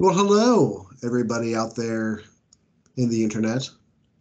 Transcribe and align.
Well, 0.00 0.14
hello, 0.14 0.86
everybody 1.02 1.56
out 1.56 1.74
there 1.74 2.22
in 2.96 3.08
the 3.08 3.24
internet 3.24 3.68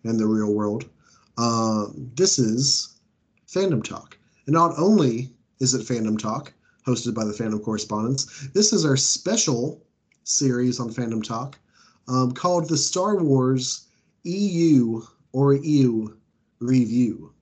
and 0.06 0.20
the 0.20 0.26
real 0.26 0.52
world. 0.52 0.90
Uh, 1.38 1.86
this 2.16 2.40
is 2.40 2.96
Fandom 3.48 3.84
Talk. 3.84 4.18
And 4.48 4.56
not 4.56 4.74
only 4.80 5.30
is 5.60 5.76
it 5.76 5.86
Fandom 5.86 6.18
Talk, 6.18 6.52
hosted 6.88 7.14
by 7.14 7.26
the 7.26 7.32
Fandom 7.32 7.64
Correspondents, 7.64 8.48
this 8.56 8.74
is 8.74 8.86
our 8.86 8.98
special 8.98 9.86
series 10.24 10.80
on 10.80 10.90
Fandom 10.90 11.24
Talk 11.24 11.60
um, 12.08 12.32
called 12.32 12.70
the 12.70 12.78
Star 12.78 13.18
Wars 13.18 13.86
EU 14.24 15.04
or 15.32 15.54
EU 15.54 16.08
Review. 16.60 17.36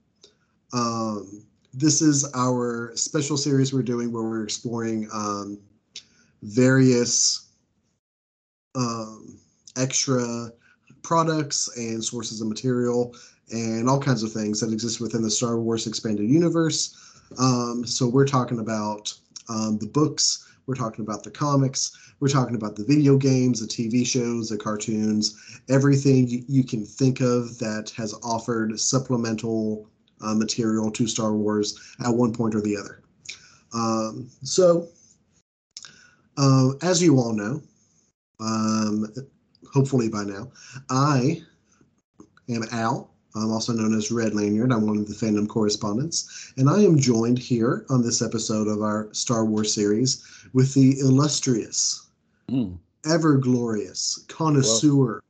Um, 0.74 1.46
this 1.74 2.02
is 2.02 2.30
our 2.36 2.92
special 2.96 3.38
series 3.38 3.74
we're 3.74 3.82
doing 3.82 4.12
where 4.12 4.24
we're 4.24 4.44
exploring 4.44 5.08
um, 5.14 5.58
various 6.42 7.45
um, 8.76 9.38
extra 9.78 10.50
products 11.02 11.70
and 11.78 12.04
sources 12.04 12.42
of 12.42 12.48
material 12.48 13.16
and 13.52 13.88
all 13.88 14.00
kinds 14.00 14.24
of 14.24 14.32
things 14.32 14.60
that 14.60 14.72
exist 14.72 15.00
within 15.00 15.22
the 15.22 15.30
Star 15.30 15.60
Wars 15.60 15.88
expanded 15.88 16.28
universe. 16.28 17.22
Um, 17.38 17.86
so 17.86 18.08
we're 18.08 18.28
talking 18.28 18.60
about 18.60 19.14
um, 19.50 19.78
the 19.78 19.88
books, 19.88 20.48
we're 20.66 20.76
talking 20.76 21.06
about 21.06 21.24
the 21.24 21.32
comics, 21.32 21.96
we're 22.20 22.30
talking 22.30 22.56
about 22.56 22.76
the 22.76 22.84
video 22.84 23.18
games, 23.18 23.60
the 23.60 23.68
TV 23.68 24.06
shows, 24.06 24.50
the 24.50 24.58
cartoons, 24.58 25.60
everything 25.70 26.28
you, 26.28 26.44
you 26.48 26.64
can 26.64 26.86
think 26.86 27.20
of 27.22 27.58
that 27.60 27.92
has 27.96 28.16
offered 28.24 28.80
supplemental 28.80 29.88
uh, 30.22 30.34
material 30.34 30.90
to 30.92 31.08
Star 31.08 31.34
Wars 31.34 31.80
at 32.04 32.10
one 32.10 32.34
point 32.34 32.56
or 32.56 32.62
the 32.62 32.78
other. 32.78 33.02
Um, 33.74 34.30
so, 34.42 34.88
uh, 36.38 36.72
as 36.82 37.02
you 37.02 37.18
all 37.18 37.34
know, 37.34 37.62
um, 38.40 39.08
hopefully 39.74 40.10
by 40.10 40.24
now. 40.24 40.52
I 40.90 41.42
am 42.50 42.64
Al. 42.72 43.12
I'm 43.36 43.52
also 43.52 43.74
known 43.74 43.94
as 43.96 44.12
Red 44.12 44.34
Lanyard. 44.34 44.72
I'm 44.72 44.88
one 44.88 44.98
of 44.98 45.08
the 45.08 45.14
fandom 45.14 45.48
correspondents. 45.48 46.54
And 46.58 46.70
I 46.70 46.82
am 46.82 46.98
joined 46.98 47.38
here 47.38 47.86
on 47.90 48.02
this 48.02 48.22
episode 48.22 48.68
of 48.68 48.82
our 48.82 49.10
Star 49.12 49.44
Wars 49.44 49.74
series 49.74 50.26
with 50.54 50.74
the 50.74 51.00
illustrious, 51.00 52.08
mm. 52.50 52.78
ever 53.06 53.38
glorious 53.38 54.24
connoisseur 54.30 55.22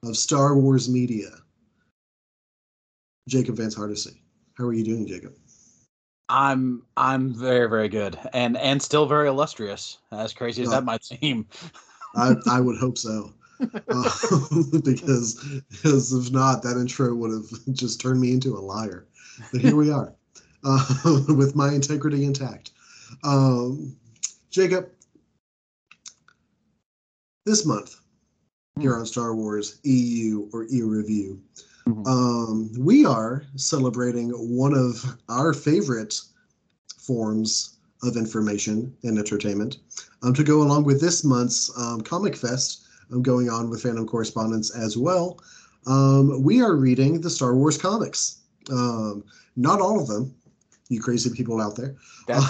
Whoa. 0.00 0.10
of 0.10 0.16
Star 0.16 0.56
Wars 0.56 0.88
media, 0.88 1.30
Jacob 3.28 3.56
Vance 3.56 3.76
Hardesty. 3.76 4.20
How 4.58 4.64
are 4.64 4.74
you 4.74 4.84
doing, 4.84 5.06
Jacob? 5.06 5.34
I'm 6.28 6.82
I'm 6.96 7.34
very 7.34 7.68
very 7.68 7.88
good 7.88 8.18
and 8.32 8.56
and 8.56 8.80
still 8.80 9.06
very 9.06 9.28
illustrious. 9.28 9.98
As 10.10 10.32
crazy 10.32 10.62
as 10.62 10.68
oh. 10.68 10.70
that 10.72 10.84
might 10.84 11.04
seem. 11.04 11.46
I, 12.16 12.34
I 12.50 12.60
would 12.60 12.78
hope 12.78 12.98
so. 12.98 13.32
Uh, 13.60 14.10
because 14.84 15.62
because 15.70 16.12
if 16.12 16.32
not, 16.32 16.62
that 16.62 16.76
intro 16.76 17.14
would 17.14 17.30
have 17.30 17.74
just 17.74 18.00
turned 18.00 18.20
me 18.20 18.32
into 18.32 18.56
a 18.56 18.60
liar. 18.60 19.06
But 19.52 19.60
here 19.60 19.76
we 19.76 19.90
are, 19.90 20.12
uh, 20.64 20.84
with 21.28 21.54
my 21.54 21.72
integrity 21.72 22.24
intact. 22.24 22.70
Um, 23.22 23.96
Jacob, 24.50 24.90
this 27.46 27.66
month 27.66 28.00
here 28.78 28.96
on 28.96 29.06
Star 29.06 29.34
Wars 29.34 29.78
EU 29.84 30.48
or 30.52 30.64
E 30.64 30.82
Review, 30.82 31.40
mm-hmm. 31.86 32.06
um, 32.06 32.72
we 32.78 33.04
are 33.04 33.44
celebrating 33.56 34.30
one 34.30 34.74
of 34.74 35.16
our 35.28 35.52
favorite 35.52 36.20
forms 36.98 37.76
of 38.02 38.16
information 38.16 38.94
and 39.02 39.18
entertainment. 39.18 39.78
Um, 40.24 40.32
to 40.34 40.42
go 40.42 40.62
along 40.62 40.84
with 40.84 41.00
this 41.00 41.22
month's 41.22 41.70
um, 41.78 42.00
Comic 42.00 42.34
Fest, 42.34 42.86
um, 43.12 43.22
going 43.22 43.50
on 43.50 43.68
with 43.68 43.82
Fandom 43.82 44.08
correspondence 44.08 44.74
as 44.74 44.96
well, 44.96 45.38
um, 45.86 46.42
we 46.42 46.62
are 46.62 46.76
reading 46.76 47.20
the 47.20 47.28
Star 47.28 47.54
Wars 47.54 47.76
comics. 47.76 48.40
Um, 48.72 49.22
not 49.56 49.82
all 49.82 50.00
of 50.00 50.08
them, 50.08 50.34
you 50.88 51.00
crazy 51.00 51.28
people 51.28 51.60
out 51.60 51.76
there, 51.76 51.94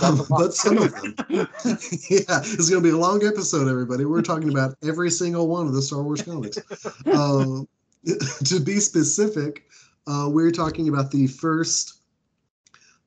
um, 0.03 0.25
but 0.31 0.55
some 0.55 0.79
of 0.79 0.95
them. 0.95 1.17
yeah, 1.29 2.39
it's 2.45 2.71
going 2.71 2.81
to 2.81 2.89
be 2.89 2.91
a 2.91 2.97
long 2.97 3.27
episode, 3.27 3.69
everybody. 3.69 4.05
We're 4.05 4.23
talking 4.23 4.51
about 4.51 4.77
every 4.85 5.11
single 5.11 5.49
one 5.49 5.67
of 5.67 5.73
the 5.73 5.83
Star 5.83 6.03
Wars 6.03 6.23
comics. 6.23 6.59
to 7.05 8.61
be 8.61 8.79
specific, 8.79 9.65
uh, 10.07 10.29
we're 10.31 10.53
talking 10.53 10.89
about 10.89 11.11
the 11.11 11.27
first 11.27 11.95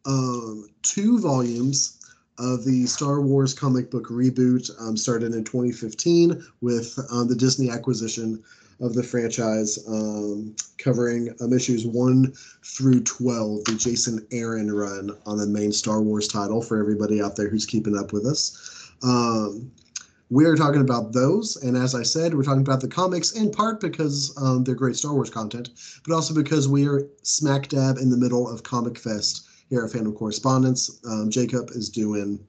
um, 0.06 0.68
two 0.82 1.20
volumes 1.20 1.97
of 2.40 2.64
the 2.64 2.86
Star 2.86 3.22
Wars 3.22 3.54
comic 3.54 3.90
book 3.90 4.08
reboot 4.08 4.70
um, 4.80 4.96
started 4.96 5.34
in 5.34 5.44
2015 5.44 6.44
with 6.62 6.98
um, 7.12 7.28
the 7.28 7.36
Disney 7.36 7.70
acquisition 7.70 8.44
of 8.80 8.94
the 8.94 9.04
franchise, 9.04 9.80
um, 9.88 10.56
covering 10.78 11.34
um, 11.42 11.52
issues 11.52 11.86
1 11.86 12.32
through 12.64 13.04
12, 13.04 13.64
the 13.66 13.76
Jason 13.76 14.26
Aaron 14.32 14.72
run 14.72 15.12
on 15.26 15.38
the 15.38 15.48
main 15.48 15.72
Star 15.72 16.02
Wars 16.02 16.28
title 16.28 16.62
for 16.62 16.80
everybody 16.80 17.22
out 17.22 17.36
there 17.36 17.50
who's 17.50 17.66
keeping 17.66 17.98
up 17.98 18.14
with 18.14 18.26
us. 18.26 18.92
Um, 19.04 19.72
we're 20.30 20.58
talking 20.58 20.82
about 20.82 21.14
those, 21.14 21.56
and 21.64 21.78
as 21.78 21.96
I 21.96 22.04
said, 22.04 22.34
we're 22.34 22.44
talking 22.44 22.62
about 22.62 22.82
the 22.82 22.88
comics 22.88 23.32
in 23.32 23.50
part 23.50 23.80
because 23.80 24.36
um, 24.38 24.64
they're 24.64 24.76
great 24.76 24.98
Star 24.98 25.14
Wars 25.14 25.30
content, 25.30 25.70
but 26.06 26.14
also 26.14 26.34
because 26.34 26.68
we 26.68 26.86
are 26.88 27.08
smack 27.24 27.70
dab 27.70 27.98
in 27.98 28.10
the 28.10 28.18
middle 28.18 28.48
of 28.48 28.62
Comic 28.64 29.00
Fest 29.00 29.47
here 29.70 29.84
at 29.84 29.92
Fandom 29.92 30.16
Correspondence. 30.16 31.00
Um, 31.06 31.30
Jacob 31.30 31.72
is 31.72 31.90
doing 31.90 32.40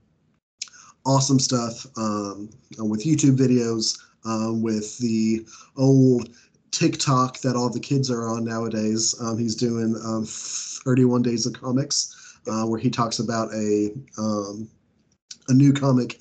awesome 1.05 1.39
stuff 1.39 1.87
um, 1.97 2.51
with 2.79 3.05
YouTube 3.05 3.37
videos, 3.37 3.99
um, 4.25 4.62
with 4.62 4.99
the 4.99 5.47
old 5.77 6.31
TikTok 6.71 7.41
that 7.41 7.56
all 7.56 7.71
the 7.71 7.81
kids 7.81 8.11
are 8.11 8.29
on 8.29 8.45
nowadays. 8.45 9.15
Um, 9.21 9.39
he's 9.39 9.56
doing 9.56 9.97
um, 10.05 10.25
31 10.27 11.23
Days 11.23 11.47
of 11.47 11.55
Comics, 11.55 12.39
uh, 12.47 12.67
where 12.67 12.79
he 12.79 12.91
talks 12.91 13.19
about 13.19 13.53
a 13.55 13.93
um, 14.19 14.69
a 15.49 15.55
new 15.55 15.73
comic 15.73 16.21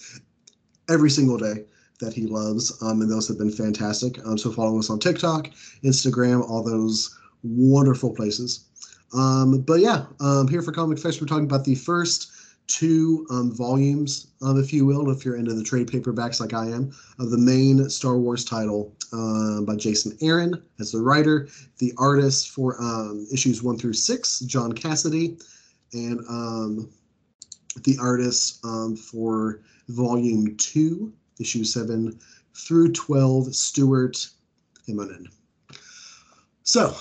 every 0.89 1.09
single 1.09 1.37
day 1.37 1.65
that 1.99 2.13
he 2.13 2.27
loves, 2.27 2.81
um, 2.81 3.01
and 3.01 3.11
those 3.11 3.27
have 3.27 3.37
been 3.37 3.51
fantastic. 3.51 4.23
Um, 4.25 4.37
so 4.37 4.51
follow 4.51 4.79
us 4.79 4.89
on 4.89 4.99
TikTok, 4.99 5.49
Instagram, 5.83 6.47
all 6.47 6.63
those 6.63 7.17
wonderful 7.43 8.13
places. 8.13 8.66
Um, 9.13 9.61
but 9.61 9.79
yeah, 9.79 10.05
um, 10.19 10.47
here 10.47 10.61
for 10.61 10.71
Comic 10.71 10.99
Fest, 10.99 11.21
we're 11.21 11.27
talking 11.27 11.45
about 11.45 11.65
the 11.65 11.75
first 11.75 12.31
two 12.67 13.25
um, 13.29 13.51
volumes, 13.55 14.27
um, 14.41 14.59
if 14.59 14.73
you 14.73 14.85
will, 14.85 15.09
if 15.09 15.23
you're 15.23 15.37
into 15.37 15.53
the 15.53 15.63
trade 15.63 15.87
paperbacks 15.87 16.39
like 16.41 16.53
I 16.53 16.65
am, 16.65 16.91
of 17.17 17.31
the 17.31 17.37
main 17.37 17.89
Star 17.89 18.17
Wars 18.17 18.43
title 18.43 18.93
uh, 19.13 19.61
by 19.61 19.75
Jason 19.75 20.17
Aaron 20.21 20.61
as 20.79 20.91
the 20.91 21.01
writer, 21.01 21.47
the 21.79 21.93
artist 21.97 22.49
for 22.49 22.79
um, 22.81 23.25
issues 23.31 23.63
one 23.63 23.77
through 23.77 23.93
six, 23.93 24.41
John 24.41 24.73
Cassaday, 24.73 25.41
and 25.93 26.19
um, 26.27 26.89
the 27.83 27.97
artist 28.01 28.63
um, 28.65 28.95
for 28.97 29.61
volume 29.87 30.57
two, 30.57 31.13
issue 31.39 31.63
seven 31.63 32.19
through 32.53 32.91
12, 32.91 33.55
Stuart 33.55 34.27
Immonen. 34.89 35.27
So, 36.63 36.97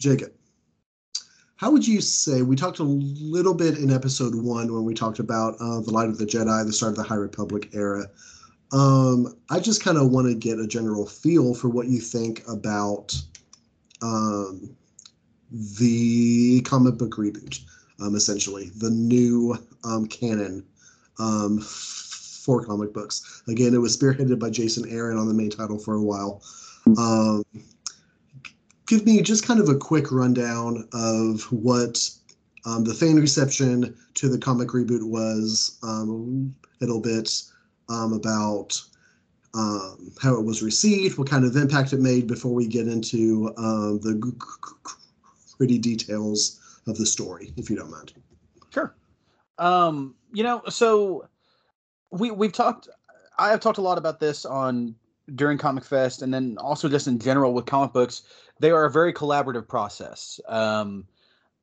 Jacob, 0.00 0.32
how 1.62 1.70
would 1.70 1.86
you 1.86 2.00
say 2.00 2.42
we 2.42 2.56
talked 2.56 2.80
a 2.80 2.82
little 2.82 3.54
bit 3.54 3.78
in 3.78 3.92
episode 3.92 4.34
one 4.34 4.74
when 4.74 4.84
we 4.84 4.94
talked 4.94 5.20
about 5.20 5.54
uh, 5.60 5.78
the 5.78 5.92
light 5.92 6.08
of 6.08 6.18
the 6.18 6.26
jedi 6.26 6.66
the 6.66 6.72
start 6.72 6.90
of 6.90 6.96
the 6.96 7.04
high 7.04 7.14
republic 7.14 7.68
era. 7.72 8.04
Um, 8.72 9.36
i 9.48 9.60
just 9.60 9.80
kind 9.80 9.96
of 9.96 10.10
want 10.10 10.26
to 10.26 10.34
get 10.34 10.58
a 10.58 10.66
general 10.66 11.06
feel 11.06 11.54
for 11.54 11.68
what 11.68 11.86
you 11.86 12.00
think 12.00 12.42
about 12.48 13.14
um, 14.02 14.74
the 15.78 16.62
comic 16.62 16.98
book 16.98 17.12
reboot 17.12 17.60
um, 18.00 18.16
essentially 18.16 18.70
the 18.78 18.90
new 18.90 19.56
um, 19.84 20.06
canon 20.06 20.66
um, 21.20 21.60
for 21.60 22.64
comic 22.64 22.92
books. 22.92 23.44
Again 23.46 23.72
it 23.72 23.78
was 23.78 23.96
spearheaded 23.96 24.40
by 24.40 24.50
jason 24.50 24.90
aaron 24.90 25.16
on 25.16 25.28
the 25.28 25.34
main 25.34 25.50
title 25.50 25.78
for 25.78 25.94
a 25.94 26.02
while. 26.02 26.42
Um, 26.98 27.44
give 28.92 29.06
me 29.06 29.22
just 29.22 29.46
kind 29.46 29.58
of 29.58 29.70
a 29.70 29.74
quick 29.74 30.12
rundown 30.12 30.86
of 30.92 31.50
what 31.50 32.10
um, 32.66 32.84
the 32.84 32.92
fan 32.92 33.16
reception 33.16 33.96
to 34.12 34.28
the 34.28 34.36
comic 34.36 34.68
reboot 34.68 35.02
was, 35.02 35.78
um, 35.82 36.54
a 36.62 36.84
little 36.84 37.00
bit 37.00 37.42
um, 37.88 38.12
about 38.12 38.78
um, 39.54 40.12
how 40.20 40.34
it 40.34 40.44
was 40.44 40.62
received, 40.62 41.16
what 41.16 41.26
kind 41.26 41.46
of 41.46 41.56
impact 41.56 41.94
it 41.94 42.00
made 42.00 42.26
before 42.26 42.52
we 42.52 42.66
get 42.66 42.86
into 42.86 43.54
um, 43.56 43.98
the 44.02 44.30
pretty 45.56 45.78
details 45.78 46.60
of 46.86 46.98
the 46.98 47.06
story, 47.06 47.54
if 47.56 47.70
you 47.70 47.76
don't 47.76 47.90
mind. 47.90 48.12
Sure. 48.74 48.94
Um, 49.56 50.14
you 50.34 50.42
know, 50.42 50.60
so 50.68 51.30
we 52.10 52.30
we've 52.30 52.52
talked. 52.52 52.90
I 53.38 53.48
have 53.48 53.60
talked 53.60 53.78
a 53.78 53.82
lot 53.82 53.96
about 53.96 54.20
this 54.20 54.44
on 54.44 54.94
during 55.34 55.56
Comic 55.56 55.84
Fest, 55.84 56.20
and 56.20 56.34
then 56.34 56.58
also 56.58 56.90
just 56.90 57.06
in 57.06 57.18
general 57.18 57.54
with 57.54 57.64
comic 57.64 57.94
books 57.94 58.24
they 58.62 58.70
are 58.70 58.84
a 58.84 58.90
very 58.90 59.12
collaborative 59.12 59.68
process. 59.68 60.40
Um, 60.48 61.06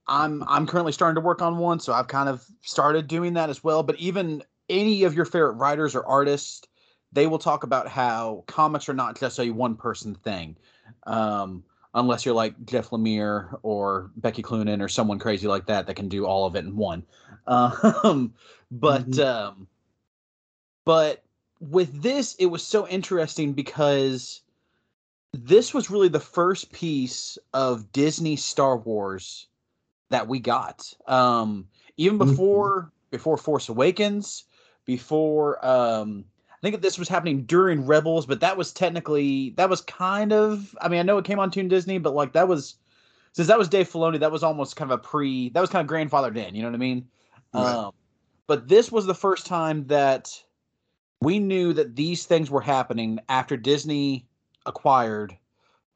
I'm 0.07 0.44
I'm 0.48 0.68
currently 0.68 0.92
starting 0.92 1.16
to 1.16 1.25
work 1.25 1.42
on 1.42 1.57
one, 1.57 1.80
so 1.80 1.94
I've 1.94 2.07
kind 2.07 2.30
of 2.30 2.46
started 2.62 3.07
doing 3.07 3.34
that 3.34 3.50
as 3.50 3.63
well. 3.63 3.84
But 3.84 3.96
even 3.98 4.44
any 4.69 5.04
of 5.04 5.13
your 5.13 5.25
favorite 5.25 5.54
writers 5.54 5.96
or 5.96 6.06
artists 6.06 6.68
they 7.12 7.28
will 7.28 7.40
talk 7.40 7.63
about 7.63 7.88
how 7.88 8.44
comics 8.48 8.88
are 8.90 8.94
not 8.94 9.19
just 9.19 9.40
a 9.40 9.50
one 9.50 9.75
person 9.75 10.16
thing. 10.16 10.56
Um, 11.06 11.63
unless 11.94 12.25
you're 12.25 12.36
like 12.36 12.54
Jeff 12.66 12.92
Lemire 12.92 13.57
or 13.63 14.12
Becky 14.16 14.44
Cloonan 14.44 14.81
or 14.81 14.88
someone 14.88 15.18
crazy 15.18 15.48
like 15.48 15.66
that 15.68 15.88
that 15.88 15.96
can 15.96 16.07
do 16.07 16.25
all 16.25 16.46
of 16.46 16.56
it 16.56 16.66
in 16.66 16.75
one. 16.75 17.04
Um, 17.48 18.36
but 18.69 19.10
mm-hmm. 19.10 19.22
um, 19.22 19.68
but 20.86 21.24
with 21.60 22.04
this, 22.04 22.36
it 22.36 22.46
was 22.46 22.62
so 22.62 22.88
interesting 22.88 23.54
because 23.54 24.42
this 25.33 25.73
was 25.73 25.89
really 25.89 26.07
the 26.07 26.19
first 26.19 26.71
piece 26.71 27.37
of 27.53 27.91
Disney 27.91 28.35
Star 28.35 28.77
Wars 28.77 29.47
that 30.09 30.27
we 30.27 30.39
got. 30.39 30.91
Um, 31.07 31.67
even 31.97 32.17
mm-hmm. 32.17 32.29
before 32.29 32.81
mm-hmm. 32.81 32.89
before 33.11 33.37
Force 33.37 33.69
Awakens, 33.69 34.45
before 34.85 35.63
um, 35.65 36.25
I 36.51 36.69
think 36.69 36.81
this 36.81 36.97
was 36.97 37.07
happening 37.07 37.43
during 37.43 37.85
Rebels, 37.85 38.25
but 38.25 38.41
that 38.41 38.57
was 38.57 38.73
technically 38.73 39.51
that 39.51 39.69
was 39.69 39.81
kind 39.81 40.33
of 40.33 40.75
I 40.81 40.87
mean 40.87 40.99
I 40.99 41.03
know 41.03 41.17
it 41.17 41.25
came 41.25 41.39
on 41.39 41.51
Toon 41.51 41.67
Disney, 41.67 41.99
but 41.99 42.15
like 42.15 42.33
that 42.33 42.47
was 42.47 42.75
since 43.33 43.47
that 43.47 43.59
was 43.59 43.69
Dave 43.69 43.89
Filoni, 43.89 44.19
that 44.19 44.31
was 44.31 44.43
almost 44.43 44.75
kind 44.75 44.91
of 44.91 44.99
a 44.99 45.01
pre 45.01 45.49
that 45.49 45.61
was 45.61 45.69
kind 45.69 45.87
of 45.87 45.95
grandfathered 45.95 46.37
in, 46.37 46.55
you 46.55 46.61
know 46.61 46.69
what 46.69 46.75
I 46.75 46.79
mean? 46.79 47.07
Right. 47.53 47.65
Um, 47.65 47.93
but 48.47 48.67
this 48.67 48.91
was 48.91 49.05
the 49.05 49.15
first 49.15 49.45
time 49.45 49.85
that 49.87 50.43
we 51.21 51.37
knew 51.37 51.73
that 51.73 51.95
these 51.95 52.25
things 52.25 52.49
were 52.49 52.61
happening 52.61 53.19
after 53.29 53.57
Disney 53.57 54.25
acquired 54.69 55.36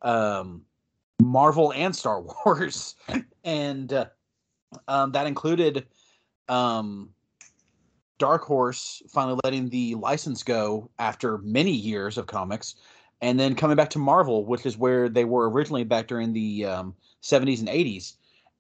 um, 0.02 0.64
Marvel 1.22 1.72
and 1.72 1.96
Star 1.96 2.22
Wars, 2.46 2.96
and 3.46 3.94
uh, 3.94 4.06
um, 4.90 5.14
that 5.14 5.28
included 5.28 5.86
um, 6.50 7.10
Dark 8.18 8.44
Horse 8.44 9.02
finally 9.10 9.40
letting 9.44 9.70
the 9.70 9.96
license 9.96 10.44
go 10.44 10.90
after 11.00 11.38
many 11.38 11.72
years 11.72 12.18
of 12.18 12.28
comics, 12.28 12.75
and 13.22 13.40
then 13.40 13.56
coming 13.56 13.78
back 13.78 13.92
to 13.92 14.00
Marvel, 14.00 14.46
which 14.46 14.66
is 14.66 14.78
where 14.78 15.08
they 15.08 15.24
were 15.24 15.50
originally 15.50 15.86
back 15.86 16.08
during 16.08 16.34
the 16.34 16.66
um, 16.66 16.96
70s 17.22 17.60
and 17.60 17.69
80s, 17.69 18.14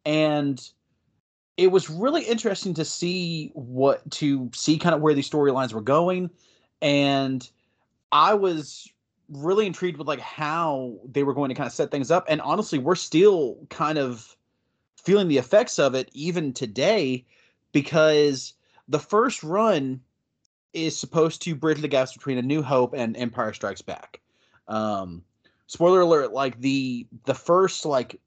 and 0.05 0.69
it 1.57 1.67
was 1.67 1.89
really 1.89 2.23
interesting 2.23 2.73
to 2.73 2.85
see 2.85 3.51
what 3.53 4.09
to 4.11 4.49
see 4.53 4.77
kind 4.77 4.95
of 4.95 5.01
where 5.01 5.13
these 5.13 5.29
storylines 5.29 5.73
were 5.73 5.81
going, 5.81 6.29
and 6.81 7.49
I 8.11 8.35
was 8.35 8.92
really 9.29 9.65
intrigued 9.65 9.97
with 9.97 10.07
like 10.07 10.19
how 10.19 10.95
they 11.05 11.23
were 11.23 11.33
going 11.33 11.49
to 11.49 11.55
kind 11.55 11.67
of 11.67 11.73
set 11.73 11.91
things 11.91 12.11
up 12.11 12.25
and 12.27 12.41
honestly 12.41 12.77
we're 12.77 12.95
still 12.95 13.57
kind 13.69 13.97
of 13.97 14.35
feeling 14.97 15.27
the 15.27 15.37
effects 15.37 15.79
of 15.79 15.95
it 15.95 16.09
even 16.13 16.53
today 16.53 17.25
because 17.71 18.53
the 18.87 18.99
first 18.99 19.43
run 19.43 19.99
is 20.73 20.97
supposed 20.97 21.41
to 21.41 21.55
bridge 21.55 21.81
the 21.81 21.87
gaps 21.87 22.13
between 22.13 22.37
a 22.37 22.41
new 22.41 22.61
hope 22.61 22.93
and 22.95 23.15
empire 23.17 23.53
strikes 23.53 23.81
back. 23.81 24.19
Um 24.67 25.23
spoiler 25.67 26.01
alert 26.01 26.33
like 26.33 26.59
the 26.59 27.07
the 27.25 27.33
first 27.33 27.85
like 27.85 28.19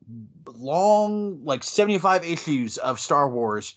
long 0.47 1.45
like 1.45 1.63
75 1.63 2.25
issues 2.25 2.79
of 2.79 2.99
star 2.99 3.29
wars 3.29 3.75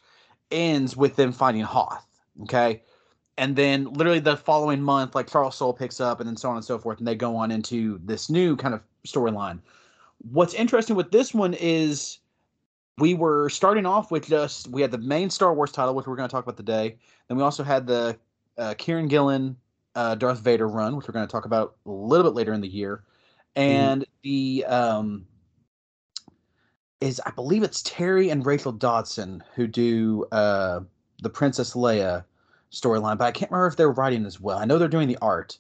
ends 0.50 0.98
with 0.98 1.16
them 1.16 1.32
finding 1.32 1.64
hoth 1.64 2.06
okay 2.42 2.82
and 3.40 3.56
then 3.56 3.86
literally 3.94 4.20
the 4.20 4.36
following 4.36 4.82
month, 4.82 5.16
like 5.16 5.28
Charles 5.28 5.56
Soule 5.56 5.74
picks 5.74 6.02
up, 6.02 6.20
and 6.20 6.28
then 6.28 6.36
so 6.36 6.50
on 6.50 6.58
and 6.58 6.66
so 6.66 6.78
forth, 6.78 7.00
and 7.00 7.08
they 7.08 7.16
go 7.16 7.38
on 7.38 7.52
into 7.52 8.00
this 8.04 8.30
new 8.30 8.58
kind 8.58 8.74
of 8.74 8.84
storyline. 9.08 9.60
What's 10.30 10.54
interesting 10.54 10.98
with 10.98 11.12
this 11.12 11.34
one 11.34 11.54
is 11.54 12.20
we 12.98 13.14
were 13.14 13.50
starting 13.50 13.86
off 13.86 14.12
with 14.12 14.28
just 14.28 14.68
we 14.68 14.82
had 14.82 14.92
the 14.92 14.98
main 14.98 15.30
Star 15.30 15.54
Wars 15.54 15.72
title, 15.72 15.96
which 15.96 16.06
we're 16.06 16.18
going 16.18 16.28
to 16.28 16.32
talk 16.32 16.44
about 16.44 16.58
today. 16.58 16.98
Then 17.30 17.38
we 17.38 17.44
also 17.44 17.64
had 17.64 17.88
the 17.88 18.20
uh, 18.58 18.74
Kieron 18.78 19.08
Gillen 19.08 19.56
uh, 19.96 20.16
Darth 20.16 20.40
Vader 20.40 20.68
run, 20.68 20.98
which 20.98 21.08
we're 21.08 21.14
going 21.14 21.26
to 21.26 21.32
talk 21.32 21.46
about 21.46 21.78
a 21.86 21.92
little 21.92 22.30
bit 22.30 22.36
later 22.36 22.52
in 22.52 22.60
the 22.60 22.68
year, 22.68 23.04
and 23.56 24.02
mm. 24.02 24.06
the 24.22 24.66
um, 24.66 25.26
is 27.00 27.22
I 27.26 27.32
believe 27.32 27.64
it's 27.64 27.82
Terry 27.84 28.32
and 28.32 28.46
Rachel 28.46 28.74
Dodson 28.74 29.46
who 29.56 29.66
do 29.66 30.26
uh, 30.34 30.82
the 31.22 31.30
Princess 31.30 31.74
Leia 31.74 32.26
storyline, 32.72 33.18
but 33.18 33.26
I 33.26 33.32
can't 33.32 33.52
remember 33.52 33.68
if 33.68 33.76
they're 33.76 33.92
writing 33.92 34.26
as 34.26 34.40
well. 34.40 34.58
I 34.58 34.66
know 34.66 34.78
they're 34.78 34.88
doing 34.88 35.08
the 35.08 35.18
art. 35.22 35.58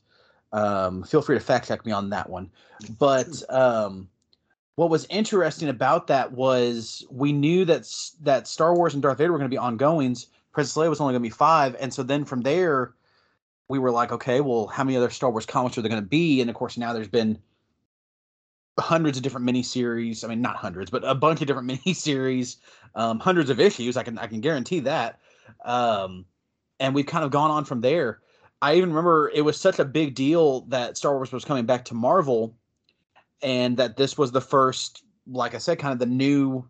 Um, 0.52 1.04
feel 1.04 1.22
free 1.22 1.36
to 1.36 1.44
fact 1.44 1.68
check 1.68 1.86
me 1.86 1.92
on 1.92 2.10
that 2.10 2.30
one. 2.30 2.50
But 2.98 3.28
um, 3.50 4.10
what 4.76 4.90
was 4.90 5.06
interesting 5.10 5.70
about 5.70 6.08
that 6.08 6.32
was 6.32 7.06
we 7.10 7.34
knew 7.34 7.66
that 7.66 7.88
that 8.22 8.48
Star 8.48 8.76
Wars 8.76 8.94
and 8.94 9.04
Darth 9.04 9.18
Vader 9.18 9.32
were 9.32 9.38
going 9.38 9.50
to 9.50 9.54
be 9.54 9.58
ongoings. 9.58 10.28
Princess 10.52 10.76
Leia 10.76 10.90
was 10.90 11.00
only 11.00 11.14
going 11.14 11.22
to 11.22 11.30
be 11.30 11.36
five, 11.36 11.76
and 11.80 11.94
so 11.94 12.02
then 12.02 12.26
from 12.26 12.42
there, 12.42 12.94
we 13.68 13.78
were 13.78 13.92
like, 13.92 14.12
okay, 14.12 14.42
well, 14.42 14.68
how 14.68 14.84
many 14.84 14.98
other 14.98 15.10
Star 15.10 15.30
Wars 15.30 15.46
comics 15.46 15.78
are 15.78 15.82
there 15.82 15.90
going 15.90 16.02
to 16.02 16.08
be? 16.08 16.42
And 16.42 16.50
of 16.50 16.56
course, 16.56 16.78
now 16.78 16.92
there's 16.94 17.08
been 17.08 17.38
hundreds 18.80 19.18
of 19.18 19.24
different 19.24 19.46
miniseries. 19.46 20.24
I 20.24 20.28
mean, 20.28 20.42
not 20.42 20.56
hundreds, 20.56 20.90
but 20.90 21.04
a 21.04 21.14
bunch 21.16 21.42
of 21.42 21.48
different 21.48 21.70
miniseries, 21.86 22.58
um, 22.96 23.20
hundreds 23.20 23.50
of 23.50 23.60
issues. 23.60 23.98
I 23.98 24.04
can 24.04 24.18
I 24.18 24.28
can 24.28 24.42
guarantee 24.42 24.80
that. 24.82 25.20
Um, 25.66 26.26
and 26.80 26.96
we've 26.96 27.06
kind 27.06 27.26
of 27.26 27.32
gone 27.32 27.52
on 27.52 27.66
from 27.66 27.82
there. 27.82 28.20
I 28.62 28.76
even 28.76 28.90
remember 28.90 29.32
it 29.34 29.42
was 29.42 29.60
such 29.60 29.80
a 29.80 29.86
big 29.86 30.16
deal 30.16 30.62
that 30.62 30.98
Star 30.98 31.16
Wars 31.16 31.32
was 31.32 31.46
coming 31.46 31.66
back 31.66 31.86
to 31.86 31.94
Marvel, 31.94 32.56
and 33.42 33.78
that 33.78 33.98
this 33.98 34.18
was 34.18 34.32
the 34.32 34.42
first, 34.42 35.04
like 35.28 35.56
I 35.56 35.60
said, 35.60 35.80
kind 35.80 35.94
of 35.94 36.00
the 36.00 36.06
new 36.06 36.68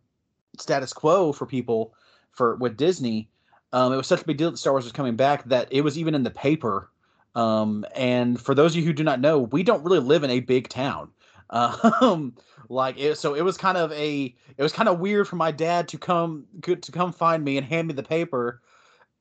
status 0.58 0.94
quo 0.94 1.34
for 1.34 1.46
people 1.46 1.94
for 2.32 2.56
with 2.58 2.78
Disney. 2.78 3.30
Um, 3.74 3.94
it 3.94 3.98
was 3.98 4.08
such 4.08 4.22
a 4.22 4.26
big 4.26 4.38
deal 4.38 4.52
that 4.52 4.58
Star 4.58 4.74
Wars 4.74 4.84
was 4.84 4.94
coming 4.94 5.16
back 5.16 5.46
that 5.46 5.68
it 5.72 5.82
was 5.82 5.98
even 5.98 6.16
in 6.16 6.24
the 6.24 6.32
paper. 6.32 6.90
Um, 7.36 7.86
and 7.96 8.40
for 8.40 8.56
those 8.56 8.74
of 8.74 8.78
you 8.78 8.86
who 8.86 8.94
do 8.94 9.04
not 9.04 9.20
know, 9.20 9.40
we 9.40 9.64
don't 9.64 9.84
really 9.84 10.00
live 10.00 10.24
in 10.24 10.32
a 10.32 10.40
big 10.40 10.70
town. 10.70 11.12
Um, 11.52 12.36
like 12.70 13.00
it, 13.00 13.18
so 13.18 13.34
it 13.34 13.42
was 13.42 13.58
kind 13.58 13.76
of 13.76 13.92
a 13.94 14.36
it 14.56 14.62
was 14.62 14.72
kind 14.72 14.88
of 14.88 15.00
weird 15.00 15.28
for 15.28 15.36
my 15.36 15.50
dad 15.50 15.88
to 15.88 15.98
come 15.98 16.46
to 16.62 16.92
come 16.92 17.12
find 17.12 17.44
me 17.44 17.58
and 17.58 17.66
hand 17.66 17.88
me 17.88 17.96
the 17.96 18.04
paper 18.04 18.62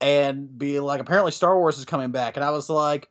and 0.00 0.56
be 0.58 0.80
like, 0.80 1.00
apparently 1.00 1.32
Star 1.32 1.58
Wars 1.58 1.78
is 1.78 1.84
coming 1.84 2.10
back, 2.10 2.36
and 2.36 2.44
I 2.44 2.50
was 2.50 2.68
like, 2.68 3.08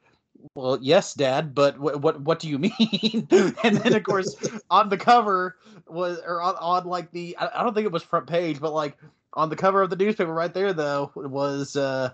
well, 0.55 0.77
yes, 0.81 1.13
Dad, 1.13 1.53
but 1.53 1.79
what 1.79 2.01
what 2.01 2.21
what 2.21 2.39
do 2.39 2.49
you 2.49 2.57
mean? 2.59 3.27
and 3.63 3.77
then 3.77 3.95
of 3.95 4.03
course 4.03 4.35
on 4.69 4.89
the 4.89 4.97
cover 4.97 5.57
was 5.87 6.19
or 6.25 6.41
on, 6.41 6.55
on 6.55 6.85
like 6.85 7.11
the 7.11 7.35
I, 7.37 7.49
I 7.55 7.63
don't 7.63 7.73
think 7.73 7.85
it 7.85 7.91
was 7.91 8.03
front 8.03 8.27
page, 8.27 8.59
but 8.59 8.73
like 8.73 8.97
on 9.33 9.49
the 9.49 9.55
cover 9.55 9.81
of 9.81 9.89
the 9.89 9.95
newspaper 9.95 10.33
right 10.33 10.53
there 10.53 10.73
though 10.73 11.11
was 11.15 11.75
uh 11.75 12.11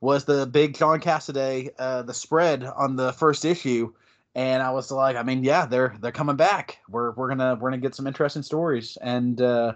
was 0.00 0.24
the 0.24 0.46
big 0.46 0.76
John 0.76 1.00
Cassaday 1.00 1.70
uh 1.78 2.02
the 2.02 2.14
spread 2.14 2.64
on 2.64 2.96
the 2.96 3.12
first 3.12 3.44
issue. 3.44 3.92
And 4.34 4.62
I 4.62 4.70
was 4.70 4.90
like, 4.90 5.16
I 5.16 5.22
mean, 5.22 5.44
yeah, 5.44 5.66
they're 5.66 5.94
they're 6.00 6.12
coming 6.12 6.36
back. 6.36 6.78
We're 6.88 7.12
we're 7.12 7.28
gonna 7.28 7.56
we're 7.56 7.70
gonna 7.70 7.82
get 7.82 7.94
some 7.94 8.06
interesting 8.06 8.42
stories. 8.42 8.96
And 9.00 9.40
uh 9.40 9.74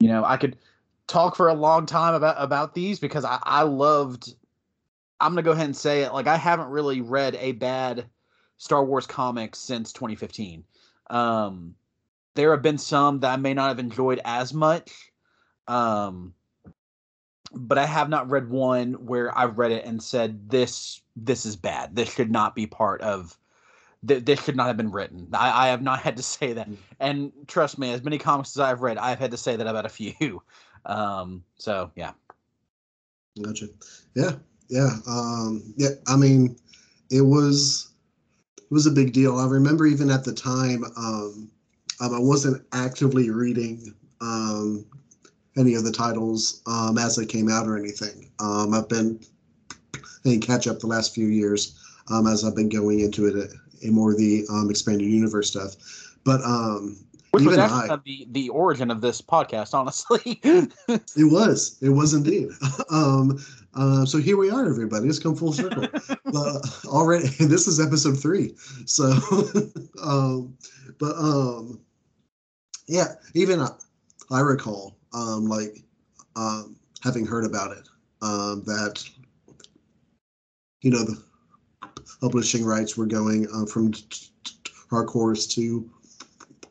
you 0.00 0.08
know, 0.08 0.24
I 0.24 0.36
could 0.36 0.56
talk 1.06 1.36
for 1.36 1.48
a 1.48 1.54
long 1.54 1.86
time 1.86 2.14
about 2.14 2.36
about 2.38 2.74
these 2.74 2.98
because 2.98 3.24
I, 3.24 3.38
I 3.42 3.62
loved. 3.62 4.34
I'm 5.20 5.32
gonna 5.32 5.42
go 5.42 5.52
ahead 5.52 5.66
and 5.66 5.76
say 5.76 6.02
it. 6.02 6.12
Like 6.12 6.26
I 6.26 6.36
haven't 6.36 6.68
really 6.68 7.00
read 7.00 7.36
a 7.36 7.52
bad 7.52 8.06
Star 8.56 8.84
Wars 8.84 9.06
comic 9.06 9.54
since 9.56 9.92
2015. 9.92 10.64
Um, 11.10 11.74
there 12.34 12.50
have 12.52 12.62
been 12.62 12.78
some 12.78 13.20
that 13.20 13.32
I 13.32 13.36
may 13.36 13.54
not 13.54 13.68
have 13.68 13.78
enjoyed 13.78 14.20
as 14.24 14.54
much. 14.54 15.12
Um, 15.68 16.34
but 17.54 17.78
I 17.78 17.86
have 17.86 18.08
not 18.08 18.30
read 18.30 18.48
one 18.48 18.94
where 19.06 19.36
I've 19.36 19.58
read 19.58 19.72
it 19.72 19.84
and 19.84 20.02
said 20.02 20.48
this 20.50 21.00
this 21.16 21.44
is 21.44 21.56
bad. 21.56 21.94
This 21.94 22.12
should 22.12 22.30
not 22.30 22.54
be 22.54 22.66
part 22.66 23.00
of. 23.02 23.36
Th- 24.06 24.24
this 24.24 24.42
should 24.42 24.56
not 24.56 24.66
have 24.66 24.76
been 24.76 24.90
written. 24.90 25.28
I, 25.32 25.66
I 25.66 25.68
have 25.68 25.82
not 25.82 26.00
had 26.00 26.16
to 26.16 26.22
say 26.22 26.54
that. 26.54 26.68
Mm. 26.68 26.76
And 26.98 27.32
trust 27.46 27.78
me, 27.78 27.92
as 27.92 28.02
many 28.02 28.18
comics 28.18 28.56
as 28.56 28.60
I've 28.60 28.80
read, 28.80 28.98
I've 28.98 29.18
had 29.18 29.30
to 29.32 29.36
say 29.36 29.56
that 29.56 29.66
about 29.66 29.86
a 29.86 29.90
few. 29.90 30.42
Um, 30.86 31.44
so 31.56 31.90
yeah. 31.96 32.12
Gotcha. 33.40 33.66
Yeah, 34.14 34.32
yeah, 34.68 34.90
um, 35.06 35.74
yeah. 35.76 35.90
I 36.06 36.16
mean, 36.16 36.56
it 37.10 37.22
was 37.22 37.92
it 38.58 38.70
was 38.70 38.86
a 38.86 38.90
big 38.90 39.12
deal. 39.12 39.38
I 39.38 39.46
remember 39.46 39.86
even 39.86 40.10
at 40.10 40.24
the 40.24 40.34
time, 40.34 40.84
um, 40.96 41.48
um 42.00 42.14
I 42.14 42.18
wasn't 42.18 42.62
actively 42.72 43.30
reading 43.30 43.94
um, 44.20 44.84
any 45.56 45.74
of 45.74 45.84
the 45.84 45.92
titles 45.92 46.62
um, 46.66 46.98
as 46.98 47.16
they 47.16 47.26
came 47.26 47.48
out 47.48 47.66
or 47.66 47.76
anything. 47.76 48.30
Um, 48.38 48.74
I've 48.74 48.88
been 48.88 49.20
playing 50.22 50.40
catch 50.40 50.66
up 50.66 50.78
the 50.78 50.86
last 50.86 51.14
few 51.14 51.26
years 51.26 51.78
um, 52.10 52.26
as 52.26 52.44
I've 52.44 52.56
been 52.56 52.68
going 52.68 53.00
into 53.00 53.26
it, 53.26 53.34
a, 53.34 53.88
a 53.88 53.90
more 53.90 54.14
the 54.14 54.46
um, 54.50 54.70
expanded 54.70 55.08
universe 55.08 55.50
stuff. 55.50 55.74
But 56.24 56.40
um, 56.42 56.98
which 57.32 57.44
Even 57.44 57.58
was 57.58 57.72
actually 57.72 57.90
I, 57.90 57.96
the, 58.04 58.26
the 58.32 58.48
origin 58.50 58.90
of 58.90 59.00
this 59.00 59.22
podcast, 59.22 59.72
honestly. 59.72 60.38
it 60.44 61.32
was. 61.32 61.78
It 61.80 61.88
was 61.88 62.14
indeed. 62.14 62.48
Um, 62.90 63.42
uh, 63.74 64.04
so 64.04 64.18
here 64.18 64.36
we 64.36 64.50
are, 64.50 64.68
everybody. 64.68 65.08
It's 65.08 65.18
come 65.18 65.34
full 65.34 65.54
circle. 65.54 65.84
uh, 66.26 66.58
already, 66.84 67.28
this 67.38 67.66
is 67.66 67.80
episode 67.80 68.20
three. 68.20 68.54
So, 68.84 69.04
um, 70.02 70.54
but 70.98 71.16
um, 71.16 71.80
yeah, 72.86 73.14
even 73.34 73.60
I, 73.60 73.70
I 74.30 74.40
recall 74.40 74.98
um, 75.14 75.46
like 75.46 75.82
um, 76.36 76.76
having 77.02 77.24
heard 77.24 77.46
about 77.46 77.74
it 77.74 77.88
um, 78.20 78.62
that 78.66 79.02
you 80.82 80.90
know 80.90 81.04
the 81.04 81.22
publishing 82.20 82.66
rights 82.66 82.98
were 82.98 83.06
going 83.06 83.46
uh, 83.54 83.64
from 83.64 83.92
Dark 84.90 85.08
Horse 85.08 85.46
to 85.54 85.90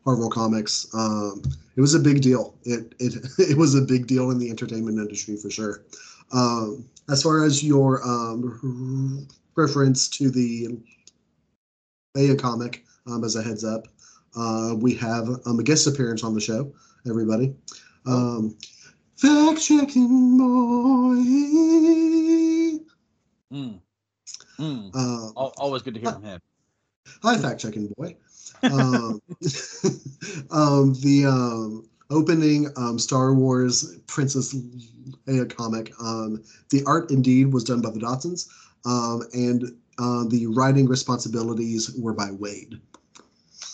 Marvel 0.06 0.30
Comics. 0.30 0.88
Um, 0.94 1.42
it 1.76 1.82
was 1.82 1.94
a 1.94 2.00
big 2.00 2.22
deal. 2.22 2.56
It 2.64 2.94
it 3.00 3.26
it 3.38 3.58
was 3.58 3.76
a 3.76 3.82
big 3.82 4.08
deal 4.08 4.32
in 4.32 4.40
the 4.40 4.50
entertainment 4.50 4.98
industry 4.98 5.36
for 5.38 5.50
sure. 5.50 5.84
Um, 6.32 6.86
as 7.10 7.24
far 7.24 7.44
as 7.44 7.64
your 7.64 8.02
um, 8.08 9.28
reference 9.56 10.08
to 10.10 10.30
the 10.30 10.80
Leia 12.16 12.40
comic, 12.40 12.86
um, 13.08 13.24
as 13.24 13.36
a 13.36 13.44
heads 13.44 13.64
up, 13.64 13.88
uh, 14.36 14.76
we 14.78 14.94
have 14.96 15.28
um, 15.46 15.60
a 15.60 15.64
guest 15.64 15.88
appearance 15.88 16.24
on 16.24 16.34
the 16.34 16.42
show. 16.42 16.72
Everybody, 17.08 17.54
um, 18.06 18.56
fact 19.18 19.62
checking 19.62 20.38
boy. 20.38 21.16
Mm. 23.52 23.80
Mm. 24.60 24.92
Uh, 24.96 25.32
Always 25.58 25.82
good 25.82 25.96
to 25.96 26.00
hear 26.00 26.12
from 26.12 26.24
him. 26.24 26.40
Hi, 27.24 27.38
fact 27.38 27.60
checking 27.60 27.88
boy. 27.98 28.16
Um, 28.64 29.22
um, 30.52 30.94
the 31.02 31.26
um, 31.28 31.90
opening 32.10 32.68
um, 32.78 33.00
Star 33.00 33.34
Wars 33.34 33.98
Princess 34.08 34.54
Leia 35.28 35.56
comic. 35.56 35.94
Um, 36.00 36.44
the 36.70 36.84
art 36.86 37.12
indeed 37.12 37.54
was 37.54 37.64
done 37.64 37.82
by 37.82 37.90
the 37.92 38.00
Dodsons, 38.00 38.50
um, 38.86 39.24
and 39.34 39.64
uh, 39.98 40.26
the 40.28 40.48
writing 40.48 40.88
responsibilities 40.88 41.92
were 41.98 42.14
by 42.14 42.30
Waid. 42.30 42.80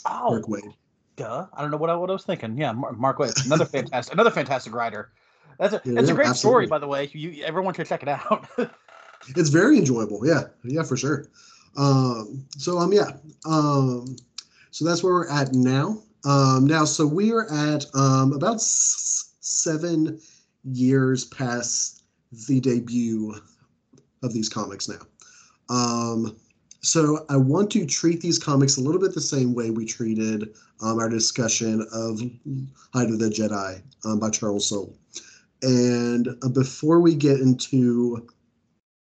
Oh, 0.06 0.32
Mark 0.32 0.46
Waid. 0.46 0.74
Duh! 1.16 1.48
I 1.54 1.62
don't 1.62 1.72
know 1.72 1.78
what 1.78 1.90
I, 1.90 1.96
what 1.96 2.10
I 2.10 2.14
was 2.14 2.24
thinking. 2.24 2.58
Yeah, 2.58 2.72
Mark 2.72 3.18
Waid. 3.18 3.46
another 3.46 3.66
fantastic, 3.78 4.14
another 4.14 4.32
fantastic 4.32 4.74
writer. 4.74 5.12
That's 5.60 5.74
a, 5.74 5.82
yeah, 5.84 6.00
it's 6.00 6.10
a 6.10 6.14
great 6.14 6.28
absolutely. 6.28 6.36
story, 6.36 6.68
by 6.68 6.78
the 6.78 6.88
way. 6.88 7.10
You, 7.14 7.44
everyone 7.44 7.74
should 7.74 7.88
check 7.88 8.04
it 8.04 8.10
out. 8.10 8.48
it's 9.36 9.50
very 9.50 9.78
enjoyable. 9.80 10.26
Yeah, 10.26 10.44
yeah, 10.64 10.84
for 10.84 10.96
sure. 10.96 11.30
Um, 11.76 12.46
so 12.58 12.78
um, 12.78 12.94
yeah, 12.94 13.12
um, 13.46 14.16
so 14.78 14.86
that's 14.86 15.02
where 15.02 15.14
we're 15.14 15.30
at 15.30 15.54
now. 15.54 16.04
Um, 16.24 16.68
now, 16.68 16.86
so 16.86 17.04
we 17.08 17.32
are 17.32 17.52
at 17.52 17.88
um, 17.96 18.32
about 18.32 18.58
s- 18.58 19.34
seven 19.40 20.20
years 20.66 21.26
past 21.26 22.04
the 22.48 22.60
debut 22.60 23.34
of 24.22 24.34
these 24.34 24.48
comics 24.48 24.88
now. 24.88 25.00
Um, 25.68 26.38
so 26.84 27.26
I 27.28 27.38
want 27.38 27.72
to 27.72 27.88
treat 27.88 28.22
these 28.22 28.38
comics 28.38 28.78
a 28.78 28.82
little 28.82 29.02
bit 29.02 29.16
the 29.16 29.20
same 29.20 29.56
way 29.56 29.72
we 29.72 29.84
treated 29.84 30.54
um, 30.84 31.00
our 31.00 31.10
discussion 31.10 31.84
of 31.92 32.22
Light 32.94 33.10
of 33.10 33.18
the 33.18 33.30
Jedi 33.30 33.82
um, 34.06 34.20
by 34.20 34.30
Charles 34.30 34.70
Soule. 34.70 34.96
And 35.64 36.28
uh, 36.44 36.50
before 36.50 37.00
we 37.00 37.16
get 37.16 37.40
into 37.40 38.28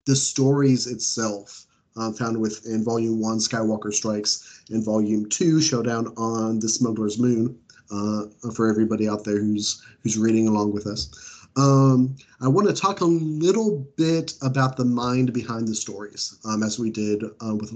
the 0.06 0.16
stories 0.16 0.88
itself, 0.88 1.66
uh, 1.96 2.12
found 2.12 2.40
within 2.40 2.84
Volume 2.84 3.20
1, 3.20 3.38
Skywalker 3.38 3.92
Strikes, 3.92 4.62
and 4.70 4.84
Volume 4.84 5.28
2, 5.28 5.60
Showdown 5.60 6.12
on 6.16 6.58
the 6.58 6.68
Smuggler's 6.68 7.18
Moon, 7.18 7.58
uh, 7.90 8.24
for 8.54 8.68
everybody 8.68 9.08
out 9.08 9.24
there 9.24 9.38
who's 9.38 9.82
who's 10.02 10.18
reading 10.18 10.48
along 10.48 10.72
with 10.72 10.86
us. 10.86 11.10
Um, 11.56 12.16
I 12.40 12.48
want 12.48 12.68
to 12.68 12.74
talk 12.74 13.02
a 13.02 13.06
little 13.06 13.86
bit 13.96 14.32
about 14.40 14.76
the 14.76 14.84
mind 14.86 15.34
behind 15.34 15.68
the 15.68 15.74
stories, 15.74 16.38
um, 16.46 16.62
as 16.62 16.78
we 16.78 16.90
did 16.90 17.22
uh, 17.24 17.54
with 17.54 17.72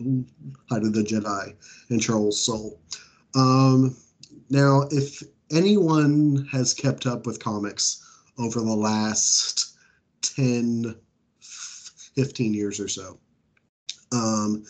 Light 0.71 0.83
of 0.83 0.95
the 0.95 1.03
Jedi 1.03 1.55
and 1.91 2.01
Charles 2.01 2.41
Soule. 2.41 2.81
Um, 3.35 3.95
now, 4.49 4.89
if 4.91 5.23
anyone 5.51 6.49
has 6.51 6.73
kept 6.73 7.07
up 7.07 7.27
with 7.27 7.39
comics 7.39 8.03
over 8.39 8.61
the 8.61 8.75
last 8.75 9.77
10, 10.23 10.97
15 11.41 12.55
years 12.55 12.81
or 12.81 12.89
so, 12.89 13.19
um, 14.17 14.65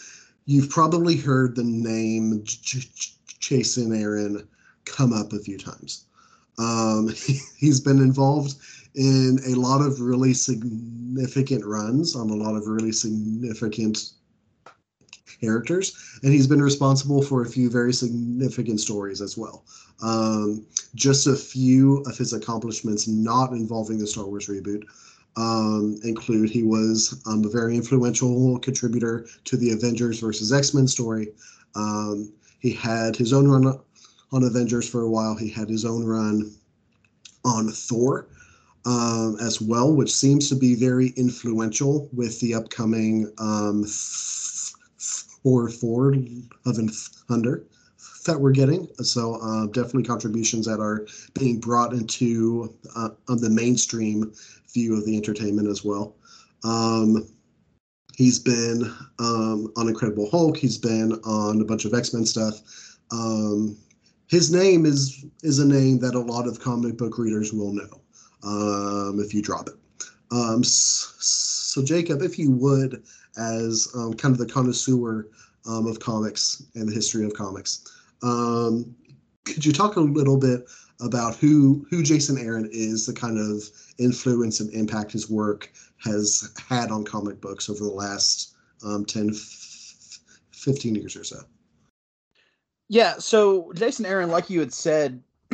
you've 0.47 0.71
probably 0.71 1.17
heard 1.17 1.57
the 1.57 1.65
name 1.65 2.43
Jason 3.41 3.95
Aaron 3.95 4.47
come 4.85 5.13
up 5.13 5.33
a 5.33 5.39
few 5.39 5.59
times. 5.59 6.07
Um, 6.59 7.09
he, 7.59 7.67
has 7.67 7.81
been 7.81 7.99
involved 7.99 8.57
in 8.95 9.39
a 9.47 9.55
lot 9.55 9.85
of 9.85 10.01
really 10.01 10.33
significant 10.33 11.65
runs 11.65 12.17
on 12.17 12.31
a 12.31 12.35
lot 12.35 12.57
of 12.57 12.67
really 12.67 12.93
significant 12.93 14.13
characters, 15.41 16.19
and 16.23 16.33
he's 16.33 16.47
been 16.47 16.63
responsible 16.63 17.21
for 17.23 17.43
a 17.43 17.47
few 17.47 17.69
very 17.69 17.93
significant 17.93 18.81
stories 18.81 19.21
as 19.21 19.37
well. 19.37 19.65
Um, 20.03 20.67
just 20.95 21.27
a 21.27 21.37
few 21.37 21.99
of 22.07 22.17
his 22.17 22.33
accomplishments 22.33 23.07
not 23.07 23.53
involving 23.53 23.99
the 23.99 24.07
Star 24.07 24.25
Wars 24.25 24.47
reboot 24.47 24.85
um, 25.37 25.99
include 26.03 26.51
he 26.51 26.63
was 26.63 27.23
um, 27.27 27.45
a 27.45 27.49
very 27.49 27.77
influential 27.77 28.59
contributor 28.61 29.27
to 29.45 29.57
the 29.57 29.71
Avengers 29.71 30.21
versus 30.21 30.53
X 30.53 30.75
Men 30.75 30.89
story. 30.89 31.29
Um, 31.75 32.33
he 32.61 32.73
had 32.73 33.17
his 33.17 33.33
own 33.33 33.47
run 33.49 33.79
on 34.33 34.43
Avengers 34.43 34.89
for 34.89 35.03
a 35.03 35.11
while. 35.11 35.37
He 35.37 35.49
had 35.49 35.69
his 35.69 35.85
own 35.85 36.05
run 36.05 36.53
on 37.45 37.69
Thor 37.69 38.29
um, 38.87 39.37
as 39.41 39.61
well, 39.61 39.93
which 39.93 40.13
seems 40.13 40.49
to 40.49 40.55
be 40.55 40.75
very 40.75 41.09
influential 41.17 42.09
with 42.13 42.41
the 42.41 42.55
upcoming 42.55 43.31
um, 43.39 43.85
Thor 43.87 45.71
Love 45.83 46.79
and 46.79 46.95
Thunder 46.95 47.65
that 48.27 48.39
we're 48.39 48.53
getting. 48.53 48.89
So 49.03 49.37
uh, 49.37 49.67
definitely 49.67 50.05
contributions 50.05 50.67
that 50.67 50.81
are 50.81 51.07
being 51.35 51.59
brought 51.59 51.93
into 51.93 52.75
uh, 52.95 53.11
the 53.27 53.51
mainstream 53.51 54.33
view 54.73 54.97
of 54.97 55.05
the 55.07 55.17
entertainment 55.17 55.69
as 55.69 55.85
well. 55.85 56.17
Um, 56.65 57.27
he's 58.17 58.39
been 58.39 58.93
um, 59.19 59.73
on 59.77 59.89
Incredible 59.89 60.29
Hulk. 60.31 60.57
He's 60.57 60.79
been 60.79 61.13
on 61.25 61.61
a 61.61 61.65
bunch 61.65 61.85
of 61.85 61.95
X 61.95 62.13
Men 62.13 62.27
stuff. 62.27 62.61
Um, 63.11 63.77
his 64.29 64.53
name 64.53 64.87
is 64.87 65.25
is 65.43 65.61
a 65.61 65.67
name 65.67 66.01
that 66.01 66.15
a 66.15 66.21
lot 66.21 66.49
of 66.49 66.61
comic 66.61 66.99
book 66.99 67.19
readers 67.19 67.53
will 67.53 67.73
know 67.73 68.01
um, 68.43 69.21
if 69.21 69.33
you 69.33 69.43
drop 69.43 69.69
it. 69.69 69.75
Um, 70.33 70.65
so, 70.65 71.85
Jacob, 71.85 72.23
if 72.23 72.39
you 72.39 72.51
would, 72.51 73.05
as 73.39 73.89
um, 73.95 74.15
kind 74.15 74.33
of 74.33 74.39
the 74.39 74.53
connoisseur 74.53 75.29
um, 75.67 75.87
of 75.87 76.01
comics 76.01 76.63
and 76.75 76.89
the 76.89 76.95
history 76.95 77.25
of 77.25 77.35
comics, 77.35 77.85
could 78.21 79.65
you 79.65 79.73
talk 79.73 79.97
a 79.97 80.01
little 80.01 80.37
bit 80.37 80.65
about 81.01 81.37
who 81.37 81.87
who 81.91 82.03
Jason 82.03 82.39
Aaron 82.39 82.69
is, 82.73 83.07
the 83.07 83.13
kind 83.13 83.39
of 83.39 83.63
influence 83.99 84.61
and 84.61 84.73
impact 84.73 85.13
his 85.13 85.31
work 85.31 85.73
has 85.99 86.53
had 86.69 86.91
on 86.91 87.05
comic 87.05 87.41
books 87.41 87.69
over 87.69 87.85
the 87.85 87.91
last 87.91 88.55
um, 88.85 89.05
10, 89.05 89.33
15 90.53 90.95
years 90.95 91.17
or 91.17 91.25
so. 91.25 91.41
Yeah, 92.89 93.15
so 93.19 93.73
Jason 93.75 94.07
Aaron, 94.07 94.31
like 94.31 94.49
you 94.49 94.61
had 94.61 94.73
said, 94.73 95.23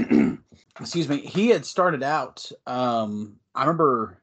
excuse 0.81 1.09
me, 1.09 1.19
he 1.19 1.49
had 1.49 1.65
started 1.65 2.03
out. 2.03 2.51
Um, 2.67 3.37
I 3.55 3.63
remember, 3.63 4.19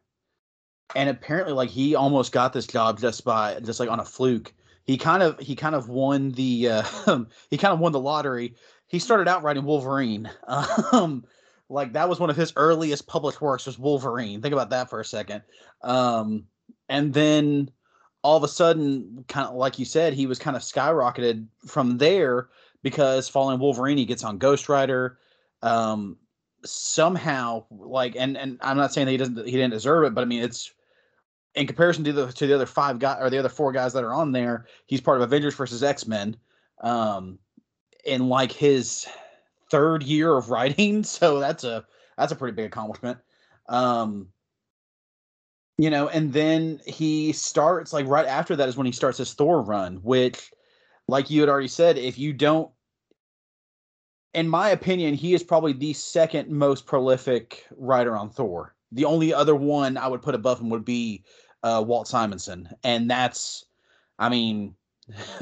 and 0.96 1.10
apparently, 1.10 1.54
like 1.54 1.70
he 1.70 1.96
almost 1.96 2.32
got 2.32 2.54
this 2.54 2.68
job 2.68 3.00
just 3.00 3.24
by 3.24 3.60
just 3.62 3.80
like 3.80 3.90
on 3.90 4.00
a 4.00 4.06
fluke. 4.06 4.54
He 4.90 4.98
kind 4.98 5.22
of 5.22 5.38
he 5.40 5.56
kind 5.56 5.76
of 5.76 5.88
won 5.88 6.32
the 6.32 6.68
uh, 6.68 6.84
he 7.52 7.58
kind 7.58 7.74
of 7.74 7.80
won 7.80 7.92
the 7.92 8.00
lottery 8.00 8.56
he 8.88 8.98
started 8.98 9.28
out 9.28 9.44
writing 9.44 9.64
Wolverine. 9.64 10.30
Um, 10.92 11.26
like 11.70 11.94
that 11.94 12.10
was 12.10 12.20
one 12.20 12.32
of 12.32 12.36
his 12.36 12.54
earliest 12.56 13.06
published 13.06 13.40
works 13.40 13.68
was 13.68 13.78
Wolverine. 13.78 14.42
Think 14.42 14.54
about 14.54 14.72
that 14.72 14.90
for 14.90 15.00
a 15.00 15.06
second. 15.06 15.44
Um, 15.84 16.46
and 16.90 17.14
then 17.14 17.70
all 18.24 18.36
of 18.36 18.44
a 18.44 18.48
sudden, 18.48 19.24
kind 19.28 19.48
of 19.48 19.54
like 19.54 19.78
you 19.78 19.86
said, 19.86 20.14
he 20.14 20.26
was 20.26 20.40
kind 20.40 20.58
of 20.58 20.64
skyrocketed 20.64 21.46
from 21.68 22.00
there 22.00 22.50
because 22.82 23.30
following 23.30 23.60
Wolverine, 23.60 24.00
he 24.00 24.06
gets 24.06 24.24
on 24.24 24.40
Ghost 24.40 24.70
Rider. 24.70 25.20
Um, 25.62 26.18
somehow, 26.66 27.66
like, 27.70 28.16
and 28.16 28.36
and 28.36 28.58
I'm 28.64 28.78
not 28.78 28.92
saying 28.92 29.06
that 29.06 29.12
he 29.12 29.18
doesn't 29.18 29.46
he 29.46 29.52
didn't 29.52 29.70
deserve 29.70 30.06
it, 30.06 30.16
but 30.16 30.22
I 30.22 30.26
mean 30.26 30.42
it's 30.42 30.74
in 31.56 31.68
comparison 31.68 32.04
to 32.04 32.14
the 32.14 32.32
to 32.32 32.48
the 32.48 32.56
other 32.56 32.66
five 32.66 33.00
guys 33.00 33.18
or 33.22 33.30
the 33.30 33.40
other 33.40 33.50
four 33.50 33.72
guys 33.72 33.94
that 33.94 34.04
are 34.04 34.14
on 34.14 34.32
there, 34.32 34.66
he's 34.86 35.02
part 35.02 35.18
of 35.18 35.24
Avengers 35.24 35.56
versus 35.56 35.84
X 35.84 36.08
Men. 36.08 36.36
Um, 36.82 37.40
in 38.06 38.30
like 38.30 38.52
his 38.52 39.06
third 39.70 40.04
year 40.04 40.36
of 40.36 40.50
writing, 40.50 41.04
so 41.04 41.40
that's 41.40 41.64
a 41.64 41.86
that's 42.18 42.32
a 42.32 42.36
pretty 42.36 42.56
big 42.56 42.66
accomplishment. 42.66 43.18
Um, 43.68 44.30
you 45.78 45.90
know, 45.90 46.10
and 46.10 46.34
then 46.34 46.82
he 46.86 47.32
starts 47.32 47.94
like 47.94 48.06
right 48.08 48.26
after 48.26 48.56
that 48.56 48.68
is 48.68 48.76
when 48.76 48.86
he 48.86 48.92
starts 48.92 49.18
his 49.18 49.34
Thor 49.34 49.62
run, 49.62 49.98
which, 49.98 50.52
like 51.08 51.30
you 51.30 51.40
had 51.40 51.50
already 51.50 51.70
said, 51.70 51.98
if 51.98 52.18
you 52.18 52.34
don't, 52.34 52.70
in 54.34 54.50
my 54.50 54.70
opinion, 54.70 55.14
he 55.14 55.34
is 55.34 55.42
probably 55.42 55.72
the 55.72 55.94
second 55.94 56.50
most 56.50 56.86
prolific 56.86 57.66
writer 57.78 58.18
on 58.18 58.30
Thor. 58.30 58.76
The 58.92 59.06
only 59.06 59.34
other 59.34 59.56
one 59.56 59.98
I 59.98 60.08
would 60.08 60.22
put 60.22 60.36
above 60.36 60.60
him 60.60 60.70
would 60.70 60.86
be 60.86 61.24
uh, 61.64 61.84
Walt 61.86 62.08
Simonson, 62.08 62.70
and 62.84 63.10
that's, 63.10 63.66
I 64.18 64.30
mean, 64.30 64.76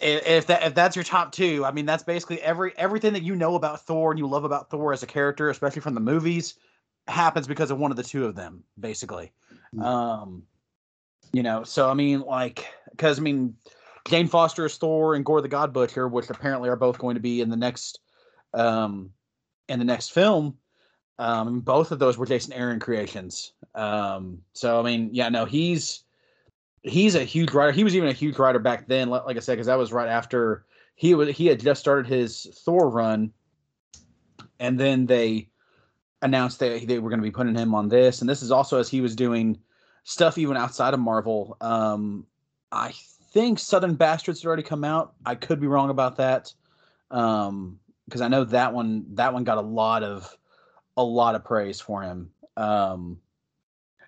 if 0.00 0.46
that 0.46 0.62
if 0.62 0.74
that's 0.74 0.96
your 0.96 1.04
top 1.04 1.32
two, 1.32 1.64
I 1.64 1.72
mean 1.72 1.86
that's 1.86 2.02
basically 2.02 2.40
every 2.42 2.72
everything 2.76 3.12
that 3.12 3.22
you 3.22 3.36
know 3.36 3.54
about 3.54 3.86
Thor 3.86 4.10
and 4.10 4.18
you 4.18 4.26
love 4.26 4.44
about 4.44 4.70
Thor 4.70 4.92
as 4.92 5.02
a 5.02 5.06
character, 5.06 5.50
especially 5.50 5.82
from 5.82 5.94
the 5.94 6.00
movies, 6.00 6.54
happens 7.08 7.46
because 7.46 7.70
of 7.70 7.78
one 7.78 7.90
of 7.90 7.96
the 7.96 8.02
two 8.02 8.26
of 8.26 8.34
them, 8.34 8.64
basically. 8.78 9.32
Mm. 9.74 9.82
Um, 9.82 10.42
You 11.32 11.42
know, 11.42 11.64
so 11.64 11.90
I 11.90 11.94
mean, 11.94 12.20
like, 12.20 12.66
because 12.90 13.18
I 13.18 13.22
mean, 13.22 13.56
Jane 14.08 14.28
Foster 14.28 14.64
is 14.66 14.76
Thor 14.76 15.14
and 15.14 15.24
Gorr 15.24 15.42
the 15.42 15.48
God 15.48 15.72
Butcher, 15.72 16.08
which 16.08 16.30
apparently 16.30 16.68
are 16.68 16.76
both 16.76 16.98
going 16.98 17.14
to 17.14 17.20
be 17.20 17.40
in 17.40 17.50
the 17.50 17.56
next, 17.56 18.00
um, 18.54 19.10
in 19.68 19.78
the 19.78 19.84
next 19.84 20.12
film. 20.12 20.56
Um, 21.18 21.60
both 21.60 21.92
of 21.92 21.98
those 21.98 22.18
were 22.18 22.26
Jason 22.26 22.52
Aaron 22.52 22.78
creations. 22.78 23.52
Um, 23.74 24.42
so 24.52 24.78
I 24.78 24.82
mean, 24.82 25.10
yeah, 25.12 25.28
no, 25.28 25.44
he's 25.44 26.04
he's 26.82 27.14
a 27.14 27.24
huge 27.24 27.52
writer. 27.52 27.72
He 27.72 27.84
was 27.84 27.96
even 27.96 28.08
a 28.08 28.12
huge 28.12 28.38
writer 28.38 28.58
back 28.58 28.86
then, 28.86 29.08
like 29.08 29.36
I 29.36 29.40
said, 29.40 29.54
because 29.54 29.66
that 29.66 29.78
was 29.78 29.92
right 29.92 30.08
after 30.08 30.64
he 30.94 31.14
was 31.14 31.30
he 31.36 31.46
had 31.46 31.60
just 31.60 31.80
started 31.80 32.06
his 32.06 32.46
Thor 32.64 32.88
run, 32.90 33.32
and 34.60 34.78
then 34.78 35.06
they 35.06 35.48
announced 36.22 36.58
that 36.60 36.86
they 36.86 36.98
were 36.98 37.10
going 37.10 37.20
to 37.20 37.26
be 37.26 37.30
putting 37.30 37.54
him 37.54 37.74
on 37.74 37.88
this, 37.88 38.20
and 38.20 38.28
this 38.28 38.42
is 38.42 38.50
also 38.50 38.78
as 38.78 38.88
he 38.88 39.00
was 39.00 39.14
doing 39.14 39.58
stuff 40.04 40.38
even 40.38 40.56
outside 40.56 40.94
of 40.94 41.00
Marvel. 41.00 41.56
Um, 41.60 42.26
I 42.72 42.92
think 43.32 43.58
Southern 43.58 43.94
Bastards 43.94 44.40
had 44.40 44.46
already 44.46 44.62
come 44.62 44.84
out. 44.84 45.14
I 45.24 45.34
could 45.34 45.60
be 45.60 45.66
wrong 45.66 45.90
about 45.90 46.16
that, 46.16 46.52
because 47.08 47.48
um, 47.48 47.78
I 48.22 48.28
know 48.28 48.44
that 48.44 48.72
one 48.72 49.04
that 49.14 49.32
one 49.32 49.44
got 49.44 49.58
a 49.58 49.62
lot 49.62 50.02
of 50.02 50.36
a 50.96 51.04
lot 51.04 51.34
of 51.34 51.44
praise 51.44 51.80
for 51.80 52.02
him. 52.02 52.30
Um, 52.56 53.18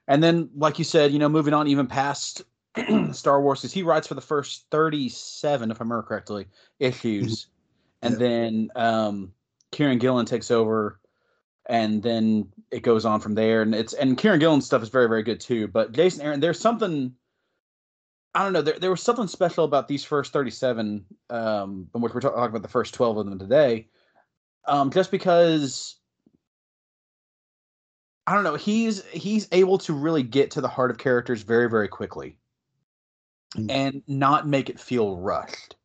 and 0.06 0.22
then, 0.22 0.50
like 0.56 0.78
you 0.78 0.84
said, 0.84 1.12
you 1.12 1.18
know, 1.18 1.28
moving 1.28 1.54
on 1.54 1.68
even 1.68 1.86
past 1.86 2.42
Star 3.12 3.42
Wars, 3.42 3.60
because 3.60 3.72
he 3.72 3.82
writes 3.82 4.06
for 4.06 4.14
the 4.14 4.20
first 4.20 4.66
thirty-seven, 4.70 5.70
if 5.70 5.80
I 5.80 5.84
remember 5.84 6.02
correctly, 6.02 6.46
issues, 6.80 7.44
mm-hmm. 7.44 8.06
and 8.06 8.12
yeah. 8.14 8.28
then 8.28 8.70
um, 8.74 9.32
Kieron 9.70 10.00
Gillen 10.00 10.24
takes 10.24 10.50
over, 10.50 10.98
and 11.66 12.02
then 12.02 12.48
it 12.70 12.82
goes 12.82 13.04
on 13.04 13.20
from 13.20 13.34
there. 13.34 13.60
And 13.60 13.74
it's 13.74 13.92
and 13.92 14.16
Kieron 14.16 14.40
Gillen's 14.40 14.64
stuff 14.64 14.82
is 14.82 14.88
very 14.88 15.08
very 15.08 15.22
good 15.22 15.40
too. 15.40 15.68
But 15.68 15.92
Jason 15.92 16.22
Aaron, 16.22 16.40
there's 16.40 16.60
something. 16.60 17.14
I 18.34 18.44
don't 18.44 18.52
know. 18.52 18.62
There, 18.62 18.78
there 18.78 18.90
was 18.90 19.02
something 19.02 19.26
special 19.26 19.64
about 19.64 19.88
these 19.88 20.04
first 20.04 20.32
37, 20.32 21.04
um, 21.30 21.88
which 21.92 22.14
we're 22.14 22.20
talking 22.20 22.38
about 22.38 22.62
the 22.62 22.68
first 22.68 22.94
12 22.94 23.16
of 23.16 23.26
them 23.26 23.38
today. 23.38 23.88
Um, 24.66 24.90
just 24.90 25.10
because 25.10 25.96
I 28.28 28.34
don't 28.34 28.44
know. 28.44 28.56
He's 28.56 29.02
he's 29.06 29.48
able 29.52 29.78
to 29.78 29.94
really 29.94 30.22
get 30.22 30.50
to 30.50 30.60
the 30.60 30.68
heart 30.68 30.90
of 30.90 30.98
characters 30.98 31.40
very 31.40 31.70
very 31.70 31.88
quickly, 31.88 32.36
mm. 33.56 33.70
and 33.70 34.02
not 34.06 34.46
make 34.46 34.68
it 34.68 34.78
feel 34.78 35.16
rushed. 35.16 35.76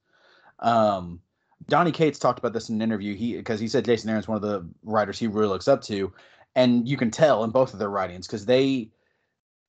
Um, 0.59 1.21
Donny 1.69 1.93
Cates 1.93 2.19
talked 2.19 2.39
about 2.39 2.51
this 2.51 2.67
in 2.67 2.75
an 2.75 2.81
interview. 2.81 3.15
He 3.15 3.37
because 3.37 3.61
he 3.61 3.69
said 3.69 3.85
Jason 3.85 4.09
Aaron's 4.09 4.27
one 4.27 4.35
of 4.35 4.41
the 4.41 4.67
writers 4.83 5.17
he 5.17 5.27
really 5.27 5.47
looks 5.47 5.69
up 5.69 5.81
to, 5.83 6.11
and 6.53 6.85
you 6.85 6.97
can 6.97 7.11
tell 7.11 7.45
in 7.45 7.51
both 7.51 7.71
of 7.71 7.79
their 7.79 7.89
writings 7.89 8.27
because 8.27 8.45
they 8.45 8.89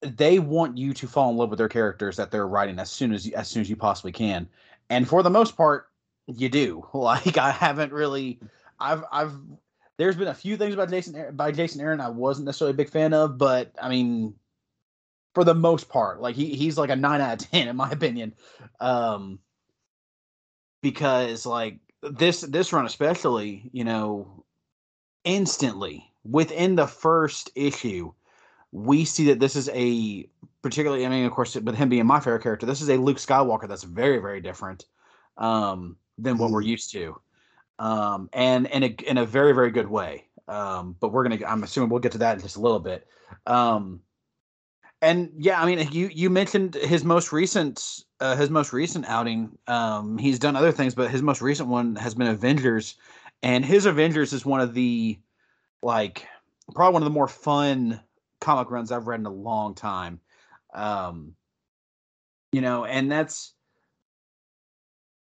they 0.00 0.40
want 0.40 0.76
you 0.76 0.92
to 0.94 1.06
fall 1.06 1.30
in 1.30 1.36
love 1.36 1.50
with 1.50 1.60
their 1.60 1.68
characters 1.68 2.16
that 2.16 2.32
they're 2.32 2.48
writing 2.48 2.80
as 2.80 2.90
soon 2.90 3.12
as 3.12 3.28
as 3.28 3.46
soon 3.46 3.60
as 3.60 3.70
you 3.70 3.76
possibly 3.76 4.10
can, 4.10 4.48
and 4.90 5.06
for 5.06 5.22
the 5.22 5.30
most 5.30 5.56
part, 5.56 5.90
you 6.26 6.48
do. 6.48 6.84
Like 6.92 7.38
I 7.38 7.52
haven't 7.52 7.92
really, 7.92 8.40
I've 8.80 9.04
I've 9.12 9.38
there's 9.96 10.16
been 10.16 10.28
a 10.28 10.34
few 10.34 10.56
things 10.56 10.74
about 10.74 10.90
Jason 10.90 11.36
by 11.36 11.52
Jason 11.52 11.80
Aaron 11.80 12.00
I 12.00 12.08
wasn't 12.08 12.46
necessarily 12.46 12.72
a 12.72 12.76
big 12.76 12.90
fan 12.90 13.12
of, 13.12 13.38
but 13.38 13.72
I 13.80 13.88
mean, 13.88 14.34
for 15.34 15.44
the 15.44 15.54
most 15.54 15.88
part, 15.88 16.20
like 16.20 16.34
he 16.34 16.54
he's 16.54 16.76
like 16.78 16.90
a 16.90 16.96
nine 16.96 17.20
out 17.20 17.42
of 17.42 17.50
ten 17.50 17.68
in 17.68 17.76
my 17.76 17.90
opinion, 17.90 18.34
um, 18.80 19.38
because 20.82 21.46
like 21.46 21.78
this 22.02 22.40
this 22.40 22.72
run 22.72 22.86
especially, 22.86 23.70
you 23.72 23.84
know, 23.84 24.44
instantly 25.24 26.10
within 26.24 26.74
the 26.74 26.86
first 26.86 27.50
issue, 27.54 28.12
we 28.72 29.04
see 29.04 29.26
that 29.26 29.40
this 29.40 29.54
is 29.54 29.68
a 29.72 30.28
particularly. 30.62 31.06
I 31.06 31.08
mean, 31.08 31.24
of 31.24 31.32
course, 31.32 31.54
with 31.54 31.76
him 31.76 31.88
being 31.88 32.06
my 32.06 32.18
favorite 32.18 32.42
character, 32.42 32.66
this 32.66 32.82
is 32.82 32.90
a 32.90 32.96
Luke 32.96 33.18
Skywalker 33.18 33.68
that's 33.68 33.84
very 33.84 34.18
very 34.18 34.40
different 34.40 34.86
um, 35.36 35.96
than 36.18 36.36
what 36.36 36.50
we're 36.50 36.62
mm-hmm. 36.62 36.70
used 36.70 36.90
to 36.92 37.20
um, 37.78 38.28
and 38.32 38.66
in 38.66 38.82
a 38.82 38.96
in 39.06 39.18
a 39.18 39.26
very 39.26 39.52
very 39.52 39.70
good 39.70 39.88
way. 39.88 40.26
Um, 40.46 40.96
but 41.00 41.12
we're 41.12 41.24
gonna. 41.24 41.44
I'm 41.46 41.62
assuming 41.62 41.90
we'll 41.90 42.00
get 42.00 42.12
to 42.12 42.18
that 42.18 42.36
in 42.36 42.42
just 42.42 42.56
a 42.56 42.60
little 42.60 42.80
bit. 42.80 43.06
Um, 43.46 44.00
and 45.00 45.30
yeah, 45.38 45.60
I 45.60 45.66
mean, 45.66 45.88
you 45.92 46.08
you 46.12 46.30
mentioned 46.30 46.74
his 46.74 47.04
most 47.04 47.32
recent 47.32 48.04
uh, 48.20 48.36
his 48.36 48.50
most 48.50 48.72
recent 48.72 49.06
outing. 49.06 49.56
Um, 49.66 50.18
he's 50.18 50.38
done 50.38 50.56
other 50.56 50.72
things, 50.72 50.94
but 50.94 51.10
his 51.10 51.22
most 51.22 51.42
recent 51.42 51.68
one 51.68 51.96
has 51.96 52.14
been 52.14 52.26
Avengers, 52.26 52.96
and 53.42 53.64
his 53.64 53.86
Avengers 53.86 54.32
is 54.32 54.46
one 54.46 54.60
of 54.60 54.74
the 54.74 55.18
like 55.82 56.26
probably 56.74 56.94
one 56.94 57.02
of 57.02 57.06
the 57.06 57.10
more 57.10 57.28
fun 57.28 58.00
comic 58.40 58.70
runs 58.70 58.92
I've 58.92 59.06
read 59.06 59.20
in 59.20 59.26
a 59.26 59.30
long 59.30 59.74
time. 59.74 60.20
Um, 60.72 61.34
you 62.52 62.60
know, 62.60 62.84
and 62.84 63.10
that's 63.10 63.52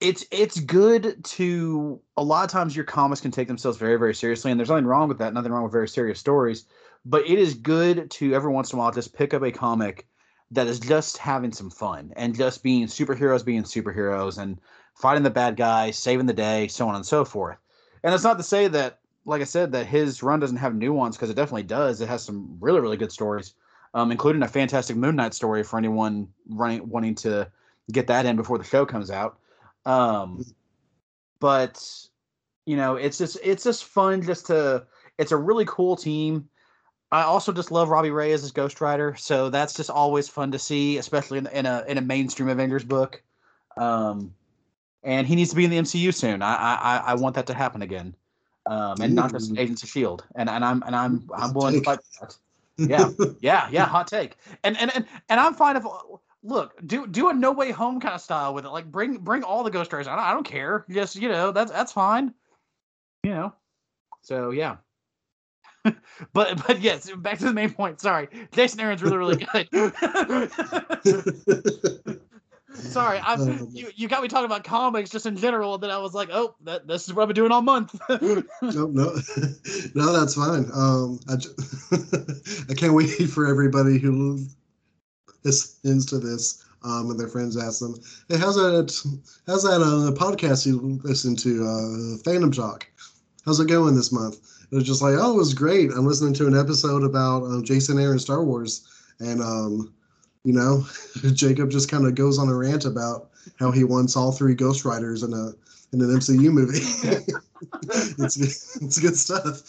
it's 0.05 0.27
it's 0.31 0.61
good 0.61 1.25
to 1.25 1.99
a 2.19 2.23
lot 2.23 2.45
of 2.45 2.51
times 2.51 2.77
your 2.77 2.85
comics 2.85 3.23
can 3.23 3.31
take 3.31 3.49
themselves 3.49 3.79
very 3.79 3.97
very 3.97 4.15
seriously 4.15 4.51
and 4.51 4.61
there's 4.61 4.69
nothing 4.69 4.85
wrong 4.85 5.09
with 5.09 5.19
that 5.19 5.33
nothing 5.33 5.51
wrong 5.51 5.63
with 5.63 5.73
very 5.73 5.89
serious 5.89 6.21
stories 6.21 6.67
but 7.07 7.27
it 7.29 7.39
is 7.39 7.55
good 7.55 8.11
to 8.11 8.35
every 8.35 8.53
once 8.53 8.73
in 8.73 8.79
a 8.79 8.83
while 8.83 8.93
just 8.93 9.15
pick 9.15 9.33
up 9.33 9.43
a 9.43 9.51
comic 9.51 10.07
that 10.51 10.67
is 10.67 10.79
just 10.79 11.17
having 11.17 11.53
some 11.53 11.71
fun 11.71 12.13
and 12.17 12.37
just 12.37 12.63
being 12.63 12.87
superheroes 12.87 13.43
being 13.45 13.63
superheroes 13.63 14.37
and 14.37 14.61
fighting 14.95 15.23
the 15.23 15.31
bad 15.31 15.57
guy 15.57 15.91
saving 15.91 16.27
the 16.27 16.35
day 16.35 16.69
so 16.69 16.87
on 16.87 16.95
and 16.95 17.07
so 17.07 17.25
forth. 17.25 17.57
And 18.03 18.15
it's 18.15 18.25
not 18.25 18.37
to 18.37 18.45
say 18.45 18.69
that 18.69 19.01
like 19.25 19.41
i 19.41 19.45
said 19.45 19.73
that 19.73 19.87
his 19.87 20.23
run 20.23 20.39
doesn't 20.39 20.59
have 20.59 20.75
nuance 20.75 21.17
because 21.17 21.31
it 21.31 21.35
definitely 21.35 21.63
does. 21.63 22.03
It 22.03 22.09
has 22.09 22.23
some 22.23 22.59
really 22.61 22.81
really 22.81 22.99
good 22.99 23.11
stories 23.11 23.55
um, 23.95 24.13
including 24.13 24.43
a 24.43 24.49
fantastic 24.49 24.97
moon 24.97 25.17
knight 25.17 25.33
story 25.33 25.63
for 25.63 25.79
anyone 25.79 26.29
running 26.51 26.87
wanting 26.91 27.15
to 27.17 27.51
get 27.91 28.07
that 28.09 28.27
in 28.27 28.37
before 28.37 28.59
the 28.59 28.65
show 28.65 28.85
comes 28.85 29.11
out 29.11 29.39
um, 29.87 30.45
but 31.41 31.83
you 32.67 32.77
know, 32.77 32.97
it's 32.97 33.19
just 33.19 33.39
it's 33.43 33.65
just 33.65 33.85
fun 33.85 34.23
just 34.23 34.47
to. 34.47 34.87
It's 35.19 35.33
a 35.33 35.37
really 35.37 35.65
cool 35.67 35.97
team. 35.97 36.49
I 37.13 37.23
also 37.23 37.53
just 37.53 37.71
love 37.71 37.89
Robbie 37.89 38.11
Reyes 38.11 38.35
as 38.35 38.43
his 38.43 38.53
Ghost 38.53 38.81
Rider, 38.81 39.15
so 39.17 39.49
that's 39.49 39.75
just 39.75 39.91
always 39.91 40.29
fun 40.29 40.51
to 40.51 40.59
see, 40.59 40.99
especially 40.99 41.39
in, 41.39 41.47
in 41.49 41.67
a 41.67 41.85
in 41.87 41.99
a 41.99 42.01
mainstream 42.01 42.49
Avengers 42.49 42.85
book. 42.85 43.23
Um, 43.77 44.35
and 45.05 45.27
he 45.27 45.37
needs 45.37 45.51
to 45.51 45.57
be 45.57 45.65
in 45.65 45.71
the 45.71 45.79
MCU 45.79 46.13
soon. 46.13 46.43
I 46.43 46.55
I, 46.55 47.03
I 47.07 47.15
want 47.15 47.37
that 47.37 47.47
to 47.47 47.55
happen 47.55 47.83
again, 47.83 48.17
um, 48.67 48.97
and 49.01 49.15
not 49.15 49.31
just 49.31 49.57
Agents 49.57 49.83
of 49.83 49.89
Shield. 49.89 50.25
And 50.35 50.49
and 50.49 50.65
I'm 50.65 50.83
and 50.87 50.97
I'm 50.97 51.29
I'm 51.37 51.53
willing 51.53 51.75
to 51.75 51.83
fight 51.83 52.01
that. 52.21 52.37
Yeah, 52.77 53.11
yeah, 53.41 53.69
yeah. 53.71 53.85
Hot 53.85 54.09
take. 54.09 54.37
And 54.65 54.77
and 54.79 54.93
and 54.97 55.05
and 55.29 55.39
I'm 55.39 55.55
fine 55.55 55.77
if 55.77 55.85
look, 56.45 56.79
do 56.87 57.07
do 57.07 57.31
a 57.31 57.35
no 57.35 57.51
way 57.51 57.73
home 57.73 57.99
kind 57.99 58.15
of 58.15 58.21
style 58.21 58.55
with 58.55 58.65
it. 58.65 58.71
Like 58.71 58.91
bring 58.91 59.17
bring 59.17 59.43
all 59.43 59.65
the 59.65 59.71
Ghost 59.71 59.93
Riders. 59.93 60.07
I 60.07 60.15
don't, 60.15 60.25
I 60.25 60.33
don't 60.33 60.47
care. 60.47 60.85
Just 60.89 61.17
you 61.17 61.29
know 61.29 61.51
that's 61.51 61.73
that's 61.73 61.93
fine. 61.93 62.33
You 63.25 63.31
know. 63.31 63.53
So 64.23 64.51
yeah. 64.51 64.77
but 66.33 66.67
but 66.67 66.81
yes, 66.81 67.11
back 67.11 67.39
to 67.39 67.45
the 67.45 67.53
main 67.53 67.73
point. 67.73 68.01
Sorry, 68.01 68.29
Jason 68.53 68.81
Aaron's 68.81 69.03
really 69.03 69.17
really 69.17 69.37
good. 69.53 69.69
Sorry, 72.75 73.21
I'm, 73.25 73.41
um, 73.41 73.69
you, 73.71 73.89
you 73.95 74.09
got 74.09 74.21
me 74.21 74.27
talking 74.27 74.47
about 74.47 74.65
comics 74.65 75.09
just 75.09 75.27
in 75.27 75.37
general. 75.37 75.75
And 75.75 75.83
then 75.83 75.91
I 75.91 75.99
was 75.99 76.13
like, 76.13 76.31
oh, 76.33 76.57
that 76.65 76.89
this 76.89 77.07
is 77.07 77.15
what 77.15 77.23
I've 77.23 77.29
been 77.29 77.37
doing 77.37 77.53
all 77.53 77.63
month. 77.63 77.97
no, 78.11 78.43
no, 78.61 78.87
no, 79.95 80.13
that's 80.13 80.35
fine. 80.35 80.69
Um, 80.75 81.21
I, 81.29 81.37
just, 81.37 82.69
I 82.69 82.75
can't 82.75 82.95
wait 82.95 83.07
for 83.31 83.47
everybody 83.47 83.99
who 83.99 84.45
listens 85.45 86.07
to 86.07 86.19
this 86.19 86.65
um, 86.85 87.11
and 87.11 87.19
their 87.19 87.29
friends 87.29 87.57
ask 87.57 87.81
them, 87.81 87.99
"Hey, 88.29 88.37
how's 88.37 88.57
that? 88.57 88.93
How's 89.47 89.63
that 89.63 89.81
uh, 89.81 90.13
podcast 90.13 90.67
you 90.67 91.01
listen 91.03 91.35
to, 91.37 91.65
uh, 91.65 92.19
Fandom 92.23 92.55
Talk? 92.55 92.87
How's 93.45 93.61
it 93.61 93.69
going 93.69 93.95
this 93.95 94.13
month?" 94.13 94.39
It 94.71 94.75
was 94.75 94.85
just 94.85 95.03
like, 95.03 95.15
"Oh, 95.19 95.35
it 95.35 95.37
was 95.37 95.55
great. 95.55 95.91
I'm 95.93 96.07
listening 96.07 96.35
to 96.35 96.47
an 96.47 96.57
episode 96.57 97.03
about 97.03 97.45
um, 97.45 97.65
Jason 97.65 97.99
Aaron 97.99 98.19
Star 98.19 98.45
Wars, 98.45 98.87
and 99.19 99.41
um, 99.41 99.95
you 100.45 100.53
know, 100.53 100.87
Jacob 101.33 101.71
just 101.71 101.91
kind 101.91 102.07
of 102.07 102.15
goes 102.15 102.39
on 102.39 102.49
a 102.49 102.55
rant 102.55 102.85
about 102.85 103.31
how 103.59 103.71
he 103.71 103.85
wants 103.85 104.17
all 104.17 104.33
three 104.33 104.55
Ghost 104.55 104.85
Riders 104.85 105.23
in 105.23 105.33
a 105.33 105.53
in 105.95 106.03
an 106.03 106.09
MCU 106.09 106.53
movie. 106.53 106.79
it's 108.23 108.77
it's 108.77 108.99
good 108.99 109.17
stuff. 109.17 109.63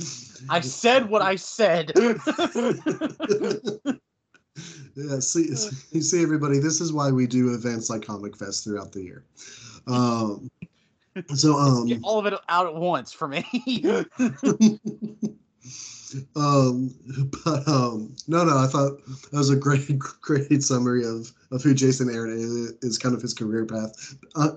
I 0.50 0.60
said 0.60 1.10
what 1.10 1.22
I 1.22 1.38
said 1.38 1.94
yeah, 4.96 5.20
see, 5.20 5.50
you 5.92 6.02
see, 6.02 6.24
everybody. 6.24 6.60
This 6.60 6.80
is 6.80 6.94
why 6.94 7.12
we 7.12 7.28
do 7.28 7.54
events 7.54 7.90
like 7.90 8.06
Comic 8.06 8.38
Fest 8.38 8.64
throughout 8.64 8.94
the 8.94 9.02
year. 9.02 9.24
Um, 9.88 10.50
so, 11.36 11.56
um, 11.60 11.88
Get 11.88 12.00
all 12.04 12.20
of 12.20 12.26
it 12.26 12.34
out 12.48 12.68
at 12.68 12.76
once 12.76 13.12
for 13.12 13.28
me. 13.28 13.44
um, 16.36 16.94
but 17.44 17.68
um, 17.68 18.16
no, 18.28 18.46
no, 18.46 18.58
I 18.58 18.68
thought 18.68 19.06
that 19.06 19.38
was 19.38 19.50
a 19.50 19.56
great, 19.56 20.00
great 20.22 20.64
summary 20.64 21.06
of 21.06 21.32
of 21.52 21.62
who 21.62 21.74
Jason 21.74 22.10
Aaron 22.10 22.32
is, 22.32 22.74
is 22.82 22.98
kind 22.98 23.14
of 23.14 23.22
his 23.22 23.34
career 23.34 23.66
path. 23.66 24.16
Uh, 24.36 24.52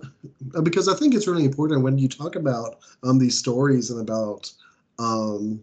because 0.62 0.88
I 0.88 0.94
think 0.94 1.14
it's 1.14 1.26
really 1.26 1.44
important 1.44 1.82
when 1.82 1.98
you 1.98 2.08
talk 2.08 2.36
about 2.36 2.78
um 3.02 3.18
these 3.18 3.36
stories 3.36 3.90
and 3.90 4.00
about 4.00 4.52
um 5.00 5.60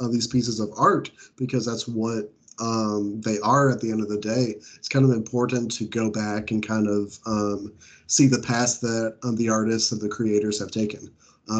uh, 0.00 0.08
these 0.08 0.26
pieces 0.26 0.60
of 0.60 0.70
art 0.76 1.10
because 1.36 1.66
that's 1.66 1.86
what 1.86 2.32
um, 2.60 3.20
they 3.20 3.38
are 3.40 3.70
at 3.70 3.80
the 3.80 3.90
end 3.90 4.00
of 4.00 4.08
the 4.08 4.18
day, 4.18 4.54
it's 4.76 4.88
kind 4.88 5.04
of 5.04 5.10
important 5.10 5.70
to 5.72 5.84
go 5.84 6.10
back 6.10 6.50
and 6.50 6.66
kind 6.66 6.86
of 6.86 7.18
um, 7.26 7.72
see 8.06 8.26
the 8.26 8.40
path 8.40 8.80
that 8.80 9.16
um, 9.22 9.36
the 9.36 9.48
artists 9.48 9.92
and 9.92 10.00
the 10.00 10.08
creators 10.08 10.58
have 10.58 10.70
taken. 10.70 11.10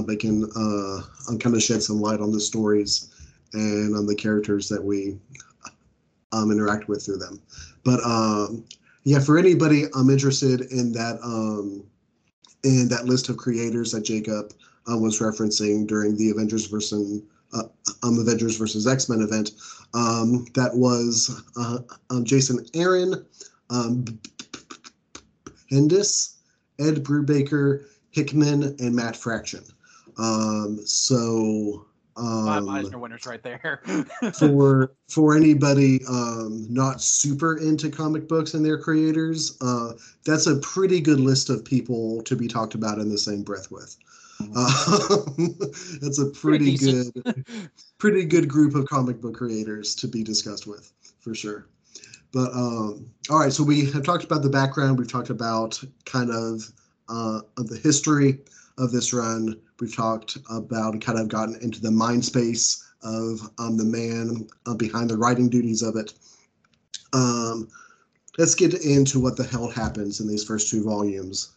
They 0.07 0.17
can 0.17 0.45
uh, 0.57 1.03
um, 1.29 1.39
kind 1.39 1.55
of 1.55 1.63
shed 1.63 1.83
some 1.83 2.01
light 2.01 2.21
on 2.21 2.33
the 2.33 2.41
stories 2.41 3.11
and 3.53 3.95
on 3.95 4.07
the 4.07 4.15
characters 4.15 4.69
that 4.69 4.83
we 4.83 5.19
um, 6.33 6.51
interact 6.51 6.89
with 6.89 7.05
through 7.05 7.19
them. 7.19 7.43
But 7.85 8.01
um, 8.05 8.65
yeah, 9.05 9.21
for 9.21 9.39
anybody 9.39 9.85
I'm 9.95 10.11
interested 10.11 10.63
in 10.73 10.93
that 10.93 11.19
um, 11.23 11.85
in 12.65 12.89
that 12.89 13.07
list 13.07 13.29
of 13.29 13.37
creators 13.37 13.93
that 13.93 14.05
Jacob 14.05 14.53
uh, 14.91 14.97
was 14.97 15.21
referencing 15.21 15.87
during 15.87 16.17
the 16.17 16.31
Avengers 16.31 16.67
versus 16.67 17.23
uh, 17.53 17.65
um, 18.03 18.19
Avengers 18.19 18.57
versus 18.57 18.87
X 18.87 19.09
Men 19.09 19.21
event, 19.21 19.53
um, 19.95 20.47
that 20.55 20.75
was 20.75 21.43
uh, 21.57 21.79
um, 22.11 22.25
Jason 22.25 22.65
Aaron, 22.75 23.25
um, 23.71 24.05
Bendis, 25.71 26.37
Ed 26.79 27.05
Brubaker, 27.05 27.85
Hickman, 28.11 28.77
and 28.79 28.95
Matt 28.95 29.17
Fraction. 29.17 29.65
Um, 30.19 30.81
so 30.85 31.87
um, 32.17 32.47
Five 32.47 32.69
Eisner 32.69 32.99
winners 32.99 33.27
right 33.27 33.43
there. 33.43 33.83
for 34.39 34.93
for 35.09 35.37
anybody 35.37 36.01
um, 36.09 36.67
not 36.69 37.01
super 37.01 37.57
into 37.57 37.91
comic 37.91 38.29
books 38.29 38.55
and 38.55 38.65
their 38.65 38.79
creators, 38.79 39.57
uh, 39.61 39.93
that's 40.25 40.47
a 40.47 40.57
pretty 40.57 41.01
good 41.01 41.21
list 41.21 41.49
of 41.49 41.65
people 41.65 42.23
to 42.23 42.37
be 42.37 42.49
talked 42.49 42.75
about 42.75 42.99
in 42.99 43.09
the 43.09 43.19
same 43.19 43.43
breath 43.43 43.71
with. 43.71 43.97
Um, 44.57 45.59
that's 46.01 46.19
a 46.19 46.27
pretty, 46.27 46.77
pretty 46.77 47.11
good, 47.13 47.47
pretty 47.99 48.25
good 48.25 48.49
group 48.49 48.75
of 48.75 48.87
comic 48.87 49.21
book 49.21 49.35
creators 49.35 49.95
to 49.97 50.09
be 50.09 50.23
discussed 50.23 50.67
with, 50.67 50.93
for 51.21 51.35
sure. 51.35 51.67
But 52.33 52.53
um, 52.53 53.11
all 53.31 53.41
right, 53.41 53.53
so 53.53 53.63
we 53.63 53.91
have 53.91 54.03
talked 54.03 54.25
about 54.25 54.43
the 54.43 54.49
background. 54.49 54.99
We've 54.99 55.11
talked 55.11 55.31
about 55.31 55.83
kind 56.05 56.31
of 56.31 56.63
uh, 57.09 57.41
of 57.59 57.69
the 57.69 57.79
history 57.83 58.39
of 58.79 58.91
this 58.91 59.13
run. 59.13 59.61
We've 59.81 59.95
talked 59.95 60.39
about 60.51 61.01
kind 61.01 61.19
of 61.19 61.29
gotten 61.29 61.57
into 61.61 61.81
the 61.81 61.91
mind 61.91 62.25
space 62.25 62.83
of 63.03 63.41
um, 63.59 63.77
the 63.77 63.85
man 63.85 64.47
uh, 64.67 64.75
behind 64.75 65.11
the 65.11 65.19
writing 65.19 65.49
duties 65.49 65.83
of 65.83 65.97
it. 65.97 66.15
Um, 67.13 67.69
let's 68.39 68.55
get 68.55 68.75
into 68.85 69.21
what 69.21 69.37
the 69.37 69.45
hell 69.45 69.69
happens 69.69 70.21
in 70.21 70.29
these 70.29 70.45
first 70.45 70.71
two 70.71 70.83
volumes 70.85 71.53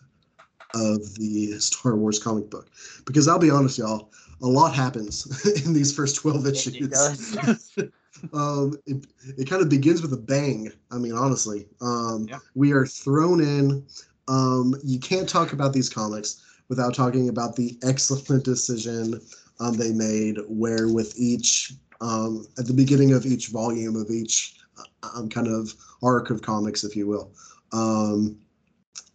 of 0.76 1.16
the 1.16 1.58
Star 1.60 1.96
Wars 1.96 2.20
comic 2.20 2.50
book. 2.50 2.70
Because 3.06 3.28
I'll 3.28 3.40
be 3.40 3.50
honest, 3.50 3.78
y'all, 3.78 4.12
a 4.42 4.48
lot 4.48 4.76
happens 4.76 5.26
in 5.66 5.74
these 5.74 5.96
first 5.96 6.18
12 6.18 6.48
issues. 6.48 7.76
It, 7.78 7.92
um, 8.34 8.78
it, 8.86 9.06
it, 9.38 9.50
kind 9.50 9.62
of 9.62 9.70
begins 9.70 10.02
with 10.02 10.14
a 10.14 10.18
bang. 10.18 10.72
I 10.92 10.98
mean, 10.98 11.14
honestly, 11.14 11.68
um, 11.82 12.28
yeah. 12.30 12.40
we 12.54 12.72
are 12.72 12.86
thrown 12.86 13.42
in. 13.42 13.86
Um, 14.28 14.76
you 14.84 15.00
can't 15.00 15.30
talk 15.30 15.54
about 15.54 15.74
these 15.74 15.90
comics 15.90 16.44
without 16.68 16.94
talking 16.94 17.30
about 17.30 17.56
the 17.56 17.78
excellent 17.84 18.44
decision 18.44 19.22
um, 19.60 19.74
they 19.76 19.94
made, 19.94 20.40
where 20.48 20.90
with 20.90 21.14
each, 21.18 21.74
um, 22.02 22.46
at 22.58 22.66
the 22.66 22.74
beginning 22.74 23.14
of 23.14 23.26
each 23.26 23.48
volume 23.48 23.96
of 23.96 24.10
each 24.10 24.58
uh, 24.78 25.10
um, 25.16 25.30
kind 25.30 25.48
of 25.48 25.74
arc 26.04 26.30
of 26.30 26.42
comics, 26.42 26.84
if 26.84 26.96
you 26.96 27.08
will, 27.08 27.32
um, 27.72 28.38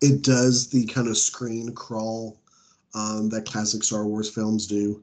it 0.01 0.23
does 0.23 0.69
the 0.69 0.87
kind 0.87 1.09
of 1.09 1.17
screen 1.17 1.75
crawl 1.75 2.41
um, 2.95 3.29
that 3.29 3.47
classic 3.47 3.85
Star 3.85 4.07
Wars 4.07 4.31
films 4.31 4.67
do 4.67 5.03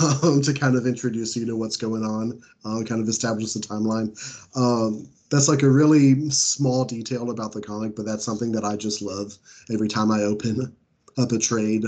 um, 0.00 0.40
to 0.42 0.52
kind 0.52 0.76
of 0.76 0.86
introduce 0.86 1.36
you 1.36 1.46
to 1.46 1.56
what's 1.56 1.76
going 1.76 2.04
on, 2.04 2.40
uh, 2.64 2.82
kind 2.84 3.00
of 3.00 3.08
establish 3.08 3.52
the 3.52 3.60
timeline. 3.60 4.16
Um, 4.56 5.08
that's 5.30 5.48
like 5.48 5.62
a 5.62 5.70
really 5.70 6.30
small 6.30 6.84
detail 6.84 7.30
about 7.30 7.52
the 7.52 7.60
comic, 7.60 7.96
but 7.96 8.06
that's 8.06 8.24
something 8.24 8.52
that 8.52 8.64
I 8.64 8.76
just 8.76 9.02
love 9.02 9.36
every 9.72 9.88
time 9.88 10.10
I 10.10 10.22
open 10.22 10.74
up 11.18 11.32
a 11.32 11.38
trade 11.38 11.84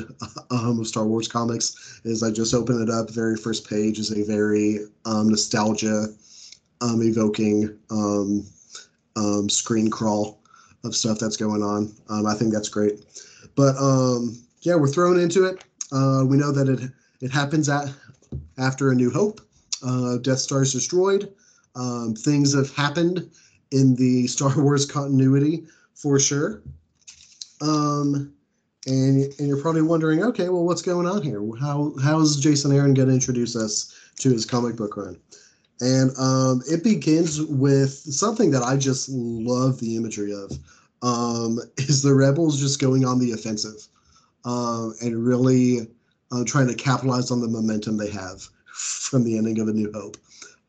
um, 0.50 0.80
of 0.80 0.86
Star 0.86 1.06
Wars 1.06 1.28
comics. 1.28 2.00
Is 2.04 2.22
I 2.22 2.30
just 2.30 2.54
open 2.54 2.82
it 2.82 2.90
up, 2.90 3.10
very 3.10 3.36
first 3.36 3.68
page 3.68 3.98
is 3.98 4.10
a 4.10 4.24
very 4.24 4.80
um, 5.04 5.28
nostalgia 5.28 6.06
evoking 6.82 7.78
screen 9.48 9.90
crawl 9.90 10.37
of 10.88 10.96
stuff 10.96 11.18
that's 11.18 11.36
going 11.36 11.62
on. 11.62 11.94
Um, 12.08 12.26
I 12.26 12.34
think 12.34 12.52
that's 12.52 12.68
great. 12.68 13.04
But 13.54 13.76
um, 13.76 14.36
yeah, 14.62 14.74
we're 14.74 14.88
thrown 14.88 15.20
into 15.20 15.44
it. 15.44 15.62
Uh, 15.92 16.24
we 16.26 16.36
know 16.36 16.52
that 16.52 16.68
it 16.68 16.90
it 17.20 17.30
happens 17.30 17.68
at 17.68 17.92
after 18.58 18.90
A 18.90 18.94
New 18.94 19.10
Hope. 19.10 19.40
Uh, 19.84 20.18
Death 20.18 20.38
Star 20.38 20.62
is 20.62 20.72
destroyed. 20.72 21.32
Um, 21.76 22.14
things 22.14 22.54
have 22.54 22.74
happened 22.74 23.30
in 23.70 23.94
the 23.94 24.26
Star 24.34 24.60
Wars 24.60 24.86
continuity 24.86 25.66
for 25.94 26.18
sure. 26.18 26.62
Um, 27.60 28.32
and 28.86 29.24
and 29.38 29.48
you're 29.48 29.60
probably 29.60 29.82
wondering, 29.82 30.22
okay, 30.24 30.48
well, 30.48 30.64
what's 30.64 30.82
going 30.82 31.06
on 31.06 31.22
here? 31.22 31.42
How 31.60 31.94
how 32.02 32.20
is 32.20 32.36
Jason 32.36 32.72
Aaron 32.72 32.94
going 32.94 33.08
to 33.08 33.14
introduce 33.14 33.56
us 33.56 33.94
to 34.20 34.30
his 34.30 34.44
comic 34.44 34.76
book 34.76 34.96
run? 34.96 35.18
And 35.80 36.10
um, 36.18 36.62
it 36.68 36.82
begins 36.82 37.40
with 37.42 37.90
something 37.90 38.50
that 38.50 38.62
I 38.62 38.76
just 38.76 39.08
love 39.08 39.78
the 39.78 39.96
imagery 39.96 40.32
of. 40.32 40.52
Um, 41.02 41.60
is 41.76 42.02
the 42.02 42.14
rebels 42.14 42.60
just 42.60 42.80
going 42.80 43.04
on 43.04 43.18
the 43.18 43.32
offensive 43.32 43.86
uh, 44.44 44.90
and 45.00 45.24
really 45.24 45.88
uh, 46.32 46.44
trying 46.44 46.68
to 46.68 46.74
capitalize 46.74 47.30
on 47.30 47.40
the 47.40 47.48
momentum 47.48 47.96
they 47.96 48.10
have 48.10 48.42
from 48.74 49.24
the 49.24 49.36
ending 49.38 49.60
of 49.60 49.68
A 49.68 49.72
New 49.72 49.90
Hope 49.92 50.16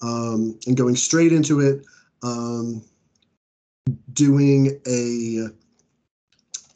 um, 0.02 0.58
and 0.68 0.78
going 0.78 0.96
straight 0.96 1.34
into 1.34 1.60
it, 1.60 1.86
um, 2.24 2.84
doing 4.14 4.80
a 4.88 5.48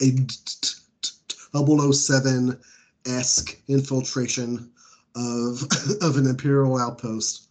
a 0.02 1.92
007 1.92 2.58
esque 3.06 3.56
infiltration 3.68 4.70
of 5.14 5.62
of 6.00 6.16
an 6.16 6.26
imperial 6.26 6.78
outpost 6.78 7.48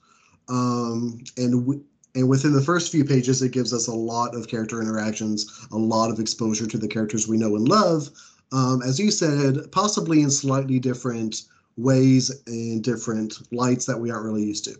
um, 0.49 1.23
and 1.37 1.61
w- 1.61 1.83
and 2.15 2.29
within 2.29 2.53
the 2.53 2.61
first 2.61 2.91
few 2.91 3.03
pages, 3.03 3.41
it 3.41 3.51
gives 3.51 3.73
us 3.73 3.87
a 3.87 3.93
lot 3.93 4.35
of 4.35 4.47
character 4.47 4.81
interactions, 4.81 5.67
a 5.71 5.77
lot 5.77 6.11
of 6.11 6.19
exposure 6.19 6.67
to 6.67 6.77
the 6.77 6.87
characters 6.87 7.27
we 7.27 7.37
know 7.37 7.55
and 7.55 7.67
love. 7.67 8.09
Um, 8.51 8.83
as 8.83 8.99
you 8.99 9.09
said, 9.09 9.71
possibly 9.71 10.21
in 10.21 10.29
slightly 10.29 10.79
different 10.79 11.43
ways 11.75 12.43
and 12.45 12.83
different 12.83 13.51
lights 13.51 13.85
that 13.85 13.99
we 13.99 14.11
aren't 14.11 14.25
really 14.25 14.43
used 14.43 14.65
to. 14.65 14.75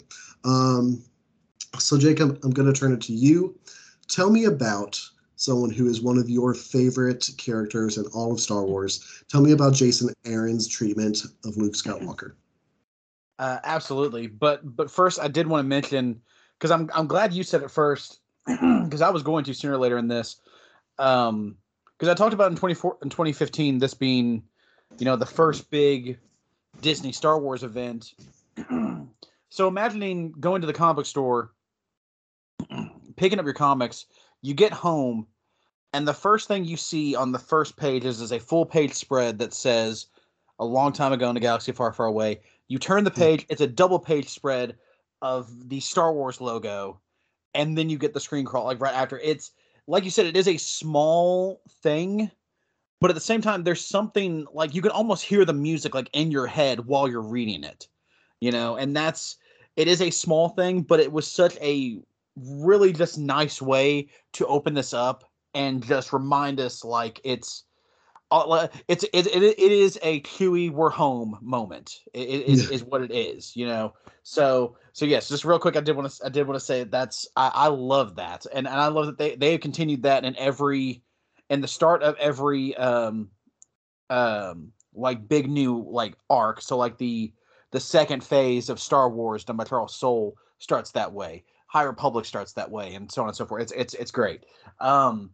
Um, 0.47 1.03
so, 1.79 1.97
Jacob, 1.97 2.39
I'm 2.43 2.51
going 2.51 2.71
to 2.71 2.79
turn 2.79 2.93
it 2.93 3.01
to 3.01 3.13
you. 3.13 3.57
Tell 4.07 4.29
me 4.29 4.45
about 4.45 5.01
someone 5.37 5.71
who 5.71 5.87
is 5.87 6.01
one 6.01 6.19
of 6.19 6.29
your 6.29 6.53
favorite 6.53 7.27
characters 7.37 7.97
in 7.97 8.05
all 8.13 8.31
of 8.31 8.39
Star 8.39 8.63
Wars. 8.63 9.23
Tell 9.27 9.41
me 9.41 9.53
about 9.53 9.73
Jason 9.73 10.13
Aaron's 10.23 10.67
treatment 10.67 11.23
of 11.43 11.57
Luke 11.57 11.73
Skywalker. 11.73 12.33
Uh, 13.39 13.57
absolutely, 13.63 14.27
but 14.27 14.75
but 14.75 14.91
first, 14.91 15.19
I 15.19 15.27
did 15.27 15.47
want 15.47 15.65
to 15.65 15.67
mention 15.67 16.21
because 16.63 16.71
I'm 16.71 16.89
I'm 16.93 17.08
glad 17.08 17.34
you 17.34 17.43
said 17.43 17.62
it 17.62 17.69
first 17.69 18.19
because 18.45 19.02
I 19.02 19.10
was 19.10 19.21
going 19.21 19.43
to 19.43 19.54
sooner 19.54 19.73
or 19.73 19.78
later 19.78 19.97
in 19.97 20.08
this. 20.08 20.38
Um, 20.97 21.58
because 21.99 22.08
I 22.08 22.13
talked 22.13 22.34
about 22.34 22.52
in 22.52 22.58
24 22.58 22.99
in 23.04 23.10
2015 23.10 23.80
this 23.80 23.93
being, 23.93 24.43
you 24.97 25.04
know, 25.04 25.17
the 25.17 25.26
first 25.26 25.69
big 25.69 26.19
Disney 26.80 27.12
Star 27.12 27.38
Wars 27.38 27.63
event. 27.63 28.13
so 29.49 29.67
imagining 29.67 30.32
going 30.39 30.62
to 30.62 30.67
the 30.67 30.73
comic 30.73 31.06
store, 31.06 31.52
picking 33.17 33.39
up 33.39 33.45
your 33.45 33.54
comics, 33.54 34.06
you 34.41 34.54
get 34.54 34.71
home, 34.71 35.28
and 35.91 36.08
the 36.08 36.13
first 36.13 36.47
thing 36.47 36.63
you 36.63 36.78
see 36.78 37.13
on 37.13 37.34
the 37.34 37.39
first 37.39 37.76
page 37.76 38.06
is, 38.06 38.21
is 38.21 38.32
a 38.32 38.39
full 38.39 38.65
page 38.65 38.93
spread 38.93 39.39
that 39.39 39.54
says, 39.54 40.06
"A 40.60 40.65
long 40.65 40.93
time 40.93 41.12
ago 41.12 41.30
in 41.30 41.36
a 41.36 41.41
galaxy 41.41 41.73
far, 41.73 41.91
far 41.91 42.06
away." 42.06 42.39
You 42.69 42.80
turn 42.80 43.04
the 43.04 43.10
hmm. 43.10 43.19
page, 43.19 43.45
it's 43.49 43.60
a 43.60 43.67
double 43.67 43.99
page 43.99 44.30
spread 44.30 44.78
of 45.23 45.69
the 45.69 45.79
Star 45.79 46.13
Wars 46.13 46.39
logo, 46.39 46.99
and 47.55 47.75
then 47.77 47.89
you 47.89 47.97
get 47.97 48.13
the 48.13 48.19
screen 48.19 48.45
crawl 48.45 48.65
like 48.65 48.81
right 48.81 48.93
after. 48.93 49.17
It's 49.19 49.51
like 49.88 50.03
you 50.03 50.12
said, 50.12 50.27
it 50.27 50.38
is 50.38 50.47
a 50.47 50.57
small 50.57 51.62
thing, 51.81 52.29
but 53.01 53.09
at 53.09 53.15
the 53.15 53.21
same 53.21 53.41
time, 53.41 53.63
there's 53.63 53.86
something 53.86 54.45
like 54.53 54.75
you 54.75 54.81
can 54.81 54.91
almost 54.91 55.23
hear 55.23 55.45
the 55.45 55.53
music 55.53 55.95
like 55.95 56.09
in 56.13 56.29
your 56.29 56.45
head 56.45 56.86
while 56.86 57.07
you're 57.07 57.21
reading 57.21 57.63
it, 57.63 57.88
you 58.41 58.51
know, 58.51 58.75
and 58.75 58.95
that's 58.95 59.38
it 59.77 59.88
is 59.88 60.01
a 60.01 60.12
small 60.12 60.49
thing, 60.49 60.81
but 60.81 60.99
it 60.99 61.12
was 61.12 61.25
such 61.25 61.57
a 61.62 61.99
really 62.36 62.93
just 62.93 63.17
nice 63.17 63.62
way 63.62 64.09
to 64.33 64.45
open 64.47 64.73
this 64.73 64.93
up 64.93 65.23
and 65.53 65.86
just 65.86 66.13
remind 66.13 66.59
us 66.59 66.83
like 66.83 67.21
it's 67.23 67.63
it's 68.87 69.03
it, 69.03 69.27
it, 69.27 69.43
it 69.43 69.71
is 69.71 69.99
a 70.01 70.21
Chewie 70.21 70.71
we're 70.71 70.89
home 70.89 71.37
moment. 71.41 71.99
It, 72.13 72.29
it 72.29 72.47
is, 72.47 72.69
yeah. 72.69 72.75
is 72.75 72.83
what 72.83 73.01
it 73.01 73.11
is, 73.11 73.55
you 73.55 73.67
know. 73.67 73.93
So 74.23 74.77
so 74.93 75.05
yes, 75.05 75.29
just 75.29 75.45
real 75.45 75.59
quick, 75.59 75.75
I 75.75 75.81
did 75.81 75.95
want 75.95 76.11
to 76.11 76.25
I 76.25 76.29
did 76.29 76.47
want 76.47 76.59
to 76.59 76.65
say 76.65 76.83
that's 76.83 77.27
I, 77.35 77.51
I 77.53 77.67
love 77.67 78.15
that, 78.15 78.45
and 78.53 78.67
and 78.67 78.79
I 78.79 78.87
love 78.87 79.05
that 79.07 79.17
they 79.17 79.35
they 79.35 79.51
have 79.51 79.61
continued 79.61 80.03
that 80.03 80.25
in 80.25 80.35
every 80.37 81.03
in 81.49 81.61
the 81.61 81.67
start 81.67 82.01
of 82.01 82.15
every 82.17 82.75
um 82.75 83.29
um 84.09 84.71
like 84.93 85.27
big 85.27 85.49
new 85.49 85.85
like 85.87 86.15
arc. 86.29 86.61
So 86.61 86.77
like 86.77 86.97
the 86.97 87.33
the 87.71 87.79
second 87.79 88.23
phase 88.23 88.69
of 88.69 88.79
Star 88.79 89.09
Wars 89.09 89.43
done 89.43 89.57
by 89.57 89.63
Charles 89.65 89.95
Soule 89.95 90.35
starts 90.59 90.91
that 90.91 91.13
way. 91.13 91.43
High 91.67 91.83
Republic 91.83 92.25
starts 92.25 92.53
that 92.53 92.71
way, 92.71 92.95
and 92.95 93.11
so 93.11 93.21
on 93.21 93.27
and 93.27 93.37
so 93.37 93.45
forth. 93.45 93.61
It's 93.63 93.71
it's 93.73 93.93
it's 93.95 94.11
great. 94.11 94.45
Um, 94.79 95.31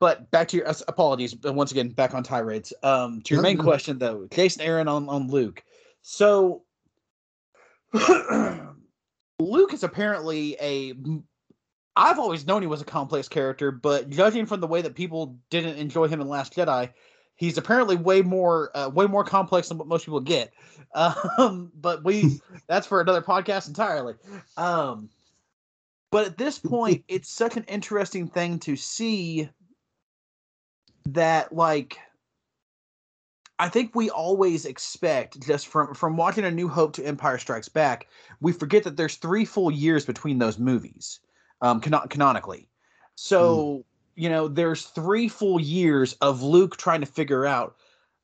but 0.00 0.30
back 0.30 0.48
to 0.48 0.56
your 0.56 0.68
uh, 0.68 0.74
apologies, 0.86 1.34
but 1.34 1.54
once 1.54 1.70
again, 1.70 1.88
back 1.88 2.14
on 2.14 2.22
tirades. 2.22 2.72
Um, 2.82 3.20
to 3.22 3.34
your 3.34 3.42
main 3.42 3.58
question 3.58 3.98
though, 3.98 4.26
Jason 4.30 4.62
Aaron 4.62 4.88
on 4.88 5.08
on 5.08 5.28
Luke. 5.28 5.62
So 6.02 6.62
Luke 9.38 9.72
is 9.72 9.82
apparently 9.82 10.56
a. 10.60 10.94
I've 11.96 12.20
always 12.20 12.46
known 12.46 12.62
he 12.62 12.68
was 12.68 12.80
a 12.80 12.84
complex 12.84 13.28
character, 13.28 13.72
but 13.72 14.08
judging 14.08 14.46
from 14.46 14.60
the 14.60 14.68
way 14.68 14.82
that 14.82 14.94
people 14.94 15.36
didn't 15.50 15.78
enjoy 15.78 16.06
him 16.06 16.20
in 16.20 16.28
Last 16.28 16.54
Jedi, 16.54 16.90
he's 17.34 17.58
apparently 17.58 17.96
way 17.96 18.22
more 18.22 18.70
uh, 18.76 18.88
way 18.88 19.06
more 19.06 19.24
complex 19.24 19.68
than 19.68 19.78
what 19.78 19.88
most 19.88 20.04
people 20.04 20.20
get. 20.20 20.52
Um, 20.94 21.72
but 21.80 22.04
we 22.04 22.40
that's 22.68 22.86
for 22.86 23.00
another 23.00 23.22
podcast 23.22 23.68
entirely. 23.68 24.14
Um, 24.56 25.08
but 26.10 26.26
at 26.26 26.38
this 26.38 26.58
point, 26.58 27.04
it's 27.08 27.30
such 27.30 27.56
an 27.56 27.64
interesting 27.64 28.28
thing 28.28 28.58
to 28.60 28.76
see 28.76 29.48
that 31.12 31.54
like 31.54 31.98
I 33.58 33.68
think 33.68 33.94
we 33.94 34.08
always 34.10 34.66
expect 34.66 35.40
just 35.44 35.66
from 35.66 35.94
from 35.94 36.16
watching 36.16 36.44
A 36.44 36.50
New 36.50 36.68
Hope 36.68 36.92
to 36.94 37.04
Empire 37.04 37.38
Strikes 37.38 37.68
Back, 37.68 38.06
we 38.40 38.52
forget 38.52 38.84
that 38.84 38.96
there's 38.96 39.16
three 39.16 39.44
full 39.44 39.70
years 39.70 40.04
between 40.04 40.38
those 40.38 40.58
movies, 40.58 41.20
um, 41.60 41.80
canon- 41.80 42.08
canonically. 42.08 42.68
So 43.16 43.56
mm. 43.56 43.84
you 44.14 44.28
know, 44.28 44.48
there's 44.48 44.86
three 44.86 45.28
full 45.28 45.60
years 45.60 46.14
of 46.20 46.42
Luke 46.42 46.76
trying 46.76 47.00
to 47.00 47.06
figure 47.06 47.46
out 47.46 47.76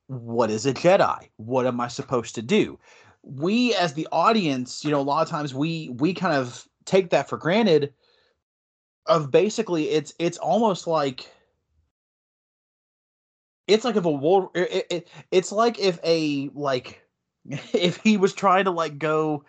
what 0.06 0.50
is 0.50 0.66
a 0.66 0.74
Jedi, 0.74 1.28
what 1.36 1.66
am 1.66 1.80
I 1.80 1.88
supposed 1.88 2.34
to 2.36 2.42
do. 2.42 2.78
We 3.22 3.74
as 3.74 3.94
the 3.94 4.06
audience, 4.12 4.84
you 4.84 4.90
know, 4.90 5.00
a 5.00 5.02
lot 5.02 5.22
of 5.22 5.28
times 5.28 5.54
we 5.54 5.88
we 5.98 6.14
kind 6.14 6.34
of 6.34 6.68
take 6.84 7.10
that 7.10 7.28
for 7.28 7.38
granted. 7.38 7.92
Of 9.06 9.30
basically, 9.30 9.90
it's 9.90 10.14
it's 10.18 10.38
almost 10.38 10.86
like 10.86 11.28
it's 13.66 13.84
like 13.84 13.96
if 13.96 14.04
a 14.04 14.10
war 14.10 14.50
it, 14.54 14.86
it, 14.90 15.08
it's 15.30 15.52
like 15.52 15.78
if 15.78 15.98
a 16.04 16.50
like 16.54 17.02
if 17.46 17.96
he 17.98 18.16
was 18.16 18.32
trying 18.32 18.64
to 18.64 18.70
like 18.70 18.98
go 18.98 19.44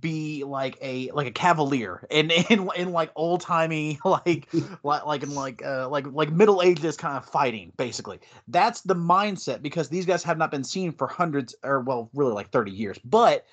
be 0.00 0.42
like 0.42 0.78
a 0.80 1.10
like 1.12 1.26
a 1.26 1.30
cavalier 1.30 2.06
and 2.10 2.32
in, 2.50 2.68
in 2.76 2.92
like 2.92 3.10
old 3.14 3.40
timey 3.40 3.98
like 4.04 4.48
like 4.82 5.04
like 5.04 5.22
in 5.22 5.34
like 5.34 5.64
uh 5.64 5.88
like 5.88 6.06
like 6.12 6.30
middle 6.30 6.62
ages 6.62 6.96
kind 6.96 7.16
of 7.16 7.24
fighting 7.24 7.72
basically. 7.76 8.18
That's 8.48 8.80
the 8.82 8.96
mindset 8.96 9.62
because 9.62 9.88
these 9.88 10.06
guys 10.06 10.22
have 10.22 10.38
not 10.38 10.50
been 10.50 10.64
seen 10.64 10.92
for 10.92 11.06
hundreds 11.06 11.54
or 11.62 11.80
well 11.80 12.10
really 12.14 12.32
like 12.32 12.50
30 12.50 12.70
years. 12.70 12.98
But 13.04 13.46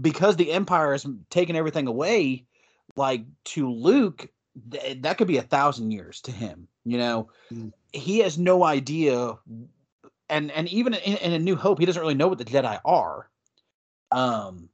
because 0.00 0.36
the 0.36 0.52
empire 0.52 0.92
has 0.92 1.06
taken 1.30 1.54
everything 1.56 1.86
away 1.86 2.46
like 2.96 3.24
to 3.44 3.70
luke 3.70 4.28
th- 4.70 5.02
that 5.02 5.18
could 5.18 5.28
be 5.28 5.38
a 5.38 5.42
thousand 5.42 5.90
years 5.90 6.20
to 6.20 6.32
him 6.32 6.68
you 6.84 6.98
know 6.98 7.28
mm. 7.52 7.72
he 7.92 8.18
has 8.18 8.38
no 8.38 8.64
idea 8.64 9.36
and 10.32 10.50
and 10.50 10.68
even 10.68 10.94
in, 10.94 11.16
in, 11.18 11.32
a 11.32 11.38
new 11.38 11.56
hope 11.56 11.78
he 11.78 11.86
doesn't 11.86 12.00
really 12.00 12.14
know 12.14 12.28
what 12.28 12.38
the 12.38 12.44
jedi 12.44 12.80
are. 12.84 13.28
Um 14.10 14.68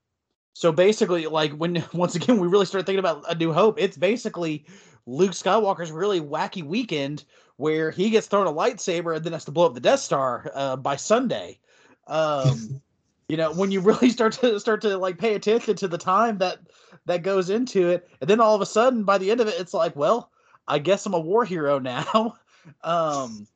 so 0.55 0.73
basically 0.73 1.27
like 1.27 1.53
when 1.53 1.85
once 1.93 2.15
again 2.15 2.39
we 2.39 2.49
really 2.49 2.67
start 2.67 2.87
thinking 2.87 3.01
about 3.01 3.25
a 3.31 3.35
new 3.35 3.53
hope 3.53 3.79
it's 3.79 3.97
basically 3.97 4.65
luke 5.07 5.33
skywalker's 5.33 5.91
really 5.91 6.21
wacky 6.21 6.63
weekend 6.63 7.25
where 7.57 7.91
he 7.91 8.11
gets 8.11 8.27
thrown 8.27 8.47
a 8.47 8.53
lightsaber 8.53 9.17
and 9.17 9.25
then 9.25 9.33
has 9.33 9.45
to 9.45 9.51
blow 9.51 9.67
up 9.67 9.75
the 9.75 9.81
death 9.81 10.01
star 10.01 10.51
uh, 10.55 10.77
by 10.77 10.97
sunday. 10.97 11.59
Um 12.07 12.81
you 13.29 13.37
know 13.37 13.53
when 13.53 13.71
you 13.71 13.81
really 13.81 14.11
start 14.19 14.33
to 14.35 14.59
start 14.61 14.81
to 14.83 14.97
like 14.97 15.19
pay 15.19 15.35
attention 15.35 15.77
to 15.77 15.89
the 15.89 15.99
time 15.99 16.39
that 16.39 16.59
that 17.07 17.23
goes 17.23 17.51
into 17.51 17.89
it 17.89 18.09
and 18.21 18.31
then 18.31 18.41
all 18.41 18.55
of 18.55 18.61
a 18.61 18.67
sudden 18.67 19.05
by 19.05 19.19
the 19.19 19.31
end 19.31 19.41
of 19.41 19.49
it 19.49 19.55
it's 19.59 19.75
like 19.75 19.95
well 19.97 20.31
i 20.69 20.79
guess 20.79 21.05
i'm 21.07 21.15
a 21.15 21.21
war 21.21 21.45
hero 21.45 21.79
now 21.79 22.37
um, 22.85 23.47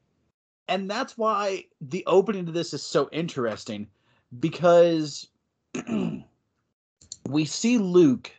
and 0.68 0.90
that's 0.90 1.16
why 1.18 1.64
the 1.80 2.04
opening 2.06 2.46
to 2.46 2.52
this 2.52 2.72
is 2.72 2.82
so 2.82 3.08
interesting 3.12 3.86
because 4.40 5.28
we 7.28 7.44
see 7.44 7.78
Luke 7.78 8.30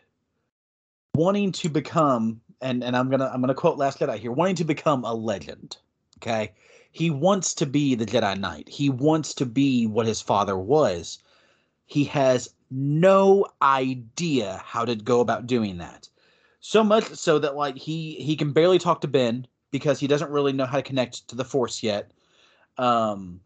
wanting 1.16 1.52
to 1.54 1.70
become 1.70 2.42
and 2.62 2.84
and 2.84 2.96
I'm 2.96 3.10
gonna 3.10 3.30
I'm 3.32 3.42
gonna 3.42 3.54
quote 3.54 3.78
Last 3.78 4.00
Jedi 4.00 4.18
here, 4.18 4.32
wanting 4.32 4.56
to 4.56 4.64
become 4.64 5.04
a 5.04 5.14
legend. 5.14 5.78
Okay, 6.18 6.54
he 6.92 7.10
wants 7.10 7.54
to 7.56 7.66
be 7.66 7.96
the 7.96 8.06
Jedi 8.06 8.40
Knight. 8.40 8.70
He 8.70 8.90
wants 8.90 9.34
to 9.36 9.46
be 9.46 9.86
what 9.86 10.08
his 10.08 10.22
father 10.22 10.58
was. 10.58 11.20
He 11.86 12.06
has 12.06 12.50
no 12.72 13.46
idea 13.62 14.62
how 14.64 14.86
to 14.86 14.96
go 14.96 15.20
about 15.20 15.46
doing 15.46 15.78
that. 15.78 16.08
So 16.66 16.82
much 16.82 17.04
so 17.16 17.40
that 17.40 17.58
like 17.58 17.76
he 17.76 18.14
he 18.16 18.38
can 18.38 18.54
barely 18.54 18.80
talk 18.80 19.02
to 19.02 19.08
Ben 19.10 19.46
because 19.70 20.00
he 20.00 20.08
doesn't 20.08 20.32
really 20.32 20.54
know 20.54 20.66
how 20.66 20.78
to 20.78 20.82
connect 20.82 21.28
to 21.28 21.36
the 21.36 21.44
force 21.44 21.84
yet. 21.84 22.12
Um, 22.78 23.42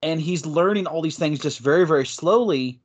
and 0.00 0.20
he's 0.20 0.46
learning 0.46 0.86
all 0.86 1.02
these 1.02 1.18
things 1.18 1.40
just 1.40 1.58
very, 1.58 1.84
very 1.84 2.06
slowly. 2.06 2.80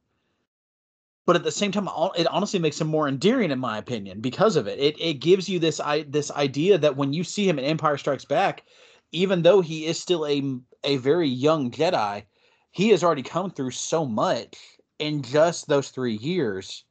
But 1.27 1.35
at 1.35 1.43
the 1.43 1.51
same 1.51 1.71
time, 1.71 1.87
it 2.17 2.25
honestly 2.25 2.57
makes 2.57 2.81
him 2.81 2.87
more 2.87 3.07
endearing, 3.07 3.51
in 3.51 3.59
my 3.59 3.77
opinion, 3.77 4.21
because 4.21 4.55
of 4.55 4.65
it. 4.65 4.79
It 4.79 4.99
it 4.99 5.19
gives 5.19 5.47
you 5.47 5.59
this 5.59 5.79
I 5.79 6.01
this 6.01 6.31
idea 6.31 6.79
that 6.79 6.97
when 6.97 7.13
you 7.13 7.23
see 7.23 7.47
him 7.47 7.59
in 7.59 7.65
Empire 7.65 7.99
Strikes 7.99 8.25
Back, 8.25 8.63
even 9.11 9.43
though 9.43 9.61
he 9.61 9.85
is 9.85 9.99
still 9.99 10.25
a 10.25 10.41
a 10.83 10.97
very 10.97 11.29
young 11.29 11.69
Jedi, 11.69 12.23
he 12.71 12.89
has 12.89 13.03
already 13.03 13.21
come 13.21 13.51
through 13.51 13.71
so 13.71 14.03
much 14.03 14.57
in 14.97 15.21
just 15.21 15.67
those 15.67 15.89
three 15.89 16.15
years 16.15 16.85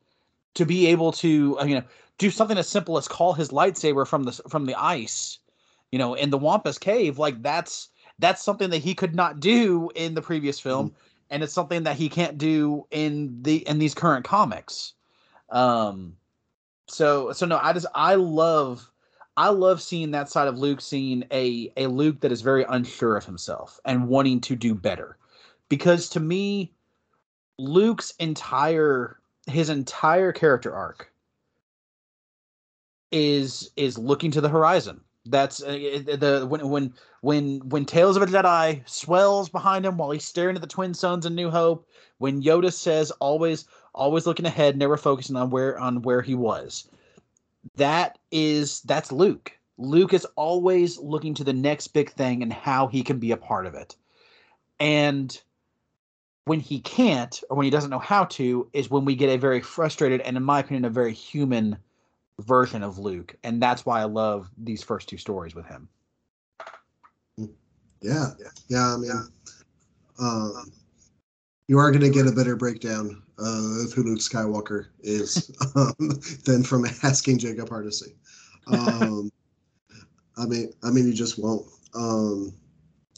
to 0.54 0.64
be 0.64 0.86
able 0.86 1.10
to 1.10 1.58
uh, 1.58 1.64
you 1.64 1.74
know 1.74 1.84
do 2.18 2.30
something 2.30 2.58
as 2.58 2.68
simple 2.68 2.96
as 2.96 3.08
call 3.08 3.32
his 3.32 3.50
lightsaber 3.50 4.06
from 4.06 4.24
the 4.24 4.32
from 4.48 4.66
the 4.66 4.74
ice, 4.74 5.38
you 5.90 5.98
know, 5.98 6.14
in 6.14 6.30
the 6.30 6.38
Wampa's 6.38 6.78
cave. 6.78 7.18
Like 7.18 7.42
that's 7.42 7.88
that's 8.18 8.42
something 8.42 8.70
that 8.70 8.78
he 8.78 8.94
could 8.94 9.14
not 9.14 9.40
do 9.40 9.90
in 9.94 10.14
the 10.14 10.22
previous 10.22 10.60
film, 10.60 10.90
mm-hmm. 10.90 10.96
and 11.30 11.42
it's 11.42 11.52
something 11.52 11.82
that 11.84 11.96
he 11.96 12.08
can't 12.08 12.38
do 12.38 12.86
in 12.90 13.42
the 13.42 13.66
in 13.68 13.78
these 13.78 13.94
current 13.94 14.24
comics. 14.24 14.94
Um, 15.50 16.16
so 16.86 17.32
so 17.32 17.46
no, 17.46 17.58
I 17.60 17.72
just 17.72 17.86
I 17.94 18.14
love 18.14 18.88
I 19.36 19.48
love 19.48 19.82
seeing 19.82 20.12
that 20.12 20.28
side 20.28 20.48
of 20.48 20.58
Luke, 20.58 20.80
seeing 20.80 21.24
a 21.32 21.72
a 21.76 21.88
Luke 21.88 22.20
that 22.20 22.32
is 22.32 22.42
very 22.42 22.64
unsure 22.68 23.16
of 23.16 23.24
himself 23.24 23.80
and 23.84 24.08
wanting 24.08 24.40
to 24.42 24.54
do 24.54 24.74
better, 24.74 25.16
because 25.68 26.08
to 26.10 26.20
me, 26.20 26.72
Luke's 27.58 28.12
entire 28.20 29.18
his 29.46 29.68
entire 29.68 30.32
character 30.32 30.72
arc 30.72 31.12
is 33.14 33.70
is 33.76 33.96
looking 33.96 34.32
to 34.32 34.40
the 34.40 34.48
horizon. 34.48 35.00
That's 35.26 35.62
uh, 35.62 35.72
the 35.72 36.46
when 36.48 36.68
when 36.68 36.92
when 37.20 37.60
when 37.68 37.84
Tales 37.84 38.16
of 38.16 38.22
a 38.24 38.26
Jedi 38.26 38.86
swells 38.88 39.48
behind 39.48 39.86
him 39.86 39.96
while 39.96 40.10
he's 40.10 40.24
staring 40.24 40.56
at 40.56 40.60
the 40.60 40.68
twin 40.68 40.92
suns 40.92 41.24
in 41.24 41.34
New 41.34 41.48
Hope. 41.48 41.88
When 42.18 42.42
Yoda 42.42 42.72
says 42.72 43.12
always 43.12 43.66
always 43.94 44.26
looking 44.26 44.46
ahead, 44.46 44.76
never 44.76 44.96
focusing 44.96 45.36
on 45.36 45.50
where 45.50 45.78
on 45.78 46.02
where 46.02 46.22
he 46.22 46.34
was. 46.34 46.88
That 47.76 48.18
is 48.32 48.80
that's 48.82 49.12
Luke. 49.12 49.52
Luke 49.78 50.12
is 50.12 50.26
always 50.36 50.98
looking 50.98 51.34
to 51.34 51.44
the 51.44 51.52
next 51.52 51.88
big 51.88 52.10
thing 52.10 52.42
and 52.42 52.52
how 52.52 52.88
he 52.88 53.02
can 53.04 53.18
be 53.18 53.30
a 53.30 53.36
part 53.36 53.66
of 53.66 53.74
it. 53.74 53.96
And 54.80 55.40
when 56.46 56.60
he 56.60 56.80
can't 56.80 57.42
or 57.48 57.56
when 57.56 57.64
he 57.64 57.70
doesn't 57.70 57.90
know 57.90 57.98
how 57.98 58.24
to 58.24 58.68
is 58.72 58.90
when 58.90 59.04
we 59.04 59.14
get 59.14 59.30
a 59.30 59.38
very 59.38 59.60
frustrated 59.60 60.20
and 60.20 60.36
in 60.36 60.42
my 60.42 60.58
opinion 60.58 60.84
a 60.84 60.90
very 60.90 61.12
human 61.12 61.78
version 62.40 62.82
of 62.82 62.98
Luke, 62.98 63.36
and 63.44 63.62
that's 63.62 63.86
why 63.86 64.00
I 64.00 64.04
love 64.04 64.50
these 64.58 64.82
first 64.82 65.08
two 65.08 65.18
stories 65.18 65.54
with 65.54 65.66
him. 65.66 65.88
Yeah, 68.00 68.30
yeah. 68.38 68.48
Yeah, 68.68 68.94
I 68.94 68.96
mean, 68.98 69.10
um, 70.20 70.72
you 71.68 71.78
are 71.78 71.90
going 71.90 72.02
to 72.02 72.10
get 72.10 72.26
a 72.26 72.32
better 72.32 72.56
breakdown 72.56 73.22
of 73.38 73.92
who 73.92 74.02
Luke 74.04 74.18
Skywalker 74.18 74.88
is 75.00 75.50
um, 75.74 75.94
than 76.44 76.62
from 76.62 76.84
asking 77.02 77.38
Jacob 77.38 77.68
Hardesty. 77.68 78.14
Um, 78.66 79.32
I 80.36 80.46
mean, 80.46 80.72
I 80.82 80.90
mean, 80.90 81.06
you 81.06 81.14
just 81.14 81.38
won't. 81.38 81.66
Um, 81.94 82.52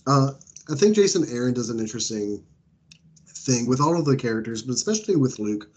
uh, 0.07 0.33
I 0.71 0.75
think 0.75 0.95
Jason 0.95 1.27
Aaron 1.31 1.55
does 1.55 1.71
an 1.71 1.81
interesting 1.81 2.45
thing 3.29 3.67
with 3.67 3.81
all 3.81 3.99
of 3.99 4.05
the 4.05 4.17
characters, 4.17 4.63
but 4.63 4.75
especially 4.75 5.17
with 5.17 5.39
Luke, 5.39 5.69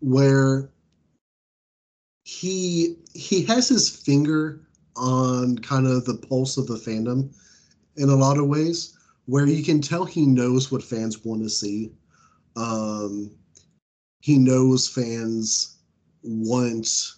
where 0.00 0.70
he 2.28 2.94
he 3.14 3.42
has 3.42 3.70
his 3.70 3.88
finger 3.88 4.60
on 4.96 5.56
kind 5.60 5.86
of 5.86 6.04
the 6.04 6.18
pulse 6.28 6.58
of 6.58 6.66
the 6.66 6.74
fandom 6.74 7.34
in 7.96 8.10
a 8.10 8.14
lot 8.14 8.36
of 8.36 8.46
ways 8.46 8.98
where 9.24 9.46
you 9.46 9.64
can 9.64 9.80
tell 9.80 10.04
he 10.04 10.26
knows 10.26 10.70
what 10.70 10.82
fans 10.82 11.24
want 11.24 11.42
to 11.42 11.48
see. 11.48 11.90
Um 12.54 13.30
he 14.20 14.36
knows 14.36 14.86
fans 14.86 15.78
want 16.22 17.14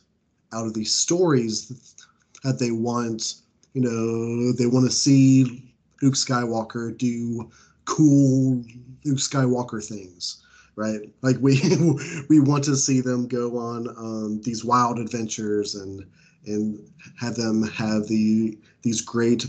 out 0.53 0.67
of 0.67 0.75
these 0.75 0.95
stories 0.95 1.97
that 2.45 2.61
they 2.61 2.71
want. 2.71 3.35
You 3.75 3.81
know 3.81 4.53
they 4.53 4.67
want 4.67 4.87
to 4.87 4.93
see 4.93 5.75
luke 6.03 6.15
skywalker 6.15 6.97
do 6.97 7.51
cool 7.85 8.65
luke 9.05 9.19
skywalker 9.19 9.85
things 9.85 10.45
right? 10.81 11.01
Like 11.23 11.37
we 11.41 11.61
we 12.29 12.41
want 12.41 12.65
to 12.65 12.77
see 12.77 13.01
them 13.01 13.29
go 13.29 13.59
on 13.59 13.89
um, 13.91 14.41
these 14.43 14.65
wild 14.65 14.99
adventures 14.99 15.75
and 15.75 16.05
and 16.47 16.81
have 17.21 17.35
them 17.35 17.63
have 17.69 18.09
the 18.09 18.59
these 18.83 19.03
great 19.03 19.47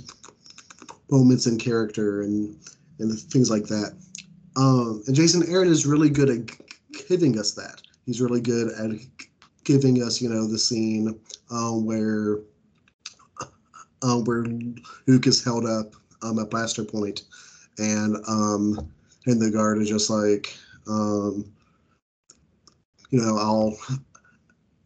moments 1.10 1.48
in 1.48 1.58
character 1.58 2.22
and 2.22 2.56
and 3.00 3.17
things 3.17 3.50
like 3.50 3.63
that. 3.65 3.96
Um, 4.58 5.02
and 5.08 5.15
Jason 5.15 5.44
Aaron 5.48 5.70
is 5.70 5.86
really 5.86 6.10
good 6.10 6.30
at 6.30 7.08
giving 7.08 7.39
us 7.39 7.54
that. 7.54 7.82
He's 8.06 8.22
really 8.22 8.41
good 8.41 8.72
at 8.74 8.91
giving 9.63 10.04
us, 10.04 10.22
you 10.22 10.30
know, 10.30 10.48
the 10.48 10.58
scene 10.58 11.17
um, 11.50 11.86
where 11.86 12.39
um, 14.04 14.26
where 14.26 14.44
Luke 15.08 15.28
is 15.28 15.44
held 15.44 15.65
up 15.65 15.94
um, 16.22 16.39
at 16.39 16.50
Blaster 16.50 16.84
Point, 16.84 17.24
and 17.78 18.17
um, 18.28 18.91
and 19.26 19.41
the 19.41 19.52
guard 19.52 19.80
is 19.80 19.89
just 19.89 20.10
like, 20.10 20.56
um, 20.88 21.52
you 23.10 23.22
know, 23.22 23.38
I'll 23.38 23.78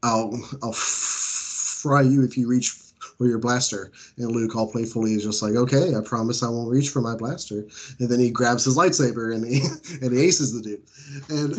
I'll 0.03 0.41
I'll 0.63 0.73
fry 0.73 2.01
you 2.01 2.23
if 2.23 2.37
you 2.37 2.47
reach 2.47 2.75
for 3.17 3.27
your 3.27 3.37
blaster. 3.37 3.91
And 4.17 4.31
Luke, 4.31 4.55
all 4.55 4.71
playfully, 4.71 5.13
is 5.13 5.23
just 5.23 5.41
like, 5.41 5.53
okay, 5.53 5.95
I 5.95 6.01
promise 6.01 6.43
I 6.43 6.49
won't 6.49 6.69
reach 6.69 6.89
for 6.89 7.01
my 7.01 7.15
blaster. 7.15 7.65
And 7.99 8.09
then 8.09 8.19
he 8.19 8.29
grabs 8.29 8.65
his 8.65 8.77
lightsaber 8.77 9.33
and 9.33 9.45
he 9.45 9.61
and 10.05 10.13
he 10.13 10.23
aces 10.23 10.53
the 10.53 10.61
dude. 10.61 10.83
And 11.29 11.53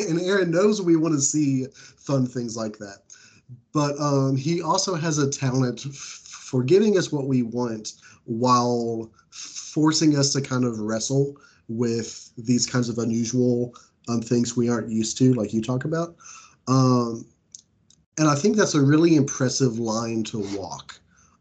and, 0.10 0.20
Aaron 0.20 0.50
knows 0.50 0.82
we 0.82 0.96
want 0.96 1.14
to 1.14 1.20
see 1.20 1.66
fun 1.74 2.26
things 2.26 2.56
like 2.56 2.78
that, 2.78 2.98
but 3.72 3.98
um, 4.00 4.36
he 4.36 4.62
also 4.62 4.94
has 4.94 5.18
a 5.18 5.30
talent 5.30 5.80
for 5.80 6.62
giving 6.62 6.98
us 6.98 7.12
what 7.12 7.26
we 7.26 7.42
want 7.42 7.94
while 8.24 9.10
forcing 9.30 10.16
us 10.16 10.32
to 10.32 10.40
kind 10.40 10.64
of 10.64 10.78
wrestle 10.78 11.36
with 11.68 12.30
these 12.36 12.66
kinds 12.66 12.88
of 12.88 12.98
unusual 12.98 13.74
um, 14.08 14.20
things 14.20 14.56
we 14.56 14.68
aren't 14.68 14.90
used 14.90 15.18
to, 15.18 15.34
like 15.34 15.52
you 15.52 15.62
talk 15.62 15.84
about. 15.84 16.16
Um, 16.68 17.26
and 18.18 18.28
I 18.28 18.34
think 18.34 18.56
that's 18.56 18.74
a 18.74 18.82
really 18.82 19.16
impressive 19.16 19.78
line 19.78 20.22
to 20.24 20.38
walk, 20.56 21.00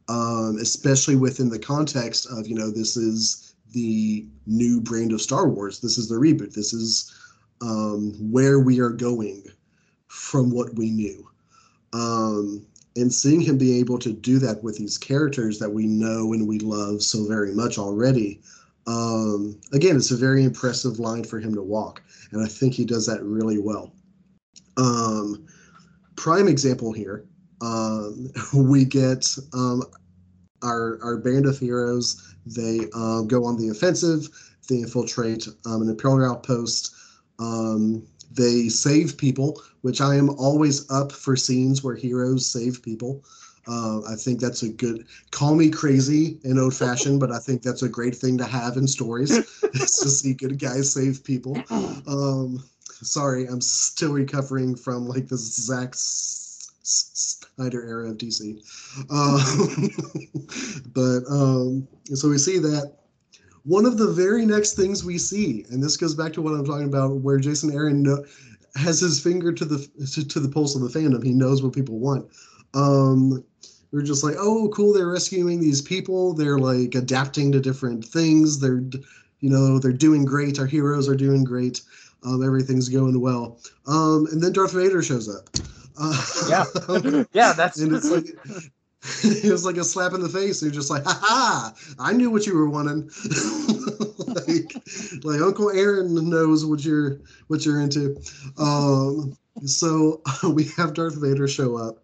um, 0.09 0.57
especially 0.61 1.15
within 1.15 1.49
the 1.49 1.59
context 1.59 2.27
of, 2.31 2.47
you 2.47 2.55
know, 2.55 2.71
this 2.71 2.97
is 2.97 3.55
the 3.71 4.25
new 4.45 4.81
brand 4.81 5.11
of 5.11 5.21
Star 5.21 5.47
Wars. 5.47 5.79
This 5.79 5.97
is 5.97 6.09
the 6.09 6.15
reboot. 6.15 6.53
This 6.53 6.73
is 6.73 7.13
um, 7.61 8.13
where 8.31 8.59
we 8.59 8.79
are 8.79 8.89
going 8.89 9.43
from 10.07 10.51
what 10.51 10.73
we 10.75 10.89
knew. 10.89 11.27
Um, 11.93 12.65
and 12.95 13.11
seeing 13.11 13.41
him 13.41 13.57
be 13.57 13.79
able 13.79 13.97
to 13.99 14.13
do 14.13 14.39
that 14.39 14.63
with 14.63 14.77
these 14.77 14.97
characters 14.97 15.59
that 15.59 15.69
we 15.69 15.87
know 15.87 16.33
and 16.33 16.47
we 16.47 16.59
love 16.59 17.01
so 17.01 17.27
very 17.27 17.53
much 17.53 17.77
already 17.77 18.39
um, 18.87 19.59
again 19.71 19.95
it's 19.95 20.11
a 20.11 20.17
very 20.17 20.43
impressive 20.43 20.99
line 20.99 21.23
for 21.23 21.39
him 21.39 21.53
to 21.53 21.61
walk 21.61 22.01
and 22.31 22.43
i 22.43 22.47
think 22.47 22.73
he 22.73 22.85
does 22.85 23.05
that 23.05 23.23
really 23.23 23.59
well 23.59 23.93
um, 24.77 25.45
prime 26.15 26.47
example 26.47 26.91
here 26.91 27.25
um, 27.61 28.29
we 28.53 28.85
get 28.85 29.35
um, 29.53 29.83
our 30.61 30.99
our 31.03 31.17
band 31.17 31.45
of 31.45 31.57
heroes 31.57 32.35
they 32.45 32.81
uh, 32.93 33.21
go 33.21 33.45
on 33.45 33.57
the 33.57 33.69
offensive 33.69 34.29
they 34.69 34.77
infiltrate 34.77 35.47
um, 35.65 35.81
an 35.81 35.89
imperial 35.89 36.31
outpost 36.31 36.95
um, 37.39 38.05
they 38.33 38.67
save 38.69 39.17
people, 39.17 39.61
which 39.81 40.01
I 40.01 40.15
am 40.15 40.29
always 40.31 40.89
up 40.89 41.11
for 41.11 41.35
scenes 41.35 41.83
where 41.83 41.95
heroes 41.95 42.45
save 42.45 42.81
people. 42.81 43.23
Uh, 43.67 44.01
I 44.09 44.15
think 44.15 44.39
that's 44.39 44.63
a 44.63 44.69
good. 44.69 45.05
Call 45.31 45.55
me 45.55 45.69
crazy 45.69 46.37
and 46.43 46.59
old 46.59 46.75
fashioned, 46.75 47.19
but 47.19 47.31
I 47.31 47.39
think 47.39 47.61
that's 47.61 47.83
a 47.83 47.89
great 47.89 48.15
thing 48.15 48.37
to 48.37 48.45
have 48.45 48.77
in 48.77 48.87
stories. 48.87 49.31
is 49.73 49.99
to 50.01 50.09
see 50.09 50.33
good 50.33 50.59
guys 50.59 50.93
save 50.93 51.23
people. 51.23 51.57
Um, 51.69 52.63
sorry, 52.83 53.45
I'm 53.47 53.61
still 53.61 54.13
recovering 54.13 54.75
from 54.75 55.07
like 55.07 55.27
the 55.27 55.37
Zack 55.37 55.93
Snyder 56.83 57.87
era 57.87 58.09
of 58.09 58.17
DC. 58.17 58.59
Um, 59.09 59.89
but 60.93 61.23
um, 61.31 61.87
so 62.15 62.29
we 62.29 62.37
see 62.37 62.59
that 62.59 62.93
one 63.63 63.85
of 63.85 63.97
the 63.97 64.11
very 64.11 64.45
next 64.45 64.73
things 64.73 65.05
we 65.05 65.17
see, 65.17 65.65
and 65.69 65.81
this 65.81 65.97
goes 65.97 66.15
back 66.15 66.33
to 66.33 66.41
what 66.41 66.53
I'm 66.53 66.65
talking 66.65 66.87
about, 66.87 67.21
where 67.21 67.39
Jason 67.39 67.73
Aaron 67.73 68.03
know, 68.03 68.25
has 68.75 68.99
his 68.99 69.21
finger 69.21 69.53
to 69.53 69.65
the 69.65 69.77
to, 70.29 70.39
the 70.39 70.49
pulse 70.49 70.75
of 70.75 70.81
the 70.81 70.99
fandom. 70.99 71.23
He 71.23 71.33
knows 71.33 71.63
what 71.63 71.73
people 71.73 71.99
want. 71.99 72.29
Um, 72.73 73.43
we're 73.91 74.01
just 74.01 74.23
like, 74.23 74.35
oh, 74.39 74.69
cool, 74.69 74.93
they're 74.93 75.07
rescuing 75.07 75.59
these 75.59 75.81
people. 75.81 76.33
They're 76.33 76.57
like 76.57 76.95
adapting 76.95 77.51
to 77.51 77.59
different 77.59 78.03
things. 78.03 78.59
They're, 78.59 78.83
you 79.39 79.49
know, 79.49 79.77
they're 79.77 79.93
doing 79.93 80.25
great. 80.25 80.59
Our 80.59 80.65
heroes 80.65 81.07
are 81.07 81.15
doing 81.15 81.43
great. 81.43 81.81
Um, 82.25 82.43
everything's 82.43 82.89
going 82.89 83.19
well. 83.19 83.59
Um, 83.85 84.27
and 84.31 84.41
then 84.41 84.53
Darth 84.53 84.73
Vader 84.73 85.03
shows 85.03 85.29
up. 85.29 85.49
Uh, 85.99 86.25
yeah, 86.49 86.65
yeah, 87.33 87.53
that's 87.53 87.79
and 87.79 87.93
it's 87.93 88.09
like 88.09 88.25
it 89.23 89.51
was 89.51 89.65
like 89.65 89.77
a 89.77 89.83
slap 89.83 90.13
in 90.13 90.21
the 90.21 90.29
face. 90.29 90.61
You're 90.61 90.71
just 90.71 90.89
like, 90.89 91.03
ha 91.03 91.19
ha! 91.21 91.73
I 91.99 92.13
knew 92.13 92.31
what 92.31 92.47
you 92.47 92.55
were 92.55 92.69
wanting. 92.69 93.03
like, 94.27 94.73
like 95.23 95.41
Uncle 95.41 95.69
Aaron 95.69 96.29
knows 96.29 96.65
what 96.65 96.83
you're 96.83 97.19
what 97.47 97.65
you're 97.65 97.81
into. 97.81 98.17
Um, 98.57 99.37
so 99.65 100.21
we 100.49 100.65
have 100.77 100.93
Darth 100.93 101.21
Vader 101.21 101.47
show 101.47 101.77
up, 101.77 102.02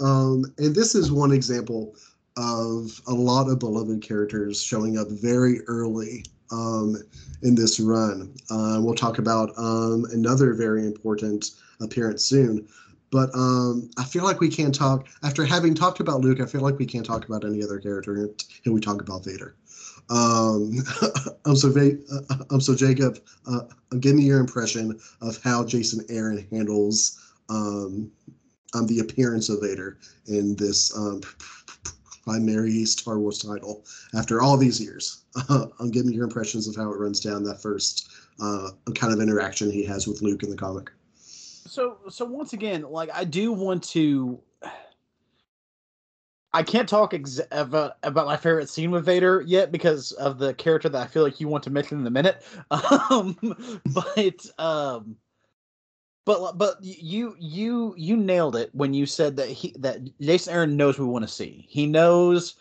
um, 0.00 0.44
and 0.58 0.74
this 0.74 0.94
is 0.94 1.12
one 1.12 1.32
example 1.32 1.94
of 2.36 3.00
a 3.06 3.14
lot 3.14 3.48
of 3.48 3.58
beloved 3.58 4.02
characters 4.02 4.62
showing 4.62 4.98
up 4.98 5.08
very 5.08 5.60
early 5.66 6.24
um, 6.50 6.96
in 7.42 7.54
this 7.54 7.78
run. 7.80 8.34
Uh, 8.50 8.78
we'll 8.80 8.94
talk 8.94 9.18
about 9.18 9.50
um, 9.56 10.04
another 10.12 10.54
very 10.54 10.84
important 10.86 11.50
appearance 11.80 12.24
soon. 12.24 12.66
But 13.10 13.30
um, 13.34 13.90
I 13.96 14.04
feel 14.04 14.24
like 14.24 14.40
we 14.40 14.48
can't 14.48 14.74
talk 14.74 15.06
after 15.22 15.44
having 15.44 15.74
talked 15.74 16.00
about 16.00 16.20
Luke. 16.20 16.40
I 16.40 16.46
feel 16.46 16.62
like 16.62 16.78
we 16.78 16.86
can't 16.86 17.06
talk 17.06 17.24
about 17.26 17.44
any 17.44 17.62
other 17.62 17.78
character 17.78 18.16
until 18.16 18.72
we 18.72 18.80
talk 18.80 19.00
about 19.00 19.24
Vader. 19.24 19.54
Um, 20.10 20.78
um, 21.44 21.54
so, 21.54 21.72
um, 22.50 22.60
so 22.60 22.74
Jacob, 22.74 23.20
uh, 23.46 23.60
give 24.00 24.16
me 24.16 24.24
your 24.24 24.40
impression 24.40 24.98
of 25.20 25.40
how 25.42 25.64
Jason 25.64 26.04
Aaron 26.08 26.46
handles 26.50 27.20
um, 27.48 28.10
um, 28.74 28.86
the 28.86 29.00
appearance 29.00 29.48
of 29.48 29.60
Vader 29.60 29.98
in 30.26 30.56
this 30.56 30.96
um, 30.96 31.20
primary 32.24 32.84
Star 32.84 33.18
Wars 33.18 33.38
title 33.38 33.84
after 34.14 34.42
all 34.42 34.56
these 34.56 34.80
years. 34.80 35.22
Uh, 35.48 35.66
um, 35.80 35.90
give 35.90 36.06
me 36.06 36.14
your 36.14 36.24
impressions 36.24 36.68
of 36.68 36.76
how 36.76 36.90
it 36.92 36.96
runs 36.96 37.18
down 37.18 37.42
that 37.42 37.60
first 37.60 38.08
uh, 38.40 38.70
kind 38.94 39.12
of 39.12 39.20
interaction 39.20 39.68
he 39.70 39.84
has 39.84 40.06
with 40.06 40.22
Luke 40.22 40.44
in 40.44 40.50
the 40.50 40.56
comic 40.56 40.90
so 41.74 41.98
so 42.08 42.24
once 42.24 42.52
again, 42.52 42.82
like 42.82 43.10
I 43.12 43.24
do 43.24 43.52
want 43.52 43.82
to. 43.90 44.40
I 46.52 46.62
can't 46.62 46.88
talk 46.88 47.14
ex- 47.14 47.40
about, 47.50 47.96
about 48.04 48.26
my 48.26 48.36
favorite 48.36 48.68
scene 48.68 48.92
with 48.92 49.04
Vader 49.04 49.42
yet 49.44 49.72
because 49.72 50.12
of 50.12 50.38
the 50.38 50.54
character 50.54 50.88
that 50.88 51.02
I 51.02 51.08
feel 51.08 51.24
like 51.24 51.40
you 51.40 51.48
want 51.48 51.64
to 51.64 51.70
mention 51.70 51.98
in 51.98 52.06
a 52.06 52.10
minute. 52.10 52.44
Um, 53.10 53.36
but 53.86 54.46
um, 54.56 55.16
but 56.24 56.56
but 56.56 56.78
you 56.82 57.36
you 57.38 57.94
you 57.96 58.16
nailed 58.16 58.56
it 58.56 58.70
when 58.72 58.94
you 58.94 59.06
said 59.06 59.36
that 59.36 59.48
he 59.48 59.74
that 59.78 60.00
Jason 60.20 60.54
Aaron 60.54 60.76
knows 60.76 60.98
we 60.98 61.04
want 61.04 61.24
to 61.24 61.32
see. 61.32 61.66
He 61.68 61.86
knows, 61.86 62.54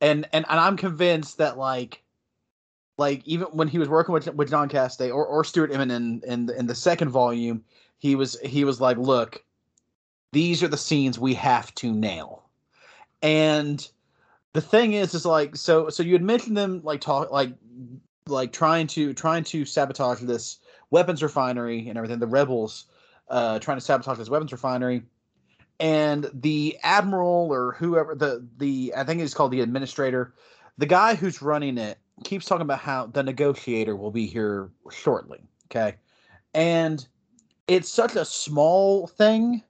and 0.00 0.26
and 0.32 0.46
and 0.48 0.60
I'm 0.60 0.76
convinced 0.76 1.38
that 1.38 1.58
like 1.58 2.02
like 2.96 3.26
even 3.26 3.48
when 3.48 3.68
he 3.68 3.78
was 3.78 3.88
working 3.88 4.12
with 4.12 4.32
with 4.34 4.50
John 4.50 4.68
Cassaday 4.68 5.08
or 5.08 5.26
or 5.26 5.44
Stuart 5.44 5.72
Immonen 5.72 6.24
in 6.24 6.46
the, 6.46 6.58
in 6.58 6.66
the 6.66 6.74
second 6.74 7.10
volume, 7.10 7.62
he 7.98 8.14
was 8.14 8.38
he 8.40 8.64
was 8.64 8.80
like, 8.80 8.96
look, 8.96 9.44
these 10.32 10.62
are 10.62 10.68
the 10.68 10.76
scenes 10.76 11.18
we 11.18 11.34
have 11.34 11.74
to 11.76 11.92
nail. 11.92 12.48
And 13.22 13.86
the 14.54 14.62
thing 14.62 14.94
is, 14.94 15.12
is 15.14 15.26
like 15.26 15.56
so 15.56 15.90
so 15.90 16.02
you 16.02 16.14
had 16.14 16.22
mentioned 16.22 16.56
them 16.56 16.80
like 16.84 17.02
talk 17.02 17.30
like 17.30 17.52
like 18.26 18.52
trying 18.52 18.86
to 18.88 19.12
trying 19.12 19.44
to 19.44 19.66
sabotage 19.66 20.20
this 20.20 20.58
weapons 20.90 21.22
refinery 21.22 21.86
and 21.88 21.98
everything. 21.98 22.18
The 22.18 22.26
rebels 22.26 22.86
uh 23.30 23.58
trying 23.58 23.78
to 23.78 23.80
sabotage 23.80 24.18
this 24.18 24.28
weapons 24.28 24.52
refinery. 24.52 25.02
And 25.78 26.30
the 26.34 26.76
admiral 26.82 27.48
or 27.50 27.72
whoever 27.72 28.14
the 28.14 28.46
the 28.58 28.92
I 28.96 29.04
think 29.04 29.22
it's 29.22 29.34
called 29.34 29.52
the 29.52 29.62
administrator, 29.62 30.34
the 30.76 30.86
guy 30.86 31.14
who's 31.14 31.40
running 31.40 31.78
it 31.78 31.98
keeps 32.24 32.44
talking 32.44 32.62
about 32.62 32.80
how 32.80 33.06
the 33.06 33.22
negotiator 33.22 33.96
will 33.96 34.10
be 34.10 34.26
here 34.26 34.70
shortly. 34.90 35.40
Okay. 35.70 35.96
And 36.52 37.06
it's 37.68 37.88
such 37.88 38.16
a 38.16 38.24
small 38.24 39.06
thing 39.06 39.62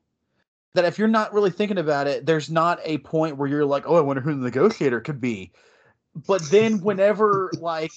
that 0.74 0.84
if 0.84 0.98
you're 0.98 1.08
not 1.08 1.32
really 1.32 1.50
thinking 1.50 1.78
about 1.78 2.06
it, 2.06 2.26
there's 2.26 2.50
not 2.50 2.78
a 2.84 2.98
point 2.98 3.36
where 3.36 3.48
you're 3.48 3.64
like, 3.64 3.84
oh, 3.86 3.96
I 3.96 4.00
wonder 4.00 4.22
who 4.22 4.34
the 4.34 4.44
negotiator 4.44 5.00
could 5.00 5.20
be. 5.20 5.52
But 6.26 6.42
then 6.50 6.80
whenever 6.80 7.50
like 7.60 7.92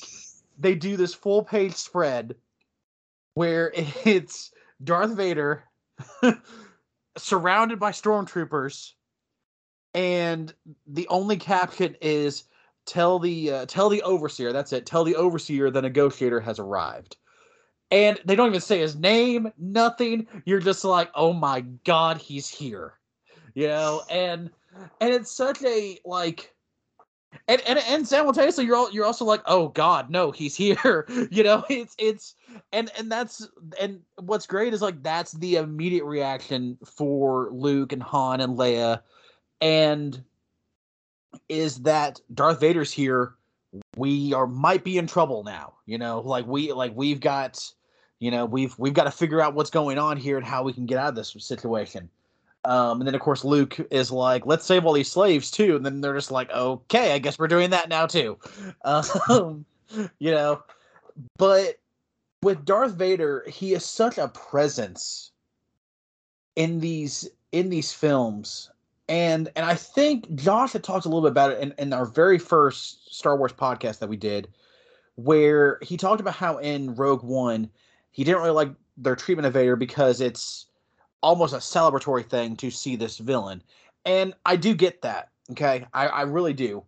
they 0.59 0.75
do 0.75 0.97
this 0.97 1.13
full 1.13 1.43
page 1.43 1.73
spread 1.73 2.35
where 3.35 3.71
it's 4.05 4.51
Darth 4.83 5.15
Vader 5.15 5.63
surrounded 7.17 7.79
by 7.79 7.91
stormtroopers 7.91 8.91
and 9.93 10.53
the 10.87 11.07
only 11.07 11.37
caption 11.37 11.95
is 12.01 12.45
tell 12.85 13.19
the 13.19 13.51
uh, 13.51 13.65
tell 13.67 13.89
the 13.89 14.01
overseer 14.01 14.51
that's 14.51 14.73
it 14.73 14.85
tell 14.85 15.03
the 15.03 15.15
overseer 15.15 15.69
the 15.69 15.81
negotiator 15.81 16.39
has 16.39 16.59
arrived 16.59 17.17
and 17.93 18.19
they 18.25 18.35
don't 18.35 18.47
even 18.47 18.59
say 18.59 18.79
his 18.79 18.95
name, 18.95 19.53
nothing. 19.55 20.25
You're 20.45 20.59
just 20.59 20.83
like, 20.83 21.11
oh 21.13 21.31
my 21.31 21.61
god, 21.85 22.17
he's 22.17 22.49
here, 22.49 22.93
you 23.53 23.67
know, 23.67 24.01
and 24.09 24.49
and 24.99 25.13
it's 25.13 25.31
such 25.31 25.63
a 25.63 25.99
like. 26.03 26.52
And, 27.47 27.61
and 27.67 27.79
and 27.79 28.07
simultaneously 28.07 28.65
you're 28.65 28.75
all, 28.75 28.91
you're 28.91 29.05
also 29.05 29.25
like 29.25 29.41
oh 29.45 29.69
god 29.69 30.09
no 30.09 30.31
he's 30.31 30.55
here. 30.55 31.07
You 31.31 31.43
know 31.43 31.65
it's 31.69 31.95
it's 31.97 32.35
and 32.71 32.91
and 32.97 33.11
that's 33.11 33.47
and 33.79 34.01
what's 34.19 34.45
great 34.45 34.73
is 34.73 34.81
like 34.81 35.01
that's 35.01 35.31
the 35.33 35.55
immediate 35.55 36.05
reaction 36.05 36.77
for 36.85 37.49
Luke 37.51 37.91
and 37.91 38.03
Han 38.03 38.41
and 38.41 38.57
Leia 38.57 39.01
and 39.61 40.23
is 41.49 41.79
that 41.79 42.19
Darth 42.33 42.59
Vader's 42.59 42.91
here. 42.91 43.35
We 43.97 44.33
are 44.33 44.45
might 44.45 44.83
be 44.83 44.97
in 44.97 45.07
trouble 45.07 45.43
now 45.43 45.73
you 45.85 45.97
know 45.97 46.21
like 46.21 46.45
we 46.45 46.71
like 46.71 46.93
we've 46.95 47.19
got 47.19 47.59
you 48.19 48.31
know 48.31 48.45
we've 48.45 48.77
we've 48.77 48.93
got 48.93 49.05
to 49.05 49.11
figure 49.11 49.41
out 49.41 49.53
what's 49.53 49.69
going 49.69 49.97
on 49.97 50.17
here 50.17 50.37
and 50.37 50.45
how 50.45 50.63
we 50.63 50.73
can 50.73 50.85
get 50.85 50.97
out 50.97 51.09
of 51.09 51.15
this 51.15 51.35
situation 51.39 52.09
um, 52.65 53.01
and 53.01 53.07
then 53.07 53.15
of 53.15 53.21
course 53.21 53.43
luke 53.43 53.79
is 53.91 54.11
like 54.11 54.45
let's 54.45 54.65
save 54.65 54.85
all 54.85 54.93
these 54.93 55.11
slaves 55.11 55.51
too. 55.51 55.75
And 55.75 55.85
then 55.85 56.01
they're 56.01 56.15
just 56.15 56.31
like 56.31 56.51
okay 56.51 57.13
i 57.13 57.19
guess 57.19 57.37
we're 57.37 57.47
doing 57.47 57.71
that 57.71 57.89
now 57.89 58.05
too. 58.05 58.37
Um, 58.85 59.65
you 60.19 60.31
know 60.31 60.63
but 61.37 61.79
with 62.41 62.65
darth 62.65 62.93
vader 62.93 63.45
he 63.47 63.73
is 63.73 63.85
such 63.85 64.17
a 64.17 64.27
presence 64.29 65.31
in 66.55 66.79
these 66.79 67.29
in 67.51 67.69
these 67.69 67.93
films. 67.93 68.69
And 69.09 69.49
and 69.55 69.65
I 69.65 69.75
think 69.75 70.33
Josh 70.35 70.73
had 70.73 70.83
talked 70.83 71.05
a 71.05 71.09
little 71.09 71.21
bit 71.21 71.31
about 71.31 71.51
it 71.51 71.59
in, 71.59 71.73
in 71.77 71.93
our 71.93 72.05
very 72.05 72.39
first 72.39 73.13
Star 73.13 73.37
Wars 73.37 73.53
podcast 73.53 73.99
that 73.99 74.09
we 74.09 74.17
did, 74.17 74.47
where 75.15 75.77
he 75.81 75.97
talked 75.97 76.21
about 76.21 76.35
how 76.35 76.57
in 76.57 76.95
Rogue 76.95 77.23
One 77.23 77.69
he 78.11 78.23
didn't 78.23 78.41
really 78.41 78.51
like 78.51 78.71
their 78.97 79.15
treatment 79.15 79.45
of 79.45 79.53
Vader 79.53 79.75
because 79.75 80.21
it's 80.21 80.67
almost 81.23 81.53
a 81.53 81.57
celebratory 81.57 82.23
thing 82.27 82.55
to 82.57 82.69
see 82.69 82.95
this 82.95 83.17
villain, 83.17 83.63
and 84.05 84.33
I 84.45 84.55
do 84.55 84.75
get 84.75 85.01
that. 85.01 85.29
Okay, 85.51 85.85
I, 85.93 86.07
I 86.07 86.21
really 86.23 86.53
do, 86.53 86.83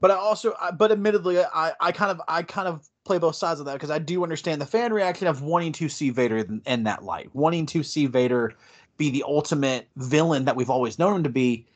but 0.00 0.10
I 0.10 0.14
also 0.14 0.54
I, 0.60 0.70
but 0.70 0.90
admittedly 0.90 1.38
I 1.40 1.72
I 1.80 1.92
kind 1.92 2.10
of 2.10 2.22
I 2.26 2.42
kind 2.42 2.68
of 2.68 2.88
play 3.04 3.18
both 3.18 3.36
sides 3.36 3.60
of 3.60 3.66
that 3.66 3.74
because 3.74 3.90
I 3.90 3.98
do 3.98 4.22
understand 4.22 4.60
the 4.60 4.66
fan 4.66 4.92
reaction 4.92 5.26
of 5.26 5.42
wanting 5.42 5.72
to 5.72 5.88
see 5.88 6.10
Vader 6.10 6.38
in, 6.38 6.62
in 6.66 6.84
that 6.84 7.04
light, 7.04 7.34
wanting 7.34 7.66
to 7.66 7.82
see 7.82 8.06
Vader 8.06 8.54
be 8.96 9.10
the 9.10 9.24
ultimate 9.26 9.88
villain 9.96 10.44
that 10.44 10.56
we've 10.56 10.70
always 10.70 10.98
known 10.98 11.16
him 11.16 11.22
to 11.24 11.30
be. 11.30 11.66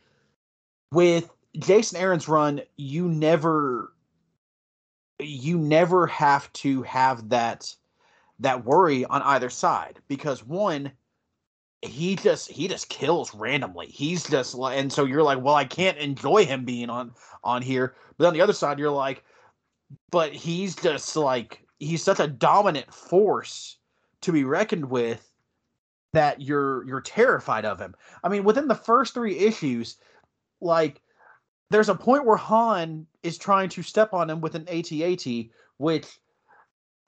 With 0.92 1.30
Jason 1.58 1.98
Aaron's 1.98 2.28
run, 2.28 2.60
you 2.76 3.08
never 3.08 3.92
you 5.20 5.58
never 5.58 6.06
have 6.06 6.52
to 6.52 6.82
have 6.82 7.28
that 7.30 7.74
that 8.40 8.64
worry 8.64 9.04
on 9.04 9.22
either 9.22 9.50
side 9.50 10.00
because 10.08 10.44
one 10.44 10.92
he 11.84 12.16
just 12.16 12.50
he 12.50 12.66
just 12.66 12.88
kills 12.88 13.34
randomly 13.34 13.86
he's 13.86 14.28
just 14.28 14.54
like 14.54 14.78
and 14.78 14.92
so 14.92 15.04
you're 15.04 15.22
like 15.22 15.40
well 15.40 15.54
i 15.54 15.64
can't 15.64 15.98
enjoy 15.98 16.44
him 16.44 16.64
being 16.64 16.88
on 16.88 17.12
on 17.42 17.60
here 17.62 17.94
but 18.16 18.26
on 18.26 18.32
the 18.32 18.40
other 18.40 18.52
side 18.52 18.78
you're 18.78 18.90
like 18.90 19.22
but 20.10 20.32
he's 20.32 20.74
just 20.76 21.16
like 21.16 21.64
he's 21.78 22.02
such 22.02 22.20
a 22.20 22.26
dominant 22.26 22.92
force 22.92 23.78
to 24.22 24.32
be 24.32 24.44
reckoned 24.44 24.86
with 24.86 25.30
that 26.12 26.40
you're 26.40 26.86
you're 26.86 27.00
terrified 27.00 27.64
of 27.64 27.78
him. 27.78 27.94
I 28.22 28.28
mean, 28.28 28.44
within 28.44 28.68
the 28.68 28.74
first 28.74 29.14
three 29.14 29.38
issues, 29.38 29.96
like 30.60 31.02
there's 31.70 31.88
a 31.88 31.94
point 31.94 32.24
where 32.24 32.36
Han 32.36 33.06
is 33.22 33.36
trying 33.36 33.68
to 33.70 33.82
step 33.82 34.12
on 34.12 34.30
him 34.30 34.40
with 34.40 34.54
an 34.54 34.68
AT-AT, 34.68 35.26
which 35.78 36.06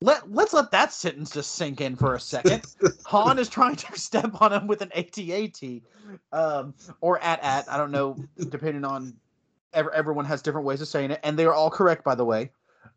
let 0.00 0.30
let's 0.30 0.52
let 0.52 0.70
that 0.72 0.92
sentence 0.92 1.30
just 1.30 1.54
sink 1.54 1.80
in 1.80 1.96
for 1.96 2.14
a 2.14 2.20
second. 2.20 2.62
Han 3.06 3.38
is 3.38 3.48
trying 3.48 3.76
to 3.76 3.98
step 3.98 4.40
on 4.40 4.52
him 4.52 4.66
with 4.66 4.82
an 4.82 4.92
AT-AT, 4.94 5.62
um, 6.32 6.74
or 7.00 7.22
at 7.22 7.42
at 7.42 7.70
I 7.70 7.76
don't 7.76 7.90
know, 7.90 8.16
depending 8.50 8.84
on 8.84 9.14
every, 9.72 9.92
everyone 9.94 10.24
has 10.26 10.42
different 10.42 10.66
ways 10.66 10.80
of 10.80 10.88
saying 10.88 11.12
it, 11.12 11.20
and 11.22 11.38
they 11.38 11.44
are 11.44 11.54
all 11.54 11.70
correct 11.70 12.04
by 12.04 12.14
the 12.14 12.24
way. 12.24 12.50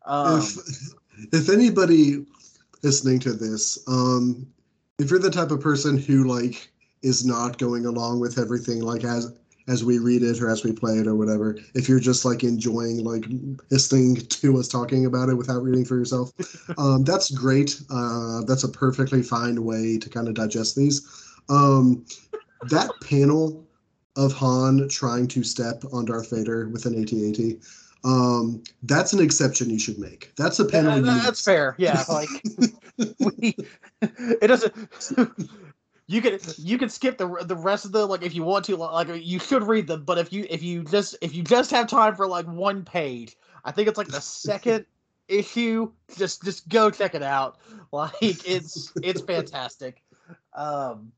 Um, 0.04 0.40
if 0.40 0.94
if 1.32 1.48
anybody 1.48 2.26
listening 2.82 3.18
to 3.20 3.32
this 3.32 3.78
um, 3.88 4.46
if 4.98 5.10
you're 5.10 5.18
the 5.18 5.30
type 5.30 5.50
of 5.50 5.60
person 5.60 5.98
who 5.98 6.24
like 6.24 6.70
is 7.02 7.24
not 7.24 7.58
going 7.58 7.86
along 7.86 8.20
with 8.20 8.38
everything 8.38 8.80
like 8.82 9.04
as 9.04 9.32
as 9.70 9.84
we 9.84 9.98
read 9.98 10.22
it 10.22 10.40
or 10.42 10.50
as 10.50 10.64
we 10.64 10.72
play 10.72 10.98
it 10.98 11.06
or 11.06 11.14
whatever. 11.14 11.56
If 11.74 11.88
you're 11.88 12.00
just 12.00 12.24
like 12.24 12.42
enjoying 12.42 13.04
like 13.04 13.24
listening 13.70 14.16
to 14.16 14.58
us 14.58 14.66
talking 14.66 15.06
about 15.06 15.28
it 15.28 15.34
without 15.34 15.62
reading 15.62 15.84
for 15.84 15.96
yourself 15.96 16.32
um, 16.78 17.04
that's 17.04 17.30
great. 17.30 17.80
Uh, 17.88 18.42
that's 18.46 18.64
a 18.64 18.68
perfectly 18.68 19.22
fine 19.22 19.64
way 19.64 19.96
to 19.96 20.10
kind 20.10 20.28
of 20.28 20.34
digest 20.34 20.76
these. 20.76 21.06
Um, 21.48 22.04
that 22.68 22.90
panel 23.02 23.64
of 24.16 24.32
han 24.32 24.88
trying 24.88 25.28
to 25.28 25.44
step 25.44 25.84
on 25.92 26.04
darth 26.04 26.30
vader 26.30 26.68
with 26.68 26.84
an 26.84 27.00
AT-AT 27.00 27.62
um, 28.02 28.62
that's 28.84 29.12
an 29.12 29.20
exception 29.20 29.68
you 29.68 29.78
should 29.78 29.98
make. 29.98 30.32
That's 30.36 30.58
a 30.58 30.64
panel 30.64 31.04
yeah, 31.04 31.20
that's 31.22 31.44
fair. 31.44 31.74
Yeah 31.78 32.02
like 32.08 32.28
we, 33.20 33.54
it 34.00 34.46
doesn't. 34.46 34.74
You 36.10 36.20
can 36.20 36.38
you 36.58 36.78
can 36.78 36.88
skip 36.88 37.18
the 37.18 37.26
the 37.44 37.56
rest 37.56 37.84
of 37.84 37.92
the 37.92 38.04
like 38.04 38.22
if 38.22 38.34
you 38.34 38.42
want 38.42 38.64
to 38.64 38.76
like 38.76 39.08
you 39.14 39.38
should 39.38 39.62
read 39.62 39.86
them 39.86 40.04
but 40.04 40.18
if 40.18 40.32
you 40.32 40.46
if 40.50 40.62
you 40.62 40.82
just 40.84 41.16
if 41.20 41.34
you 41.34 41.42
just 41.42 41.70
have 41.70 41.86
time 41.86 42.14
for 42.14 42.26
like 42.26 42.46
one 42.46 42.84
page 42.84 43.36
i 43.64 43.70
think 43.70 43.86
it's 43.88 43.98
like 43.98 44.08
the 44.08 44.20
second 44.20 44.84
issue 45.30 45.90
just 46.16 46.42
just 46.42 46.68
go 46.68 46.90
check 46.90 47.14
it 47.14 47.22
out. 47.22 47.58
Like 47.92 48.48
it's 48.48 48.92
it's 49.02 49.20
fantastic. 49.20 50.00
Um 50.54 51.10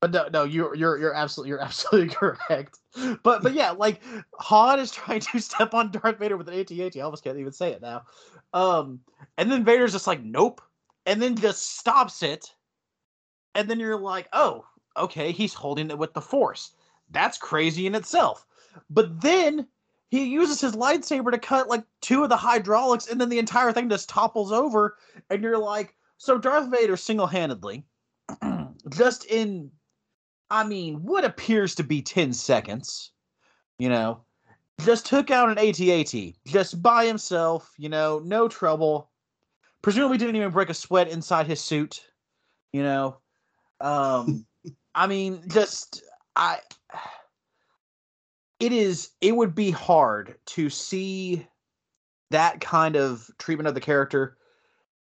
but 0.00 0.12
no 0.12 0.28
no 0.32 0.44
you're 0.44 0.76
you're 0.76 0.96
you're 0.96 1.12
absolutely 1.12 1.48
you're 1.48 1.60
absolutely 1.60 2.14
correct. 2.14 2.78
But 3.24 3.42
but 3.42 3.52
yeah 3.52 3.72
like 3.72 4.00
han 4.38 4.78
is 4.78 4.92
trying 4.92 5.18
to 5.18 5.40
step 5.40 5.74
on 5.74 5.90
darth 5.90 6.20
vader 6.20 6.36
with 6.36 6.48
an 6.48 6.54
AT-AT 6.54 6.96
i 6.96 7.00
almost 7.00 7.24
can't 7.24 7.36
even 7.36 7.50
say 7.52 7.72
it 7.72 7.82
now. 7.82 8.04
Um 8.52 9.00
and 9.36 9.50
then 9.50 9.64
vader's 9.64 9.90
just 9.90 10.06
like 10.06 10.22
nope. 10.22 10.60
And 11.04 11.20
then 11.20 11.34
just 11.34 11.78
stops 11.78 12.22
it. 12.22 12.54
And 13.54 13.68
then 13.68 13.80
you're 13.80 13.98
like, 13.98 14.28
oh, 14.32 14.64
okay, 14.96 15.32
he's 15.32 15.54
holding 15.54 15.90
it 15.90 15.98
with 15.98 16.14
the 16.14 16.20
force. 16.20 16.72
That's 17.10 17.38
crazy 17.38 17.86
in 17.86 17.94
itself. 17.94 18.46
But 18.90 19.20
then 19.20 19.66
he 20.10 20.24
uses 20.24 20.60
his 20.60 20.76
lightsaber 20.76 21.30
to 21.30 21.38
cut 21.38 21.68
like 21.68 21.84
two 22.00 22.22
of 22.22 22.28
the 22.28 22.36
hydraulics, 22.36 23.08
and 23.08 23.20
then 23.20 23.28
the 23.28 23.38
entire 23.38 23.72
thing 23.72 23.88
just 23.88 24.08
topples 24.08 24.52
over. 24.52 24.96
And 25.30 25.42
you're 25.42 25.58
like, 25.58 25.94
so 26.18 26.38
Darth 26.38 26.70
Vader 26.70 26.96
single 26.96 27.26
handedly, 27.26 27.84
just 28.90 29.26
in, 29.26 29.70
I 30.50 30.64
mean, 30.64 31.02
what 31.02 31.24
appears 31.24 31.74
to 31.76 31.84
be 31.84 32.02
10 32.02 32.32
seconds, 32.32 33.12
you 33.78 33.88
know, 33.88 34.22
just 34.84 35.06
took 35.06 35.30
out 35.30 35.50
an 35.50 35.58
AT-AT 35.58 36.14
just 36.46 36.82
by 36.82 37.06
himself, 37.06 37.72
you 37.78 37.88
know, 37.88 38.20
no 38.24 38.48
trouble 38.48 39.10
presumably 39.84 40.16
didn't 40.16 40.34
even 40.34 40.50
break 40.50 40.70
a 40.70 40.74
sweat 40.74 41.08
inside 41.08 41.46
his 41.46 41.60
suit. 41.60 42.02
You 42.72 42.82
know, 42.82 43.18
um, 43.80 44.46
I 44.94 45.06
mean, 45.06 45.42
just 45.48 46.02
I. 46.36 46.58
It 48.60 48.72
is. 48.72 49.10
It 49.20 49.36
would 49.36 49.54
be 49.54 49.70
hard 49.70 50.36
to 50.46 50.70
see 50.70 51.46
that 52.30 52.60
kind 52.60 52.96
of 52.96 53.30
treatment 53.38 53.68
of 53.68 53.74
the 53.74 53.80
character 53.80 54.36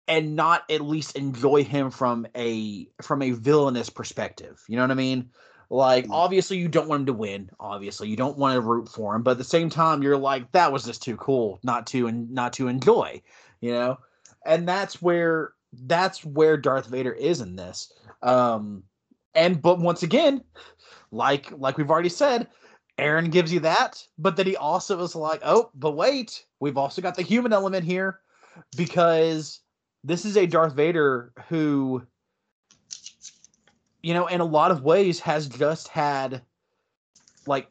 and 0.08 0.36
not 0.36 0.64
at 0.70 0.82
least 0.82 1.16
enjoy 1.16 1.64
him 1.64 1.92
from 1.92 2.28
a 2.36 2.88
from 3.02 3.22
a 3.22 3.32
villainous 3.32 3.90
perspective. 3.90 4.64
You 4.68 4.76
know 4.76 4.84
what 4.84 4.92
I 4.92 4.96
mean? 4.96 5.30
Like 5.70 6.06
mm. 6.06 6.12
obviously 6.12 6.58
you 6.58 6.68
don't 6.68 6.88
want 6.88 7.02
him 7.02 7.06
to 7.08 7.14
win. 7.14 7.50
Obviously 7.60 8.08
you 8.08 8.16
don't 8.16 8.38
want 8.38 8.56
to 8.56 8.62
root 8.62 8.88
for 8.88 9.16
him, 9.16 9.24
but 9.24 9.32
at 9.32 9.38
the 9.38 9.44
same 9.44 9.70
time 9.70 10.02
you're 10.02 10.18
like 10.18 10.52
that 10.54 10.72
was 10.72 10.86
just 10.86 11.04
too 11.04 11.18
cool 11.18 11.60
not 11.64 11.88
to 11.88 12.08
and 12.08 12.32
not 12.32 12.54
to 12.54 12.68
enjoy. 12.68 13.22
You 13.60 13.72
know, 13.72 13.98
and 14.46 14.68
that's 14.68 15.02
where 15.02 15.54
that's 15.74 16.24
where 16.26 16.58
Darth 16.58 16.88
Vader 16.88 17.14
is 17.14 17.42
in 17.42 17.56
this. 17.56 17.92
Um, 18.22 18.84
and 19.36 19.62
but 19.62 19.80
once 19.80 20.04
again, 20.04 20.44
like 21.12 21.52
like 21.52 21.78
we've 21.78 21.92
already 21.92 22.10
said, 22.10 22.48
Aaron 22.98 23.30
gives 23.30 23.54
you 23.54 23.60
that, 23.62 24.04
but 24.18 24.36
then 24.36 24.48
he 24.48 24.56
also 24.56 25.00
is 25.02 25.16
like, 25.16 25.42
oh, 25.44 25.70
but 25.76 25.92
wait, 25.92 26.46
we've 26.60 26.78
also 26.78 27.02
got 27.02 27.16
the 27.16 27.22
human 27.22 27.54
element 27.54 27.86
here 27.86 28.20
because 28.76 29.62
this 30.04 30.26
is 30.26 30.38
a 30.38 30.48
Darth 30.48 30.74
Vader 30.74 31.32
who, 31.48 32.02
you 34.02 34.14
know, 34.14 34.28
in 34.28 34.42
a 34.42 34.46
lot 34.46 34.72
of 34.72 34.84
ways 34.84 35.20
has 35.20 35.48
just 35.48 35.90
had 35.90 36.42
like 37.46 37.70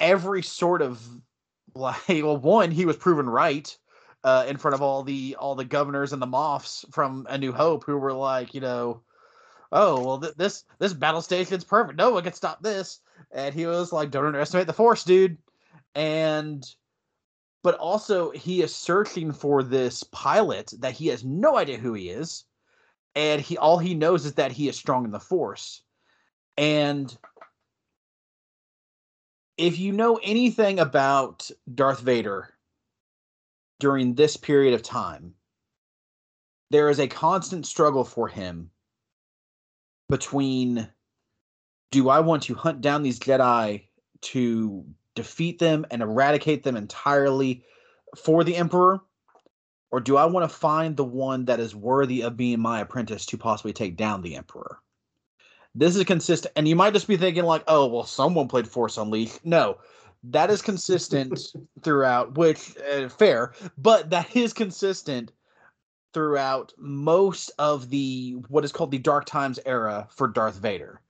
every 0.00 0.42
sort 0.42 0.80
of 0.80 1.06
like 1.74 1.96
well, 2.08 2.36
one, 2.36 2.70
he 2.70 2.86
was 2.86 2.96
proven 2.96 3.28
right 3.28 3.76
uh, 4.24 4.44
in 4.48 4.56
front 4.56 4.74
of 4.74 4.82
all 4.82 5.02
the 5.02 5.36
all 5.38 5.54
the 5.54 5.64
governors 5.64 6.12
and 6.12 6.22
the 6.22 6.26
moffs 6.26 6.84
from 6.92 7.26
A 7.30 7.38
New 7.38 7.52
Hope 7.52 7.84
who 7.84 7.98
were 7.98 8.12
like, 8.12 8.54
you 8.54 8.60
know, 8.60 9.02
oh 9.72 10.02
well, 10.04 10.20
th- 10.20 10.34
this 10.36 10.64
this 10.78 10.94
battle 10.94 11.22
station's 11.22 11.64
perfect. 11.64 11.98
No 11.98 12.10
one 12.10 12.22
can 12.24 12.32
stop 12.32 12.62
this. 12.62 13.00
And 13.32 13.54
he 13.54 13.66
was 13.66 13.92
like, 13.92 14.10
don't 14.10 14.26
underestimate 14.26 14.66
the 14.66 14.72
Force, 14.72 15.04
dude. 15.04 15.38
And 15.94 16.64
but 17.62 17.76
also 17.76 18.30
he 18.32 18.62
is 18.62 18.74
searching 18.74 19.32
for 19.32 19.62
this 19.62 20.02
pilot 20.04 20.72
that 20.80 20.94
he 20.94 21.08
has 21.08 21.24
no 21.24 21.56
idea 21.56 21.78
who 21.78 21.94
he 21.94 22.08
is. 22.10 22.44
and 23.14 23.40
he 23.40 23.58
all 23.58 23.78
he 23.78 23.94
knows 23.94 24.24
is 24.24 24.34
that 24.34 24.52
he 24.52 24.68
is 24.68 24.76
strong 24.76 25.04
in 25.04 25.10
the 25.10 25.20
Force, 25.20 25.82
and 26.56 27.16
if 29.56 29.78
you 29.78 29.92
know 29.92 30.18
anything 30.22 30.80
about 30.80 31.50
Darth 31.72 32.00
Vader 32.00 32.51
during 33.82 34.14
this 34.14 34.36
period 34.36 34.74
of 34.74 34.80
time, 34.80 35.34
there 36.70 36.88
is 36.88 37.00
a 37.00 37.08
constant 37.08 37.66
struggle 37.66 38.04
for 38.04 38.28
him 38.28 38.70
between 40.08 40.88
do 41.90 42.08
I 42.08 42.20
want 42.20 42.44
to 42.44 42.54
hunt 42.54 42.80
down 42.80 43.02
these 43.02 43.18
Jedi 43.18 43.88
to 44.20 44.84
defeat 45.16 45.58
them 45.58 45.84
and 45.90 46.00
eradicate 46.00 46.62
them 46.62 46.76
entirely 46.76 47.64
for 48.16 48.44
the 48.44 48.54
Emperor? 48.54 49.00
Or 49.90 49.98
do 49.98 50.16
I 50.16 50.26
want 50.26 50.48
to 50.48 50.56
find 50.56 50.96
the 50.96 51.04
one 51.04 51.46
that 51.46 51.58
is 51.58 51.74
worthy 51.74 52.22
of 52.22 52.36
being 52.36 52.60
my 52.60 52.82
apprentice 52.82 53.26
to 53.26 53.36
possibly 53.36 53.72
take 53.72 53.96
down 53.96 54.22
the 54.22 54.36
Emperor? 54.36 54.78
This 55.74 55.96
is 55.96 56.04
consistent, 56.04 56.52
and 56.54 56.68
you 56.68 56.76
might 56.76 56.92
just 56.92 57.08
be 57.08 57.16
thinking, 57.16 57.42
like, 57.42 57.64
oh, 57.66 57.86
well, 57.86 58.04
someone 58.04 58.46
played 58.46 58.68
Force 58.68 58.96
Unleashed. 58.96 59.44
No, 59.44 59.78
that 60.24 60.50
is 60.50 60.62
consistent 60.62 61.38
throughout, 61.82 62.36
which, 62.36 62.76
uh, 62.92 63.08
fair, 63.08 63.52
but 63.76 64.10
that 64.10 64.34
is 64.36 64.52
consistent 64.52 65.32
throughout 66.12 66.72
most 66.76 67.50
of 67.58 67.88
the 67.88 68.36
what 68.48 68.64
is 68.64 68.72
called 68.72 68.90
the 68.90 68.98
Dark 68.98 69.24
Times 69.24 69.58
era 69.64 70.06
for 70.10 70.28
Darth 70.28 70.56
Vader 70.56 71.00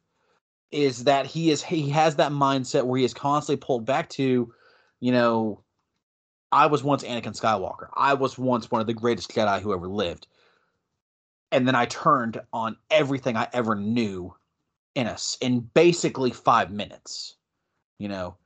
is 0.71 1.05
that 1.05 1.27
he 1.27 1.51
is 1.51 1.63
he 1.63 1.91
has 1.91 2.17
that 2.17 2.33
mindset 2.33 2.85
where 2.85 2.99
he 2.99 3.05
is 3.05 3.13
constantly 3.13 3.61
pulled 3.65 3.85
back 3.85 4.09
to, 4.11 4.53
you 5.01 5.13
know, 5.13 5.63
I 6.51 6.67
was 6.67 6.83
once 6.83 7.03
Anakin 7.03 7.39
Skywalker. 7.39 7.89
I 7.95 8.15
was 8.15 8.39
once 8.39 8.71
one 8.71 8.81
of 8.81 8.87
the 8.87 8.95
greatest 8.95 9.33
Jedi 9.33 9.61
who 9.61 9.75
ever 9.75 9.89
lived. 9.89 10.27
And 11.51 11.69
then 11.69 11.75
I 11.75 11.85
turned 11.87 12.41
on 12.53 12.77
everything 12.91 13.37
I 13.37 13.49
ever 13.53 13.75
knew 13.75 14.35
in 14.95 15.07
us 15.07 15.37
in 15.41 15.61
basically 15.61 16.31
five 16.31 16.71
minutes. 16.71 17.37
You 17.99 18.09
know, 18.09 18.37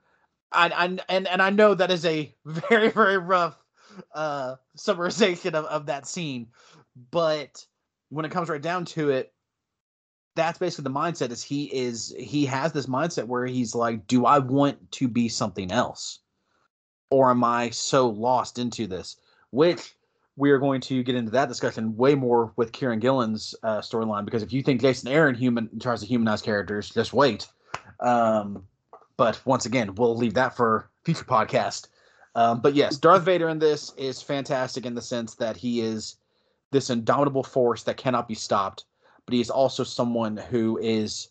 I, 0.57 0.69
I 0.69 0.85
and 1.09 1.29
and 1.29 1.43
I 1.43 1.51
know 1.51 1.75
that 1.75 1.91
is 1.91 2.05
a 2.05 2.35
very 2.45 2.89
very 2.91 3.19
rough 3.19 3.57
uh 4.15 4.57
summarization 4.77 5.55
of, 5.55 5.65
of 5.67 5.87
that 5.87 6.07
scene, 6.07 6.49
but 7.11 7.65
when 8.09 8.25
it 8.25 8.31
comes 8.31 8.49
right 8.49 8.63
down 8.63 8.85
to 8.87 9.11
it, 9.11 9.33
that's 10.35 10.59
basically 10.59 10.85
the 10.85 10.99
mindset 10.99 11.31
is 11.31 11.43
he 11.43 11.65
is 11.75 12.15
he 12.19 12.47
has 12.47 12.73
this 12.73 12.87
mindset 12.87 13.27
where 13.27 13.47
he's 13.47 13.75
like 13.75 14.07
do 14.07 14.27
i 14.27 14.39
want 14.39 14.91
to 14.93 15.09
be 15.09 15.29
something 15.29 15.73
else? 15.73 16.21
Or 17.11 17.31
am 17.31 17.45
i 17.45 17.71
so 17.71 18.09
lost 18.09 18.59
into 18.59 18.87
this? 18.87 19.17
Which 19.51 19.95
we 20.37 20.51
are 20.51 20.59
going 20.59 20.83
to 20.83 21.03
get 21.03 21.15
into 21.15 21.31
that 21.33 21.49
discussion 21.49 21.97
way 21.97 22.15
more 22.15 22.53
with 22.57 22.73
kieron 22.73 23.01
gillen's 23.01 23.55
uh, 23.63 23.81
storyline 23.81 24.27
because 24.27 24.43
if 24.43 24.53
you 24.53 24.63
think 24.63 24.83
jason 24.83 25.09
aaron 25.09 25.35
human 25.35 25.71
tries 25.81 26.01
to 26.01 26.07
humanize 26.07 26.43
characters 26.43 26.91
just 26.91 27.13
wait. 27.13 27.49
Um, 28.01 28.67
but 29.17 29.41
once 29.45 29.67
again 29.67 29.95
we'll 29.95 30.17
leave 30.17 30.35
that 30.35 30.57
for 30.57 30.91
future 31.05 31.25
podcast. 31.25 31.89
Um, 32.35 32.61
but 32.61 32.75
yes 32.75 32.99
darth 32.99 33.23
vader 33.23 33.49
in 33.49 33.59
this 33.59 33.95
is 33.97 34.21
fantastic 34.21 34.85
in 34.85 34.95
the 34.95 35.03
sense 35.03 35.35
that 35.37 35.57
he 35.57 35.81
is 35.81 36.17
this 36.71 36.91
indomitable 36.91 37.45
force 37.45 37.83
that 37.85 37.97
cannot 37.97 38.29
be 38.29 38.35
stopped 38.35 38.85
but 39.25 39.35
he 39.35 39.41
is 39.41 39.51
also 39.51 39.85
someone 39.85 40.37
who 40.37 40.79
is 40.79 41.29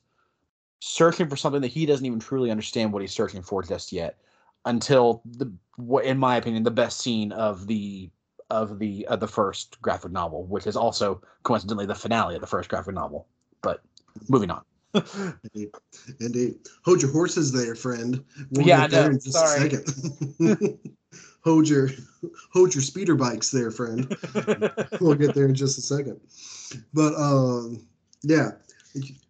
searching 0.80 1.28
for 1.28 1.36
something 1.36 1.62
that 1.62 1.70
he 1.70 1.86
doesn't 1.86 2.06
even 2.06 2.20
truly 2.20 2.52
understand 2.52 2.92
what 2.92 3.02
he's 3.02 3.14
searching 3.14 3.42
for 3.42 3.64
just 3.64 3.92
yet 3.92 4.18
until 4.66 5.22
the 5.26 5.52
in 6.04 6.18
my 6.18 6.38
opinion 6.38 6.64
the 6.64 6.72
best 6.72 7.00
scene 7.00 7.32
of 7.32 7.68
the 7.68 8.10
of 8.50 8.80
the 8.80 9.06
of 9.08 9.20
the 9.20 9.28
first 9.28 9.82
graphic 9.82 10.12
novel 10.12 10.46
which 10.46 10.68
is 10.68 10.76
also 10.76 11.22
coincidentally 11.44 11.86
the 11.86 11.96
finale 11.96 12.36
of 12.36 12.42
the 12.42 12.48
first 12.48 12.70
graphic 12.70 12.94
novel. 12.94 13.28
But 13.62 13.82
moving 14.30 14.52
on 14.52 14.64
indeed. 15.54 15.70
indeed 16.20 16.56
hold 16.84 17.02
your 17.02 17.12
horses 17.12 17.52
there 17.52 17.76
friend 17.76 18.24
we'll 18.52 18.66
yeah 18.66 18.88
there 18.88 19.12
in 19.12 19.20
just 19.20 19.34
sorry. 19.34 19.68
a 19.68 19.70
second 19.70 20.80
hold 21.44 21.68
your 21.68 21.90
hold 22.54 22.74
your 22.74 22.82
speeder 22.82 23.16
bikes 23.16 23.52
there 23.52 23.72
friend 23.72 24.16
we'll 25.02 25.16
get 25.16 25.34
there 25.34 25.46
in 25.46 25.56
just 25.56 25.78
a 25.78 25.82
second 25.82 26.20
but 26.94 27.14
um, 27.16 27.86
yeah, 28.24 28.52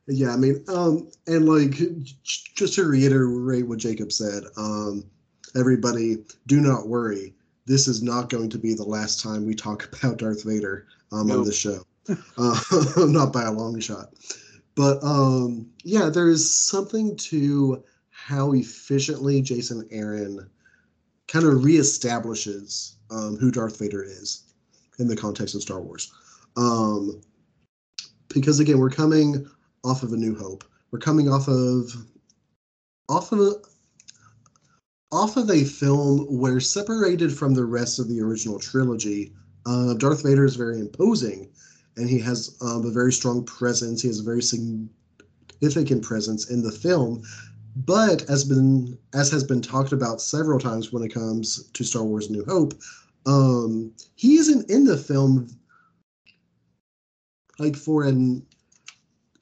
yeah. 0.08 0.32
I 0.32 0.38
mean, 0.38 0.64
um, 0.68 1.10
and 1.28 1.48
like 1.48 1.76
just 2.24 2.74
to 2.76 2.86
reiterate 2.86 3.68
what 3.68 3.80
Jacob 3.80 4.12
said, 4.12 4.44
um, 4.58 5.04
everybody, 5.56 6.24
do 6.48 6.62
not 6.62 6.88
worry. 6.88 7.34
This 7.66 7.88
is 7.88 8.04
not 8.04 8.30
going 8.30 8.50
to 8.52 8.60
be 8.60 8.74
the 8.74 8.84
last 8.84 9.22
time 9.22 9.46
we 9.46 9.56
talk 9.56 9.90
about 10.02 10.18
Darth 10.18 10.44
Vader 10.44 10.88
um, 11.12 11.28
nope. 11.28 11.40
on 11.40 11.46
this 11.46 11.58
show. 11.58 11.82
uh, 12.38 12.60
not 12.98 13.34
by 13.34 13.44
a 13.44 13.52
long 13.52 13.80
shot. 13.80 14.14
But 14.76 15.04
um, 15.04 15.70
yeah, 15.84 16.10
there 16.10 16.30
is 16.30 16.54
something 16.54 17.16
to 17.18 17.84
how 18.10 18.54
efficiently 18.54 19.42
Jason 19.42 19.88
Aaron 19.92 20.50
kind 21.28 21.46
of 21.46 21.54
reestablishes 21.62 22.96
um, 23.12 23.38
who 23.38 23.52
Darth 23.52 23.80
Vader 23.80 24.04
is 24.04 24.44
in 25.00 25.08
the 25.08 25.16
context 25.16 25.56
of 25.56 25.62
Star 25.62 25.82
Wars. 25.82 26.12
Um, 26.58 27.22
because 28.34 28.60
again, 28.60 28.80
we're 28.80 28.90
coming 28.90 29.48
off 29.84 30.04
of 30.04 30.14
A 30.14 30.18
New 30.18 30.36
Hope. 30.36 30.64
We're 30.92 31.00
coming 31.00 31.30
off 31.30 31.48
of 31.48 31.94
off 33.08 33.32
of 33.32 33.40
a, 33.40 33.54
off 35.12 35.38
of 35.38 35.50
a 35.50 35.64
film 35.64 36.26
where 36.40 36.60
separated 36.60 37.32
from 37.32 37.54
the 37.54 37.66
rest 37.66 38.00
of 38.00 38.08
the 38.08 38.20
original 38.22 38.60
trilogy, 38.60 39.34
uh, 39.66 39.94
Darth 39.94 40.24
Vader 40.24 40.46
is 40.46 40.56
very 40.56 40.80
imposing, 40.80 41.50
and 41.98 42.10
he 42.10 42.20
has 42.20 42.58
um, 42.62 42.86
a 42.86 42.92
very 42.92 43.12
strong 43.12 43.44
presence. 43.44 44.02
He 44.02 44.08
has 44.08 44.20
a 44.20 44.24
very 44.24 44.42
significant 44.42 46.04
presence 46.04 46.50
in 46.50 46.62
the 46.62 46.72
film. 46.72 47.24
But 47.76 48.30
as 48.30 48.44
been 48.46 48.98
as 49.14 49.32
has 49.32 49.44
been 49.44 49.62
talked 49.62 49.92
about 49.92 50.22
several 50.22 50.60
times 50.60 50.94
when 50.94 51.04
it 51.04 51.14
comes 51.14 51.64
to 51.74 51.84
Star 51.84 52.04
Wars: 52.04 52.30
New 52.30 52.46
Hope, 52.46 52.74
um, 53.26 53.92
he 54.16 54.36
isn't 54.36 54.70
in 54.70 54.86
the 54.86 54.98
film 54.98 55.50
like 57.60 57.76
for 57.76 58.04
an 58.04 58.46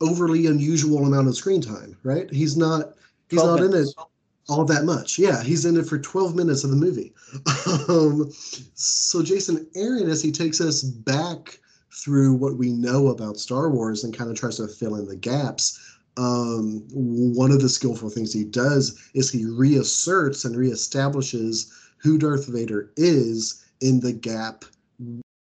overly 0.01 0.47
unusual 0.47 1.05
amount 1.05 1.27
of 1.27 1.35
screen 1.35 1.61
time, 1.61 1.95
right? 2.03 2.31
He's 2.31 2.57
not 2.57 2.93
he's 3.29 3.43
not 3.43 3.59
minutes. 3.59 3.93
in 3.93 4.01
it 4.01 4.07
all 4.49 4.65
that 4.65 4.83
much. 4.83 5.17
Yeah, 5.17 5.41
he's 5.43 5.65
in 5.65 5.77
it 5.77 5.85
for 5.85 5.97
12 5.97 6.35
minutes 6.35 6.63
of 6.63 6.69
the 6.69 6.75
movie. 6.75 7.13
um, 7.87 8.31
so 8.73 9.23
Jason 9.23 9.67
Aaron, 9.75 10.09
as 10.09 10.21
he 10.21 10.31
takes 10.31 10.59
us 10.59 10.83
back 10.83 11.59
through 11.93 12.33
what 12.33 12.57
we 12.57 12.71
know 12.71 13.07
about 13.07 13.37
Star 13.37 13.69
Wars 13.69 14.03
and 14.03 14.17
kind 14.17 14.29
of 14.29 14.35
tries 14.35 14.57
to 14.57 14.67
fill 14.67 14.95
in 14.95 15.07
the 15.07 15.15
gaps, 15.15 15.79
um, 16.17 16.83
one 16.91 17.51
of 17.51 17.61
the 17.61 17.69
skillful 17.69 18.09
things 18.09 18.33
he 18.33 18.43
does 18.43 18.99
is 19.13 19.31
he 19.31 19.45
reasserts 19.45 20.45
and 20.45 20.55
reestablishes 20.55 21.71
who 21.97 22.17
Darth 22.17 22.47
Vader 22.47 22.91
is 22.97 23.63
in 23.81 23.99
the 23.99 24.13
gap 24.13 24.65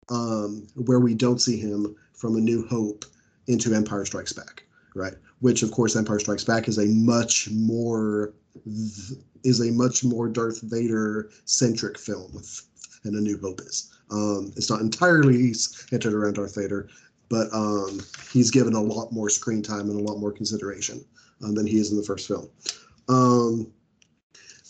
um, 0.08 0.66
where 0.74 1.00
we 1.00 1.14
don't 1.14 1.40
see 1.40 1.58
him 1.58 1.94
from 2.12 2.36
A 2.36 2.40
New 2.40 2.66
Hope 2.66 3.04
into 3.48 3.74
Empire 3.74 4.04
Strikes 4.04 4.32
Back, 4.32 4.64
right? 4.94 5.14
Which, 5.40 5.62
of 5.62 5.70
course, 5.70 5.96
Empire 5.96 6.20
Strikes 6.20 6.44
Back 6.44 6.68
is 6.68 6.78
a 6.78 6.86
much 6.86 7.50
more 7.50 8.32
is 9.44 9.60
a 9.60 9.70
much 9.72 10.02
more 10.02 10.28
Darth 10.28 10.62
Vader 10.62 11.30
centric 11.44 11.98
film 11.98 12.42
than 13.02 13.16
A 13.16 13.20
New 13.20 13.38
Hope 13.38 13.60
is. 13.60 13.92
Um, 14.10 14.52
it's 14.56 14.70
not 14.70 14.80
entirely 14.80 15.52
centered 15.52 16.14
around 16.14 16.34
Darth 16.34 16.54
Vader, 16.54 16.88
but 17.28 17.48
um, 17.52 18.00
he's 18.30 18.50
given 18.50 18.74
a 18.74 18.80
lot 18.80 19.12
more 19.12 19.28
screen 19.28 19.62
time 19.62 19.90
and 19.90 20.00
a 20.00 20.02
lot 20.02 20.18
more 20.18 20.32
consideration 20.32 21.04
um, 21.42 21.54
than 21.54 21.66
he 21.66 21.78
is 21.78 21.90
in 21.90 21.96
the 21.96 22.04
first 22.04 22.28
film. 22.28 22.48
Um, 23.08 23.72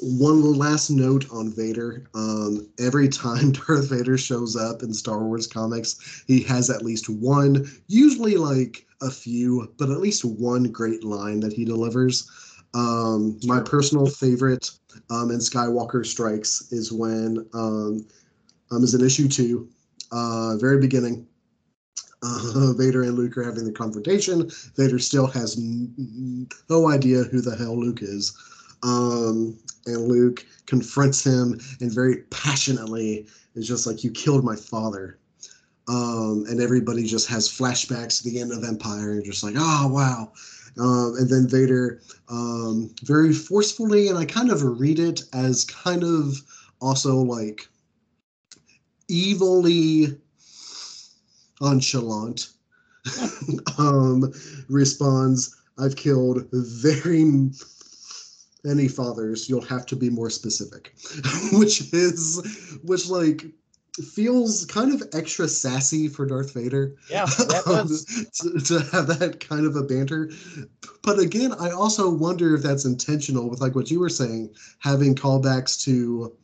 one 0.01 0.43
last 0.59 0.91
note 0.91 1.27
on 1.31 1.51
Vader. 1.51 2.05
Um, 2.15 2.69
every 2.79 3.09
time 3.09 3.53
Darth 3.67 3.91
Vader 3.91 4.19
shows 4.19 4.57
up 4.57 4.83
in 4.83 4.93
Star 4.93 5.25
Wars 5.25 5.47
comics, 5.47 6.25
he 6.27 6.43
has 6.45 6.71
at 6.71 6.85
least 6.85 7.09
one, 7.09 7.67
usually 7.89 8.37
like 8.37 8.87
a 9.01 9.11
few, 9.11 9.73
but 9.79 9.91
at 9.91 10.01
least 10.01 10.25
one 10.25 10.65
great 10.65 11.05
line 11.05 11.41
that 11.41 11.53
he 11.53 11.65
delivers. 11.65 12.31
Um, 12.75 13.39
my 13.45 13.61
personal 13.61 14.07
favorite 14.07 14.71
um, 15.09 15.31
in 15.31 15.39
Skywalker 15.39 16.05
Strikes 16.05 16.73
is 16.73 16.93
when 16.93 17.47
um, 18.71 18.83
is 18.83 18.95
in 18.95 19.05
issue 19.05 19.29
two, 19.29 19.69
uh, 20.13 20.57
very 20.59 20.79
beginning. 20.79 21.27
Uh, 22.23 22.73
Vader 22.77 23.03
and 23.03 23.15
Luke 23.15 23.37
are 23.37 23.45
having 23.45 23.65
the 23.65 23.73
confrontation. 23.73 24.51
Vader 24.77 24.99
still 24.99 25.27
has 25.27 25.57
n- 25.59 26.49
no 26.71 26.89
idea 26.89 27.25
who 27.25 27.41
the 27.41 27.57
hell 27.57 27.79
Luke 27.79 28.03
is. 28.03 28.37
Um, 28.83 29.59
and 29.87 30.09
Luke 30.09 30.45
confronts 30.67 31.25
him 31.25 31.61
and 31.81 31.93
very 31.93 32.23
passionately 32.31 33.27
is 33.55 33.69
just 33.69 33.87
like, 33.87 34.03
You 34.05 34.11
killed 34.11 34.45
my 34.45 34.57
father. 34.57 35.19
Um, 35.89 36.45
and 36.49 36.61
everybody 36.61 37.07
just 37.07 37.29
has 37.29 37.49
flashbacks 37.49 38.23
to 38.23 38.31
the 38.31 38.41
end 38.41 38.53
of 38.53 38.65
Empire 38.65 39.13
and 39.13 39.25
just 39.25 39.45
like, 39.45 39.55
Oh, 39.57 39.89
wow. 39.89 40.33
Um, 40.79 41.15
and 41.19 41.29
then 41.29 41.49
Vader 41.49 42.03
um, 42.29 42.95
very 43.05 43.33
forcefully, 43.33 44.09
and 44.09 44.19
I 44.19 44.25
kind 44.25 44.51
of 44.51 44.63
read 44.63 44.99
it 44.99 45.23
as 45.33 45.65
kind 45.65 46.03
of 46.03 46.37
also 46.81 47.17
like 47.17 47.69
evilly 49.11 50.19
nonchalant 51.61 52.49
um, 53.79 54.33
responds, 54.69 55.57
I've 55.79 55.97
killed 55.97 56.47
very 56.53 57.51
many 58.65 58.89
fathers. 58.89 59.49
You'll 59.49 59.61
have 59.63 59.87
to 59.87 59.97
be 59.97 60.11
more 60.11 60.31
specific. 60.31 60.95
which 61.53 61.93
is, 61.93 62.79
which 62.83 63.09
like 63.09 63.47
feels 64.13 64.67
kind 64.67 64.93
of 64.93 65.09
extra 65.15 65.49
sassy 65.49 66.09
for 66.09 66.27
Darth 66.27 66.53
Vader. 66.53 66.95
Yeah, 67.11 67.27
um, 67.67 67.89
to, 67.89 68.61
to, 68.61 68.81
have 68.93 69.07
that 69.07 69.39
kind 69.41 69.67
of 69.67 69.77
a 69.77 69.83
banter. 69.83 70.31
But 71.03 71.19
again, 71.19 71.53
I 71.53 71.71
also 71.71 72.11
wonder 72.11 72.55
if 72.55 72.63
that's 72.63 72.85
intentional 72.85 73.49
with 73.49 73.61
like 73.61 73.75
what 73.75 73.91
you 73.91 74.01
were 74.01 74.11
saying, 74.11 74.55
having 74.81 75.15
callbacks 75.15 75.83
to 75.85 76.37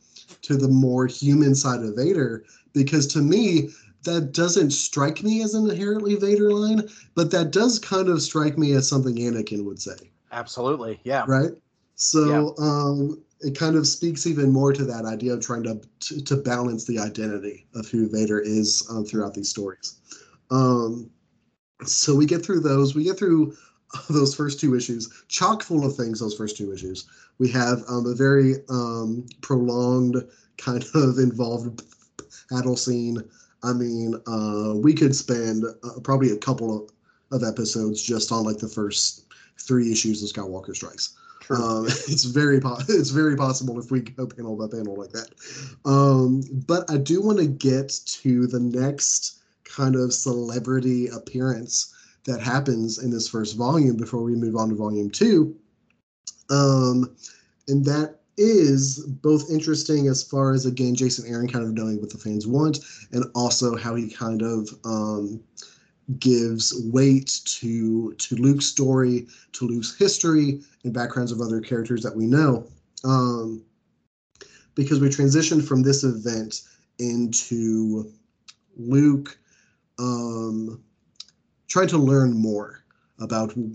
to 0.43 0.57
the 0.57 0.69
more 0.69 1.07
human 1.07 1.55
side 1.55 1.81
of 1.81 1.97
Vader. 1.97 2.45
Because 2.73 3.07
to 3.09 3.21
me, 3.21 3.69
that 4.05 4.33
doesn't 4.33 4.71
strike 4.73 5.23
me 5.23 5.43
as 5.43 5.55
an 5.55 5.71
inherently 5.71 6.17
Vader 6.17 6.53
line, 6.53 6.89
but 7.15 7.31
that 7.31 7.51
does 7.51 7.79
kind 7.79 8.09
of 8.09 8.23
strike 8.23 8.59
me 8.59 8.73
as 8.73 8.89
something 8.89 9.17
Anakin 9.17 9.65
would 9.65 9.81
say. 9.81 10.11
Absolutely, 10.33 11.01
yeah. 11.05 11.25
Right. 11.29 11.53
So 11.95 12.55
yeah. 12.59 12.65
um, 12.65 13.23
it 13.41 13.57
kind 13.57 13.77
of 13.77 13.87
speaks 13.87 14.27
even 14.27 14.51
more 14.51 14.73
to 14.73 14.85
that 14.85 15.05
idea 15.05 15.35
of 15.35 15.41
trying 15.41 15.63
to 15.65 15.81
to, 16.01 16.25
to 16.25 16.37
balance 16.37 16.85
the 16.85 16.99
identity 16.99 17.67
of 17.75 17.89
who 17.89 18.09
Vader 18.09 18.41
is 18.41 18.87
um, 18.91 19.05
throughout 19.05 19.35
these 19.35 19.51
stories. 19.51 20.01
Um, 20.51 21.11
so 21.85 22.15
we 22.15 22.27
get 22.27 22.45
through 22.45 22.61
those. 22.61 22.95
We 22.95 23.05
get 23.05 23.19
through 23.19 23.57
those 24.11 24.35
first 24.35 24.61
two 24.61 24.75
issues, 24.75 25.25
chock 25.29 25.63
full 25.63 25.85
of 25.85 25.97
things. 25.97 26.21
Those 26.21 26.37
first 26.37 26.57
two 26.57 26.73
issues. 26.73 27.07
We 27.39 27.49
have 27.51 27.83
um, 27.89 28.07
a 28.07 28.15
very 28.15 28.57
um, 28.69 29.27
prolonged 29.41 30.25
kind 30.59 30.85
of 30.95 31.19
involved 31.19 31.83
battle 32.51 32.77
scene. 32.77 33.23
I 33.63 33.73
mean, 33.73 34.17
uh, 34.27 34.75
we 34.77 34.93
could 34.93 35.15
spend 35.15 35.65
uh, 35.65 36.01
probably 36.03 36.31
a 36.31 36.37
couple 36.37 36.77
of, 36.85 36.91
of 37.31 37.49
episodes 37.49 38.03
just 38.03 38.33
on 38.33 38.45
like 38.45 38.59
the 38.59 38.69
first 38.69 39.27
three 39.59 39.93
issues 39.93 40.23
of 40.23 40.31
Skywalker 40.31 40.75
Strikes. 40.75 41.17
Um, 41.51 41.87
it's 41.87 42.25
very 42.25 42.61
po- 42.61 42.81
it's 42.89 43.11
very 43.11 43.37
possible 43.37 43.79
if 43.79 43.91
we 43.91 44.01
go 44.01 44.27
panel 44.27 44.57
by 44.57 44.75
panel 44.75 44.97
like 44.97 45.11
that. 45.11 45.31
Um, 45.85 46.43
but 46.67 46.91
I 46.91 46.97
do 46.97 47.23
want 47.23 47.39
to 47.39 47.47
get 47.47 47.89
to 48.07 48.47
the 48.47 48.61
next 48.61 49.41
kind 49.65 49.97
of 49.97 50.13
celebrity 50.13 51.09
appearance 51.09 51.95
that 52.25 52.41
happens 52.41 52.99
in 52.99 53.11
this 53.11 53.29
first 53.29 53.57
volume 53.57 53.97
before 53.97 54.23
we 54.23 54.35
move 54.35 54.57
on 54.57 54.69
to 54.69 54.75
volume 54.75 55.11
two. 55.11 55.57
Um, 56.51 57.17
and 57.69 57.85
that 57.85 58.21
is 58.39 59.05
both 59.07 59.51
interesting 59.51 60.09
as 60.09 60.23
far 60.23 60.53
as 60.53 60.67
again 60.67 60.95
Jason 60.95 61.27
Aaron 61.27 61.49
kind 61.49 61.65
of 61.65 61.73
knowing 61.73 62.01
what 62.01 62.11
the 62.11 62.19
fans 62.19 62.47
want, 62.47 62.79
and 63.13 63.25
also 63.35 63.77
how 63.77 63.95
he 63.95 64.09
kind 64.09 64.43
of 64.43 64.69
um, 64.85 65.43
gives 66.19 66.75
weight 66.93 67.41
to 67.45 68.15
to 68.15 68.37
Luke's 68.37 68.67
story, 68.67 69.27
to 69.53 69.67
Luke's 69.67 69.97
history, 69.97 70.61
and 70.85 70.93
backgrounds 70.93 71.33
of 71.33 71.41
other 71.41 71.61
characters 71.61 72.03
that 72.03 72.17
we 72.17 72.27
know. 72.27 72.67
Um, 73.05 73.65
because 74.75 75.01
we 75.01 75.09
transitioned 75.09 75.67
from 75.67 75.83
this 75.83 76.03
event 76.03 76.63
into 76.99 78.11
Luke 78.77 79.39
um, 79.99 80.83
trying 81.73 81.89
to 81.89 81.97
learn 81.97 82.35
more 82.35 82.85
about 83.19 83.51
who, 83.53 83.73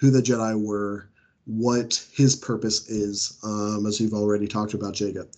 the 0.00 0.22
Jedi 0.22 0.58
were, 0.58 1.10
what 1.44 2.02
his 2.14 2.34
purpose 2.34 2.88
is, 2.88 3.38
um, 3.44 3.84
as 3.84 4.00
we've 4.00 4.14
already 4.14 4.48
talked 4.48 4.72
about, 4.72 4.94
Jacob. 4.94 5.28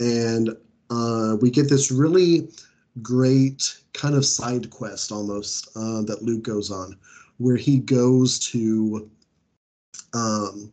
And 0.00 0.56
uh, 0.88 1.36
we 1.42 1.50
get 1.50 1.68
this 1.68 1.92
really 1.92 2.48
great 3.02 3.76
kind 3.92 4.14
of 4.14 4.24
side 4.24 4.70
quest 4.70 5.12
almost 5.12 5.68
uh, 5.76 6.00
that 6.04 6.22
Luke 6.22 6.42
goes 6.42 6.70
on, 6.70 6.96
where 7.36 7.56
he 7.56 7.80
goes 7.80 8.38
to 8.52 9.10
um, 10.14 10.72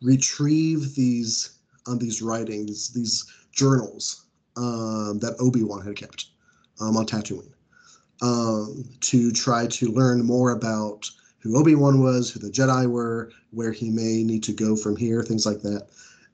retrieve 0.00 0.94
these 0.94 1.58
um, 1.86 1.98
these 1.98 2.22
writings, 2.22 2.90
these 2.94 3.26
journals 3.52 4.24
um, 4.56 5.18
that 5.18 5.36
Obi 5.38 5.62
Wan 5.62 5.84
had 5.84 5.96
kept 5.96 6.28
um, 6.80 6.96
on 6.96 7.04
Tatooine, 7.04 7.52
um, 8.22 8.84
to 9.00 9.32
try 9.32 9.66
to 9.66 9.92
learn 9.92 10.24
more 10.24 10.50
about 10.52 11.08
who 11.40 11.56
Obi 11.56 11.74
Wan 11.74 12.02
was, 12.02 12.30
who 12.30 12.40
the 12.40 12.50
Jedi 12.50 12.86
were, 12.86 13.30
where 13.50 13.72
he 13.72 13.90
may 13.90 14.24
need 14.24 14.42
to 14.44 14.52
go 14.52 14.76
from 14.76 14.96
here, 14.96 15.22
things 15.22 15.46
like 15.46 15.62
that. 15.62 15.88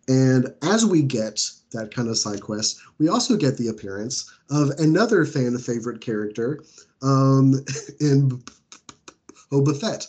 And 0.08 0.54
as 0.62 0.84
we 0.84 1.02
get 1.02 1.50
that 1.72 1.94
kind 1.94 2.08
of 2.08 2.18
side 2.18 2.40
quest, 2.42 2.78
we 2.98 3.08
also 3.08 3.36
get 3.36 3.56
the 3.56 3.68
appearance 3.68 4.30
of 4.50 4.70
another 4.78 5.24
fan 5.24 5.56
favorite 5.58 6.00
character 6.00 6.62
um, 7.02 7.64
in 8.00 8.42
Boba 9.50 9.78
Fett, 9.78 10.06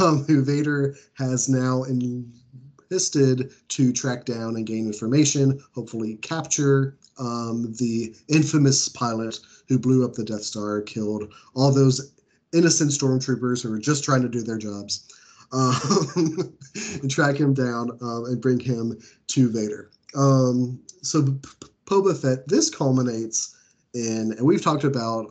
um, 0.00 0.24
who 0.24 0.44
Vader 0.44 0.94
has 1.14 1.48
now 1.48 1.84
enlisted 1.84 3.52
to 3.68 3.92
track 3.92 4.24
down 4.24 4.56
and 4.56 4.66
gain 4.66 4.86
information, 4.86 5.60
hopefully 5.74 6.16
capture 6.16 6.96
um, 7.18 7.74
the 7.78 8.14
infamous 8.28 8.88
pilot 8.88 9.38
who 9.68 9.78
blew 9.78 10.04
up 10.04 10.14
the 10.14 10.24
Death 10.24 10.42
Star, 10.42 10.82
killed 10.82 11.32
all 11.54 11.72
those 11.72 12.12
innocent 12.52 12.90
stormtroopers 12.90 13.62
who 13.62 13.70
were 13.70 13.78
just 13.78 14.04
trying 14.04 14.22
to 14.22 14.28
do 14.28 14.42
their 14.42 14.58
jobs 14.58 15.08
um, 15.52 16.56
and 17.02 17.10
track 17.10 17.36
him 17.36 17.54
down 17.54 17.90
um, 18.00 18.24
and 18.26 18.40
bring 18.40 18.60
him 18.60 18.98
to 19.28 19.50
Vader. 19.50 19.90
Um, 20.14 20.80
so 21.02 21.22
Boba 21.86 22.20
Fett, 22.20 22.46
this 22.48 22.70
culminates 22.70 23.56
in, 23.94 24.32
and 24.36 24.46
we've 24.46 24.62
talked 24.62 24.84
about 24.84 25.26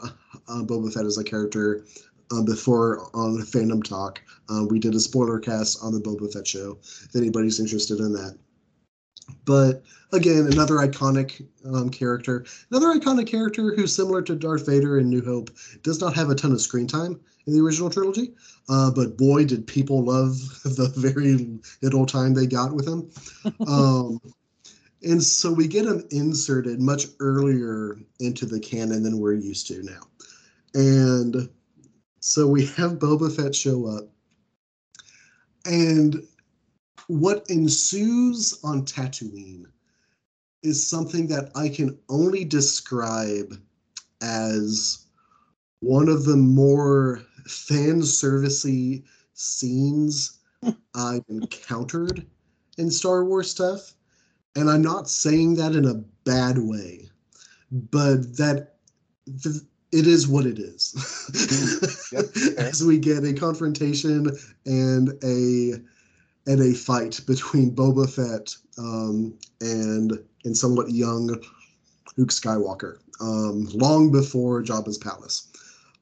uh, 0.48 0.64
Boba 0.64 0.94
Fett 0.94 1.06
as 1.06 1.18
a 1.18 1.24
character 1.24 1.86
um, 2.32 2.46
before 2.46 3.10
on 3.16 3.38
Fandom 3.40 3.84
Talk. 3.84 4.22
Um, 4.50 4.68
we 4.68 4.80
did 4.80 4.96
a 4.96 5.00
spoiler 5.00 5.40
cast 5.40 5.84
on 5.84 5.94
the 5.94 6.00
Boba 6.00 6.32
Fett 6.32 6.48
show. 6.48 6.78
If 6.82 7.16
anybody's 7.16 7.60
interested 7.60 8.00
in 8.00 8.14
that. 8.14 8.38
But 9.46 9.84
again, 10.12 10.48
another 10.52 10.76
iconic 10.76 11.46
um, 11.66 11.90
character, 11.90 12.46
another 12.72 12.88
iconic 12.88 13.28
character 13.28 13.74
who's 13.76 13.96
similar 13.96 14.22
to 14.24 14.36
Darth 14.36 14.66
Vader 14.66 15.00
in 15.00 15.10
New 15.10 15.24
Hope, 15.24 15.50
does 15.82 16.02
not 16.02 16.16
have 16.16 16.30
a 16.30 16.36
ton 16.36 16.52
of 16.52 16.62
screen 16.62 16.88
time 16.88 17.20
in 17.46 17.54
the 17.54 17.62
original 17.62 17.90
trilogy. 17.90 18.34
Uh, 18.70 18.92
but 18.92 19.18
boy, 19.18 19.46
did 19.46 19.68
people 19.68 20.04
love 20.04 20.38
the 20.64 20.92
very 20.96 21.60
little 21.82 22.06
time 22.06 22.34
they 22.34 22.48
got 22.48 22.74
with 22.74 22.88
him. 22.88 23.10
Um, 23.68 24.20
and 25.04 25.22
so 25.22 25.52
we 25.52 25.68
get 25.68 25.86
him 25.86 26.06
inserted 26.12 26.80
much 26.80 27.08
earlier 27.20 27.98
into 28.20 28.46
the 28.46 28.60
canon 28.60 29.04
than 29.04 29.20
we're 29.20 29.34
used 29.34 29.68
to 29.68 29.84
now. 29.84 30.00
And 30.74 31.50
so 32.22 32.48
we 32.48 32.66
have 32.68 33.00
Boba 33.00 33.36
Fett 33.36 33.54
show 33.54 33.86
up. 33.86 34.06
And 35.66 36.24
what 37.08 37.46
ensues 37.50 38.60
on 38.64 38.86
Tatooine 38.86 39.66
is 40.64 40.88
something 40.88 41.28
that 41.28 41.52
I 41.56 41.70
can 41.70 41.98
only 42.10 42.46
describe 42.46 43.60
as 44.22 45.06
one 45.82 46.08
of 46.08 46.24
the 46.24 46.38
more 46.38 47.22
fan 47.46 48.02
servicey 48.02 49.04
scenes 49.34 50.40
I've 50.96 51.26
encountered 51.28 52.26
in 52.78 52.90
Star 52.90 53.26
Wars 53.26 53.52
stuff. 53.52 53.94
And 54.56 54.70
I'm 54.70 54.82
not 54.82 55.10
saying 55.10 55.56
that 55.56 55.76
in 55.76 55.86
a 55.86 56.04
bad 56.26 56.58
way, 56.60 57.10
but 57.72 58.38
that 58.38 58.76
th- 59.42 59.64
it 59.92 60.08
is 60.08 60.28
what 60.28 60.46
it 60.46 60.60
is. 60.60 60.94
Mm-hmm. 61.32 62.16
yep, 62.16 62.58
As 62.58 62.84
we 62.84 62.98
get 62.98 63.24
a 63.24 63.34
confrontation 63.34 64.32
and 64.66 65.10
a 65.24 65.82
and 66.48 66.62
a 66.62 66.74
fight 66.74 67.20
between 67.26 67.72
Boba 67.76 68.10
Fett 68.10 68.56
um, 68.78 69.38
and 69.62 70.20
and 70.46 70.58
somewhat 70.58 70.92
young 70.92 71.40
Luke 72.18 72.30
Skywalker, 72.30 72.98
um, 73.22 73.66
long 73.74 74.12
before 74.12 74.62
Jabba's 74.62 74.98
palace. 74.98 75.48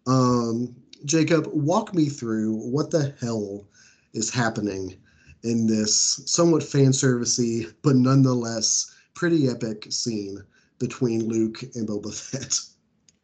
Um, 0.08 0.76
Jacob, 1.06 1.48
walk 1.54 1.94
me 1.94 2.10
through 2.10 2.54
what 2.54 2.92
the 2.92 3.14
hell 3.22 3.66
is 4.14 4.34
happening 4.34 4.98
in 5.44 5.68
this 5.68 6.22
somewhat 6.26 6.62
fan 6.62 6.92
servicey 6.92 7.74
but 7.82 7.96
nonetheless 7.96 8.94
pretty 9.16 9.50
epic 9.50 9.88
scene 9.90 10.38
between 10.80 11.28
Luke 11.28 11.62
and 11.76 11.88
Boba 11.88 12.14
Fett. 12.32 12.60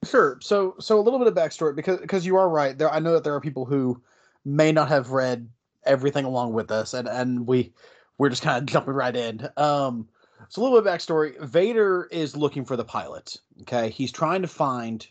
Sure. 0.08 0.38
So 0.42 0.76
so 0.80 1.00
a 1.00 1.02
little 1.02 1.20
bit 1.20 1.28
of 1.28 1.34
backstory 1.34 1.76
because 1.76 2.00
because 2.00 2.26
you 2.26 2.38
are 2.38 2.50
right. 2.50 2.78
There 2.78 2.92
I 2.92 3.00
know 3.00 3.14
that 3.14 3.24
there 3.24 3.34
are 3.34 3.42
people 3.42 3.66
who 3.66 4.02
may 4.46 4.72
not 4.72 4.88
have 4.88 5.12
read 5.12 5.50
everything 5.88 6.26
along 6.26 6.54
with 6.54 6.72
us, 6.72 6.94
and 6.94 7.08
and 7.08 7.48
we 7.48 7.74
we're 8.18 8.30
just 8.30 8.44
kind 8.44 8.58
of 8.58 8.66
jumping 8.66 8.94
right 8.94 9.16
in. 9.16 9.48
Um, 9.58 10.08
so 10.50 10.62
a 10.62 10.64
little 10.64 10.80
bit 10.80 10.88
of 10.88 11.00
backstory: 11.00 11.40
Vader 11.42 12.08
is 12.12 12.36
looking 12.36 12.66
for 12.66 12.76
the 12.76 12.86
pilot. 12.86 13.38
Okay, 13.62 13.90
he's 13.90 14.12
trying 14.12 14.42
to 14.42 14.48
find 14.48 15.08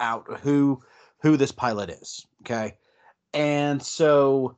out 0.00 0.40
who 0.40 0.82
who 1.22 1.36
this 1.36 1.52
pilot 1.52 1.90
is. 1.90 2.26
Okay, 2.42 2.74
and 3.32 3.82
so 3.82 4.56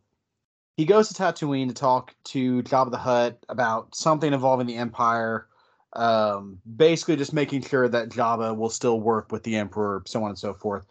he 0.77 0.85
goes 0.85 1.09
to 1.09 1.15
Tatooine 1.15 1.69
to 1.69 1.75
talk 1.75 2.15
to 2.25 2.63
Jabba 2.63 2.91
the 2.91 2.99
Hutt 2.99 3.39
about 3.49 3.95
something 3.95 4.33
involving 4.33 4.67
the 4.67 4.77
Empire. 4.77 5.47
Um, 5.95 6.59
basically, 6.77 7.17
just 7.17 7.33
making 7.33 7.63
sure 7.63 7.89
that 7.89 8.11
Jabba 8.11 8.57
will 8.57 8.69
still 8.69 9.01
work 9.01 9.33
with 9.33 9.43
the 9.45 9.57
Emperor, 9.57 10.03
so 10.07 10.23
on 10.23 10.31
and 10.31 10.39
so 10.39 10.53
forth. 10.53 10.87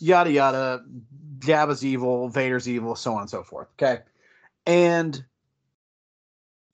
Yada 0.00 0.30
yada. 0.30 0.84
Jabba's 1.38 1.84
evil, 1.84 2.28
Vader's 2.28 2.68
evil, 2.68 2.96
so 2.96 3.14
on 3.14 3.22
and 3.22 3.30
so 3.30 3.42
forth. 3.42 3.68
Okay, 3.80 4.02
and 4.66 5.24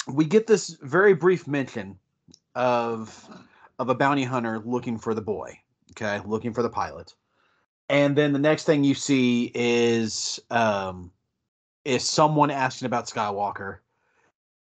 we 0.09 0.25
get 0.25 0.47
this 0.47 0.71
very 0.83 1.15
brief 1.15 1.47
mention 1.47 1.99
of 2.55 3.29
of 3.79 3.89
a 3.89 3.95
bounty 3.95 4.25
hunter 4.25 4.61
looking 4.65 4.99
for 4.99 5.15
the 5.15 5.21
boy. 5.23 5.59
Okay, 5.93 6.21
looking 6.25 6.53
for 6.55 6.63
the 6.63 6.71
pilot, 6.71 7.15
and 7.89 8.17
then 8.17 8.33
the 8.33 8.39
next 8.39 8.65
thing 8.65 8.85
you 8.85 8.95
see 8.95 9.53
is 9.55 10.41
um, 10.51 11.11
is 11.85 12.09
someone 12.09 12.51
asking 12.51 12.87
about 12.87 13.07
Skywalker, 13.07 13.79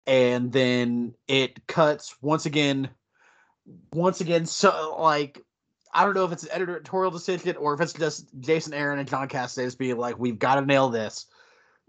and 0.07 0.51
then 0.51 1.13
it 1.27 1.67
cuts 1.67 2.15
once 2.21 2.45
again, 2.45 2.89
once 3.93 4.19
again. 4.19 4.45
So 4.45 4.97
like, 4.99 5.43
I 5.93 6.05
don't 6.05 6.13
know 6.13 6.25
if 6.25 6.31
it's 6.31 6.43
an 6.43 6.49
editorial 6.51 7.11
decision 7.11 7.55
or 7.57 7.73
if 7.73 7.81
it's 7.81 7.93
just 7.93 8.27
Jason 8.39 8.73
Aaron 8.73 8.99
and 8.99 9.07
John 9.07 9.27
Cassaday 9.27 9.77
being 9.77 9.97
like, 9.97 10.17
"We've 10.17 10.39
got 10.39 10.55
to 10.55 10.65
nail 10.65 10.89
this." 10.89 11.25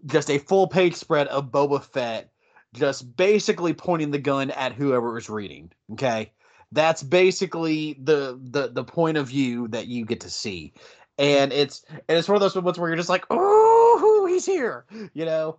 Just 0.07 0.30
a 0.30 0.38
full 0.38 0.66
page 0.66 0.94
spread 0.94 1.28
of 1.28 1.53
Boba 1.53 1.82
Fett, 1.82 2.32
just 2.74 3.16
basically 3.16 3.72
pointing 3.72 4.11
the 4.11 4.18
gun 4.18 4.50
at 4.50 4.72
whoever 4.72 5.16
is 5.18 5.30
reading. 5.30 5.70
Okay, 5.92 6.32
that's 6.72 7.03
basically 7.03 7.98
the 8.03 8.40
the 8.42 8.68
the 8.68 8.84
point 8.84 9.18
of 9.18 9.28
view 9.28 9.68
that 9.68 9.86
you 9.86 10.05
get 10.05 10.20
to 10.20 10.30
see, 10.30 10.72
and 11.18 11.53
it's 11.53 11.84
and 11.90 12.18
it's 12.18 12.28
one 12.28 12.36
of 12.36 12.40
those 12.40 12.57
moments 12.57 12.78
where 12.78 12.88
you're 12.88 12.96
just 12.96 13.09
like, 13.09 13.26
"Oh, 13.30 14.26
he's 14.28 14.46
here," 14.46 14.84
you 15.14 15.24
know. 15.24 15.59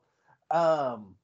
Um, 0.52 1.16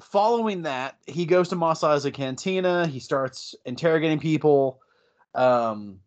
following 0.00 0.62
that, 0.62 0.98
he 1.06 1.24
goes 1.24 1.48
to 1.50 1.56
Mos 1.56 1.82
Eisley 1.82 2.12
Cantina. 2.12 2.86
He 2.86 2.98
starts 2.98 3.54
interrogating 3.64 4.18
people. 4.18 4.80
Um, 5.34 6.00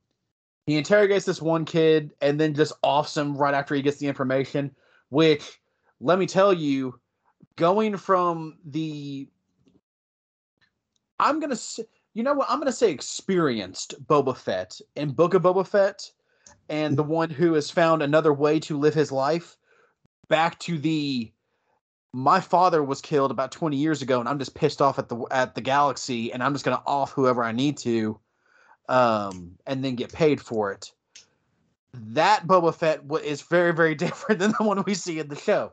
he 0.69 0.77
interrogates 0.77 1.25
this 1.25 1.41
one 1.41 1.65
kid 1.65 2.11
and 2.21 2.39
then 2.39 2.53
just 2.53 2.73
offs 2.83 3.15
him 3.15 3.35
right 3.35 3.53
after 3.53 3.75
he 3.75 3.81
gets 3.81 3.97
the 3.97 4.07
information. 4.07 4.71
Which, 5.09 5.59
let 5.99 6.19
me 6.19 6.27
tell 6.27 6.53
you, 6.53 6.99
going 7.55 7.97
from 7.97 8.57
the, 8.65 9.27
I'm 11.19 11.39
gonna, 11.39 11.55
say, 11.55 11.83
you 12.13 12.23
know 12.23 12.33
what, 12.33 12.49
I'm 12.49 12.59
gonna 12.59 12.71
say 12.71 12.91
experienced 12.91 13.95
Boba 14.05 14.37
Fett 14.37 14.79
in 14.95 15.11
Book 15.11 15.33
of 15.33 15.43
Boba 15.43 15.65
Fett, 15.65 16.11
and 16.69 16.95
the 16.95 17.03
one 17.03 17.29
who 17.29 17.53
has 17.53 17.71
found 17.71 18.01
another 18.01 18.33
way 18.33 18.59
to 18.61 18.77
live 18.77 18.93
his 18.93 19.11
life, 19.11 19.57
back 20.27 20.59
to 20.59 20.77
the 20.77 21.31
my 22.13 22.39
father 22.39 22.83
was 22.83 23.01
killed 23.01 23.29
about 23.31 23.51
20 23.51 23.77
years 23.77 24.01
ago 24.01 24.19
and 24.19 24.27
i'm 24.27 24.39
just 24.39 24.55
pissed 24.55 24.81
off 24.81 24.97
at 24.97 25.09
the 25.09 25.25
at 25.29 25.53
the 25.53 25.61
galaxy 25.61 26.33
and 26.33 26.41
i'm 26.41 26.53
just 26.53 26.65
going 26.65 26.75
to 26.75 26.83
off 26.87 27.11
whoever 27.11 27.43
i 27.43 27.51
need 27.51 27.77
to 27.77 28.19
um 28.89 29.55
and 29.65 29.83
then 29.85 29.95
get 29.95 30.11
paid 30.11 30.41
for 30.41 30.71
it. 30.73 30.91
That 31.93 32.45
boba 32.45 32.73
fett 32.75 33.01
is 33.23 33.41
very 33.43 33.73
very 33.73 33.95
different 34.03 34.39
than 34.39 34.53
the 34.57 34.65
one 34.65 34.83
we 34.85 34.95
see 34.95 35.19
in 35.19 35.29
the 35.29 35.37
show. 35.37 35.71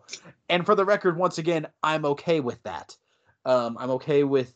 And 0.48 0.64
for 0.64 0.74
the 0.76 0.84
record 0.84 1.16
once 1.16 1.38
again 1.38 1.66
i'm 1.82 2.04
okay 2.04 2.40
with 2.40 2.62
that. 2.62 2.96
Um 3.44 3.76
i'm 3.80 3.90
okay 3.90 4.22
with 4.22 4.54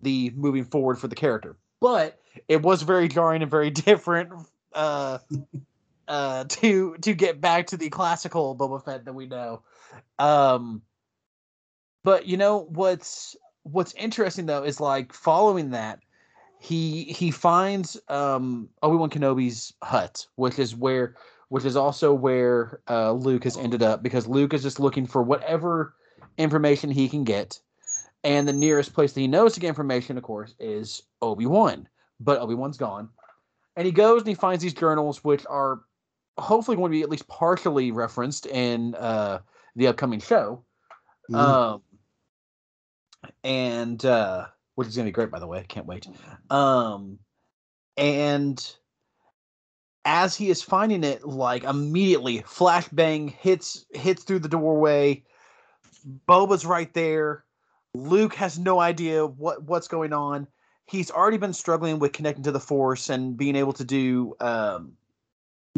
the 0.00 0.30
moving 0.36 0.64
forward 0.64 0.98
for 0.98 1.08
the 1.08 1.16
character. 1.16 1.56
But 1.80 2.20
it 2.48 2.62
was 2.62 2.82
very 2.82 3.08
jarring 3.08 3.42
and 3.42 3.50
very 3.50 3.70
different 3.70 4.30
uh 4.74 5.18
uh 6.06 6.44
to 6.48 6.96
to 6.98 7.14
get 7.14 7.40
back 7.40 7.68
to 7.68 7.76
the 7.76 7.88
classical 7.88 8.54
boba 8.54 8.84
fett 8.84 9.04
that 9.06 9.14
we 9.14 9.26
know. 9.26 9.62
Um 10.18 10.82
but 12.04 12.26
you 12.26 12.36
know 12.36 12.66
what's 12.68 13.36
what's 13.62 13.94
interesting 13.94 14.46
though 14.46 14.64
is 14.64 14.80
like 14.80 15.12
following 15.12 15.70
that, 15.70 16.00
he 16.62 17.02
he 17.04 17.32
finds 17.32 18.00
um 18.08 18.68
Obi 18.84 18.96
Wan 18.96 19.10
Kenobi's 19.10 19.72
hut, 19.82 20.24
which 20.36 20.60
is 20.60 20.76
where 20.76 21.16
which 21.48 21.64
is 21.64 21.74
also 21.74 22.14
where 22.14 22.80
uh, 22.88 23.10
Luke 23.10 23.42
has 23.44 23.56
ended 23.56 23.82
up 23.82 24.00
because 24.00 24.28
Luke 24.28 24.54
is 24.54 24.62
just 24.62 24.78
looking 24.78 25.04
for 25.04 25.24
whatever 25.24 25.94
information 26.38 26.88
he 26.88 27.08
can 27.08 27.24
get, 27.24 27.58
and 28.22 28.46
the 28.46 28.52
nearest 28.52 28.94
place 28.94 29.12
that 29.12 29.20
he 29.20 29.26
knows 29.26 29.54
to 29.54 29.60
get 29.60 29.68
information, 29.68 30.16
of 30.16 30.22
course, 30.22 30.54
is 30.60 31.02
Obi 31.20 31.46
Wan. 31.46 31.88
But 32.20 32.38
Obi 32.38 32.54
Wan's 32.54 32.78
gone, 32.78 33.08
and 33.74 33.84
he 33.84 33.90
goes 33.90 34.20
and 34.20 34.28
he 34.28 34.34
finds 34.34 34.62
these 34.62 34.72
journals, 34.72 35.24
which 35.24 35.44
are 35.50 35.80
hopefully 36.38 36.76
going 36.76 36.92
to 36.92 36.96
be 36.96 37.02
at 37.02 37.10
least 37.10 37.26
partially 37.26 37.90
referenced 37.90 38.46
in 38.46 38.94
uh, 38.94 39.40
the 39.74 39.88
upcoming 39.88 40.20
show. 40.20 40.62
Mm. 41.28 41.36
Um, 41.36 41.82
and 43.42 44.04
uh, 44.04 44.46
which 44.74 44.88
is 44.88 44.96
gonna 44.96 45.06
be 45.06 45.12
great, 45.12 45.30
by 45.30 45.38
the 45.38 45.46
way. 45.46 45.58
I 45.58 45.64
can't 45.64 45.86
wait. 45.86 46.06
Um, 46.50 47.18
and 47.96 48.74
as 50.04 50.34
he 50.34 50.50
is 50.50 50.62
finding 50.62 51.04
it, 51.04 51.24
like 51.24 51.64
immediately, 51.64 52.40
flashbang 52.40 53.30
hits 53.30 53.86
hits 53.92 54.24
through 54.24 54.40
the 54.40 54.48
doorway. 54.48 55.24
Boba's 56.26 56.66
right 56.66 56.92
there. 56.94 57.44
Luke 57.94 58.34
has 58.34 58.58
no 58.58 58.80
idea 58.80 59.26
what 59.26 59.62
what's 59.62 59.88
going 59.88 60.12
on. 60.12 60.46
He's 60.86 61.10
already 61.10 61.36
been 61.36 61.52
struggling 61.52 61.98
with 61.98 62.12
connecting 62.12 62.44
to 62.44 62.52
the 62.52 62.60
Force 62.60 63.08
and 63.08 63.36
being 63.36 63.54
able 63.54 63.72
to 63.74 63.84
do 63.84 64.34
um, 64.40 64.92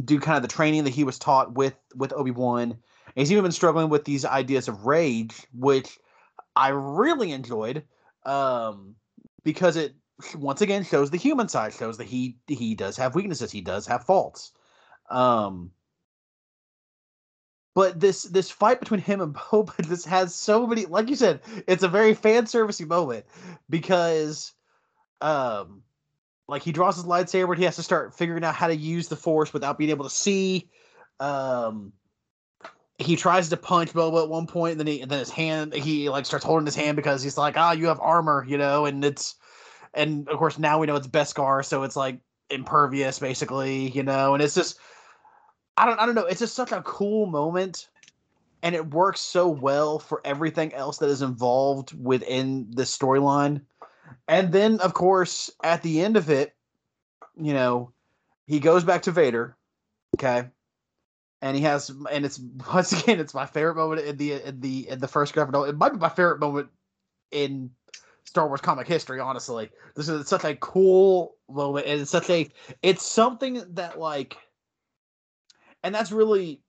do 0.03 0.19
kind 0.19 0.37
of 0.37 0.43
the 0.43 0.49
training 0.49 0.85
that 0.85 0.91
he 0.91 1.05
was 1.05 1.19
taught 1.19 1.53
with 1.53 1.75
with 1.95 2.13
Obi 2.13 2.31
Wan. 2.31 2.79
He's 3.15 3.31
even 3.31 3.45
been 3.45 3.53
struggling 3.53 3.91
with 3.91 4.05
these 4.05 4.25
ideas 4.25 4.67
of 4.67 4.87
rage, 4.87 5.47
which 5.53 5.99
I 6.57 6.69
really 6.69 7.33
enjoyed 7.33 7.85
um, 8.25 8.95
because 9.43 9.77
it 9.77 9.95
once 10.37 10.61
again 10.61 10.85
shows 10.85 11.11
the 11.11 11.17
human 11.17 11.49
side, 11.49 11.73
shows 11.73 11.99
that 11.99 12.07
he 12.07 12.39
he 12.47 12.75
does 12.75 12.97
have 12.97 13.15
weaknesses, 13.15 13.51
he 13.51 13.61
does 13.61 13.87
have 13.87 14.05
faults. 14.05 14.53
Um, 15.11 15.71
but 17.75 17.99
this 17.99 18.23
this 18.23 18.51
fight 18.51 18.81
between 18.81 19.01
him 19.01 19.21
and 19.21 19.35
Boba 19.35 19.77
this 19.77 20.05
has 20.05 20.35
so 20.35 20.67
many 20.67 20.87
like 20.87 21.09
you 21.09 21.17
said, 21.17 21.41
it's 21.67 21.83
a 21.83 21.89
very 21.89 22.15
fan 22.15 22.45
servicey 22.45 22.87
moment 22.87 23.27
because 23.69 24.53
um 25.21 25.83
like 26.47 26.63
he 26.63 26.73
draws 26.73 26.97
his 26.97 27.07
lightsaber 27.07 27.51
and 27.51 27.59
he 27.59 27.65
has 27.65 27.77
to 27.77 27.83
start 27.83 28.15
figuring 28.15 28.45
out 28.45 28.55
how 28.55 28.69
to 28.69 28.77
use 28.77 29.09
the 29.09 29.17
force 29.17 29.53
without 29.53 29.79
being 29.79 29.91
able 29.91 30.05
to 30.05 30.11
see. 30.11 30.71
Um 31.21 31.93
he 32.99 33.17
tries 33.17 33.49
to 33.49 33.57
punch 33.57 33.93
Boba 33.93 34.23
at 34.23 34.29
one 34.29 34.47
point, 34.47 34.73
and 34.73 34.81
then 34.81 34.87
he 34.87 35.01
and 35.01 35.11
then 35.11 35.19
his 35.19 35.31
hand 35.31 35.75
he 35.75 36.09
like 36.09 36.27
starts 36.27 36.45
holding 36.45 36.67
his 36.67 36.77
hand 36.77 36.97
because 36.97 37.23
he's 37.23 37.39
like, 37.39 37.57
ah, 37.57 37.73
you 37.73 37.87
have 37.87 38.01
armor, 38.01 38.45
you 38.47 38.57
know, 38.57 38.87
and 38.87 39.05
it's 39.05 39.35
and 39.95 40.29
of 40.29 40.39
course 40.39 40.59
now 40.59 40.79
we 40.79 40.87
know 40.87 40.97
it's 40.97 41.07
Beskar, 41.07 41.65
so 41.65 41.83
it's 41.83 41.97
like 41.97 42.21
impervious 42.51 43.19
basically, 43.19 43.89
you 43.91 44.03
know, 44.03 44.35
and 44.35 44.43
it's 44.43 44.55
just 44.55 44.79
I 45.77 45.87
don't 45.87 45.99
I 45.99 46.07
don't 46.07 46.15
know, 46.15 46.27
it's 46.27 46.41
just 46.41 46.55
such 46.55 46.73
a 46.73 46.83
cool 46.83 47.27
moment 47.27 47.89
and 48.63 48.75
it 48.75 48.95
works 48.95 49.21
so 49.21 49.49
well 49.49 49.99
for 49.99 50.21
everything 50.25 50.73
else 50.73 50.99
that 50.99 51.09
is 51.11 51.21
involved 51.21 51.93
within 52.03 52.67
the 52.71 52.85
storyline. 52.85 53.61
And 54.29 54.53
then 54.53 54.79
of 54.81 54.95
course 54.95 55.51
at 55.65 55.83
the 55.83 56.01
end 56.01 56.17
of 56.17 56.31
it, 56.31 56.55
you 57.37 57.53
know, 57.53 57.93
he 58.47 58.61
goes 58.61 58.85
back 58.85 59.03
to 59.03 59.11
Vader, 59.11 59.57
okay? 60.17 60.49
And 61.45 61.55
he 61.55 61.63
has 61.63 61.91
and 62.11 62.25
it's 62.25 62.41
once 62.73 62.93
again 62.93 63.21
it's 63.21 63.35
my 63.35 63.45
favorite 63.45 63.77
moment 63.77 64.01
in 64.01 64.17
the 64.17 64.33
in 64.33 64.61
the 64.61 64.89
in 64.89 64.99
the 64.99 65.07
first 65.07 65.35
graphic 65.35 65.53
novel. 65.53 65.69
It 65.69 65.77
might 65.77 65.93
be 65.93 65.99
my 65.99 66.09
favorite 66.09 66.41
moment 66.41 66.69
in 67.31 67.71
Star 68.25 68.49
Wars 68.49 68.63
comic 68.63 68.89
history. 68.89 69.21
Honestly, 69.21 69.71
this 69.95 70.09
is 70.09 70.27
such 70.27 70.45
a 70.45 70.57
cool 70.57 71.37
moment, 71.49 71.87
and 71.87 72.01
it's 72.01 72.11
such 72.11 72.31
a 72.31 72.51
it's 72.83 73.05
something 73.05 73.63
that 73.75 73.99
like, 73.99 74.39
and 75.83 75.95
that's 75.95 76.11
really 76.11 76.63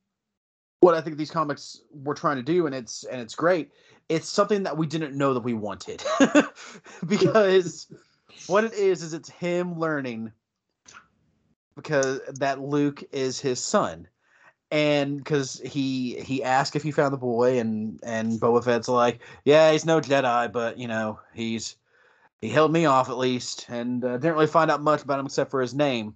what 0.81 0.93
I 0.93 0.99
think 0.99 1.17
these 1.17 1.31
comics 1.31 1.79
were 1.93 2.13
trying 2.13 2.35
to 2.35 2.43
do, 2.43 2.65
and 2.65 2.75
it's 2.75 3.05
and 3.05 3.21
it's 3.21 3.33
great. 3.33 3.71
It's 4.09 4.27
something 4.27 4.63
that 4.63 4.77
we 4.77 4.87
didn't 4.87 5.17
know 5.17 5.33
that 5.33 5.43
we 5.43 5.53
wanted 5.53 6.03
because 7.07 7.87
what 8.47 8.65
it 8.65 8.73
is 8.73 9.01
is 9.01 9.13
it's 9.13 9.29
him 9.29 9.79
learning 9.79 10.33
because 11.77 12.19
that 12.39 12.59
Luke 12.59 13.03
is 13.11 13.39
his 13.39 13.59
son 13.59 14.07
and 14.71 15.17
because 15.17 15.61
he 15.63 16.19
he 16.21 16.43
asked 16.43 16.75
if 16.75 16.83
he 16.83 16.91
found 16.91 17.13
the 17.13 17.17
boy, 17.17 17.59
and 17.59 17.99
and 18.03 18.39
Boba 18.39 18.63
Fett's 18.63 18.87
like, 18.87 19.19
yeah, 19.43 19.71
he's 19.71 19.85
no 19.85 20.01
Jedi, 20.01 20.51
but 20.51 20.77
you 20.77 20.87
know 20.87 21.19
he's 21.33 21.75
he 22.41 22.49
held 22.49 22.71
me 22.71 22.85
off 22.85 23.09
at 23.09 23.17
least, 23.17 23.67
and 23.69 24.03
uh, 24.03 24.17
didn't 24.17 24.33
really 24.33 24.47
find 24.47 24.71
out 24.71 24.81
much 24.81 25.03
about 25.03 25.19
him 25.19 25.25
except 25.25 25.51
for 25.51 25.61
his 25.61 25.73
name. 25.73 26.15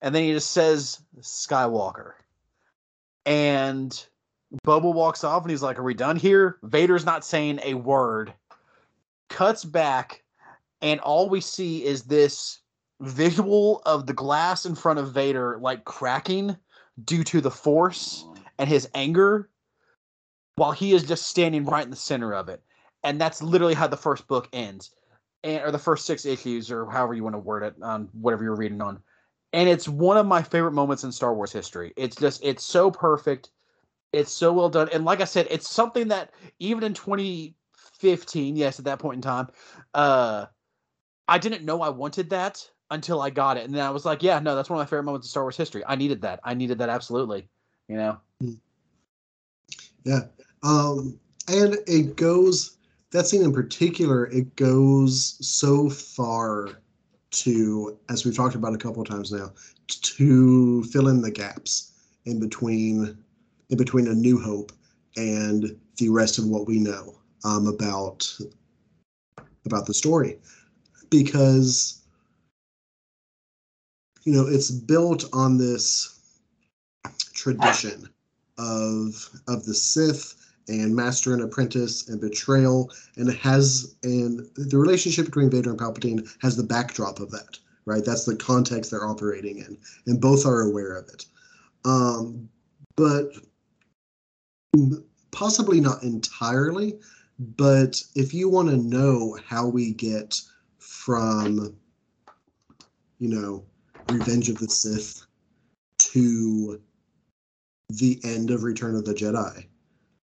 And 0.00 0.14
then 0.14 0.24
he 0.24 0.32
just 0.32 0.50
says 0.50 1.00
Skywalker, 1.20 2.12
and 3.24 4.06
Boba 4.66 4.92
walks 4.92 5.24
off, 5.24 5.42
and 5.42 5.50
he's 5.50 5.62
like, 5.62 5.78
"Are 5.78 5.84
we 5.84 5.94
done 5.94 6.16
here?" 6.16 6.58
Vader's 6.62 7.06
not 7.06 7.24
saying 7.24 7.60
a 7.62 7.74
word. 7.74 8.32
Cuts 9.28 9.64
back, 9.64 10.22
and 10.82 11.00
all 11.00 11.28
we 11.28 11.40
see 11.40 11.84
is 11.84 12.02
this 12.02 12.60
visual 13.00 13.82
of 13.86 14.06
the 14.06 14.12
glass 14.12 14.66
in 14.66 14.74
front 14.74 14.98
of 14.98 15.12
Vader 15.12 15.58
like 15.60 15.84
cracking 15.84 16.56
due 17.04 17.24
to 17.24 17.40
the 17.40 17.50
force 17.50 18.26
and 18.58 18.68
his 18.68 18.88
anger 18.94 19.48
while 20.56 20.72
he 20.72 20.92
is 20.92 21.04
just 21.04 21.26
standing 21.26 21.64
right 21.64 21.84
in 21.84 21.90
the 21.90 21.96
center 21.96 22.34
of 22.34 22.48
it. 22.48 22.62
And 23.02 23.20
that's 23.20 23.42
literally 23.42 23.74
how 23.74 23.86
the 23.86 23.96
first 23.96 24.26
book 24.28 24.48
ends. 24.52 24.94
and 25.44 25.62
or 25.64 25.70
the 25.70 25.78
first 25.78 26.06
six 26.06 26.24
issues, 26.24 26.70
or 26.70 26.88
however 26.90 27.14
you 27.14 27.24
want 27.24 27.34
to 27.34 27.38
word 27.38 27.62
it, 27.64 27.74
on 27.82 28.08
whatever 28.12 28.44
you're 28.44 28.54
reading 28.56 28.80
on. 28.80 29.02
And 29.52 29.68
it's 29.68 29.88
one 29.88 30.16
of 30.16 30.26
my 30.26 30.42
favorite 30.42 30.72
moments 30.72 31.04
in 31.04 31.12
Star 31.12 31.34
Wars 31.34 31.52
history. 31.52 31.92
It's 31.96 32.16
just 32.16 32.44
it's 32.44 32.64
so 32.64 32.90
perfect. 32.90 33.50
It's 34.12 34.30
so 34.30 34.52
well 34.52 34.68
done. 34.68 34.88
And 34.92 35.04
like 35.04 35.20
I 35.20 35.24
said, 35.24 35.48
it's 35.50 35.70
something 35.70 36.08
that 36.08 36.32
even 36.58 36.84
in 36.84 36.94
2015, 36.94 38.56
yes, 38.56 38.78
at 38.78 38.84
that 38.84 38.98
point 38.98 39.16
in 39.16 39.22
time, 39.22 39.48
uh, 39.94 40.46
I 41.28 41.38
didn't 41.38 41.64
know 41.64 41.82
I 41.82 41.88
wanted 41.88 42.30
that 42.30 42.68
until 42.92 43.20
I 43.20 43.30
got 43.30 43.56
it. 43.56 43.64
And 43.64 43.74
then 43.74 43.84
I 43.84 43.90
was 43.90 44.04
like, 44.04 44.22
yeah, 44.22 44.38
no, 44.38 44.54
that's 44.54 44.70
one 44.70 44.78
of 44.78 44.86
my 44.86 44.86
favorite 44.86 45.04
moments 45.04 45.26
in 45.26 45.30
Star 45.30 45.42
Wars 45.42 45.56
history. 45.56 45.82
I 45.86 45.96
needed 45.96 46.22
that. 46.22 46.40
I 46.44 46.54
needed 46.54 46.78
that 46.78 46.88
absolutely. 46.88 47.48
You 47.88 47.96
know? 47.96 48.18
Yeah. 50.04 50.20
Um, 50.62 51.18
and 51.48 51.76
it 51.86 52.16
goes 52.16 52.76
that 53.10 53.26
scene 53.26 53.42
in 53.42 53.52
particular, 53.52 54.26
it 54.26 54.54
goes 54.56 55.36
so 55.46 55.90
far 55.90 56.70
to, 57.30 57.98
as 58.08 58.24
we've 58.24 58.36
talked 58.36 58.54
about 58.54 58.74
a 58.74 58.78
couple 58.78 59.02
of 59.02 59.08
times 59.08 59.32
now, 59.32 59.52
to 59.88 60.82
fill 60.84 61.08
in 61.08 61.20
the 61.20 61.30
gaps 61.30 61.92
in 62.24 62.40
between 62.40 63.16
in 63.70 63.76
between 63.78 64.06
a 64.06 64.14
new 64.14 64.38
hope 64.38 64.72
and 65.16 65.76
the 65.96 66.08
rest 66.08 66.38
of 66.38 66.46
what 66.46 66.66
we 66.66 66.78
know 66.78 67.14
um, 67.44 67.66
about 67.66 68.30
about 69.66 69.86
the 69.86 69.94
story 69.94 70.38
because 71.10 72.01
you 74.24 74.32
know 74.32 74.46
it's 74.46 74.70
built 74.70 75.24
on 75.32 75.58
this 75.58 76.40
tradition 77.34 78.08
of 78.58 79.28
of 79.48 79.64
the 79.64 79.74
Sith 79.74 80.34
and 80.68 80.94
master 80.94 81.32
and 81.32 81.42
apprentice 81.42 82.08
and 82.08 82.20
betrayal 82.20 82.90
and 83.16 83.28
it 83.28 83.36
has 83.38 83.96
and 84.02 84.48
the 84.56 84.78
relationship 84.78 85.26
between 85.26 85.50
Vader 85.50 85.70
and 85.70 85.78
Palpatine 85.78 86.28
has 86.40 86.56
the 86.56 86.62
backdrop 86.62 87.20
of 87.20 87.30
that 87.30 87.58
right? 87.84 88.04
That's 88.04 88.24
the 88.24 88.36
context 88.36 88.90
they're 88.90 89.08
operating 89.08 89.58
in 89.58 89.76
and 90.06 90.20
both 90.20 90.46
are 90.46 90.62
aware 90.62 90.96
of 90.96 91.08
it. 91.08 91.24
Um, 91.84 92.48
but 92.94 93.32
possibly 95.32 95.80
not 95.80 96.02
entirely 96.02 96.98
but 97.56 98.00
if 98.14 98.32
you 98.32 98.48
want 98.48 98.68
to 98.68 98.76
know 98.76 99.36
how 99.44 99.66
we 99.66 99.92
get 99.92 100.40
from 100.78 101.74
you 103.18 103.28
know 103.28 103.64
Revenge 104.10 104.48
of 104.48 104.58
the 104.58 104.68
Sith 104.68 105.24
to 105.98 106.80
the 107.88 108.20
end 108.24 108.50
of 108.50 108.62
Return 108.62 108.94
of 108.94 109.04
the 109.04 109.14
Jedi. 109.14 109.66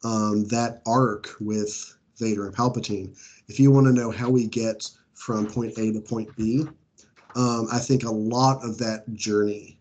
Um, 0.04 0.46
that 0.46 0.82
arc 0.86 1.36
with 1.40 1.98
Vader 2.18 2.46
and 2.46 2.56
Palpatine. 2.56 3.18
If 3.48 3.60
you 3.60 3.72
want 3.72 3.88
to 3.88 3.94
know 3.94 4.12
how 4.12 4.30
we 4.30 4.48
get 4.48 4.90
from 5.14 5.46
point 5.46 5.78
A 5.78 5.92
to 5.94 6.02
point 6.02 6.36
B, 6.36 6.66
um, 7.36 7.68
I 7.72 7.80
think 7.80 8.04
a 8.04 8.12
lot 8.12 8.64
of 8.64 8.78
that 8.80 9.12
journey 9.14 9.80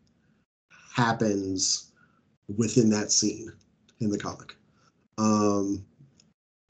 happens 0.93 1.93
within 2.57 2.91
that 2.91 3.13
scene 3.13 3.53
in 4.01 4.11
the 4.11 4.19
comic. 4.19 4.57
Um, 5.19 5.85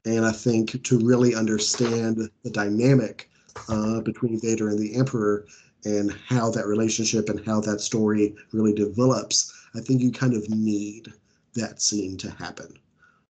and 0.05 0.25
I 0.25 0.31
think 0.31 0.83
to 0.83 0.99
really 0.99 1.35
understand 1.35 2.29
the 2.43 2.49
dynamic 2.49 3.29
uh, 3.69 4.01
between 4.01 4.39
Vader 4.39 4.69
and 4.69 4.79
the 4.79 4.95
Emperor 4.95 5.45
and 5.85 6.11
how 6.27 6.51
that 6.51 6.67
relationship 6.67 7.29
and 7.29 7.43
how 7.45 7.59
that 7.61 7.81
story 7.81 8.35
really 8.51 8.73
develops, 8.73 9.53
I 9.75 9.79
think 9.79 10.01
you 10.01 10.11
kind 10.11 10.33
of 10.33 10.49
need 10.49 11.07
that 11.55 11.81
scene 11.81 12.17
to 12.17 12.29
happen. 12.29 12.77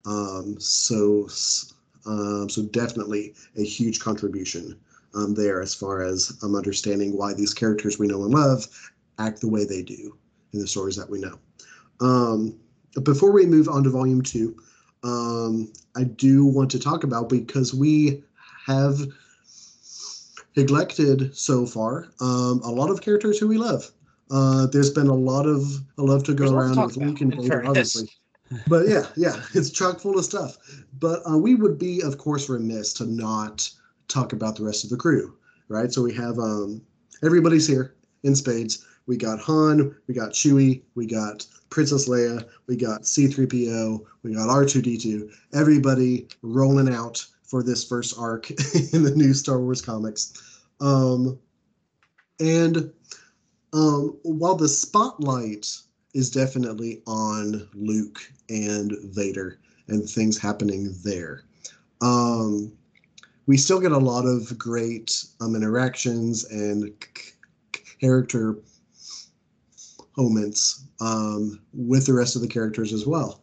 Um, 0.07 0.57
so, 0.59 1.29
um, 2.07 2.49
so 2.49 2.63
definitely 2.63 3.35
a 3.57 3.63
huge 3.63 4.01
contribution 4.01 4.79
um, 5.15 5.35
there 5.35 5.61
as 5.61 5.75
far 5.75 6.03
as 6.03 6.39
um, 6.43 6.55
understanding 6.55 7.17
why 7.17 7.35
these 7.35 7.55
characters 7.55 7.99
we 7.99 8.07
know 8.07 8.25
and 8.25 8.33
love 8.33 8.67
act 9.19 9.41
the 9.41 9.49
way 9.49 9.65
they 9.65 9.83
do 9.83 10.17
in 10.53 10.61
the 10.61 10.67
stories 10.67 10.97
that 10.97 11.11
we 11.11 11.19
know. 11.19 11.39
Um, 12.01 12.59
before 13.03 13.31
we 13.31 13.47
move 13.47 13.69
on 13.69 13.85
to 13.85 13.91
volume 13.91 14.23
two, 14.23 14.57
um, 15.03 15.73
I 15.97 16.05
do 16.05 16.45
want 16.45 16.71
to 16.73 16.79
talk 16.79 17.05
about 17.05 17.29
because 17.29 17.75
we 17.75 18.23
have 18.67 19.01
neglected 20.57 21.37
so 21.37 21.65
far 21.67 22.09
um, 22.21 22.61
a 22.65 22.71
lot 22.71 22.91
of 22.91 23.01
characters 23.01 23.39
who 23.39 23.49
we 23.49 23.59
love. 23.59 23.91
Uh, 24.31 24.67
there's 24.67 24.91
been 24.91 25.09
a 25.09 25.15
lot 25.15 25.47
of 25.47 25.65
I 25.99 26.03
love 26.03 26.25
to 26.25 26.35
go 26.35 26.45
there's 26.45 26.53
around 26.53 26.87
with 26.87 26.97
Luke 26.97 27.21
and 27.21 27.35
Vader, 27.35 27.67
obviously. 27.67 28.09
but 28.69 28.89
yeah, 28.89 29.07
yeah, 29.17 29.43
it's 29.55 29.71
chock 29.71 30.01
full 30.01 30.19
of 30.19 30.25
stuff. 30.25 30.57
But 30.99 31.21
uh, 31.29 31.39
we 31.39 31.55
would 31.55 31.79
be, 31.79 32.01
of 32.03 32.19
course, 32.19 32.49
remiss 32.49 32.93
to 32.95 33.07
not 33.07 33.69
talk 34.09 34.33
about 34.33 34.57
the 34.57 34.65
rest 34.65 34.85
of 34.85 34.91
the 34.91 34.97
crew, 34.97 35.37
right? 35.69 35.93
So 35.93 36.03
we 36.03 36.15
have 36.15 36.39
um, 36.39 36.83
everybody's 37.25 37.67
here 37.67 37.95
in 38.23 38.35
spades. 38.37 38.87
We 39.07 39.17
got 39.17 39.41
Han, 39.41 39.95
we 40.07 40.15
got 40.15 40.31
Chewie, 40.31 40.83
we 40.95 41.07
got 41.07 41.45
Princess 41.71 42.09
Leia, 42.09 42.47
we 42.69 42.77
got 42.77 43.03
C3PO, 43.03 44.01
we 44.23 44.35
got 44.35 44.49
R2D2. 44.49 45.33
Everybody 45.53 46.29
rolling 46.43 46.93
out 46.93 47.25
for 47.51 47.65
this 47.65 47.85
first 47.85 48.17
arc 48.17 48.49
in 48.93 49.03
the 49.03 49.13
new 49.17 49.35
Star 49.35 49.59
Wars 49.59 49.83
comics. 49.83 50.63
Um, 50.81 51.37
and 52.39 52.93
um, 53.73 54.17
while 54.23 54.55
the 54.55 54.69
spotlight 54.69 55.67
is 56.15 56.31
definitely 56.31 57.03
on 57.07 57.69
Luke 57.75 58.21
and 58.49 58.97
Vader 59.03 59.59
and 59.89 60.09
things 60.09 60.39
happening 60.39 60.95
there, 61.03 61.43
um, 62.01 62.73
we 63.47 63.57
still 63.57 63.81
get 63.81 63.93
a 63.93 63.99
lot 63.99 64.27
of 64.27 64.57
great 64.57 65.25
um, 65.41 65.57
interactions 65.57 66.45
and 66.45 66.93
c- 67.17 67.33
character 68.01 68.59
moments 70.17 70.85
um, 71.01 71.61
with 71.73 72.07
the 72.07 72.15
rest 72.15 72.37
of 72.37 72.43
the 72.43 72.49
characters 72.49 72.93
as 72.93 73.07
well. 73.07 73.41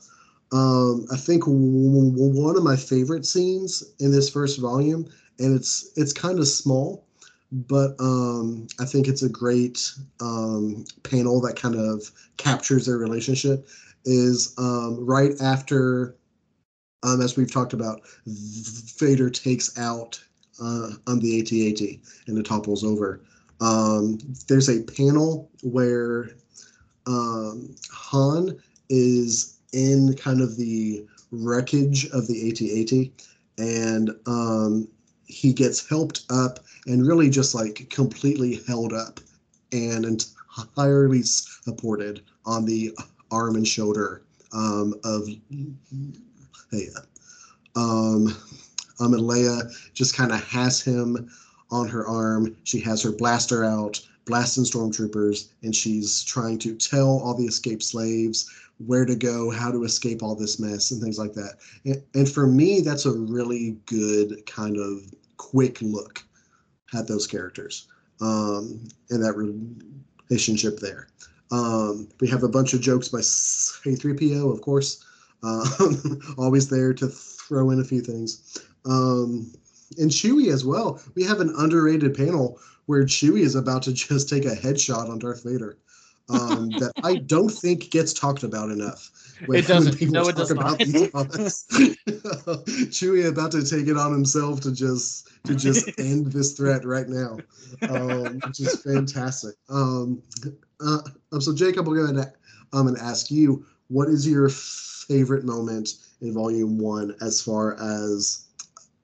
Um, 0.51 1.05
I 1.11 1.17
think 1.17 1.43
w- 1.45 2.11
w- 2.11 2.41
one 2.41 2.55
of 2.55 2.63
my 2.63 2.75
favorite 2.75 3.25
scenes 3.25 3.83
in 3.99 4.11
this 4.11 4.29
first 4.29 4.59
volume, 4.59 5.07
and 5.39 5.55
it's 5.55 5.91
it's 5.95 6.13
kind 6.13 6.39
of 6.39 6.47
small, 6.47 7.05
but 7.51 7.95
um, 7.99 8.67
I 8.79 8.85
think 8.85 9.07
it's 9.07 9.23
a 9.23 9.29
great 9.29 9.91
um, 10.21 10.85
panel 11.03 11.41
that 11.41 11.55
kind 11.55 11.75
of 11.75 12.09
captures 12.37 12.85
their 12.85 12.97
relationship. 12.97 13.67
Is 14.05 14.53
um, 14.57 15.05
right 15.05 15.33
after, 15.41 16.15
um, 17.03 17.21
as 17.21 17.35
we've 17.35 17.51
talked 17.51 17.73
about, 17.73 18.01
Vader 18.25 19.29
takes 19.29 19.77
out 19.77 20.21
uh, 20.61 20.91
on 21.07 21.19
the 21.19 21.39
AT-AT 21.39 21.81
and 22.27 22.37
it 22.37 22.45
topples 22.45 22.85
over. 22.85 23.21
Um, 23.59 24.19
there's 24.47 24.69
a 24.69 24.83
panel 24.83 25.49
where 25.61 26.29
um, 27.05 27.75
Han 27.91 28.57
is 28.89 29.56
in 29.77 30.15
kind 30.15 30.41
of 30.41 30.57
the 30.57 31.05
wreckage 31.31 32.07
of 32.07 32.27
the 32.27 32.49
AT-AT, 32.49 33.63
and 33.63 34.09
um, 34.25 34.87
he 35.25 35.53
gets 35.53 35.87
helped 35.87 36.25
up 36.31 36.59
and 36.87 37.05
really 37.05 37.29
just 37.29 37.53
like 37.53 37.87
completely 37.91 38.59
held 38.67 38.91
up 38.91 39.19
and 39.71 40.03
entirely 40.05 41.21
supported 41.21 42.23
on 42.45 42.65
the 42.65 42.91
arm 43.29 43.55
and 43.55 43.67
shoulder 43.67 44.23
um, 44.51 44.95
of 45.03 45.27
Leia. 46.73 47.05
Um, 47.75 48.35
um, 48.99 49.13
and 49.13 49.23
Leia 49.23 49.71
just 49.93 50.15
kind 50.15 50.31
of 50.31 50.43
has 50.45 50.81
him 50.81 51.29
on 51.69 51.87
her 51.87 52.07
arm. 52.07 52.55
She 52.63 52.79
has 52.79 53.03
her 53.03 53.11
blaster 53.11 53.63
out, 53.63 54.01
blasting 54.25 54.63
stormtroopers, 54.63 55.49
and 55.61 55.75
she's 55.75 56.23
trying 56.23 56.57
to 56.59 56.73
tell 56.73 57.19
all 57.19 57.35
the 57.35 57.45
escaped 57.45 57.83
slaves 57.83 58.49
where 58.85 59.05
to 59.05 59.15
go, 59.15 59.49
how 59.49 59.71
to 59.71 59.83
escape 59.83 60.21
all 60.21 60.35
this 60.35 60.59
mess, 60.59 60.91
and 60.91 61.01
things 61.01 61.17
like 61.17 61.33
that. 61.33 61.55
And, 61.85 62.03
and 62.13 62.29
for 62.29 62.47
me, 62.47 62.81
that's 62.81 63.05
a 63.05 63.11
really 63.11 63.77
good 63.85 64.45
kind 64.45 64.77
of 64.77 65.11
quick 65.37 65.81
look 65.81 66.23
at 66.93 67.07
those 67.07 67.27
characters 67.27 67.87
um, 68.21 68.87
and 69.09 69.23
that 69.23 69.35
relationship 70.29 70.79
there. 70.79 71.07
Um, 71.51 72.09
we 72.19 72.27
have 72.27 72.43
a 72.43 72.49
bunch 72.49 72.73
of 72.73 72.81
jokes 72.81 73.09
by 73.09 73.19
A3PO, 73.19 74.51
of 74.51 74.61
course, 74.61 75.05
um, 75.43 76.21
always 76.37 76.69
there 76.69 76.93
to 76.93 77.07
throw 77.07 77.69
in 77.71 77.79
a 77.79 77.85
few 77.85 78.01
things. 78.01 78.57
Um, 78.85 79.51
and 79.97 80.11
Chewie 80.11 80.51
as 80.51 80.65
well. 80.65 81.01
We 81.15 81.23
have 81.23 81.39
an 81.39 81.53
underrated 81.57 82.13
panel 82.13 82.59
where 82.87 83.03
Chewie 83.03 83.41
is 83.41 83.55
about 83.55 83.83
to 83.83 83.93
just 83.93 84.29
take 84.29 84.45
a 84.45 84.55
headshot 84.55 85.09
on 85.09 85.19
Darth 85.19 85.43
Vader 85.43 85.77
um, 86.29 86.75
that 86.75 86.91
I 87.03 87.15
don't 87.15 87.49
think 87.49 87.89
gets 87.91 88.13
talked 88.13 88.43
about 88.43 88.69
enough. 88.69 89.11
When, 89.45 89.59
it 89.59 89.67
doesn't. 89.67 89.99
When 89.99 90.11
no, 90.11 90.27
it 90.27 90.35
does 90.35 90.53
not. 90.53 90.79
Chewie 92.89 93.27
about 93.27 93.51
to 93.51 93.63
take 93.63 93.87
it 93.87 93.97
on 93.97 94.11
himself 94.11 94.61
to 94.61 94.71
just 94.71 95.29
to 95.45 95.55
just 95.55 95.87
end 95.99 96.31
this 96.31 96.53
threat 96.53 96.85
right 96.85 97.07
now, 97.07 97.37
um, 97.89 98.39
which 98.45 98.59
is 98.59 98.81
fantastic. 98.81 99.55
Um, 99.69 100.21
uh, 100.79 100.99
um, 101.31 101.41
so 101.41 101.53
Jacob, 101.53 101.87
we're 101.87 102.05
going 102.05 102.15
to 102.15 102.33
um, 102.73 102.87
and 102.87 102.97
ask 102.97 103.31
you, 103.31 103.65
what 103.87 104.09
is 104.09 104.27
your 104.27 104.49
favorite 104.49 105.45
moment 105.45 105.89
in 106.21 106.33
Volume 106.33 106.77
One 106.77 107.15
as 107.21 107.41
far 107.41 107.75
as 107.79 108.47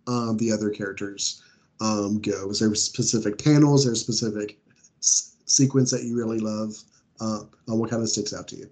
um, 0.08 0.38
the 0.38 0.52
other 0.52 0.70
characters 0.70 1.42
um, 1.80 2.20
go? 2.20 2.48
Was 2.48 2.60
there 2.60 2.74
specific 2.76 3.42
panels 3.42 3.88
or 3.88 3.96
specific 3.96 4.58
s- 5.00 5.36
sequence 5.46 5.92
that 5.92 6.04
you 6.04 6.18
really 6.18 6.40
love? 6.40 6.76
Uh, 7.20 7.42
on 7.70 7.80
what 7.80 7.90
kind 7.90 8.02
of 8.02 8.10
sticks 8.10 8.34
out 8.34 8.48
to 8.50 8.56
you? 8.56 8.70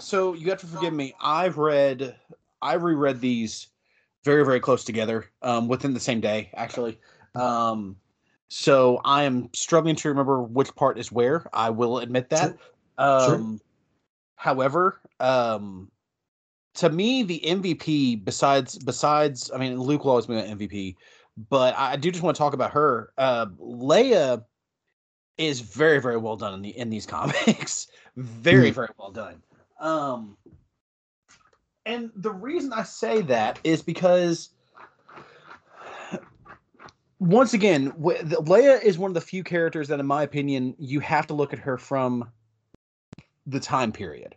So 0.00 0.32
you 0.34 0.48
have 0.50 0.60
to 0.60 0.66
forgive 0.66 0.92
me. 0.92 1.14
I've 1.20 1.58
read, 1.58 2.16
I 2.60 2.74
reread 2.74 3.20
these 3.20 3.68
very, 4.24 4.44
very 4.44 4.60
close 4.60 4.84
together 4.84 5.30
um, 5.42 5.68
within 5.68 5.94
the 5.94 6.00
same 6.00 6.20
day, 6.20 6.50
actually. 6.54 6.98
Um, 7.34 7.96
so 8.48 9.00
I 9.04 9.22
am 9.22 9.48
struggling 9.54 9.96
to 9.96 10.08
remember 10.08 10.42
which 10.42 10.74
part 10.74 10.98
is 10.98 11.10
where. 11.10 11.46
I 11.52 11.70
will 11.70 11.98
admit 11.98 12.30
that. 12.30 12.50
Sure. 12.50 12.58
Um, 12.98 13.28
sure. 13.30 13.66
However, 14.36 15.00
um, 15.20 15.90
to 16.74 16.90
me, 16.90 17.22
the 17.22 17.40
MVP 17.44 18.24
besides 18.24 18.78
besides, 18.78 19.50
I 19.54 19.58
mean, 19.58 19.80
Luke 19.80 20.04
will 20.04 20.10
always 20.10 20.26
be 20.26 20.36
an 20.36 20.58
MVP, 20.58 20.96
but 21.48 21.76
I 21.76 21.96
do 21.96 22.10
just 22.10 22.22
want 22.22 22.36
to 22.36 22.38
talk 22.38 22.54
about 22.54 22.72
her. 22.72 23.12
Uh, 23.16 23.46
Leia 23.60 24.44
is 25.38 25.60
very 25.60 26.00
very 26.00 26.16
well 26.16 26.36
done 26.36 26.54
in 26.54 26.62
the 26.62 26.76
in 26.76 26.90
these 26.90 27.06
comics. 27.16 27.88
very 28.16 28.70
mm. 28.70 28.74
very 28.74 28.88
well 28.98 29.10
done. 29.10 29.42
Um, 29.80 30.36
and 31.84 32.10
the 32.14 32.30
reason 32.30 32.72
I 32.72 32.84
say 32.84 33.22
that 33.22 33.58
is 33.64 33.82
because 33.82 34.50
once 37.18 37.54
again, 37.54 37.92
Leia 37.92 38.82
is 38.82 38.98
one 38.98 39.10
of 39.10 39.14
the 39.14 39.20
few 39.20 39.42
characters 39.42 39.88
that, 39.88 40.00
in 40.00 40.06
my 40.06 40.22
opinion, 40.22 40.74
you 40.78 41.00
have 41.00 41.26
to 41.28 41.34
look 41.34 41.52
at 41.52 41.58
her 41.58 41.78
from 41.78 42.30
the 43.46 43.60
time 43.60 43.92
period. 43.92 44.36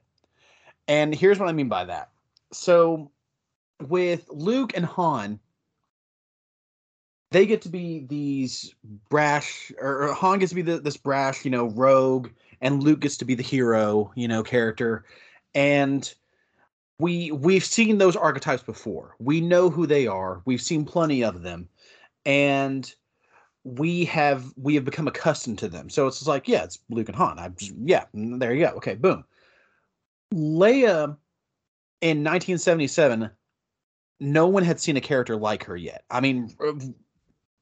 And 0.87 1.13
here's 1.13 1.39
what 1.39 1.49
I 1.49 1.51
mean 1.51 1.69
by 1.69 1.85
that. 1.85 2.09
So, 2.51 3.11
with 3.87 4.25
Luke 4.29 4.73
and 4.75 4.85
Han, 4.85 5.39
they 7.31 7.45
get 7.45 7.61
to 7.63 7.69
be 7.69 8.05
these 8.07 8.73
brash, 9.09 9.71
or 9.79 10.13
Han 10.13 10.39
gets 10.39 10.51
to 10.51 10.55
be 10.55 10.61
the, 10.61 10.79
this 10.79 10.97
brash, 10.97 11.43
you 11.43 11.51
know, 11.51 11.65
rogue, 11.65 12.29
and 12.61 12.83
Luke 12.83 13.01
gets 13.01 13.17
to 13.17 13.25
be 13.25 13.35
the 13.35 13.43
hero, 13.43 14.11
you 14.15 14.27
know, 14.27 14.43
character. 14.43 15.05
And 15.53 16.13
we 16.99 17.31
we've 17.31 17.65
seen 17.65 17.97
those 17.97 18.15
archetypes 18.15 18.63
before. 18.63 19.15
We 19.19 19.41
know 19.41 19.69
who 19.69 19.85
they 19.85 20.07
are. 20.07 20.41
We've 20.45 20.61
seen 20.61 20.85
plenty 20.85 21.23
of 21.23 21.41
them, 21.41 21.67
and 22.25 22.93
we 23.63 24.05
have 24.05 24.53
we 24.55 24.75
have 24.75 24.85
become 24.85 25.07
accustomed 25.07 25.59
to 25.59 25.67
them. 25.67 25.89
So 25.89 26.07
it's 26.07 26.25
like, 26.27 26.47
yeah, 26.47 26.63
it's 26.63 26.79
Luke 26.89 27.09
and 27.09 27.17
Han. 27.17 27.39
I 27.39 27.49
just, 27.49 27.73
yeah, 27.83 28.05
there 28.13 28.53
you 28.53 28.65
go. 28.65 28.73
Okay, 28.77 28.95
boom. 28.95 29.25
Leia 30.33 31.17
in 32.01 32.23
1977, 32.23 33.29
no 34.19 34.47
one 34.47 34.63
had 34.63 34.79
seen 34.79 34.97
a 34.97 35.01
character 35.01 35.35
like 35.35 35.63
her 35.65 35.75
yet. 35.75 36.03
I 36.09 36.21
mean, 36.21 36.55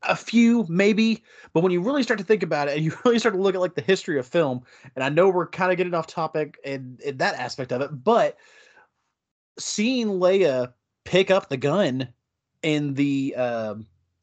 a 0.07 0.15
few 0.15 0.65
maybe, 0.69 1.23
but 1.53 1.61
when 1.61 1.71
you 1.71 1.81
really 1.81 2.03
start 2.03 2.19
to 2.19 2.25
think 2.25 2.43
about 2.43 2.67
it 2.67 2.75
and 2.75 2.85
you 2.85 2.95
really 3.05 3.19
start 3.19 3.35
to 3.35 3.41
look 3.41 3.55
at 3.55 3.61
like 3.61 3.75
the 3.75 3.81
history 3.81 4.19
of 4.19 4.27
film, 4.27 4.63
and 4.95 5.03
I 5.03 5.09
know 5.09 5.29
we're 5.29 5.47
kind 5.47 5.71
of 5.71 5.77
getting 5.77 5.93
off 5.93 6.07
topic 6.07 6.59
in, 6.63 6.97
in 7.03 7.17
that 7.17 7.35
aspect 7.35 7.71
of 7.71 7.81
it, 7.81 8.03
but 8.03 8.37
seeing 9.57 10.07
Leia 10.07 10.73
pick 11.03 11.31
up 11.31 11.49
the 11.49 11.57
gun 11.57 12.07
in 12.61 12.93
the 12.93 13.35
uh, 13.37 13.75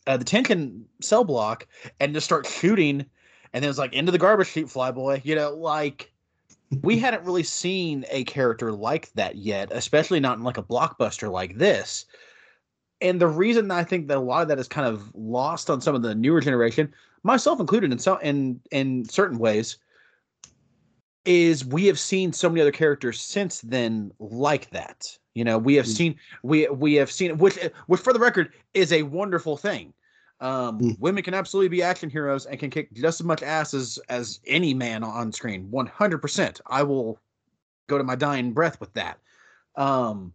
uh, 0.07 0.17
the 0.17 0.25
Tenkin 0.25 0.83
cell 1.01 1.25
block 1.25 1.67
and 2.01 2.15
just 2.15 2.25
start 2.25 2.47
shooting, 2.47 3.05
and 3.53 3.63
then 3.63 3.71
it's 3.71 3.79
like 3.79 3.93
into 3.93 4.13
the 4.13 4.19
garbage 4.19 4.49
chute, 4.49 4.69
flyboy. 4.69 5.25
You 5.25 5.35
know, 5.35 5.55
like 5.55 6.11
we 6.83 6.99
hadn't 7.01 7.25
really 7.25 7.43
seen 7.43 8.05
a 8.11 8.25
character 8.25 8.73
like 8.73 9.13
that 9.13 9.37
yet, 9.37 9.69
especially 9.73 10.21
not 10.21 10.39
in 10.39 10.45
like 10.45 10.59
a 10.59 10.63
blockbuster 10.63 11.31
like 11.31 11.59
this. 11.59 12.07
And 13.01 13.21
the 13.21 13.29
reason 13.29 13.71
I 13.71 13.85
think 13.85 14.09
that 14.09 14.19
a 14.19 14.21
lot 14.21 14.43
of 14.43 14.49
that 14.49 14.59
is 14.59 14.69
kind 14.69 14.87
of 14.87 15.11
lost 15.15 15.71
on 15.71 15.81
some 15.81 15.95
of 15.95 16.03
the 16.03 16.15
newer 16.15 16.41
generation, 16.41 16.93
myself 17.23 17.61
included, 17.61 17.93
in 17.93 17.99
some 17.99 18.19
in 18.23 18.61
in 18.71 19.05
certain 19.09 19.39
ways, 19.39 19.79
is 21.25 21.65
we 21.65 21.87
have 21.87 21.99
seen 21.99 22.33
so 22.33 22.49
many 22.49 22.61
other 22.61 22.73
characters 22.73 23.21
since 23.21 23.61
then 23.63 24.13
like 24.19 24.71
that. 24.71 25.17
You 25.35 25.45
know, 25.45 25.59
we 25.59 25.75
have 25.77 25.87
mm. 25.87 25.97
seen 25.97 26.17
we 26.43 26.69
we 26.69 26.95
have 26.95 27.11
seen 27.11 27.39
which 27.39 27.59
which 27.87 28.01
for 28.01 28.13
the 28.13 28.19
record 28.19 28.53
is 28.75 28.93
a 28.93 29.03
wonderful 29.03 29.57
thing. 29.57 29.93
Um, 30.41 30.81
mm. 30.81 30.99
Women 30.99 31.23
can 31.23 31.35
absolutely 31.35 31.69
be 31.69 31.83
action 31.83 32.11
heroes 32.11 32.47
and 32.47 32.59
can 32.59 32.71
kick 32.71 32.93
just 32.95 33.21
as 33.21 33.27
much 33.27 33.43
ass 33.43 33.75
as 33.75 33.99
as 34.09 34.41
any 34.47 34.75
man 34.75 35.05
on 35.05 35.33
screen. 35.33 35.71
One 35.71 35.87
hundred 35.87 36.19
percent. 36.19 36.61
I 36.67 36.83
will 36.83 37.19
go 37.87 37.99
to 37.99 38.05
my 38.05 38.15
dying 38.15 38.53
breath 38.53 38.81
with 38.81 38.93
that. 38.95 39.19
Um, 39.77 40.33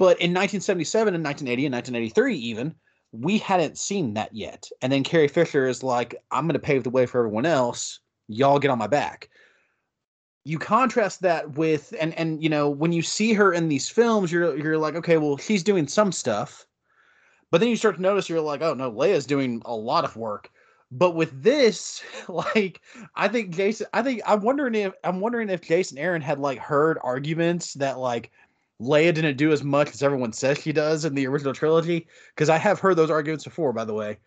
but 0.00 0.18
in 0.18 0.32
1977 0.32 1.14
and 1.14 1.22
1980 1.22 1.66
and 1.66 1.74
1983 1.74 2.34
even 2.36 2.74
we 3.12 3.38
hadn't 3.38 3.76
seen 3.76 4.14
that 4.14 4.32
yet. 4.32 4.68
And 4.82 4.92
then 4.92 5.02
Carrie 5.02 5.26
Fisher 5.26 5.66
is 5.66 5.82
like, 5.82 6.14
I'm 6.30 6.46
going 6.46 6.52
to 6.54 6.60
pave 6.60 6.84
the 6.84 6.90
way 6.90 7.06
for 7.06 7.18
everyone 7.18 7.44
else. 7.44 7.98
Y'all 8.28 8.60
get 8.60 8.70
on 8.70 8.78
my 8.78 8.86
back 8.86 9.28
you 10.44 10.58
contrast 10.58 11.20
that 11.20 11.56
with 11.56 11.94
and 12.00 12.14
and 12.14 12.42
you 12.42 12.48
know 12.48 12.68
when 12.68 12.92
you 12.92 13.02
see 13.02 13.32
her 13.32 13.52
in 13.52 13.68
these 13.68 13.88
films 13.88 14.32
you're 14.32 14.56
you're 14.56 14.78
like 14.78 14.94
okay 14.94 15.18
well 15.18 15.36
she's 15.36 15.62
doing 15.62 15.86
some 15.86 16.10
stuff 16.10 16.66
but 17.50 17.60
then 17.60 17.68
you 17.68 17.76
start 17.76 17.96
to 17.96 18.02
notice 18.02 18.28
you're 18.28 18.40
like 18.40 18.62
oh 18.62 18.74
no 18.74 18.90
Leia's 18.90 19.26
doing 19.26 19.60
a 19.66 19.74
lot 19.74 20.04
of 20.04 20.16
work 20.16 20.50
but 20.90 21.14
with 21.14 21.42
this 21.42 22.02
like 22.28 22.80
I 23.14 23.28
think 23.28 23.54
Jason 23.54 23.86
I 23.92 24.02
think 24.02 24.22
I'm 24.26 24.40
wondering 24.40 24.74
if 24.74 24.94
I'm 25.04 25.20
wondering 25.20 25.50
if 25.50 25.60
Jason 25.60 25.98
Aaron 25.98 26.22
had 26.22 26.38
like 26.38 26.58
heard 26.58 26.98
arguments 27.02 27.74
that 27.74 27.98
like 27.98 28.30
Leia 28.80 29.12
didn't 29.14 29.36
do 29.36 29.52
as 29.52 29.62
much 29.62 29.90
as 29.90 30.02
everyone 30.02 30.32
says 30.32 30.58
she 30.58 30.72
does 30.72 31.04
in 31.04 31.14
the 31.14 31.26
original 31.26 31.52
trilogy 31.52 32.06
because 32.34 32.48
I 32.48 32.56
have 32.56 32.80
heard 32.80 32.96
those 32.96 33.10
arguments 33.10 33.44
before 33.44 33.72
by 33.72 33.84
the 33.84 33.94
way. 33.94 34.18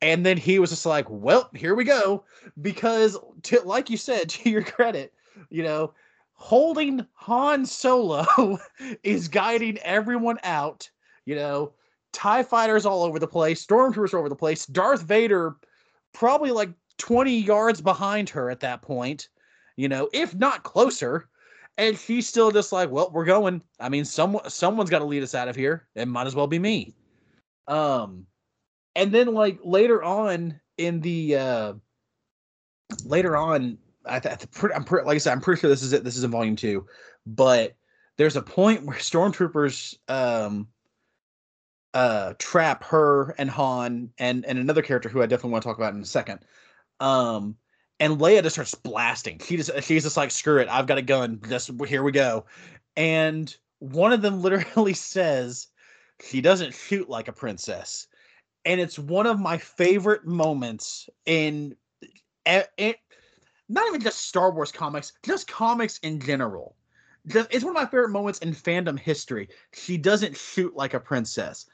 And 0.00 0.26
then 0.26 0.36
he 0.36 0.58
was 0.58 0.70
just 0.70 0.86
like 0.86 1.06
well 1.08 1.50
here 1.54 1.74
we 1.74 1.84
go 1.84 2.24
because 2.60 3.16
to, 3.44 3.60
like 3.60 3.90
you 3.90 3.96
said 3.96 4.28
to 4.30 4.50
your 4.50 4.62
credit 4.62 5.12
you 5.50 5.62
know, 5.62 5.92
holding 6.34 7.06
Han 7.14 7.64
Solo 7.66 8.58
is 9.02 9.28
guiding 9.28 9.78
everyone 9.78 10.38
out, 10.42 10.90
you 11.24 11.34
know, 11.34 11.72
TIE 12.12 12.42
fighters 12.42 12.84
all 12.84 13.02
over 13.02 13.18
the 13.18 13.26
place, 13.26 13.64
stormtroopers 13.64 14.12
all 14.12 14.20
over 14.20 14.28
the 14.28 14.36
place, 14.36 14.66
Darth 14.66 15.02
Vader 15.02 15.56
probably 16.12 16.50
like 16.50 16.70
20 16.98 17.34
yards 17.34 17.80
behind 17.80 18.28
her 18.28 18.50
at 18.50 18.60
that 18.60 18.82
point, 18.82 19.28
you 19.76 19.88
know, 19.88 20.08
if 20.12 20.34
not 20.34 20.62
closer. 20.62 21.28
And 21.78 21.98
she's 21.98 22.28
still 22.28 22.50
just 22.50 22.70
like, 22.72 22.90
well, 22.90 23.10
we're 23.12 23.24
going. 23.24 23.62
I 23.80 23.88
mean, 23.88 24.04
someone 24.04 24.48
someone's 24.50 24.90
got 24.90 24.98
to 24.98 25.04
lead 25.04 25.22
us 25.22 25.34
out 25.34 25.48
of 25.48 25.56
here. 25.56 25.88
It 25.94 26.06
might 26.06 26.26
as 26.26 26.34
well 26.34 26.46
be 26.46 26.58
me. 26.58 26.94
Um, 27.66 28.26
and 28.94 29.12
then 29.12 29.34
like 29.34 29.58
later 29.64 30.02
on 30.02 30.60
in 30.78 31.00
the 31.00 31.36
uh 31.36 31.72
later 33.04 33.36
on 33.36 33.78
I, 34.04 34.20
i'm 34.74 34.84
pretty, 34.84 35.06
like 35.06 35.14
I 35.14 35.18
said, 35.18 35.32
I'm 35.32 35.40
pretty 35.40 35.60
sure 35.60 35.70
this 35.70 35.82
is 35.82 35.92
it. 35.92 36.02
This 36.02 36.16
is 36.16 36.24
in 36.24 36.30
volume 36.30 36.56
two, 36.56 36.86
but 37.24 37.76
there's 38.16 38.36
a 38.36 38.42
point 38.42 38.84
where 38.84 38.96
stormtroopers 38.98 39.96
um 40.08 40.68
uh 41.94 42.34
trap 42.38 42.84
her 42.84 43.34
and 43.38 43.50
Han 43.50 44.10
and 44.18 44.44
and 44.44 44.58
another 44.58 44.82
character 44.82 45.08
who 45.08 45.22
I 45.22 45.26
definitely 45.26 45.52
want 45.52 45.62
to 45.62 45.68
talk 45.68 45.78
about 45.78 45.94
in 45.94 46.02
a 46.02 46.06
second. 46.06 46.40
Um 47.00 47.56
and 48.02 48.18
Leia 48.18 48.42
just 48.42 48.56
starts 48.56 48.74
blasting. 48.74 49.38
She 49.38 49.56
just 49.56 49.70
she's 49.84 50.02
just 50.02 50.16
like, 50.16 50.32
screw 50.32 50.58
it, 50.58 50.68
I've 50.68 50.88
got 50.88 50.98
a 50.98 51.02
gun. 51.02 51.40
Just 51.48 51.70
here 51.86 52.02
we 52.02 52.10
go. 52.10 52.44
And 52.96 53.54
one 53.78 54.12
of 54.12 54.22
them 54.22 54.42
literally 54.42 54.92
says 54.92 55.68
she 56.20 56.40
doesn't 56.40 56.74
shoot 56.74 57.08
like 57.08 57.28
a 57.28 57.32
princess. 57.32 58.08
And 58.64 58.80
it's 58.80 58.98
one 58.98 59.26
of 59.26 59.38
my 59.38 59.56
favorite 59.56 60.26
moments 60.26 61.08
in, 61.26 61.76
in 62.44 62.94
not 63.68 63.86
even 63.86 64.00
just 64.00 64.26
Star 64.26 64.50
Wars 64.52 64.72
comics, 64.72 65.12
just 65.24 65.46
comics 65.46 65.98
in 65.98 66.18
general. 66.18 66.74
It's 67.24 67.64
one 67.64 67.76
of 67.76 67.82
my 67.82 67.86
favorite 67.86 68.10
moments 68.10 68.40
in 68.40 68.52
fandom 68.52 68.98
history. 68.98 69.48
She 69.74 69.96
doesn't 69.96 70.36
shoot 70.36 70.74
like 70.74 70.94
a 70.94 71.00
princess. 71.00 71.66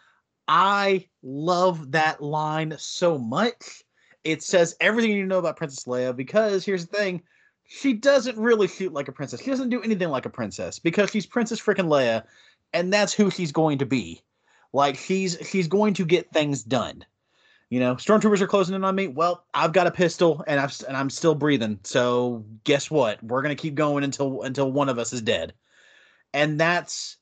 I 0.46 1.06
love 1.22 1.92
that 1.92 2.22
line 2.22 2.74
so 2.78 3.16
much. 3.16 3.82
It 4.24 4.42
says 4.42 4.76
everything 4.80 5.12
you 5.12 5.26
know 5.26 5.38
about 5.38 5.56
Princess 5.56 5.84
Leia 5.84 6.14
because 6.14 6.64
here's 6.64 6.86
the 6.86 6.96
thing 6.96 7.22
she 7.68 7.92
doesn't 7.92 8.38
really 8.38 8.66
shoot 8.66 8.92
like 8.94 9.08
a 9.08 9.12
princess. 9.12 9.42
She 9.42 9.50
doesn't 9.50 9.68
do 9.68 9.82
anything 9.82 10.08
like 10.08 10.24
a 10.24 10.30
princess 10.30 10.78
because 10.78 11.10
she's 11.10 11.26
Princess 11.26 11.60
freaking 11.60 11.88
Leia, 11.88 12.24
and 12.72 12.92
that's 12.92 13.12
who 13.12 13.30
she's 13.30 13.52
going 13.52 13.78
to 13.78 13.86
be. 13.86 14.22
Like 14.72 14.96
she's 14.96 15.36
she's 15.48 15.68
going 15.68 15.94
to 15.94 16.04
get 16.04 16.32
things 16.32 16.62
done. 16.62 17.04
You 17.70 17.80
know, 17.80 17.96
stormtroopers 17.96 18.40
are 18.40 18.46
closing 18.46 18.74
in 18.74 18.84
on 18.84 18.94
me. 18.94 19.08
Well, 19.08 19.44
I've 19.52 19.74
got 19.74 19.86
a 19.86 19.90
pistol 19.90 20.42
and 20.46 20.58
I've 20.58 20.74
and 20.88 20.96
I'm 20.96 21.10
still 21.10 21.34
breathing. 21.34 21.78
So 21.84 22.44
guess 22.64 22.90
what? 22.90 23.22
We're 23.22 23.42
gonna 23.42 23.54
keep 23.54 23.74
going 23.74 24.02
until 24.02 24.42
until 24.42 24.72
one 24.72 24.88
of 24.88 24.98
us 24.98 25.12
is 25.12 25.20
dead. 25.20 25.52
And 26.32 26.58
that's 26.58 27.18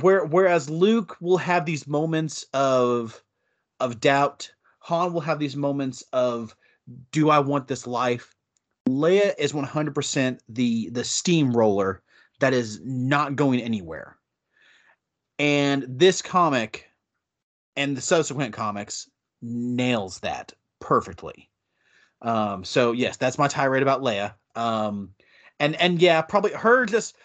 where 0.00 0.24
whereas 0.24 0.70
Luke 0.70 1.18
will 1.20 1.36
have 1.36 1.66
these 1.66 1.86
moments 1.86 2.46
of 2.54 3.22
of 3.80 4.00
doubt, 4.00 4.50
Han 4.86 5.12
will 5.12 5.20
have 5.20 5.40
these 5.40 5.56
moments 5.56 6.04
of 6.12 6.54
do 7.10 7.28
I 7.28 7.40
want 7.40 7.66
this 7.66 7.88
life? 7.88 8.36
Leia 8.88 9.34
is 9.36 9.52
100% 9.52 10.38
the 10.48 10.90
the 10.90 11.02
steamroller 11.02 12.02
that 12.38 12.54
is 12.54 12.80
not 12.84 13.34
going 13.34 13.60
anywhere. 13.60 14.16
And 15.40 15.84
this 15.88 16.22
comic 16.22 16.88
and 17.74 17.96
the 17.96 18.00
subsequent 18.00 18.54
comics 18.54 19.10
nails 19.42 20.20
that 20.20 20.52
perfectly. 20.78 21.50
Um, 22.22 22.62
so 22.62 22.92
yes, 22.92 23.16
that's 23.16 23.38
my 23.38 23.48
tirade 23.48 23.82
about 23.82 24.02
Leia. 24.02 24.34
Um, 24.54 25.10
and 25.58 25.74
and 25.80 26.00
yeah, 26.00 26.22
probably 26.22 26.52
her 26.52 26.86
just 26.86 27.16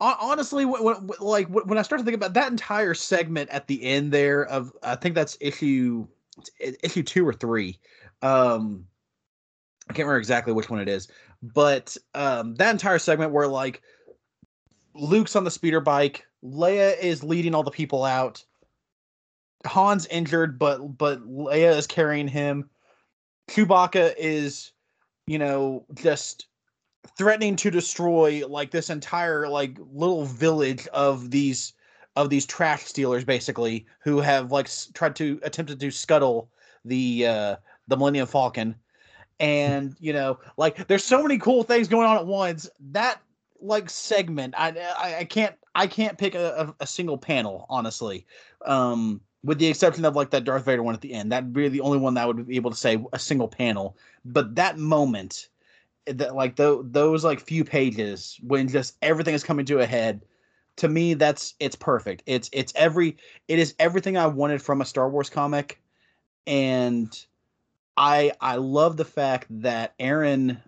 honestly, 0.00 0.64
when, 0.64 0.82
when, 0.82 0.96
like 1.20 1.50
when 1.50 1.76
I 1.76 1.82
start 1.82 1.98
to 1.98 2.04
think 2.06 2.16
about 2.16 2.32
that 2.32 2.50
entire 2.50 2.94
segment 2.94 3.50
at 3.50 3.66
the 3.66 3.82
end 3.82 4.10
there 4.10 4.46
of, 4.46 4.72
I 4.82 4.94
think 4.96 5.14
that's 5.14 5.36
issue 5.38 6.06
issue 6.58 7.02
two 7.02 7.26
or 7.26 7.32
three. 7.32 7.78
Um, 8.22 8.86
I 9.88 9.92
can't 9.92 10.06
remember 10.06 10.18
exactly 10.18 10.52
which 10.52 10.70
one 10.70 10.80
it 10.80 10.88
is, 10.88 11.08
but 11.42 11.96
um, 12.14 12.54
that 12.56 12.70
entire 12.70 12.98
segment 12.98 13.32
where 13.32 13.48
like 13.48 13.82
Luke's 14.94 15.36
on 15.36 15.44
the 15.44 15.50
speeder 15.50 15.80
bike, 15.80 16.26
Leia 16.44 16.98
is 16.98 17.22
leading 17.24 17.54
all 17.54 17.62
the 17.62 17.70
people 17.70 18.04
out. 18.04 18.44
Han's 19.64 20.06
injured, 20.06 20.58
but 20.58 20.96
but 20.96 21.22
Leia 21.28 21.76
is 21.76 21.86
carrying 21.86 22.28
him. 22.28 22.70
Chewbacca 23.50 24.14
is, 24.16 24.72
you 25.26 25.38
know, 25.38 25.84
just 25.94 26.46
threatening 27.16 27.56
to 27.56 27.70
destroy 27.70 28.46
like 28.46 28.70
this 28.70 28.90
entire 28.90 29.48
like 29.48 29.76
little 29.92 30.24
village 30.24 30.86
of 30.88 31.30
these 31.30 31.72
of 32.16 32.30
these 32.30 32.46
trash 32.46 32.84
stealers 32.84 33.24
basically 33.24 33.86
who 34.00 34.20
have 34.20 34.52
like 34.52 34.66
s- 34.66 34.90
tried 34.94 35.16
to 35.16 35.38
attempted 35.42 35.80
to 35.80 35.90
scuttle 35.90 36.50
the 36.84 37.26
uh 37.26 37.56
the 37.88 37.96
Millennium 37.96 38.26
Falcon. 38.26 38.74
And 39.38 39.96
you 40.00 40.12
know 40.12 40.38
like 40.56 40.86
there's 40.86 41.04
so 41.04 41.22
many 41.22 41.38
cool 41.38 41.62
things 41.62 41.88
going 41.88 42.06
on 42.06 42.16
at 42.16 42.26
once. 42.26 42.68
That 42.90 43.20
like 43.60 43.90
segment 43.90 44.54
I 44.56 44.70
I, 44.98 45.16
I 45.18 45.24
can't 45.24 45.54
I 45.74 45.86
can't 45.86 46.18
pick 46.18 46.34
a, 46.34 46.74
a, 46.80 46.84
a 46.84 46.86
single 46.86 47.18
panel 47.18 47.66
honestly 47.68 48.26
um 48.66 49.20
with 49.42 49.58
the 49.58 49.66
exception 49.66 50.04
of 50.04 50.16
like 50.16 50.30
that 50.30 50.44
Darth 50.44 50.64
Vader 50.64 50.82
one 50.82 50.94
at 50.94 51.00
the 51.00 51.14
end. 51.14 51.32
That'd 51.32 51.52
be 51.52 51.68
the 51.68 51.80
only 51.80 51.98
one 51.98 52.14
that 52.14 52.22
I 52.22 52.26
would 52.26 52.46
be 52.46 52.56
able 52.56 52.70
to 52.70 52.76
say 52.76 53.02
a 53.12 53.18
single 53.18 53.48
panel. 53.48 53.96
But 54.24 54.54
that 54.56 54.78
moment 54.78 55.48
that 56.06 56.34
like 56.34 56.56
those 56.56 57.24
like 57.24 57.40
few 57.40 57.64
pages 57.64 58.38
when 58.42 58.68
just 58.68 58.96
everything 59.02 59.34
is 59.34 59.44
coming 59.44 59.64
to 59.66 59.80
a 59.80 59.86
head 59.86 60.22
to 60.80 60.88
me 60.88 61.14
that's 61.14 61.54
it's 61.60 61.76
perfect 61.76 62.22
it's 62.26 62.48
it's 62.52 62.72
every 62.74 63.16
it 63.48 63.58
is 63.58 63.74
everything 63.78 64.16
i 64.16 64.26
wanted 64.26 64.60
from 64.60 64.80
a 64.80 64.84
star 64.84 65.08
wars 65.08 65.30
comic 65.30 65.80
and 66.46 67.26
i 67.96 68.32
i 68.40 68.56
love 68.56 68.96
the 68.96 69.04
fact 69.04 69.46
that 69.50 69.94
aaron 69.98 70.60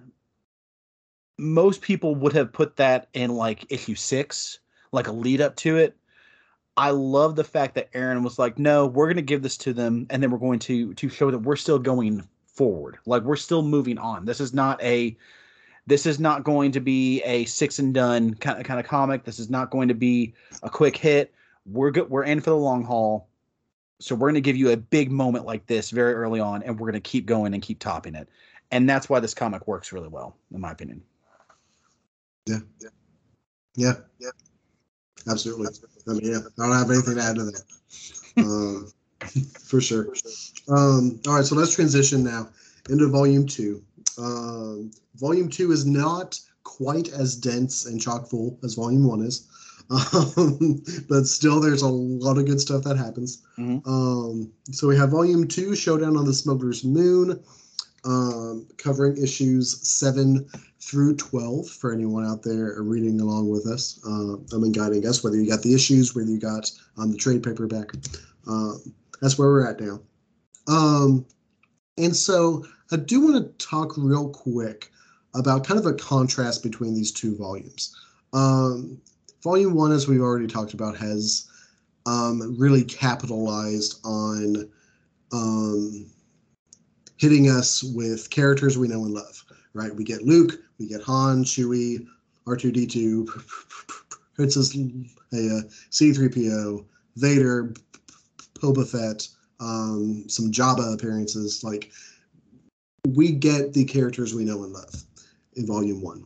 most 1.39 1.81
people 1.81 2.15
would 2.15 2.33
have 2.33 2.53
put 2.53 2.77
that 2.77 3.09
in 3.15 3.35
like 3.35 3.71
issue 3.73 3.95
six 3.95 4.59
like 4.93 5.09
a 5.09 5.13
lead 5.13 5.41
up 5.41 5.57
to 5.57 5.77
it 5.77 5.97
i 6.77 6.91
love 6.91 7.35
the 7.35 7.45
fact 7.45 7.75
that 7.75 7.89
aaron 7.95 8.23
was 8.23 8.39
like 8.39 8.59
no 8.59 8.87
we're 8.87 9.07
going 9.07 9.17
to 9.17 9.23
give 9.23 9.43
this 9.43 9.57
to 9.57 9.73
them 9.73 10.07
and 10.11 10.23
then 10.23 10.31
we're 10.31 10.39
going 10.39 10.59
to 10.59 10.93
to 10.95 11.09
show 11.09 11.31
that 11.31 11.39
we're 11.39 11.57
still 11.57 11.79
going 11.79 12.23
forward. 12.53 12.99
Like 13.07 13.23
we're 13.23 13.37
still 13.37 13.63
moving 13.63 13.99
on. 13.99 14.25
This 14.25 14.41
is 14.41 14.55
not 14.55 14.83
a 14.83 15.17
this 15.87 16.07
is 16.07 16.21
not 16.21 16.45
going 16.45 16.73
to 16.73 16.81
be 16.81 17.23
a 17.23 17.45
six 17.45 17.79
and 17.79 17.93
done 17.93 18.35
kind 18.35 18.59
of 18.59 18.65
kind 18.65 18.79
of 18.79 18.87
comic. 18.87 19.25
This 19.25 19.39
is 19.39 19.51
not 19.51 19.71
going 19.71 19.89
to 19.89 19.95
be 19.95 20.35
a 20.63 20.71
quick 20.71 20.97
hit. 20.97 21.35
We're 21.67 21.91
good. 21.91 22.09
We're 22.11 22.25
in 22.25 22.41
for 22.41 22.51
the 22.51 22.57
long 22.57 22.85
haul. 22.85 23.29
So 24.01 24.15
we're 24.15 24.29
going 24.29 24.35
to 24.35 24.41
give 24.41 24.57
you 24.57 24.71
a 24.71 24.77
big 24.77 25.13
moment 25.13 25.47
like 25.47 25.67
this 25.67 25.91
very 25.91 26.15
early 26.15 26.41
on, 26.41 26.63
and 26.65 26.79
we're 26.79 26.91
going 26.91 27.01
to 27.01 27.09
keep 27.09 27.25
going 27.27 27.55
and 27.55 27.63
keep 27.63 27.79
topping 27.79 28.15
it. 28.15 28.29
And 28.73 28.89
that's 28.89 29.09
why 29.09 29.21
this 29.21 29.35
comic 29.35 29.69
works 29.69 29.93
really 29.93 30.09
well, 30.09 30.37
in 30.53 30.61
my 30.61 30.73
opinion. 30.73 31.03
Yeah. 32.47 32.59
Yeah. 32.81 32.89
Yeah. 33.77 33.93
yeah. 34.19 34.31
Absolutely. 35.31 35.69
I 36.09 36.13
mean, 36.13 36.33
yeah, 36.33 36.39
I 36.59 36.67
don't 36.67 36.77
have 36.77 36.91
anything 36.91 37.17
to 37.17 37.23
add 37.23 37.37
to 37.37 37.45
that. 37.45 37.63
Um, 38.39 38.93
for 39.65 39.81
sure. 39.81 40.09
Um, 40.69 41.21
all 41.27 41.37
right, 41.37 41.45
so 41.45 41.55
let's 41.55 41.75
transition 41.75 42.25
now 42.25 42.49
into 42.89 43.09
volume 43.09 43.47
two. 43.47 43.83
Um, 44.19 44.91
volume 45.17 45.49
two 45.49 45.73
is 45.73 45.87
not 45.87 46.39
quite 46.65 47.09
as 47.09 47.37
dense 47.37 47.87
and 47.87 48.01
chock 48.01 48.29
full 48.29 48.59
as 48.63 48.75
volume 48.75 49.07
one 49.07 49.23
is, 49.23 49.49
um, 49.91 50.83
but 51.09 51.27
still, 51.27 51.61
there's 51.61 51.83
a 51.83 51.89
lot 51.89 52.39
of 52.39 52.47
good 52.47 52.61
stuff 52.61 52.85
that 52.85 52.97
happens. 52.97 53.43
Mm-hmm. 53.59 53.89
Um, 53.89 54.53
so 54.71 54.89
we 54.89 54.97
have 54.97 55.11
volume 55.11 55.47
two, 55.49 55.75
Showdown 55.75 56.17
on 56.17 56.25
the 56.25 56.35
Smuggler's 56.35 56.85
Moon, 56.85 57.43
um, 58.05 58.67
covering 58.79 59.23
issues 59.23 59.87
seven 59.89 60.47
through 60.81 61.17
12 61.17 61.69
for 61.69 61.93
anyone 61.93 62.27
out 62.27 62.43
there 62.43 62.77
reading 62.83 63.21
along 63.21 63.49
with 63.49 63.67
us. 63.67 64.01
Uh, 64.05 64.35
I 64.55 64.59
mean, 64.59 64.73
guiding 64.73 65.07
us, 65.07 65.23
whether 65.23 65.37
you 65.37 65.49
got 65.49 65.63
the 65.63 65.75
issues, 65.75 66.15
whether 66.15 66.29
you 66.29 66.41
got 66.41 66.71
um, 66.99 67.13
the 67.13 67.17
trade 67.17 67.43
paperback. 67.43 67.93
Uh, 68.49 68.75
that's 69.21 69.39
where 69.39 69.49
we're 69.49 69.69
at 69.69 69.81
now. 69.81 70.01
Um, 70.67 71.25
and 71.99 72.15
so 72.15 72.65
I 72.91 72.97
do 72.97 73.21
want 73.21 73.59
to 73.59 73.67
talk 73.67 73.97
real 73.97 74.31
quick 74.31 74.91
about 75.35 75.67
kind 75.67 75.81
of 75.81 75.87
a 75.87 75.95
contrast 75.95 76.63
between 76.63 76.95
these 76.95 77.13
two 77.13 77.37
volumes. 77.37 77.97
Um, 78.33 79.01
volume 79.43 79.75
one, 79.75 79.93
as 79.93 80.09
we've 80.09 80.21
already 80.21 80.47
talked 80.47 80.75
about, 80.75 80.97
has 80.97 81.49
um, 82.07 82.57
really 82.59 82.85
capitalized 82.85 84.01
on 84.05 84.69
um, 85.33 86.07
hitting 87.17 87.49
us 87.49 87.83
with 87.83 88.29
characters 88.31 88.77
we 88.77 88.89
know 88.89 89.05
and 89.05 89.15
love. 89.15 89.45
Right? 89.75 89.95
We 89.95 90.05
get 90.05 90.23
Luke, 90.23 90.61
we 90.79 90.87
get 90.87 91.03
Han, 91.03 91.45
Chewie, 91.45 92.07
R2D2, 92.47 93.27
Princess 94.35 94.77
Leia, 94.77 95.63
C3PO, 95.91 96.85
Vader, 97.17 97.73
Boba 98.55 98.87
Fett, 98.87 99.29
um, 99.63 100.29
some 100.29 100.51
Jabba 100.51 100.93
appearances. 100.95 101.63
Like 101.63 101.93
we 103.09 103.33
get 103.33 103.73
the 103.73 103.85
characters 103.85 104.35
we 104.35 104.45
know 104.45 104.65
and 104.65 104.73
love 104.73 105.05
in 105.55 105.67
Volume 105.67 106.03
One. 106.03 106.25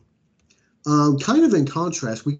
Um, 0.85 1.19
kind 1.19 1.43
of 1.43 1.53
in 1.53 1.65
contrast, 1.65 2.25
we 2.25 2.39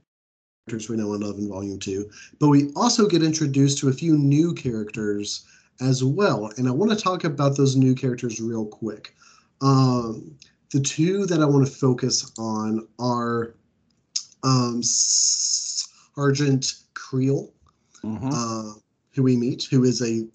characters 0.68 0.90
we 0.90 0.98
know 0.98 1.14
and 1.14 1.24
love 1.24 1.38
in 1.38 1.48
Volume 1.48 1.80
Two, 1.80 2.10
but 2.40 2.50
we 2.50 2.72
also 2.76 3.08
get 3.08 3.24
introduced 3.24 3.78
to 3.80 3.90
a 3.90 3.94
few 3.94 4.18
new 4.18 4.54
characters 4.54 5.46
as 5.80 6.04
well. 6.04 6.52
And 6.58 6.68
I 6.68 6.72
want 6.72 6.92
to 6.92 6.98
talk 6.98 7.24
about 7.24 7.56
those 7.56 7.76
new 7.76 7.94
characters 7.94 8.42
real 8.42 8.66
quick. 8.66 9.14
Um, 9.62 10.36
the 10.72 10.82
two 10.82 11.26
that 11.28 11.42
I 11.42 11.46
want 11.46 11.66
to 11.66 11.72
focus 11.72 12.32
on 12.38 12.88
are 13.00 13.56
um, 14.44 14.82
Sergeant 14.84 16.74
Kreel. 16.94 17.52
Mm-hmm. 18.04 18.30
Uh, 18.32 18.74
who 19.18 19.24
we 19.24 19.36
meet, 19.36 19.64
who 19.64 19.84
is 19.84 20.02
a 20.04 20.28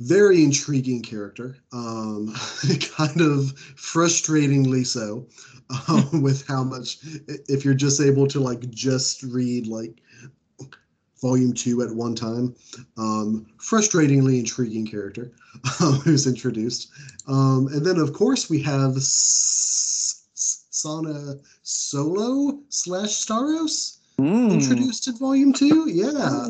very 0.00 0.44
intriguing 0.44 1.02
character, 1.02 1.56
um, 1.72 2.32
kind 2.96 3.20
of 3.20 3.52
frustratingly 3.76 4.86
so, 4.86 5.26
um, 5.88 6.22
with 6.22 6.46
how 6.46 6.62
much 6.62 6.98
if 7.48 7.64
you're 7.64 7.74
just 7.74 8.00
able 8.00 8.26
to 8.28 8.40
like 8.40 8.68
just 8.70 9.22
read 9.24 9.66
like 9.66 10.00
volume 11.20 11.52
two 11.52 11.82
at 11.82 11.92
one 11.92 12.14
time, 12.14 12.54
um, 12.96 13.46
frustratingly 13.58 14.38
intriguing 14.38 14.86
character 14.86 15.32
um, 15.80 15.94
who's 15.94 16.26
introduced, 16.26 16.90
um, 17.26 17.68
and 17.72 17.84
then 17.84 17.98
of 17.98 18.12
course 18.12 18.48
we 18.48 18.62
have 18.62 18.94
Sana 20.78 21.34
Solo 21.62 22.60
slash 22.68 23.10
Starros. 23.10 23.96
Mm. 24.20 24.52
Introduced 24.52 25.06
in 25.06 25.16
volume 25.16 25.52
two, 25.52 25.88
yeah. 25.88 26.46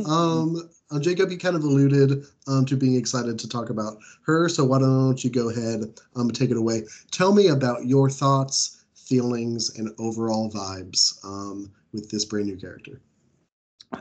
Uh, 0.91 0.99
Jacob, 0.99 1.31
you 1.31 1.37
kind 1.37 1.55
of 1.55 1.65
alluded 1.65 2.25
um, 2.47 2.65
to 2.65 2.77
being 2.77 2.97
excited 2.97 3.39
to 3.39 3.49
talk 3.49 3.69
about 3.69 3.99
her, 4.23 4.49
so 4.49 4.65
why 4.65 4.79
don't 4.79 5.23
you 5.23 5.29
go 5.29 5.51
ahead 5.51 5.83
um, 6.17 6.29
and 6.29 6.35
take 6.35 6.51
it 6.51 6.57
away? 6.57 6.85
Tell 7.11 7.33
me 7.35 7.49
about 7.49 7.87
your 7.87 8.09
thoughts, 8.09 8.85
feelings, 8.95 9.79
and 9.79 9.91
overall 9.99 10.51
vibes 10.51 11.23
um, 11.25 11.71
with 11.93 12.11
this 12.11 12.25
brand 12.25 12.47
new 12.47 12.57
character. 12.57 13.01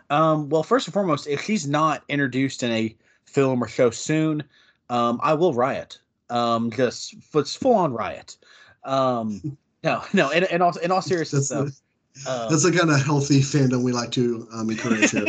Um, 0.09 0.49
well, 0.49 0.64
first 0.64 0.88
and 0.88 0.93
foremost, 0.93 1.27
if 1.27 1.43
she's 1.43 1.68
not 1.68 2.03
introduced 2.07 2.64
in 2.64 2.72
a 2.72 2.95
film 3.26 3.61
or 3.61 3.68
show 3.68 3.89
soon, 3.89 4.43
um, 4.89 5.19
I 5.22 5.34
will 5.34 5.53
riot. 5.53 5.99
Um, 6.30 6.72
just 6.72 7.15
it's 7.34 7.55
full 7.55 7.76
on 7.76 7.93
riot. 7.93 8.38
Um, 8.84 9.57
no, 9.84 10.03
no. 10.14 10.31
and, 10.31 10.45
in 10.45 10.61
all 10.61 10.76
in 10.77 10.91
all 10.91 11.01
seriousness, 11.01 11.49
though, 11.49 11.68
um, 12.26 12.49
That's 12.49 12.64
the 12.64 12.72
kind 12.72 12.89
of 12.89 13.02
healthy 13.03 13.41
fandom 13.41 13.84
we 13.84 13.91
like 13.91 14.11
to 14.11 14.48
um, 14.53 14.69
encourage 14.69 15.11
here. 15.11 15.26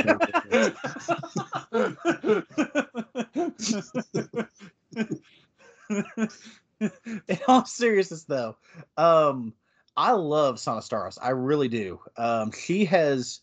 In 7.29 7.39
all 7.49 7.65
seriousness, 7.65 8.25
though, 8.25 8.57
um, 8.97 9.53
I 9.97 10.13
love 10.13 10.61
Sana 10.61 10.81
Starros. 10.81 11.19
I 11.21 11.31
really 11.31 11.69
do. 11.69 12.01
Um, 12.17 12.53
she 12.53 12.85
has, 12.85 13.41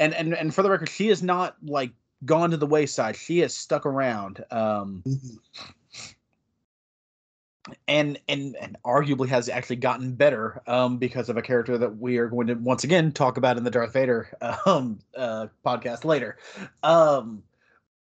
and 0.00 0.14
and 0.14 0.34
and 0.34 0.54
for 0.54 0.62
the 0.62 0.70
record, 0.70 0.88
she 0.88 1.08
has 1.08 1.22
not 1.22 1.56
like 1.62 1.92
gone 2.24 2.50
to 2.52 2.56
the 2.56 2.66
wayside. 2.66 3.16
She 3.16 3.40
has 3.40 3.54
stuck 3.54 3.84
around. 3.84 4.42
Um, 4.50 5.02
mm-hmm 5.06 5.36
and 7.88 8.18
and 8.28 8.56
and 8.56 8.76
arguably 8.84 9.28
has 9.28 9.48
actually 9.48 9.76
gotten 9.76 10.12
better 10.12 10.62
um, 10.66 10.98
because 10.98 11.28
of 11.28 11.36
a 11.36 11.42
character 11.42 11.78
that 11.78 11.98
we 11.98 12.18
are 12.18 12.28
going 12.28 12.46
to 12.48 12.54
once 12.54 12.84
again 12.84 13.12
talk 13.12 13.36
about 13.36 13.56
in 13.56 13.64
the 13.64 13.70
Darth 13.70 13.92
Vader 13.92 14.28
um, 14.66 14.98
uh, 15.16 15.46
podcast 15.64 16.04
later. 16.04 16.36
Um, 16.82 17.42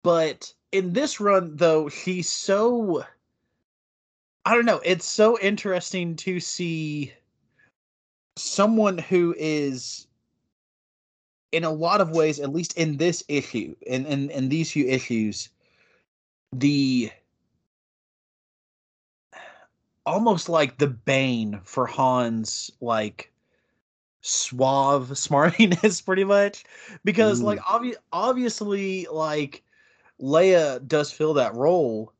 But 0.02 0.52
in 0.72 0.92
this 0.92 1.20
run, 1.20 1.56
though, 1.56 1.88
he's 1.88 2.28
so 2.28 3.04
I 4.44 4.54
don't 4.54 4.66
know. 4.66 4.80
It's 4.84 5.06
so 5.06 5.38
interesting 5.38 6.16
to 6.16 6.40
see 6.40 7.12
someone 8.36 8.98
who 8.98 9.34
is 9.38 10.06
in 11.52 11.64
a 11.64 11.70
lot 11.70 12.00
of 12.00 12.10
ways, 12.10 12.40
at 12.40 12.52
least 12.52 12.76
in 12.76 12.96
this 12.96 13.22
issue, 13.28 13.76
in 13.82 14.06
in, 14.06 14.30
in 14.30 14.48
these 14.48 14.72
few 14.72 14.86
issues, 14.86 15.50
the 16.52 17.10
almost 20.06 20.48
like 20.48 20.78
the 20.78 20.88
bane 20.88 21.60
for 21.64 21.86
Han's 21.86 22.70
like 22.80 23.32
suave 24.20 25.08
smartiness 25.12 26.04
pretty 26.04 26.24
much. 26.24 26.64
Because 27.04 27.40
Ooh. 27.40 27.46
like 27.46 27.60
obvi- 27.60 27.96
obviously 28.12 29.06
like 29.10 29.62
Leia 30.20 30.86
does 30.86 31.10
fill 31.10 31.34
that 31.34 31.54
role 31.54 32.12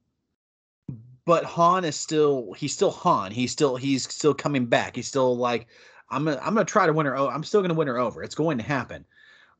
but 1.24 1.44
Han 1.44 1.84
is 1.84 1.96
still 1.96 2.52
he's 2.52 2.74
still 2.74 2.90
Han. 2.90 3.30
He's 3.30 3.52
still 3.52 3.76
he's 3.76 4.08
still 4.12 4.34
coming 4.34 4.66
back. 4.66 4.96
He's 4.96 5.08
still 5.08 5.36
like 5.36 5.66
I'm 6.10 6.24
gonna 6.24 6.40
I'm 6.42 6.54
gonna 6.54 6.64
try 6.64 6.86
to 6.86 6.92
win 6.92 7.06
her 7.06 7.16
I'm 7.16 7.44
still 7.44 7.62
gonna 7.62 7.74
win 7.74 7.88
her 7.88 7.98
over. 7.98 8.22
It's 8.22 8.34
going 8.34 8.58
to 8.58 8.64
happen. 8.64 9.04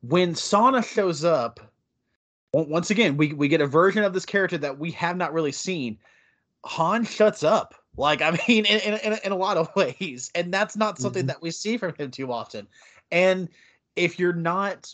When 0.01 0.35
Sana 0.35 0.81
shows 0.81 1.23
up 1.23 1.59
once 2.53 2.91
again 2.91 3.17
we 3.17 3.33
we 3.33 3.47
get 3.47 3.61
a 3.61 3.67
version 3.67 4.03
of 4.03 4.13
this 4.13 4.25
character 4.25 4.57
that 4.59 4.77
we 4.77 4.91
have 4.91 5.17
not 5.17 5.33
really 5.33 5.51
seen. 5.51 5.97
Han 6.65 7.05
shuts 7.05 7.43
up 7.43 7.75
like, 7.97 8.21
I 8.21 8.31
mean, 8.47 8.65
in, 8.65 8.79
in, 8.79 9.19
in 9.23 9.31
a 9.31 9.35
lot 9.35 9.57
of 9.57 9.69
ways. 9.75 10.31
And 10.35 10.53
that's 10.53 10.75
not 10.75 10.99
something 10.99 11.21
mm-hmm. 11.21 11.27
that 11.27 11.41
we 11.41 11.51
see 11.51 11.77
from 11.77 11.93
him 11.95 12.11
too 12.11 12.31
often. 12.31 12.67
And 13.11 13.49
if 13.95 14.19
you're 14.19 14.33
not, 14.33 14.93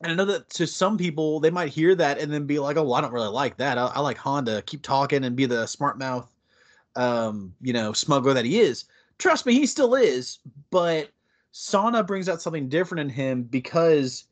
and 0.00 0.12
I 0.12 0.14
know 0.14 0.24
that 0.26 0.48
to 0.50 0.66
some 0.66 0.96
people, 0.96 1.40
they 1.40 1.50
might 1.50 1.70
hear 1.70 1.94
that 1.94 2.18
and 2.18 2.32
then 2.32 2.46
be 2.46 2.58
like, 2.58 2.76
oh, 2.76 2.84
well, 2.84 2.94
I 2.94 3.00
don't 3.00 3.12
really 3.12 3.28
like 3.28 3.56
that. 3.58 3.78
I, 3.78 3.86
I 3.86 4.00
like 4.00 4.16
Han 4.18 4.46
to, 4.46 4.62
keep 4.62 4.82
talking 4.82 5.24
and 5.24 5.36
be 5.36 5.46
the 5.46 5.66
smart 5.66 5.98
mouth, 5.98 6.32
um, 6.96 7.54
you 7.60 7.72
know, 7.72 7.92
smuggler 7.92 8.34
that 8.34 8.44
he 8.44 8.60
is. 8.60 8.86
Trust 9.18 9.44
me, 9.44 9.52
he 9.52 9.66
still 9.66 9.94
is. 9.94 10.38
But 10.70 11.10
Sana 11.52 12.02
brings 12.04 12.28
out 12.28 12.40
something 12.40 12.68
different 12.68 13.00
in 13.00 13.08
him 13.08 13.42
because 13.42 14.24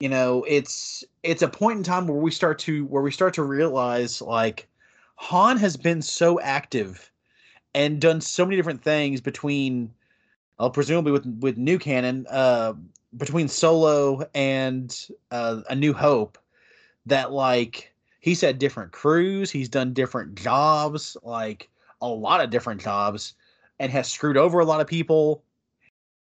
you 0.00 0.08
know 0.08 0.44
it's 0.48 1.04
it's 1.22 1.42
a 1.42 1.48
point 1.48 1.76
in 1.76 1.84
time 1.84 2.06
where 2.06 2.18
we 2.18 2.30
start 2.30 2.58
to 2.60 2.86
where 2.86 3.02
we 3.02 3.10
start 3.10 3.34
to 3.34 3.42
realize 3.42 4.22
like 4.22 4.66
Han 5.20 5.58
has 5.58 5.76
been 5.76 6.00
so 6.00 6.40
active 6.40 7.12
and 7.74 8.00
done 8.00 8.22
so 8.22 8.46
many 8.46 8.56
different 8.56 8.82
things 8.82 9.20
between, 9.20 9.92
well, 10.58 10.70
presumably 10.70 11.12
with 11.12 11.26
with 11.40 11.58
new 11.58 11.78
canon, 11.78 12.26
uh, 12.30 12.72
between 13.18 13.46
Solo 13.46 14.26
and 14.34 15.08
uh, 15.30 15.60
A 15.68 15.76
New 15.76 15.92
Hope, 15.92 16.38
that 17.04 17.32
like 17.32 17.92
he's 18.20 18.40
had 18.40 18.58
different 18.58 18.92
crews, 18.92 19.50
he's 19.50 19.68
done 19.68 19.92
different 19.92 20.36
jobs, 20.36 21.18
like 21.22 21.68
a 22.00 22.08
lot 22.08 22.40
of 22.40 22.48
different 22.48 22.80
jobs, 22.80 23.34
and 23.78 23.92
has 23.92 24.10
screwed 24.10 24.38
over 24.38 24.60
a 24.60 24.64
lot 24.64 24.80
of 24.80 24.86
people. 24.86 25.44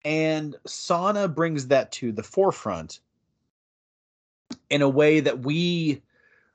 And 0.05 0.55
Sana 0.65 1.27
brings 1.27 1.67
that 1.67 1.91
to 1.93 2.11
the 2.11 2.23
forefront 2.23 2.99
in 4.71 4.81
a 4.81 4.89
way 4.89 5.19
that 5.19 5.39
we 5.45 6.01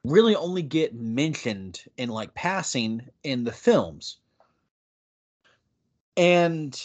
really 0.04 0.34
only 0.34 0.62
get 0.62 0.94
mentioned 0.94 1.82
in 1.96 2.08
like 2.08 2.34
passing 2.34 3.08
in 3.22 3.44
the 3.44 3.52
films. 3.52 4.18
And 6.16 6.78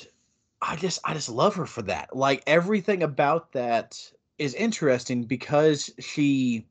I 0.61 0.75
just 0.75 0.99
I 1.03 1.13
just 1.13 1.29
love 1.29 1.55
her 1.55 1.65
for 1.65 1.81
that. 1.83 2.15
Like 2.15 2.43
everything 2.47 3.03
about 3.03 3.51
that 3.53 3.99
is 4.37 4.53
interesting 4.53 5.23
because 5.23 5.91
she 5.99 6.65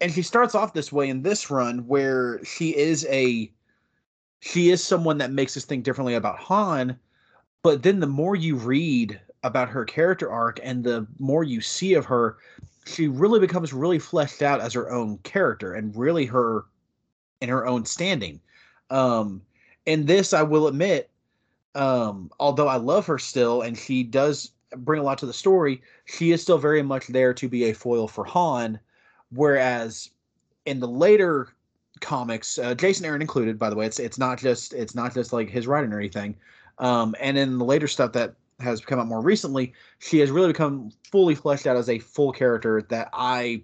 and 0.00 0.12
she 0.12 0.22
starts 0.22 0.54
off 0.54 0.74
this 0.74 0.92
way 0.92 1.08
in 1.08 1.22
this 1.22 1.50
run 1.50 1.86
where 1.86 2.44
she 2.44 2.76
is 2.76 3.06
a 3.08 3.50
she 4.40 4.70
is 4.70 4.84
someone 4.84 5.18
that 5.18 5.32
makes 5.32 5.56
us 5.56 5.64
think 5.64 5.84
differently 5.84 6.14
about 6.14 6.38
Han, 6.38 6.98
but 7.62 7.82
then 7.82 8.00
the 8.00 8.06
more 8.06 8.36
you 8.36 8.56
read 8.56 9.18
about 9.42 9.70
her 9.70 9.84
character 9.84 10.30
arc 10.30 10.60
and 10.62 10.84
the 10.84 11.06
more 11.18 11.44
you 11.44 11.60
see 11.60 11.94
of 11.94 12.04
her, 12.04 12.36
she 12.86 13.08
really 13.08 13.40
becomes 13.40 13.72
really 13.72 13.98
fleshed 13.98 14.42
out 14.42 14.60
as 14.60 14.72
her 14.72 14.90
own 14.90 15.18
character 15.18 15.74
and 15.74 15.96
really 15.96 16.26
her 16.26 16.64
in 17.40 17.48
her 17.48 17.66
own 17.66 17.84
standing. 17.84 18.40
Um, 18.90 19.42
in 19.86 20.06
this, 20.06 20.32
I 20.32 20.42
will 20.42 20.66
admit, 20.66 21.10
um, 21.74 22.30
although 22.38 22.68
I 22.68 22.76
love 22.76 23.06
her 23.06 23.18
still 23.18 23.62
and 23.62 23.76
she 23.76 24.02
does 24.02 24.50
bring 24.76 25.00
a 25.00 25.04
lot 25.04 25.18
to 25.18 25.26
the 25.26 25.32
story, 25.32 25.82
she 26.04 26.32
is 26.32 26.42
still 26.42 26.58
very 26.58 26.82
much 26.82 27.06
there 27.06 27.34
to 27.34 27.48
be 27.48 27.64
a 27.64 27.74
foil 27.74 28.08
for 28.08 28.24
Han. 28.24 28.78
Whereas 29.30 30.10
in 30.66 30.80
the 30.80 30.88
later 30.88 31.48
comics, 32.00 32.58
uh, 32.58 32.74
Jason 32.74 33.06
Aaron 33.06 33.20
included, 33.20 33.58
by 33.58 33.70
the 33.70 33.76
way, 33.76 33.86
it's 33.86 33.98
it's 33.98 34.18
not 34.18 34.38
just 34.38 34.72
it's 34.72 34.94
not 34.94 35.14
just 35.14 35.32
like 35.32 35.50
his 35.50 35.66
writing 35.66 35.92
or 35.92 35.98
anything. 35.98 36.36
Um, 36.78 37.14
and 37.20 37.38
in 37.38 37.58
the 37.58 37.64
later 37.64 37.88
stuff 37.88 38.12
that 38.12 38.34
has 38.60 38.80
come 38.80 38.98
out 38.98 39.06
more 39.06 39.20
recently, 39.20 39.72
she 39.98 40.18
has 40.18 40.30
really 40.30 40.48
become 40.48 40.90
fully 41.10 41.34
fleshed 41.34 41.66
out 41.66 41.76
as 41.76 41.88
a 41.88 41.98
full 41.98 42.32
character 42.32 42.82
that 42.88 43.08
I 43.12 43.62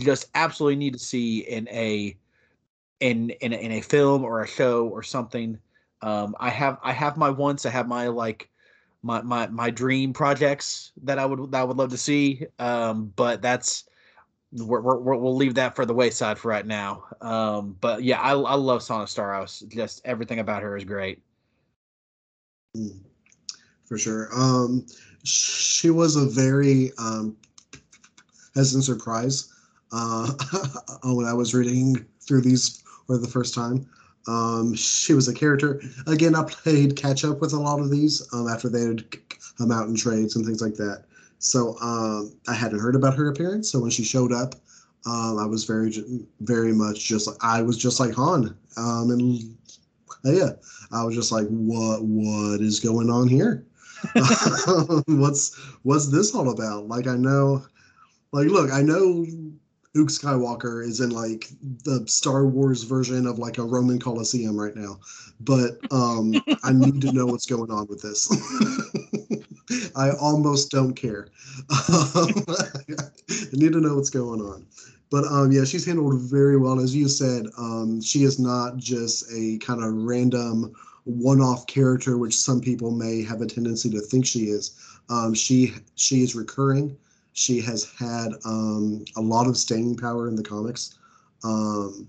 just 0.00 0.28
absolutely 0.34 0.76
need 0.76 0.92
to 0.94 0.98
see 0.98 1.40
in 1.40 1.68
a 1.68 2.16
in 3.00 3.30
in 3.30 3.52
a, 3.52 3.56
in 3.56 3.72
a 3.72 3.80
film 3.80 4.24
or 4.24 4.42
a 4.42 4.46
show 4.46 4.88
or 4.88 5.02
something. 5.02 5.58
Um, 6.02 6.34
I 6.38 6.50
have 6.50 6.78
I 6.82 6.92
have 6.92 7.16
my 7.16 7.30
wants. 7.30 7.66
I 7.66 7.70
have 7.70 7.88
my 7.88 8.08
like 8.08 8.50
my 9.02 9.22
my 9.22 9.46
my 9.48 9.70
dream 9.70 10.12
projects 10.12 10.92
that 11.02 11.18
I 11.18 11.26
would 11.26 11.52
that 11.52 11.60
I 11.60 11.64
would 11.64 11.76
love 11.76 11.90
to 11.90 11.98
see. 11.98 12.46
Um, 12.58 13.12
but 13.16 13.42
that's 13.42 13.84
we're, 14.52 14.80
we 14.80 15.16
will 15.16 15.34
leave 15.34 15.54
that 15.54 15.74
for 15.74 15.84
the 15.84 15.94
wayside 15.94 16.38
for 16.38 16.48
right 16.48 16.66
now. 16.66 17.04
Um, 17.20 17.76
but 17.80 18.02
yeah, 18.04 18.20
I 18.20 18.32
I 18.32 18.54
love 18.54 18.82
Sana 18.82 19.04
Starros. 19.04 19.66
Just 19.68 20.02
everything 20.04 20.38
about 20.38 20.62
her 20.62 20.76
is 20.76 20.84
great. 20.84 21.22
Mm 22.76 23.13
for 23.86 23.98
sure. 23.98 24.28
Um, 24.34 24.86
she 25.24 25.90
was 25.90 26.16
a 26.16 26.26
very 26.26 26.92
um, 26.98 27.36
pleasant 28.52 28.84
surprise 28.84 29.52
uh, 29.92 30.30
when 31.04 31.26
I 31.26 31.32
was 31.32 31.54
reading 31.54 32.04
through 32.20 32.42
these 32.42 32.82
for 33.06 33.18
the 33.18 33.28
first 33.28 33.54
time. 33.54 33.86
Um, 34.26 34.74
she 34.74 35.12
was 35.12 35.28
a 35.28 35.34
character. 35.34 35.82
Again, 36.06 36.34
I 36.34 36.44
played 36.44 36.96
catch 36.96 37.24
up 37.24 37.40
with 37.40 37.52
a 37.52 37.60
lot 37.60 37.80
of 37.80 37.90
these 37.90 38.26
um, 38.32 38.48
after 38.48 38.68
they 38.68 38.80
had 38.80 39.04
come 39.58 39.70
out 39.70 39.86
in 39.86 39.94
trades 39.94 40.36
and 40.36 40.44
things 40.44 40.62
like 40.62 40.74
that. 40.74 41.04
So 41.38 41.78
um, 41.80 42.34
I 42.48 42.54
hadn't 42.54 42.80
heard 42.80 42.96
about 42.96 43.16
her 43.16 43.28
appearance. 43.28 43.70
So 43.70 43.80
when 43.80 43.90
she 43.90 44.02
showed 44.02 44.32
up, 44.32 44.54
um, 45.06 45.38
I 45.38 45.44
was 45.44 45.64
very, 45.64 45.92
very 46.40 46.72
much 46.72 47.04
just 47.04 47.28
I 47.42 47.60
was 47.60 47.76
just 47.76 48.00
like 48.00 48.14
Han. 48.14 48.56
Um, 48.78 49.10
and 49.10 49.56
yeah, 50.24 50.52
I 50.90 51.04
was 51.04 51.14
just 51.14 51.30
like, 51.30 51.46
what, 51.48 52.02
what 52.02 52.62
is 52.62 52.80
going 52.80 53.10
on 53.10 53.28
here? 53.28 53.66
what's 55.06 55.56
what's 55.82 56.08
this 56.10 56.34
all 56.34 56.50
about? 56.50 56.88
Like 56.88 57.06
I 57.06 57.16
know, 57.16 57.64
like 58.32 58.48
look, 58.48 58.72
I 58.72 58.82
know 58.82 59.26
Luke 59.94 60.08
Skywalker 60.08 60.84
is 60.84 61.00
in 61.00 61.10
like 61.10 61.48
the 61.84 62.04
Star 62.06 62.46
Wars 62.46 62.82
version 62.82 63.26
of 63.26 63.38
like 63.38 63.58
a 63.58 63.62
Roman 63.62 63.98
Coliseum 63.98 64.58
right 64.58 64.74
now, 64.74 64.98
but 65.40 65.78
um, 65.92 66.34
I 66.64 66.72
need 66.72 67.00
to 67.02 67.12
know 67.12 67.26
what's 67.26 67.46
going 67.46 67.70
on 67.70 67.86
with 67.86 68.02
this. 68.02 68.28
I 69.96 70.10
almost 70.10 70.70
don't 70.70 70.94
care. 70.94 71.28
I 71.70 72.26
need 73.52 73.72
to 73.72 73.80
know 73.80 73.94
what's 73.94 74.10
going 74.10 74.40
on. 74.40 74.66
But 75.10 75.24
um, 75.26 75.52
yeah, 75.52 75.64
she's 75.64 75.86
handled 75.86 76.20
very 76.22 76.56
well. 76.56 76.80
As 76.80 76.94
you 76.94 77.08
said, 77.08 77.46
um, 77.56 78.00
she 78.02 78.24
is 78.24 78.40
not 78.40 78.76
just 78.76 79.30
a 79.32 79.58
kind 79.58 79.82
of 79.82 79.92
random 79.92 80.74
one-off 81.04 81.66
character, 81.66 82.16
which 82.16 82.36
some 82.36 82.60
people 82.60 82.90
may 82.90 83.22
have 83.22 83.40
a 83.40 83.46
tendency 83.46 83.90
to 83.90 84.00
think 84.00 84.26
she 84.26 84.44
is. 84.44 84.78
Um, 85.08 85.34
she 85.34 85.74
she 85.96 86.22
is 86.22 86.34
recurring. 86.34 86.96
She 87.32 87.60
has 87.60 87.92
had 87.98 88.32
um, 88.44 89.04
a 89.16 89.20
lot 89.20 89.46
of 89.46 89.56
staying 89.56 89.96
power 89.96 90.28
in 90.28 90.36
the 90.36 90.42
comics. 90.42 90.98
Um, 91.42 92.08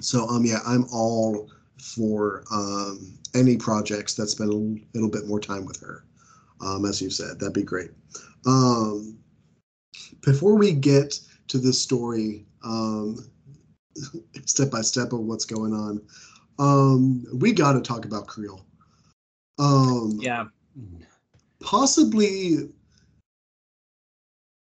so 0.00 0.26
um 0.28 0.44
yeah, 0.44 0.60
I'm 0.66 0.84
all 0.92 1.50
for 1.82 2.44
um, 2.52 3.18
any 3.34 3.56
projects 3.56 4.14
that 4.14 4.28
spend 4.28 4.50
a 4.50 4.96
little 4.96 5.10
bit 5.10 5.26
more 5.26 5.40
time 5.40 5.64
with 5.66 5.80
her. 5.80 6.04
Um, 6.60 6.84
as 6.84 7.02
you 7.02 7.10
said, 7.10 7.40
that'd 7.40 7.54
be 7.54 7.64
great. 7.64 7.90
Um, 8.46 9.18
before 10.22 10.56
we 10.56 10.72
get 10.72 11.18
to 11.48 11.58
this 11.58 11.80
story, 11.80 12.46
um, 12.64 13.28
step 14.46 14.70
by 14.70 14.80
step 14.80 15.12
of 15.12 15.20
what's 15.20 15.44
going 15.44 15.72
on, 15.72 16.00
um, 16.62 17.26
we 17.34 17.52
got 17.52 17.72
to 17.72 17.80
talk 17.80 18.04
about 18.04 18.28
Kreel. 18.28 18.62
Um, 19.58 20.18
yeah. 20.20 20.44
Possibly 21.60 22.68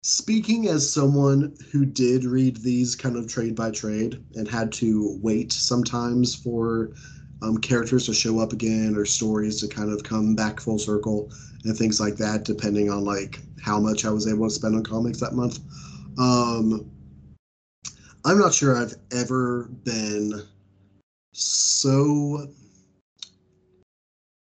speaking 0.02 0.66
as 0.68 0.92
someone 0.92 1.54
who 1.70 1.84
did 1.84 2.24
read 2.24 2.56
these 2.56 2.96
kind 2.96 3.16
of 3.16 3.28
trade 3.28 3.54
by 3.54 3.70
trade 3.70 4.24
and 4.34 4.48
had 4.48 4.72
to 4.72 5.16
wait 5.22 5.52
sometimes 5.52 6.34
for 6.34 6.90
um, 7.42 7.58
characters 7.58 8.06
to 8.06 8.14
show 8.14 8.40
up 8.40 8.52
again 8.52 8.96
or 8.96 9.04
stories 9.04 9.60
to 9.60 9.68
kind 9.68 9.92
of 9.92 10.02
come 10.02 10.34
back 10.34 10.58
full 10.58 10.80
circle 10.80 11.30
and 11.64 11.76
things 11.76 12.00
like 12.00 12.16
that, 12.16 12.44
depending 12.44 12.90
on 12.90 13.04
like 13.04 13.38
how 13.62 13.78
much 13.78 14.04
I 14.04 14.10
was 14.10 14.26
able 14.26 14.48
to 14.48 14.54
spend 14.54 14.74
on 14.74 14.82
comics 14.82 15.20
that 15.20 15.34
month. 15.34 15.60
Um, 16.18 16.90
I'm 18.24 18.40
not 18.40 18.54
sure 18.54 18.76
I've 18.76 18.94
ever 19.12 19.68
been 19.84 20.42
so 21.36 22.46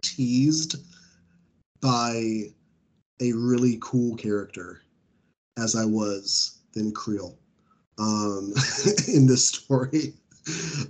teased 0.02 0.76
by 1.80 2.44
a 3.22 3.34
really 3.34 3.78
cool 3.82 4.16
character 4.16 4.82
as 5.58 5.76
I 5.76 5.86
was 5.86 6.60
than 6.74 6.92
Kreel 6.92 7.36
um, 8.00 8.54
in 9.14 9.28
this 9.28 9.48
story. 9.48 10.14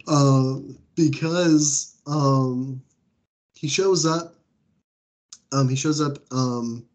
Um, 0.07 0.77
because 0.95 1.97
um, 2.07 2.81
he 3.53 3.67
shows 3.67 4.05
up. 4.05 4.35
Um, 5.51 5.67
he 5.67 5.75
shows 5.75 5.99
up 5.99 6.19
um, 6.31 6.85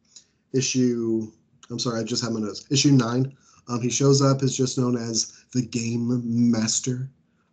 issue. 0.54 1.30
I'm 1.70 1.78
sorry, 1.78 2.00
I 2.00 2.04
just 2.04 2.22
have 2.22 2.32
my 2.32 2.40
notes. 2.40 2.66
Issue 2.70 2.92
nine. 2.92 3.36
Um, 3.68 3.82
he 3.82 3.90
shows 3.90 4.22
up 4.22 4.42
as 4.42 4.56
just 4.56 4.78
known 4.78 4.96
as 4.96 5.44
the 5.52 5.62
Game 5.62 6.22
Master. 6.50 7.10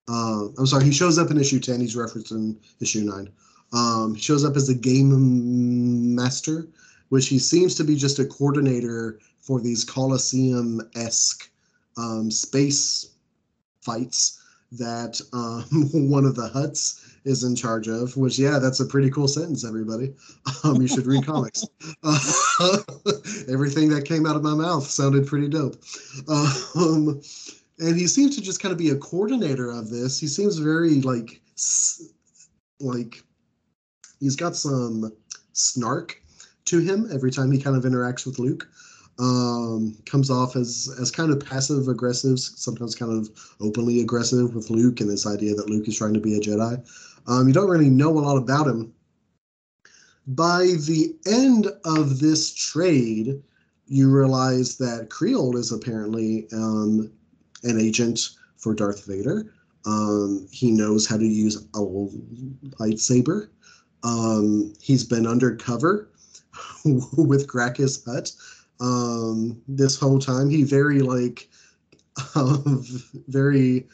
Uh, 0.08 0.48
I'm 0.58 0.68
sorry, 0.68 0.86
he 0.86 0.92
shows 0.92 1.18
up 1.18 1.32
in 1.32 1.40
issue 1.40 1.60
10. 1.60 1.80
He's 1.80 1.96
referenced 1.96 2.32
in 2.32 2.60
issue 2.82 3.02
9. 3.02 3.30
Um, 3.74 4.16
he 4.16 4.22
shows 4.22 4.46
up 4.46 4.56
as 4.56 4.68
the 4.68 4.76
Game 4.76 6.16
Master, 6.16 6.68
which 7.10 7.28
he 7.28 7.40
seems 7.40 7.76
to 7.76 7.84
be 7.84 7.96
just 7.96 8.20
a 8.20 8.26
coordinator 8.26 9.20
for 9.42 9.60
these 9.60 9.84
Coliseum 9.84 10.82
esque 10.96 11.50
um, 11.98 12.30
space 12.32 13.10
fights 13.82 14.40
that 14.74 15.20
um, 15.34 15.66
one 16.10 16.26
of 16.26 16.36
the 16.36 16.50
Hutts 16.50 17.00
is 17.26 17.44
in 17.44 17.56
charge 17.56 17.88
of. 17.88 18.16
Which, 18.18 18.38
yeah, 18.38 18.60
that's 18.60 18.80
a 18.80 18.86
pretty 18.86 19.10
cool 19.10 19.28
sentence, 19.28 19.66
everybody. 19.66 20.14
Um, 20.64 20.82
you 20.82 20.88
should 20.88 21.06
read 21.06 21.26
comics. 21.26 21.66
Uh, 22.04 22.20
everything 23.50 23.90
that 23.90 24.06
came 24.06 24.26
out 24.26 24.36
of 24.36 24.44
my 24.44 24.54
mouth 24.54 24.86
sounded 24.86 25.28
pretty 25.28 25.48
dope. 25.48 25.76
Um, 26.28 27.22
and 27.80 27.98
he 27.98 28.08
seems 28.08 28.36
to 28.36 28.42
just 28.42 28.62
kind 28.62 28.72
of 28.72 28.78
be 28.78 28.90
a 28.90 28.98
coordinator 28.98 29.70
of 29.72 29.90
this. 29.90 30.20
He 30.20 30.28
seems 30.28 30.58
very 30.58 31.02
like 31.02 31.42
like 32.80 33.24
he's 34.20 34.36
got 34.36 34.56
some 34.56 35.12
snark 35.54 36.22
to 36.66 36.80
him 36.80 37.08
every 37.12 37.32
time 37.32 37.52
he 37.52 37.60
kind 37.62 37.76
of 37.76 37.84
interacts 37.84 38.26
with 38.26 38.40
Luke. 38.40 38.68
Um, 39.20 39.96
comes 40.06 40.32
off 40.32 40.56
as 40.56 40.94
as 41.00 41.12
kind 41.12 41.32
of 41.32 41.46
passive 41.46 41.88
aggressive, 41.88 42.40
sometimes 42.40 42.96
kind 42.96 43.12
of 43.12 43.30
openly 43.62 44.02
aggressive 44.02 44.56
with 44.56 44.70
Luke, 44.70 45.02
and 45.02 45.10
this 45.10 45.28
idea 45.28 45.54
that 45.56 45.70
Luke 45.70 45.88
is 45.88 45.98
trying 45.98 46.16
to 46.16 46.20
be 46.20 46.36
a 46.36 46.40
Jedi. 46.40 46.84
Um, 47.28 47.48
you 47.48 47.54
don't 47.54 47.70
really 47.70 47.90
know 47.90 48.10
a 48.10 48.20
lot 48.20 48.38
about 48.38 48.68
him. 48.68 48.94
By 50.26 50.64
the 50.64 51.16
end 51.28 51.68
of 51.86 52.20
this 52.20 52.54
trade, 52.54 53.42
you 53.86 54.10
realize 54.10 54.78
that 54.78 55.10
Kreel 55.10 55.56
is 55.56 55.72
apparently 55.72 56.48
um, 56.54 57.12
an 57.64 57.80
agent 57.80 58.30
for 58.58 58.74
Darth 58.74 59.06
Vader. 59.06 59.54
Um, 59.86 60.48
he 60.52 60.72
knows 60.72 61.08
how 61.08 61.18
to 61.18 61.26
use 61.26 61.58
a 61.76 61.80
lightsaber. 62.80 63.50
Um, 64.04 64.74
he's 64.82 65.04
been 65.04 65.28
undercover 65.28 66.10
with 66.86 67.48
Grakkus 67.48 68.06
Hutt 68.06 68.32
um, 68.80 69.62
this 69.68 70.00
whole 70.00 70.20
time. 70.20 70.50
He 70.50 70.64
very 70.64 71.00
like 71.00 71.50
um, 72.36 72.86
very 73.28 73.88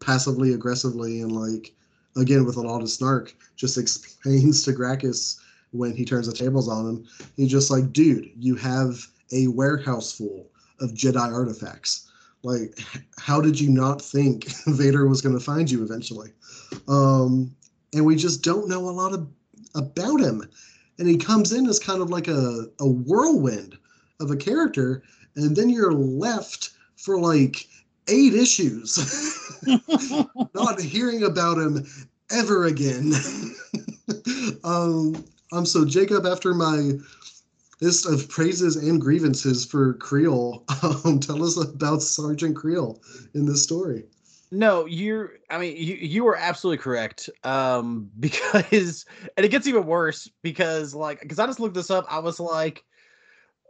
passively 0.00 0.52
aggressively 0.52 1.20
and 1.22 1.32
like 1.32 1.72
again 2.16 2.44
with 2.44 2.56
a 2.56 2.60
lot 2.60 2.82
of 2.82 2.90
snark 2.90 3.34
just 3.56 3.78
explains 3.78 4.62
to 4.64 4.72
Grakkus 4.72 5.38
when 5.70 5.94
he 5.94 6.04
turns 6.04 6.26
the 6.26 6.34
tables 6.34 6.68
on 6.68 6.86
him. 6.86 7.06
He's 7.36 7.50
just 7.50 7.70
like, 7.70 7.92
dude, 7.92 8.30
you 8.38 8.56
have 8.56 9.06
a 9.32 9.46
warehouse 9.48 10.12
full 10.12 10.50
of 10.80 10.90
Jedi 10.90 11.32
artifacts. 11.32 12.11
Like, 12.42 12.78
how 13.18 13.40
did 13.40 13.60
you 13.60 13.70
not 13.70 14.02
think 14.02 14.46
Vader 14.66 15.06
was 15.06 15.20
going 15.20 15.38
to 15.38 15.44
find 15.44 15.70
you 15.70 15.82
eventually? 15.82 16.30
Um, 16.88 17.54
and 17.94 18.04
we 18.04 18.16
just 18.16 18.42
don't 18.42 18.68
know 18.68 18.88
a 18.88 18.90
lot 18.90 19.12
of, 19.12 19.28
about 19.74 20.20
him. 20.20 20.42
And 20.98 21.08
he 21.08 21.16
comes 21.16 21.52
in 21.52 21.66
as 21.66 21.78
kind 21.78 22.02
of 22.02 22.10
like 22.10 22.28
a, 22.28 22.66
a 22.80 22.86
whirlwind 22.86 23.76
of 24.20 24.30
a 24.30 24.36
character, 24.36 25.02
and 25.36 25.56
then 25.56 25.70
you're 25.70 25.92
left 25.92 26.70
for 26.96 27.18
like 27.18 27.66
eight 28.08 28.34
issues 28.34 28.98
not 30.54 30.80
hearing 30.80 31.24
about 31.24 31.58
him 31.58 31.86
ever 32.30 32.64
again. 32.64 33.12
um, 34.64 35.24
um, 35.52 35.66
so 35.66 35.84
Jacob, 35.84 36.26
after 36.26 36.54
my 36.54 36.92
list 37.82 38.06
of 38.06 38.28
praises 38.28 38.76
and 38.76 39.00
grievances 39.00 39.64
for 39.66 39.94
Kreel. 39.94 40.62
Um, 41.04 41.20
tell 41.20 41.44
us 41.44 41.56
about 41.56 42.02
Sergeant 42.02 42.56
Kreel 42.56 42.98
in 43.34 43.46
this 43.46 43.62
story. 43.62 44.04
No, 44.50 44.84
you're. 44.84 45.34
I 45.48 45.58
mean, 45.58 45.76
you 45.76 45.94
you 45.94 46.24
were 46.24 46.36
absolutely 46.36 46.82
correct. 46.82 47.30
Um, 47.44 48.10
because 48.20 49.06
and 49.36 49.46
it 49.46 49.50
gets 49.50 49.66
even 49.66 49.86
worse 49.86 50.28
because 50.42 50.94
like 50.94 51.20
because 51.20 51.38
I 51.38 51.46
just 51.46 51.60
looked 51.60 51.74
this 51.74 51.90
up. 51.90 52.04
I 52.08 52.18
was 52.18 52.40
like, 52.40 52.84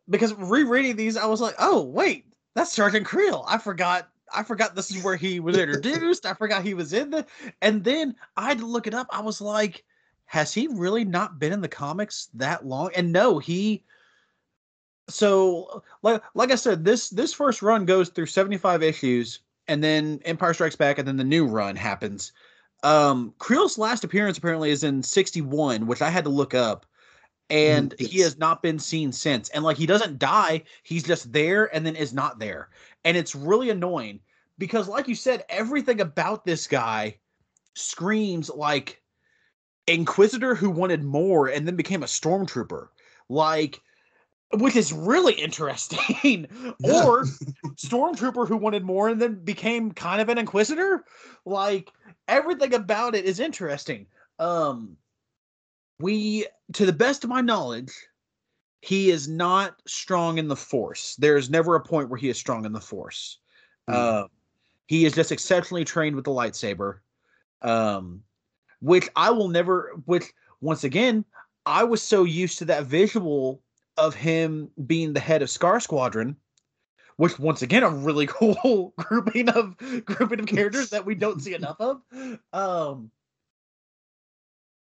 because 0.09 0.35
rereading 0.35 0.97
these, 0.97 1.17
I 1.17 1.27
was 1.27 1.41
like, 1.41 1.55
oh 1.59 1.83
wait, 1.83 2.27
that's 2.55 2.73
Sergeant 2.73 3.07
Kreel. 3.07 3.45
I 3.47 3.59
forgot. 3.59 4.09
I 4.35 4.43
forgot 4.43 4.75
this 4.75 4.91
is 4.91 5.05
where 5.05 5.17
he 5.17 5.41
was 5.41 5.59
introduced. 5.59 6.25
I 6.25 6.33
forgot 6.33 6.65
he 6.65 6.73
was 6.73 6.95
in 6.95 7.11
the. 7.11 7.27
And 7.61 7.85
then 7.85 8.17
I 8.37 8.49
had 8.49 8.59
to 8.59 8.67
look 8.67 8.87
it 8.87 8.95
up. 8.95 9.07
I 9.11 9.21
was 9.21 9.43
like, 9.43 9.85
has 10.25 10.55
he 10.55 10.67
really 10.69 11.05
not 11.05 11.39
been 11.39 11.53
in 11.53 11.61
the 11.61 11.69
comics 11.69 12.29
that 12.35 12.65
long? 12.65 12.91
And 12.97 13.13
no, 13.13 13.39
he 13.39 13.85
so 15.09 15.83
like 16.03 16.23
like 16.35 16.51
I 16.51 16.57
said, 16.57 16.85
this 16.85 17.11
this 17.11 17.33
first 17.33 17.63
run 17.63 17.85
goes 17.85 18.09
through 18.09 18.27
75 18.27 18.83
issues, 18.83 19.41
and 19.69 19.83
then 19.83 20.21
Empire 20.25 20.55
Strikes 20.55 20.77
Back, 20.77 20.99
and 20.99 21.07
then 21.07 21.17
the 21.17 21.25
new 21.25 21.47
run 21.47 21.77
happens. 21.77 22.33
Um 22.83 23.35
Kreel's 23.39 23.79
last 23.79 24.05
appearance 24.05 24.39
apparently 24.39 24.71
is 24.71 24.85
in 24.85 25.03
61, 25.03 25.87
which 25.87 26.03
I 26.03 26.11
had 26.11 26.25
to 26.25 26.31
look 26.31 26.55
up. 26.55 26.87
And 27.51 27.95
yes. 27.99 28.11
he 28.11 28.21
has 28.21 28.39
not 28.39 28.63
been 28.63 28.79
seen 28.79 29.13
since. 29.13 29.51
And 29.51 29.63
like 29.63 29.77
he 29.77 29.85
doesn't 29.85 30.19
die, 30.19 30.63
he's 30.85 31.03
just 31.03 31.33
there 31.33 31.75
and 31.75 31.85
then 31.85 31.97
is 31.97 32.15
not 32.15 32.39
there. 32.39 32.71
And 33.05 33.17
it's 33.17 33.35
really 33.35 33.69
annoying 33.69 34.21
because, 34.57 34.89
like 34.89 35.07
you 35.07 35.15
said, 35.15 35.45
everything 35.49 36.01
about 36.01 36.47
this 36.47 36.67
guy 36.67 37.19
screams 37.75 38.49
like 38.49 39.03
Inquisitor 39.87 40.55
who 40.55 40.71
wanted 40.71 41.03
more 41.03 41.49
and 41.49 41.67
then 41.67 41.77
became 41.77 42.03
a 42.03 42.07
stormtrooper. 42.07 42.89
Like 43.29 43.83
which 44.55 44.77
is 44.77 44.93
really 44.93 45.35
interesting. 45.35 46.47
Or 46.85 47.25
stormtrooper 47.77 48.47
who 48.47 48.57
wanted 48.57 48.85
more 48.85 49.09
and 49.09 49.21
then 49.21 49.45
became 49.45 49.93
kind 49.93 50.21
of 50.21 50.29
an 50.29 50.39
inquisitor. 50.39 51.05
Like 51.45 51.91
everything 52.29 52.75
about 52.75 53.15
it 53.15 53.25
is 53.25 53.41
interesting. 53.41 54.07
Um 54.39 54.97
we 56.01 56.47
to 56.75 56.87
the 56.87 56.93
best 56.93 57.25
of 57.25 57.31
my 57.31 57.41
knowledge, 57.41 57.93
he 58.81 59.11
is 59.11 59.29
not 59.29 59.81
strong 59.87 60.39
in 60.39 60.49
the 60.49 60.57
force. 60.57 61.17
There 61.17 61.37
is 61.37 61.51
never 61.51 61.77
a 61.77 61.81
point 61.81 62.09
where 62.09 62.19
he 62.19 62.29
is 62.29 62.39
strong 62.39 62.65
in 62.65 62.73
the 62.73 62.81
force. 62.81 63.39
Mm. 63.89 63.95
Uh, 63.95 64.29
he 64.87 65.05
is 65.05 65.15
just 65.15 65.33
exceptionally 65.33 65.85
trained 65.85 66.17
with 66.17 66.25
the 66.25 66.31
lightsaber. 66.31 66.99
Um 67.63 68.23
which 68.81 69.09
I 69.15 69.31
will 69.31 69.49
never 69.49 69.93
which 70.07 70.25
once 70.61 70.85
again, 70.85 71.25
I 71.65 71.85
was 71.85 72.03
so 72.03 72.25
used 72.25 72.59
to 72.59 72.65
that 72.67 72.85
visual 72.85 73.63
of 73.97 74.15
him 74.15 74.71
being 74.87 75.13
the 75.13 75.21
head 75.21 75.43
of 75.43 75.51
Scar 75.51 75.81
Squadron, 75.81 76.37
which 77.17 77.39
once 77.39 77.63
again 77.63 77.83
a 77.83 77.91
really 77.91 78.27
cool 78.29 78.95
grouping 78.97 79.49
of 79.49 79.77
grouping 80.05 80.41
of 80.41 80.47
characters 80.47 80.91
that 80.91 81.07
we 81.07 81.15
don't 81.15 81.43
see 81.43 81.55
enough 81.55 81.77
of. 81.81 82.03
Um, 82.53 83.11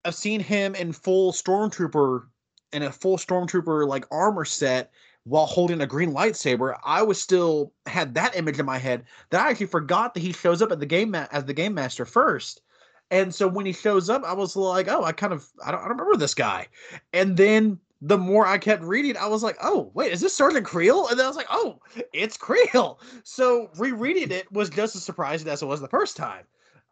I've 0.05 0.15
seen 0.15 0.41
him 0.41 0.74
in 0.74 0.93
full 0.93 1.32
stormtrooper 1.32 2.24
in 2.73 2.82
a 2.82 2.93
full 2.93 3.16
stormtrooper 3.16 3.87
like 3.87 4.07
armor 4.11 4.45
set 4.45 4.93
while 5.24 5.47
holding 5.47 5.81
a 5.81 5.87
green 5.87 6.12
lightsaber. 6.12 6.78
I 6.85 7.03
was 7.03 7.20
still 7.20 7.73
had 7.87 8.15
that 8.15 8.37
image 8.37 8.59
in 8.59 8.66
my 8.66 8.78
head 8.78 9.05
that 9.31 9.45
I 9.45 9.51
actually 9.51 9.66
forgot 9.66 10.15
that 10.15 10.20
he 10.20 10.32
shows 10.32 10.62
up 10.62 10.73
at 10.73 10.81
the 10.81 10.87
game 10.87 11.11
ma- 11.11 11.27
as 11.31 11.45
the 11.45 11.55
game 11.55 11.74
master 11.74 12.05
first. 12.05 12.62
And 13.11 13.35
so 13.35 13.49
when 13.49 13.66
he 13.66 13.73
shows 13.73 14.09
up, 14.09 14.23
I 14.24 14.32
was 14.32 14.55
like, 14.55 14.89
oh, 14.89 15.05
I 15.05 15.12
kind 15.12 15.32
of 15.32 15.49
I 15.65 15.73
don't, 15.73 15.81
I 15.81 15.89
don't 15.89 15.99
remember 15.99 16.16
this 16.16 16.35
guy. 16.35 16.69
And 17.12 17.37
then 17.37 17.78
the 18.02 18.18
more 18.18 18.47
I 18.47 18.59
kept 18.59 18.82
reading, 18.82 19.16
I 19.16 19.27
was 19.27 19.43
like, 19.43 19.59
oh, 19.62 19.90
wait, 19.94 20.12
is 20.12 20.20
this 20.20 20.35
Sergeant 20.35 20.66
Kreel? 20.66 21.10
And 21.10 21.18
then 21.18 21.27
I 21.27 21.28
was 21.28 21.36
like, 21.36 21.48
oh, 21.51 21.81
it's 22.12 22.36
Kreel. 22.36 22.98
So 23.24 23.70
rereading 23.77 24.31
it 24.31 24.51
was 24.51 24.70
just 24.70 24.97
as 24.97 25.02
surprising 25.02 25.48
as 25.48 25.62
it 25.62 25.66
was 25.66 25.81
the 25.81 25.89
first 25.89 26.16
time. 26.16 26.44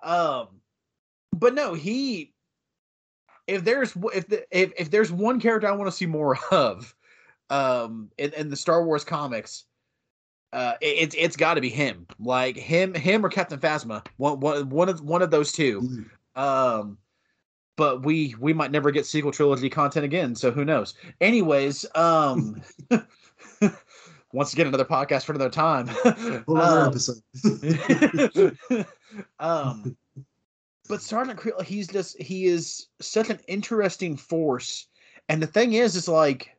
Um, 0.02 0.48
but 1.32 1.54
no, 1.54 1.74
he 1.74 2.32
if 3.46 3.64
there's 3.64 3.94
if 4.14 4.28
the, 4.28 4.44
if 4.56 4.72
if 4.78 4.90
there's 4.90 5.10
one 5.10 5.40
character 5.40 5.66
I 5.66 5.72
want 5.72 5.90
to 5.90 5.96
see 5.96 6.06
more 6.06 6.38
of, 6.50 6.94
um, 7.50 8.10
in, 8.18 8.32
in 8.34 8.50
the 8.50 8.56
Star 8.56 8.84
Wars 8.84 9.04
comics, 9.04 9.64
uh, 10.52 10.74
it, 10.80 10.86
it's 10.86 11.14
it's 11.18 11.36
got 11.36 11.54
to 11.54 11.60
be 11.60 11.70
him. 11.70 12.06
Like 12.20 12.56
him, 12.56 12.94
him 12.94 13.24
or 13.24 13.30
Captain 13.30 13.58
Phasma. 13.58 14.06
One 14.18 14.38
one 14.40 14.68
one 14.68 14.88
of 14.88 15.00
one 15.00 15.22
of 15.22 15.30
those 15.30 15.50
two. 15.50 15.80
Mm. 16.36 16.40
Um 16.40 16.98
but 17.78 18.02
we 18.02 18.34
we 18.38 18.52
might 18.52 18.70
never 18.70 18.90
get 18.90 19.06
sequel 19.06 19.32
trilogy 19.32 19.70
content 19.70 20.04
again 20.04 20.34
so 20.34 20.50
who 20.50 20.66
knows 20.66 20.92
anyways 21.22 21.86
um 21.94 22.60
once 24.32 24.52
again 24.52 24.66
another 24.66 24.84
podcast 24.84 25.24
for 25.24 25.32
another 25.32 25.50
time. 25.50 25.88
another 26.48 26.80
um, 26.80 26.88
episode. 26.88 27.22
um, 29.40 29.96
but 30.88 31.02
Sergeant 31.02 31.38
Kreel, 31.38 31.62
he's 31.62 31.88
just 31.88 32.20
he 32.20 32.46
is 32.46 32.88
such 33.00 33.30
an 33.30 33.40
interesting 33.48 34.16
force, 34.16 34.86
and 35.28 35.42
the 35.42 35.46
thing 35.46 35.74
is, 35.74 35.96
is 35.96 36.08
like 36.08 36.56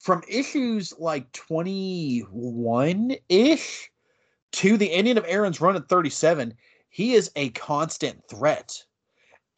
from 0.00 0.22
issues 0.28 0.94
like 0.98 1.30
twenty 1.32 2.20
one 2.30 3.14
ish 3.28 3.90
to 4.52 4.76
the 4.76 4.92
ending 4.92 5.18
of 5.18 5.24
Aaron's 5.26 5.60
run 5.60 5.76
at 5.76 5.88
thirty 5.88 6.10
seven, 6.10 6.54
he 6.88 7.14
is 7.14 7.30
a 7.36 7.50
constant 7.50 8.22
threat, 8.28 8.82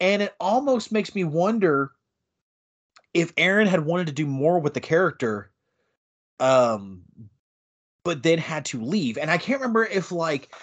and 0.01 0.23
it 0.23 0.35
almost 0.39 0.91
makes 0.91 1.13
me 1.13 1.23
wonder 1.23 1.91
if 3.13 3.31
Aaron 3.37 3.67
had 3.67 3.85
wanted 3.85 4.07
to 4.07 4.13
do 4.13 4.25
more 4.25 4.59
with 4.59 4.73
the 4.73 4.79
character, 4.79 5.51
um, 6.39 7.03
but 8.03 8.23
then 8.23 8.39
had 8.39 8.65
to 8.65 8.81
leave. 8.81 9.19
And 9.19 9.29
I 9.29 9.37
can't 9.37 9.61
remember 9.61 9.85
if 9.85 10.11
like 10.11 10.53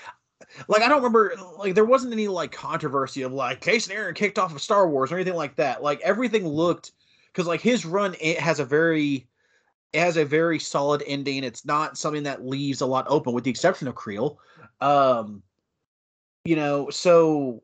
like 0.66 0.82
I 0.82 0.88
don't 0.88 0.98
remember 0.98 1.34
like 1.56 1.76
there 1.76 1.84
wasn't 1.84 2.12
any 2.12 2.26
like 2.26 2.50
controversy 2.50 3.22
of 3.22 3.32
like 3.32 3.60
Jason 3.60 3.94
Aaron 3.94 4.14
kicked 4.14 4.38
off 4.40 4.54
of 4.54 4.60
Star 4.60 4.88
Wars 4.88 5.12
or 5.12 5.14
anything 5.14 5.36
like 5.36 5.54
that. 5.56 5.84
Like 5.84 6.00
everything 6.00 6.46
looked 6.46 6.90
because 7.28 7.46
like 7.46 7.60
his 7.60 7.86
run 7.86 8.16
it 8.20 8.40
has 8.40 8.58
a 8.58 8.64
very 8.64 9.28
it 9.92 10.00
has 10.00 10.16
a 10.16 10.24
very 10.24 10.58
solid 10.58 11.02
ending. 11.06 11.44
It's 11.44 11.64
not 11.64 11.96
something 11.96 12.24
that 12.24 12.44
leaves 12.44 12.80
a 12.80 12.86
lot 12.86 13.06
open, 13.08 13.32
with 13.32 13.44
the 13.44 13.50
exception 13.50 13.86
of 13.86 13.94
Kreel. 13.94 14.36
Um, 14.80 15.42
you 16.44 16.56
know, 16.56 16.90
so 16.90 17.62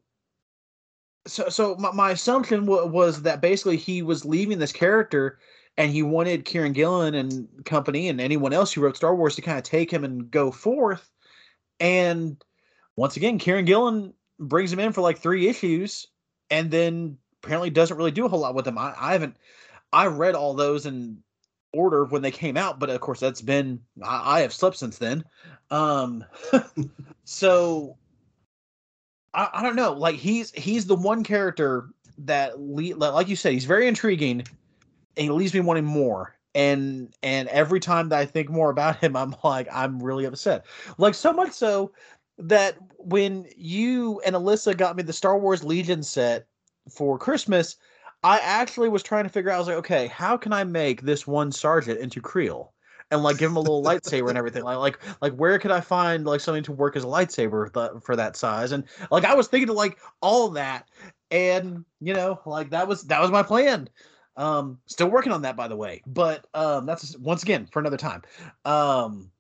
so 1.26 1.48
so 1.48 1.74
my, 1.76 1.90
my 1.92 2.10
assumption 2.10 2.66
w- 2.66 2.86
was 2.86 3.22
that 3.22 3.40
basically 3.40 3.76
he 3.76 4.02
was 4.02 4.24
leaving 4.24 4.58
this 4.58 4.72
character 4.72 5.38
and 5.76 5.90
he 5.90 6.02
wanted 6.02 6.44
Kieron 6.44 6.72
Gillen 6.72 7.14
and 7.14 7.48
company 7.64 8.08
and 8.08 8.20
anyone 8.20 8.52
else 8.52 8.72
who 8.72 8.80
wrote 8.80 8.96
Star 8.96 9.14
Wars 9.14 9.34
to 9.36 9.42
kind 9.42 9.58
of 9.58 9.64
take 9.64 9.90
him 9.90 10.04
and 10.04 10.30
go 10.30 10.50
forth. 10.50 11.10
And 11.80 12.42
once 12.96 13.16
again, 13.16 13.38
Kieron 13.38 13.66
Gillen 13.66 14.14
brings 14.38 14.72
him 14.72 14.78
in 14.78 14.92
for 14.92 15.00
like 15.00 15.18
three 15.18 15.48
issues 15.48 16.06
and 16.50 16.70
then 16.70 17.18
apparently 17.42 17.70
doesn't 17.70 17.96
really 17.96 18.10
do 18.10 18.24
a 18.24 18.28
whole 18.28 18.40
lot 18.40 18.54
with 18.54 18.64
them. 18.64 18.78
I, 18.78 18.94
I 18.98 19.12
haven't 19.12 19.36
I 19.92 20.06
read 20.06 20.34
all 20.34 20.54
those 20.54 20.86
in 20.86 21.22
order 21.72 22.04
when 22.04 22.22
they 22.22 22.30
came 22.30 22.56
out, 22.56 22.78
but 22.78 22.90
of 22.90 23.00
course 23.00 23.20
that's 23.20 23.42
been 23.42 23.80
I, 24.02 24.38
I 24.38 24.40
have 24.40 24.52
slept 24.52 24.76
since 24.76 24.98
then. 24.98 25.24
Um 25.70 26.24
so 27.24 27.96
I, 29.34 29.50
I 29.54 29.62
don't 29.62 29.76
know. 29.76 29.92
Like 29.92 30.16
he's 30.16 30.50
he's 30.52 30.86
the 30.86 30.94
one 30.94 31.24
character 31.24 31.88
that 32.18 32.60
le- 32.60 32.94
like 32.94 33.28
you 33.28 33.36
said, 33.36 33.52
he's 33.52 33.64
very 33.64 33.88
intriguing 33.88 34.40
and 35.16 35.24
he 35.24 35.30
leaves 35.30 35.54
me 35.54 35.60
wanting 35.60 35.84
more. 35.84 36.36
And 36.54 37.12
and 37.22 37.48
every 37.48 37.80
time 37.80 38.08
that 38.10 38.18
I 38.18 38.26
think 38.26 38.48
more 38.48 38.70
about 38.70 38.96
him, 38.98 39.16
I'm 39.16 39.34
like, 39.42 39.68
I'm 39.72 40.02
really 40.02 40.24
upset. 40.24 40.66
Like 40.98 41.14
so 41.14 41.32
much 41.32 41.52
so 41.52 41.92
that 42.38 42.76
when 42.98 43.46
you 43.56 44.20
and 44.24 44.34
Alyssa 44.34 44.76
got 44.76 44.96
me 44.96 45.02
the 45.02 45.12
Star 45.12 45.38
Wars 45.38 45.64
Legion 45.64 46.02
set 46.02 46.46
for 46.88 47.18
Christmas, 47.18 47.76
I 48.22 48.38
actually 48.38 48.88
was 48.88 49.02
trying 49.02 49.24
to 49.24 49.30
figure 49.30 49.50
out. 49.50 49.56
I 49.56 49.58
was 49.58 49.68
like, 49.68 49.76
okay, 49.78 50.06
how 50.06 50.36
can 50.36 50.52
I 50.52 50.64
make 50.64 51.02
this 51.02 51.26
one 51.26 51.50
sergeant 51.50 51.98
into 51.98 52.20
Kreel? 52.20 52.68
And 53.10 53.22
like 53.22 53.38
give 53.38 53.50
him 53.50 53.56
a 53.56 53.60
little 53.60 53.82
lightsaber 53.82 54.28
and 54.28 54.38
everything. 54.38 54.64
Like, 54.64 54.78
like, 54.78 54.98
like, 55.20 55.34
where 55.34 55.58
could 55.58 55.70
I 55.70 55.80
find 55.80 56.24
like 56.24 56.40
something 56.40 56.64
to 56.64 56.72
work 56.72 56.96
as 56.96 57.04
a 57.04 57.06
lightsaber 57.06 57.72
th- 57.72 58.02
for 58.02 58.16
that 58.16 58.36
size? 58.36 58.72
And 58.72 58.84
like, 59.10 59.24
I 59.24 59.34
was 59.34 59.46
thinking 59.46 59.68
of 59.68 59.76
like 59.76 59.98
all 60.20 60.48
that, 60.50 60.88
and 61.30 61.84
you 62.00 62.14
know, 62.14 62.40
like 62.46 62.70
that 62.70 62.88
was 62.88 63.02
that 63.04 63.20
was 63.20 63.30
my 63.30 63.42
plan. 63.42 63.88
Um, 64.36 64.78
still 64.86 65.08
working 65.08 65.32
on 65.32 65.42
that, 65.42 65.56
by 65.56 65.68
the 65.68 65.76
way. 65.76 66.02
But 66.06 66.46
um, 66.54 66.86
that's 66.86 67.16
once 67.18 67.42
again 67.42 67.66
for 67.66 67.78
another 67.78 67.96
time. 67.96 68.22
Um, 68.64 69.30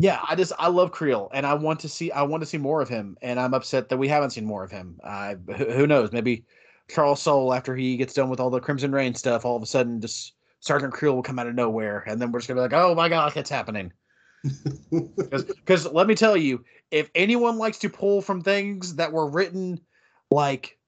yeah, 0.00 0.20
I 0.26 0.34
just 0.34 0.52
I 0.58 0.68
love 0.68 0.92
Kreel, 0.92 1.28
and 1.32 1.46
I 1.46 1.54
want 1.54 1.80
to 1.80 1.88
see 1.88 2.10
I 2.12 2.22
want 2.22 2.42
to 2.42 2.46
see 2.46 2.58
more 2.58 2.82
of 2.82 2.88
him, 2.88 3.16
and 3.22 3.40
I'm 3.40 3.54
upset 3.54 3.88
that 3.88 3.96
we 3.96 4.08
haven't 4.08 4.30
seen 4.30 4.44
more 4.44 4.64
of 4.64 4.70
him. 4.70 5.00
Uh, 5.02 5.34
who 5.56 5.86
knows? 5.86 6.12
Maybe 6.12 6.44
Charles 6.88 7.22
Soule, 7.22 7.54
after 7.54 7.74
he 7.74 7.96
gets 7.96 8.14
done 8.14 8.28
with 8.28 8.40
all 8.40 8.50
the 8.50 8.60
Crimson 8.60 8.92
Reign 8.92 9.14
stuff, 9.14 9.44
all 9.44 9.56
of 9.56 9.62
a 9.62 9.66
sudden 9.66 10.00
just 10.00 10.34
Sergeant 10.62 10.94
Kreel 10.94 11.14
will 11.14 11.24
come 11.24 11.40
out 11.40 11.48
of 11.48 11.56
nowhere, 11.56 12.04
and 12.06 12.22
then 12.22 12.30
we're 12.30 12.38
just 12.38 12.46
gonna 12.46 12.58
be 12.58 12.62
like, 12.62 12.72
oh 12.72 12.94
my 12.94 13.08
god, 13.08 13.36
it's 13.36 13.50
happening. 13.50 13.92
Because 14.90 15.90
let 15.90 16.06
me 16.06 16.14
tell 16.14 16.36
you, 16.36 16.64
if 16.90 17.10
anyone 17.14 17.58
likes 17.58 17.78
to 17.78 17.88
pull 17.88 18.20
from 18.20 18.40
things 18.40 18.96
that 18.96 19.12
were 19.12 19.28
written 19.28 19.80
like 20.30 20.78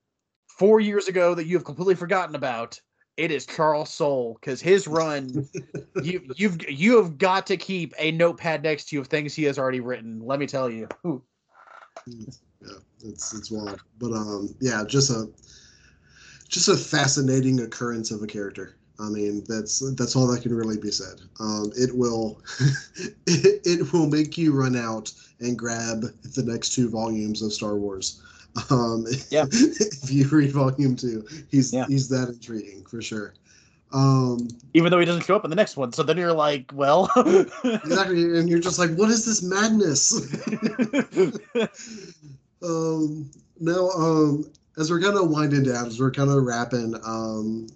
four 0.46 0.80
years 0.80 1.09
ago 1.09 1.34
that 1.34 1.46
you 1.46 1.56
have 1.56 1.64
completely 1.64 1.94
forgotten 1.94 2.34
about, 2.34 2.80
it 3.16 3.30
is 3.30 3.46
Charles 3.46 3.90
Soule. 3.90 4.36
Because 4.40 4.60
his 4.60 4.86
run, 4.86 5.48
you 6.02 6.20
you've 6.36 6.68
you 6.68 6.96
have 6.96 7.16
got 7.18 7.46
to 7.46 7.56
keep 7.56 7.94
a 7.98 8.12
notepad 8.12 8.62
next 8.62 8.88
to 8.88 8.96
you 8.96 9.01
of 9.01 9.09
things 9.09 9.34
he 9.34 9.44
has 9.44 9.59
already 9.59 9.80
written. 9.80 10.20
Let 10.20 10.38
me 10.38 10.46
tell 10.46 10.68
you. 10.68 10.88
Yeah, 12.06 12.78
it's 13.05 13.34
it's 13.34 13.51
wild, 13.51 13.80
but 13.98 14.12
um, 14.12 14.55
yeah, 14.60 14.84
just 14.86 15.10
a 15.10 15.28
just 16.48 16.68
a 16.68 16.76
fascinating 16.76 17.60
occurrence 17.60 18.10
of 18.10 18.22
a 18.22 18.26
character. 18.26 18.76
I 19.00 19.08
mean, 19.08 19.42
that's 19.48 19.80
that's 19.96 20.14
all 20.14 20.26
that 20.28 20.42
can 20.42 20.54
really 20.54 20.78
be 20.78 20.90
said. 20.90 21.20
Um, 21.40 21.72
it 21.76 21.94
will 21.96 22.40
it, 23.26 23.60
it 23.64 23.92
will 23.92 24.08
make 24.08 24.38
you 24.38 24.52
run 24.52 24.76
out 24.76 25.12
and 25.40 25.58
grab 25.58 26.02
the 26.22 26.42
next 26.44 26.74
two 26.74 26.88
volumes 26.88 27.42
of 27.42 27.52
Star 27.52 27.76
Wars. 27.76 28.22
Um, 28.70 29.06
Yeah. 29.30 29.46
if 29.52 30.10
you 30.12 30.28
read 30.28 30.52
volume 30.52 30.94
two, 30.96 31.26
he's 31.50 31.72
Yeah. 31.72 31.86
he's 31.86 32.08
that 32.10 32.28
intriguing 32.28 32.84
for 32.84 33.02
sure. 33.02 33.34
Um, 33.92 34.48
Even 34.74 34.90
though 34.90 34.98
he 34.98 35.04
doesn't 35.06 35.24
show 35.24 35.36
up 35.36 35.44
in 35.44 35.50
the 35.50 35.56
next 35.56 35.76
one, 35.76 35.92
so 35.92 36.02
then 36.02 36.16
you're 36.16 36.32
like, 36.32 36.70
well, 36.74 37.08
exactly, 37.64 38.38
and 38.38 38.48
you're 38.48 38.58
just 38.58 38.76
like, 38.78 38.90
what 38.96 39.08
is 39.08 39.24
this 39.24 39.40
madness? 39.40 40.12
um, 42.62 43.30
now, 43.60 43.88
um, 43.90 44.50
as 44.78 44.90
we're 44.90 45.00
kind 45.00 45.16
of 45.16 45.30
winding 45.30 45.62
down, 45.62 45.86
as 45.86 46.00
we're 46.00 46.10
kind 46.10 46.28
of 46.28 46.42
wrapping, 46.42 46.96
um, 47.04 47.68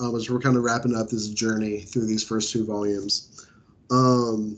um, 0.00 0.16
as 0.16 0.30
we're 0.30 0.40
kind 0.40 0.56
of 0.56 0.62
wrapping 0.62 0.96
up 0.96 1.08
this 1.08 1.28
journey 1.28 1.80
through 1.80 2.06
these 2.06 2.24
first 2.24 2.50
two 2.50 2.64
volumes, 2.64 3.46
um, 3.90 4.56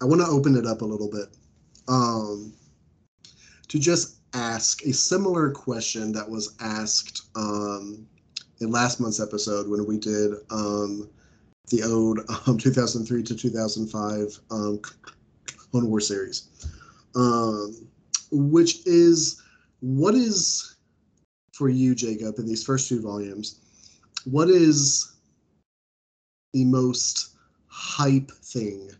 I 0.00 0.04
want 0.04 0.20
to 0.20 0.28
open 0.28 0.56
it 0.56 0.66
up 0.66 0.82
a 0.82 0.84
little 0.84 1.10
bit 1.10 1.36
um, 1.88 2.52
to 3.68 3.78
just 3.78 4.18
ask 4.34 4.84
a 4.84 4.92
similar 4.92 5.50
question 5.50 6.12
that 6.12 6.28
was 6.28 6.54
asked 6.60 7.28
um, 7.34 8.06
in 8.60 8.70
last 8.70 9.00
month's 9.00 9.20
episode 9.20 9.68
when 9.68 9.86
we 9.86 9.98
did 9.98 10.32
um, 10.50 11.08
the 11.70 11.82
ode 11.82 12.20
um, 12.46 12.58
2003 12.58 13.22
to 13.22 13.34
2005 13.34 14.38
um, 14.50 14.80
Clone 15.70 15.88
War 15.88 16.00
series, 16.00 16.48
um, 17.16 17.88
which 18.30 18.86
is 18.86 19.42
what 19.80 20.14
is 20.14 20.75
for 21.56 21.68
you, 21.68 21.94
Jacob, 21.94 22.38
in 22.38 22.46
these 22.46 22.64
first 22.64 22.88
two 22.88 23.00
volumes, 23.00 23.60
what 24.24 24.48
is 24.50 25.14
the 26.52 26.64
most 26.64 27.36
hype 27.68 28.30
thing 28.30 28.90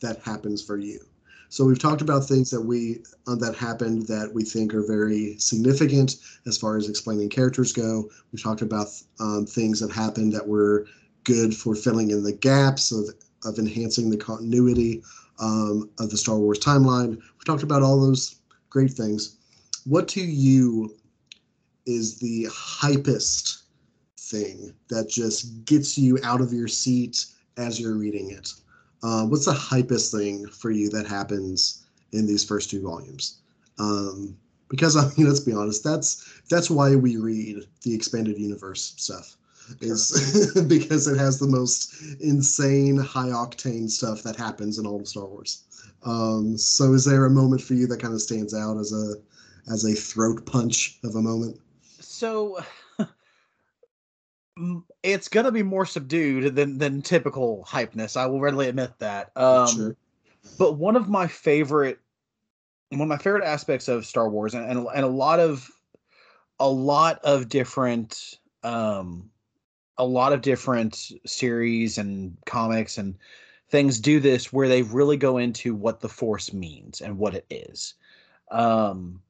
that 0.00 0.20
happens 0.20 0.62
for 0.62 0.78
you? 0.78 1.00
So 1.48 1.64
we've 1.64 1.78
talked 1.78 2.02
about 2.02 2.26
things 2.26 2.50
that 2.50 2.60
we 2.60 3.02
uh, 3.26 3.36
that 3.36 3.54
happened 3.54 4.06
that 4.08 4.32
we 4.32 4.42
think 4.42 4.74
are 4.74 4.86
very 4.86 5.36
significant 5.38 6.16
as 6.46 6.58
far 6.58 6.76
as 6.76 6.88
explaining 6.88 7.28
characters 7.28 7.72
go. 7.72 8.10
We've 8.32 8.42
talked 8.42 8.62
about 8.62 8.88
um, 9.20 9.46
things 9.46 9.78
that 9.80 9.92
happened 9.92 10.32
that 10.32 10.46
were 10.46 10.86
good 11.22 11.54
for 11.54 11.74
filling 11.74 12.10
in 12.10 12.22
the 12.22 12.32
gaps 12.32 12.92
of 12.92 13.14
of 13.44 13.58
enhancing 13.58 14.10
the 14.10 14.16
continuity 14.16 15.02
um, 15.38 15.90
of 15.98 16.10
the 16.10 16.16
Star 16.16 16.38
Wars 16.38 16.58
timeline. 16.58 17.10
We've 17.16 17.44
talked 17.44 17.62
about 17.62 17.82
all 17.82 18.00
those 18.00 18.36
great 18.70 18.90
things. 18.90 19.36
What 19.84 20.08
to 20.08 20.20
you 20.20 20.96
is 21.86 22.18
the 22.18 22.46
hypest 22.50 23.62
thing 24.18 24.74
that 24.88 25.08
just 25.08 25.64
gets 25.64 25.98
you 25.98 26.18
out 26.22 26.40
of 26.40 26.52
your 26.52 26.68
seat 26.68 27.26
as 27.56 27.80
you're 27.80 27.96
reading 27.96 28.30
it? 28.30 28.52
Uh, 29.02 29.24
what's 29.26 29.44
the 29.44 29.52
hypest 29.52 30.10
thing 30.10 30.46
for 30.48 30.70
you 30.70 30.88
that 30.90 31.06
happens 31.06 31.84
in 32.12 32.26
these 32.26 32.44
first 32.44 32.70
two 32.70 32.82
volumes? 32.82 33.38
Um, 33.78 34.36
because 34.68 34.96
I 34.96 35.08
mean, 35.16 35.26
let's 35.26 35.40
be 35.40 35.52
honest, 35.52 35.84
that's 35.84 36.40
that's 36.48 36.70
why 36.70 36.96
we 36.96 37.16
read 37.16 37.66
the 37.82 37.94
expanded 37.94 38.38
universe 38.38 38.94
stuff 38.96 39.36
is 39.80 40.52
because 40.68 41.06
it 41.06 41.18
has 41.18 41.38
the 41.38 41.46
most 41.46 41.94
insane 42.20 42.98
high 42.98 43.28
octane 43.28 43.90
stuff 43.90 44.22
that 44.22 44.36
happens 44.36 44.78
in 44.78 44.86
all 44.86 45.00
of 45.00 45.08
Star 45.08 45.26
Wars. 45.26 45.64
Um, 46.04 46.56
so 46.58 46.92
is 46.92 47.04
there 47.04 47.24
a 47.24 47.30
moment 47.30 47.62
for 47.62 47.74
you 47.74 47.86
that 47.86 48.00
kind 48.00 48.14
of 48.14 48.20
stands 48.20 48.54
out 48.54 48.76
as 48.78 48.92
a 48.92 49.14
as 49.72 49.84
a 49.84 49.94
throat 49.94 50.44
punch 50.44 50.98
of 51.04 51.14
a 51.14 51.22
moment? 51.22 51.58
So 52.14 52.62
it's 55.02 55.28
gonna 55.28 55.50
be 55.50 55.62
more 55.62 55.84
subdued 55.84 56.54
than 56.54 56.78
than 56.78 57.02
typical 57.02 57.66
hypeness. 57.68 58.16
I 58.16 58.26
will 58.26 58.40
readily 58.40 58.68
admit 58.68 58.92
that. 59.00 59.32
Um, 59.36 59.68
sure. 59.68 59.96
But 60.58 60.74
one 60.74 60.94
of 60.96 61.08
my 61.08 61.26
favorite, 61.26 61.98
one 62.90 63.02
of 63.02 63.08
my 63.08 63.18
favorite 63.18 63.44
aspects 63.44 63.88
of 63.88 64.06
Star 64.06 64.28
Wars, 64.28 64.54
and 64.54 64.64
and, 64.70 64.86
and 64.94 65.04
a 65.04 65.08
lot 65.08 65.40
of, 65.40 65.68
a 66.60 66.68
lot 66.68 67.18
of 67.24 67.48
different 67.48 68.38
um, 68.62 69.30
a 69.98 70.04
lot 70.04 70.32
of 70.32 70.40
different 70.40 71.12
series 71.26 71.98
and 71.98 72.36
comics 72.46 72.98
and 72.98 73.16
things 73.70 73.98
do 73.98 74.20
this 74.20 74.52
where 74.52 74.68
they 74.68 74.82
really 74.82 75.16
go 75.16 75.38
into 75.38 75.74
what 75.74 76.00
the 76.00 76.08
force 76.08 76.52
means 76.52 77.00
and 77.00 77.18
what 77.18 77.34
it 77.34 77.46
is. 77.50 77.94
Um, 78.50 79.20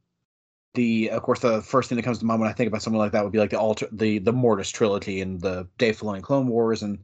the 0.74 1.10
of 1.10 1.22
course 1.22 1.40
the 1.40 1.62
first 1.62 1.88
thing 1.88 1.96
that 1.96 2.02
comes 2.02 2.18
to 2.18 2.24
mind 2.24 2.40
when 2.40 2.50
I 2.50 2.52
think 2.52 2.68
about 2.68 2.82
something 2.82 2.98
like 2.98 3.12
that 3.12 3.22
would 3.22 3.32
be 3.32 3.38
like 3.38 3.50
the 3.50 3.58
alter 3.58 3.88
the 3.92 4.18
the 4.18 4.32
Mortis 4.32 4.70
trilogy 4.70 5.20
and 5.20 5.40
the 5.40 5.68
Dave 5.78 5.98
Filoni 5.98 6.22
Clone 6.22 6.48
Wars 6.48 6.82
and 6.82 6.98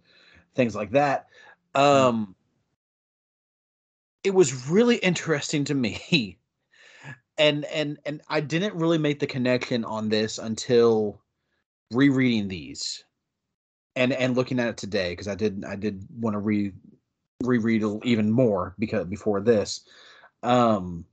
things 0.55 0.75
like 0.75 0.91
that. 0.91 1.29
Um, 1.75 2.35
it 4.25 4.35
was 4.35 4.69
really 4.69 4.97
interesting 4.97 5.65
to 5.65 5.75
me, 5.75 6.39
and 7.39 7.65
and 7.67 7.99
and 8.05 8.21
I 8.29 8.41
didn't 8.41 8.75
really 8.75 8.99
make 8.99 9.21
the 9.21 9.27
connection 9.27 9.85
on 9.85 10.09
this 10.09 10.39
until 10.39 11.23
rereading 11.93 12.49
these 12.49 13.05
and 13.97 14.13
and 14.13 14.37
looking 14.37 14.59
at 14.61 14.69
it 14.69 14.77
today 14.77 15.11
because 15.11 15.29
I 15.29 15.35
did 15.35 15.65
I 15.65 15.77
did 15.77 16.07
want 16.19 16.35
to 16.35 16.39
re 16.39 16.73
reread 17.43 17.85
even 18.05 18.31
more 18.31 18.75
because 18.79 19.07
before 19.07 19.41
this. 19.41 19.83
Um, 20.43 21.05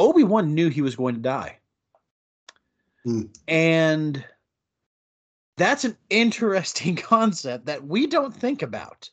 Obi 0.00 0.24
Wan 0.24 0.54
knew 0.54 0.70
he 0.70 0.80
was 0.80 0.96
going 0.96 1.14
to 1.14 1.20
die. 1.20 1.58
Mm. 3.06 3.28
And 3.46 4.24
that's 5.58 5.84
an 5.84 5.96
interesting 6.08 6.96
concept 7.12 7.66
that 7.66 7.86
we 7.86 8.06
don't 8.06 8.34
think 8.34 8.62
about. 8.62 9.10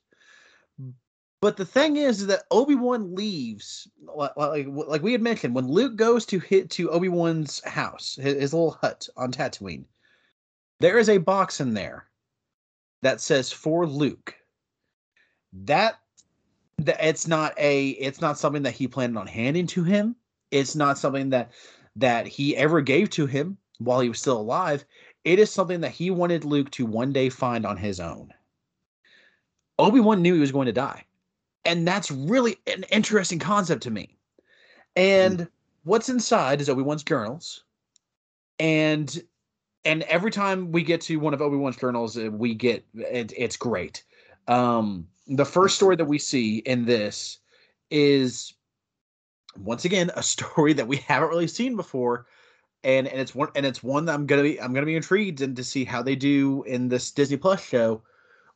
But 1.41 1.57
the 1.57 1.65
thing 1.65 1.97
is, 1.97 2.21
is 2.21 2.27
that 2.27 2.45
Obi 2.49 2.73
Wan 2.73 3.13
leaves, 3.13 3.87
like, 4.01 4.31
like, 4.35 5.03
we 5.03 5.11
had 5.11 5.21
mentioned, 5.21 5.53
when 5.53 5.67
Luke 5.67 5.95
goes 5.95 6.25
to 6.27 6.39
hit 6.39 6.71
to 6.71 6.89
Obi 6.89 7.09
Wan's 7.09 7.63
house, 7.63 8.17
his, 8.19 8.33
his 8.35 8.53
little 8.53 8.71
hut 8.81 9.07
on 9.17 9.31
Tatooine, 9.31 9.85
there 10.79 10.97
is 10.97 11.09
a 11.09 11.19
box 11.19 11.59
in 11.61 11.73
there 11.75 12.07
that 13.03 13.21
says 13.21 13.51
for 13.51 13.85
Luke. 13.85 14.35
That 15.53 15.99
that 16.79 16.97
it's 17.03 17.27
not 17.27 17.53
a 17.57 17.89
it's 17.89 18.21
not 18.21 18.37
something 18.37 18.63
that 18.63 18.73
he 18.73 18.87
planned 18.87 19.17
on 19.17 19.25
handing 19.27 19.65
to 19.67 19.83
him 19.83 20.15
it's 20.51 20.75
not 20.75 20.97
something 20.97 21.29
that 21.29 21.51
that 21.95 22.27
he 22.27 22.55
ever 22.55 22.81
gave 22.81 23.09
to 23.11 23.25
him 23.25 23.57
while 23.79 23.99
he 23.99 24.09
was 24.09 24.19
still 24.19 24.39
alive. 24.39 24.85
It 25.23 25.39
is 25.39 25.51
something 25.51 25.81
that 25.81 25.91
he 25.91 26.11
wanted 26.11 26.45
Luke 26.45 26.69
to 26.71 26.85
one 26.85 27.11
day 27.11 27.29
find 27.29 27.65
on 27.65 27.75
his 27.75 27.99
own. 27.99 28.31
Obi-Wan 29.79 30.21
knew 30.21 30.33
he 30.33 30.39
was 30.39 30.51
going 30.51 30.67
to 30.67 30.73
die. 30.73 31.03
And 31.65 31.87
that's 31.87 32.09
really 32.09 32.57
an 32.67 32.85
interesting 32.91 33.39
concept 33.39 33.83
to 33.83 33.91
me. 33.91 34.17
And 34.95 35.39
mm. 35.39 35.47
what's 35.83 36.09
inside 36.09 36.61
is 36.61 36.69
Obi-Wan's 36.69 37.03
journals. 37.03 37.63
And 38.59 39.21
and 39.85 40.03
every 40.03 40.31
time 40.31 40.71
we 40.71 40.83
get 40.83 41.01
to 41.01 41.17
one 41.17 41.33
of 41.33 41.41
Obi-Wan's 41.41 41.77
journals, 41.77 42.17
uh, 42.17 42.29
we 42.31 42.53
get 42.53 42.85
it, 42.93 43.33
it's 43.35 43.57
great. 43.57 44.03
Um 44.47 45.07
the 45.27 45.45
first 45.45 45.75
story 45.75 45.95
that 45.97 46.05
we 46.05 46.17
see 46.17 46.59
in 46.59 46.85
this 46.85 47.39
is 47.91 48.53
once 49.63 49.85
again 49.85 50.11
a 50.15 50.23
story 50.35 50.73
that 50.73 50.87
we 50.87 50.97
haven't 50.97 51.29
really 51.29 51.47
seen 51.47 51.75
before 51.75 52.27
and 52.83 53.07
and 53.07 53.19
it's 53.19 53.33
one 53.35 53.49
and 53.55 53.65
it's 53.65 53.83
one 53.83 54.05
that 54.05 54.13
I'm 54.13 54.25
gonna 54.25 54.43
be 54.43 54.59
I'm 54.61 54.73
gonna 54.73 54.85
be 54.85 54.95
intrigued 54.95 55.41
and 55.41 55.55
to 55.55 55.63
see 55.63 55.83
how 55.83 56.01
they 56.01 56.15
do 56.15 56.63
in 56.63 56.87
this 56.87 57.11
Disney 57.11 57.37
Plus 57.37 57.61
show, 57.61 58.01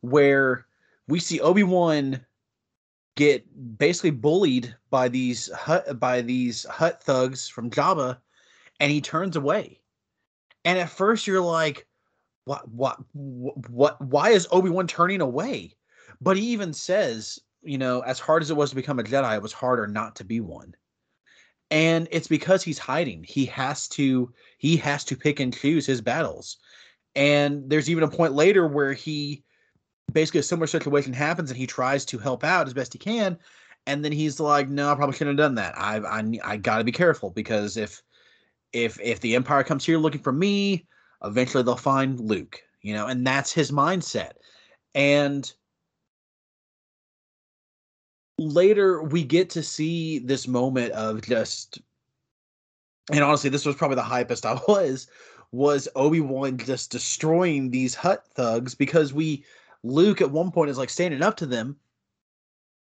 where 0.01 0.67
we 1.07 1.19
see 1.19 1.39
Obi 1.41 1.63
Wan 1.63 2.25
get 3.15 3.45
basically 3.77 4.11
bullied 4.11 4.75
by 4.89 5.09
these 5.09 5.51
Hutt 5.51 5.99
by 5.99 6.21
these 6.21 6.65
Hutt 6.65 7.03
thugs 7.03 7.47
from 7.47 7.69
Jabba, 7.69 8.17
and 8.79 8.91
he 8.91 9.01
turns 9.01 9.35
away. 9.35 9.79
And 10.63 10.77
at 10.77 10.89
first 10.89 11.25
you're 11.27 11.41
like, 11.41 11.87
what 12.45 12.67
what 12.69 12.99
what 13.13 13.99
why 14.01 14.29
is 14.29 14.47
Obi 14.51 14.69
Wan 14.69 14.87
turning 14.87 15.21
away? 15.21 15.75
But 16.21 16.37
he 16.37 16.45
even 16.47 16.71
says, 16.71 17.39
you 17.63 17.79
know, 17.79 18.01
as 18.01 18.19
hard 18.19 18.43
as 18.43 18.51
it 18.51 18.55
was 18.55 18.69
to 18.69 18.75
become 18.75 18.99
a 18.99 19.03
Jedi, 19.03 19.35
it 19.35 19.41
was 19.41 19.53
harder 19.53 19.87
not 19.87 20.15
to 20.17 20.23
be 20.23 20.39
one 20.39 20.75
and 21.71 22.07
it's 22.11 22.27
because 22.27 22.63
he's 22.63 22.77
hiding. 22.77 23.23
He 23.23 23.45
has 23.47 23.87
to 23.89 24.31
he 24.57 24.77
has 24.77 25.03
to 25.05 25.15
pick 25.15 25.39
and 25.39 25.55
choose 25.55 25.85
his 25.85 26.01
battles. 26.01 26.57
And 27.15 27.69
there's 27.69 27.89
even 27.89 28.03
a 28.03 28.09
point 28.09 28.33
later 28.33 28.67
where 28.67 28.93
he 28.93 29.43
basically 30.11 30.41
a 30.41 30.43
similar 30.43 30.67
situation 30.67 31.13
happens 31.13 31.49
and 31.49 31.57
he 31.57 31.67
tries 31.67 32.05
to 32.05 32.17
help 32.17 32.43
out 32.43 32.67
as 32.67 32.73
best 32.73 32.93
he 32.93 32.99
can. 32.99 33.37
And 33.87 34.05
then 34.05 34.11
he's 34.11 34.39
like 34.39 34.69
no 34.69 34.91
i 34.91 34.95
probably 34.95 35.15
shouldn't 35.15 35.39
have 35.39 35.45
done 35.45 35.55
that. 35.55 35.73
I 35.77 35.97
i, 35.97 36.39
I 36.43 36.57
gotta 36.57 36.83
be 36.83 36.91
careful 36.91 37.31
because 37.31 37.77
if 37.77 38.03
if 38.73 38.99
if 39.01 39.19
the 39.21 39.35
empire 39.35 39.63
comes 39.63 39.85
here 39.85 39.97
looking 39.97 40.21
for 40.21 40.31
me 40.31 40.87
eventually 41.23 41.63
they'll 41.63 41.75
find 41.75 42.19
luke 42.19 42.61
you 42.81 42.93
know? 42.93 43.07
And 43.07 43.25
that's 43.25 43.51
his 43.51 43.71
mindset. 43.71 44.33
And 44.93 45.51
later 48.41 49.03
we 49.03 49.23
get 49.23 49.49
to 49.51 49.63
see 49.63 50.19
this 50.19 50.47
moment 50.47 50.91
of 50.93 51.21
just 51.21 51.79
and 53.11 53.23
honestly 53.23 53.49
this 53.49 53.65
was 53.65 53.75
probably 53.75 53.95
the 53.95 54.01
hypest 54.01 54.45
i 54.45 54.59
was 54.71 55.07
was 55.51 55.87
obi-wan 55.95 56.57
just 56.57 56.91
destroying 56.91 57.69
these 57.69 57.93
Hutt 57.93 58.25
thugs 58.35 58.73
because 58.73 59.13
we 59.13 59.43
luke 59.83 60.21
at 60.21 60.31
one 60.31 60.51
point 60.51 60.69
is 60.69 60.77
like 60.77 60.89
standing 60.89 61.21
up 61.21 61.37
to 61.37 61.45
them 61.45 61.75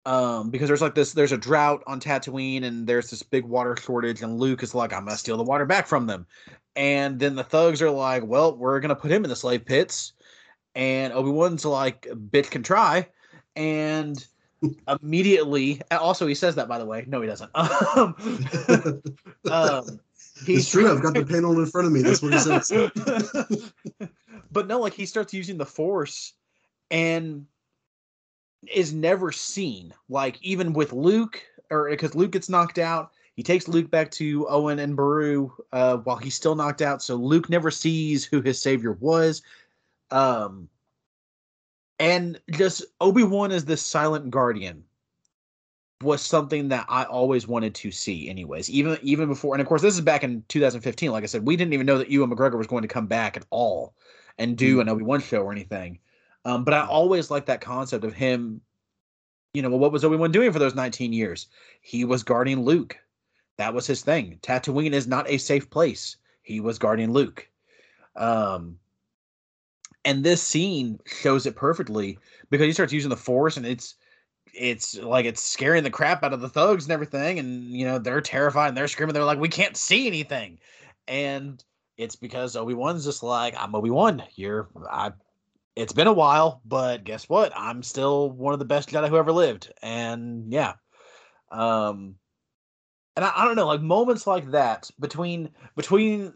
um 0.06 0.50
because 0.50 0.68
there's 0.68 0.82
like 0.82 0.94
this 0.94 1.12
there's 1.12 1.32
a 1.32 1.38
drought 1.38 1.82
on 1.86 2.00
tatooine 2.00 2.64
and 2.64 2.86
there's 2.86 3.10
this 3.10 3.22
big 3.22 3.44
water 3.44 3.76
shortage 3.76 4.22
and 4.22 4.38
luke 4.38 4.62
is 4.62 4.74
like 4.74 4.92
i'm 4.92 5.04
gonna 5.04 5.16
steal 5.16 5.36
the 5.36 5.42
water 5.42 5.66
back 5.66 5.86
from 5.86 6.06
them. 6.06 6.26
And 6.76 7.20
then 7.20 7.36
the 7.36 7.44
thugs 7.44 7.80
are 7.82 7.90
like 7.90 8.24
well 8.24 8.56
we're 8.56 8.80
gonna 8.80 8.96
put 8.96 9.10
him 9.10 9.24
in 9.24 9.30
the 9.30 9.36
slave 9.36 9.64
pits. 9.64 10.12
And 10.74 11.12
obi-wan's 11.12 11.64
like 11.64 12.02
bitch 12.30 12.50
can 12.50 12.62
try. 12.62 13.08
And 13.56 14.26
immediately. 15.02 15.80
Also, 15.90 16.26
he 16.26 16.34
says 16.34 16.54
that 16.56 16.68
by 16.68 16.78
the 16.78 16.86
way. 16.86 17.04
No, 17.06 17.20
he 17.20 17.26
doesn't. 17.26 17.50
Um, 17.96 18.14
um, 19.50 20.00
he's 20.44 20.68
true. 20.68 20.90
I've 20.90 21.02
got 21.02 21.14
the 21.14 21.24
panel 21.24 21.58
in 21.58 21.66
front 21.66 21.86
of 21.86 21.92
me. 21.92 22.02
That's 22.02 22.22
what 22.22 22.32
he 22.32 22.38
says. 22.38 22.72
but 24.52 24.66
no, 24.66 24.80
like 24.80 24.94
he 24.94 25.06
starts 25.06 25.32
using 25.32 25.58
the 25.58 25.66
force 25.66 26.32
and 26.90 27.46
is 28.72 28.92
never 28.92 29.32
seen. 29.32 29.94
Like 30.08 30.38
even 30.42 30.72
with 30.72 30.92
Luke, 30.92 31.42
or 31.70 31.90
because 31.90 32.14
Luke 32.14 32.32
gets 32.32 32.48
knocked 32.48 32.78
out, 32.78 33.12
he 33.34 33.42
takes 33.42 33.68
Luke 33.68 33.90
back 33.90 34.10
to 34.12 34.46
Owen 34.48 34.78
and 34.78 34.96
Beru 34.96 35.52
uh, 35.72 35.98
while 35.98 36.16
he's 36.16 36.34
still 36.34 36.54
knocked 36.54 36.82
out. 36.82 37.02
So 37.02 37.16
Luke 37.16 37.50
never 37.50 37.70
sees 37.70 38.24
who 38.24 38.40
his 38.40 38.60
savior 38.60 38.92
was. 38.92 39.42
Um, 40.10 40.68
and 41.98 42.40
just 42.50 42.84
obi-wan 43.00 43.52
as 43.52 43.64
the 43.64 43.76
silent 43.76 44.30
guardian 44.30 44.84
was 46.02 46.20
something 46.20 46.68
that 46.68 46.84
i 46.88 47.04
always 47.04 47.46
wanted 47.46 47.74
to 47.74 47.90
see 47.90 48.28
anyways 48.28 48.68
even 48.68 48.98
even 49.02 49.28
before 49.28 49.54
and 49.54 49.60
of 49.60 49.66
course 49.66 49.82
this 49.82 49.94
is 49.94 50.00
back 50.00 50.24
in 50.24 50.42
2015 50.48 51.12
like 51.12 51.22
i 51.22 51.26
said 51.26 51.46
we 51.46 51.56
didn't 51.56 51.72
even 51.72 51.86
know 51.86 51.98
that 51.98 52.10
ewan 52.10 52.30
mcgregor 52.30 52.58
was 52.58 52.66
going 52.66 52.82
to 52.82 52.88
come 52.88 53.06
back 53.06 53.36
at 53.36 53.46
all 53.50 53.94
and 54.38 54.56
do 54.56 54.78
mm. 54.78 54.80
an 54.82 54.88
obi-wan 54.88 55.20
show 55.20 55.42
or 55.42 55.52
anything. 55.52 55.98
Um, 56.44 56.64
but 56.64 56.74
i 56.74 56.84
always 56.84 57.30
liked 57.30 57.46
that 57.46 57.60
concept 57.60 58.04
of 58.04 58.12
him 58.12 58.60
you 59.52 59.62
know 59.62 59.70
well, 59.70 59.78
what 59.78 59.92
was 59.92 60.04
obi-wan 60.04 60.32
doing 60.32 60.52
for 60.52 60.58
those 60.58 60.74
19 60.74 61.12
years? 61.12 61.46
He 61.80 62.04
was 62.04 62.22
guarding 62.22 62.64
luke. 62.64 62.98
That 63.56 63.72
was 63.72 63.86
his 63.86 64.02
thing. 64.02 64.38
Tatooine 64.42 64.92
is 64.92 65.06
not 65.06 65.30
a 65.30 65.38
safe 65.38 65.70
place. 65.70 66.16
He 66.42 66.60
was 66.60 66.78
guarding 66.78 67.12
luke. 67.12 67.48
Um 68.16 68.78
and 70.04 70.22
this 70.22 70.42
scene 70.42 70.98
shows 71.06 71.46
it 71.46 71.56
perfectly 71.56 72.18
because 72.50 72.66
he 72.66 72.72
starts 72.72 72.92
using 72.92 73.10
the 73.10 73.16
force 73.16 73.56
and 73.56 73.66
it's 73.66 73.94
it's 74.52 74.96
like 74.98 75.26
it's 75.26 75.42
scaring 75.42 75.82
the 75.82 75.90
crap 75.90 76.22
out 76.22 76.32
of 76.32 76.40
the 76.40 76.48
thugs 76.48 76.84
and 76.84 76.92
everything. 76.92 77.38
And 77.38 77.64
you 77.64 77.84
know 77.84 77.98
they're 77.98 78.20
terrified 78.20 78.68
and 78.68 78.76
they're 78.76 78.88
screaming. 78.88 79.14
They're 79.14 79.24
like 79.24 79.38
we 79.38 79.48
can't 79.48 79.76
see 79.76 80.06
anything. 80.06 80.58
And 81.08 81.62
it's 81.96 82.16
because 82.16 82.56
obi-wan's 82.56 83.04
just 83.04 83.22
like 83.22 83.54
i'm 83.56 83.74
obi-wan. 83.74 84.22
You're 84.36 84.68
i 84.90 85.12
it's 85.76 85.92
been 85.92 86.06
a 86.06 86.12
while 86.12 86.60
but 86.64 87.04
guess 87.04 87.28
what? 87.28 87.52
I'm 87.56 87.82
still 87.82 88.30
one 88.30 88.52
of 88.52 88.58
the 88.58 88.64
best 88.64 88.90
jedi 88.90 89.08
who 89.08 89.16
ever 89.16 89.32
lived. 89.32 89.72
And 89.82 90.52
yeah. 90.52 90.74
Um 91.50 92.16
and 93.16 93.24
I, 93.24 93.32
I 93.34 93.44
don't 93.44 93.56
know 93.56 93.66
like 93.66 93.80
moments 93.80 94.26
like 94.26 94.50
that 94.50 94.90
between 95.00 95.50
between 95.76 96.34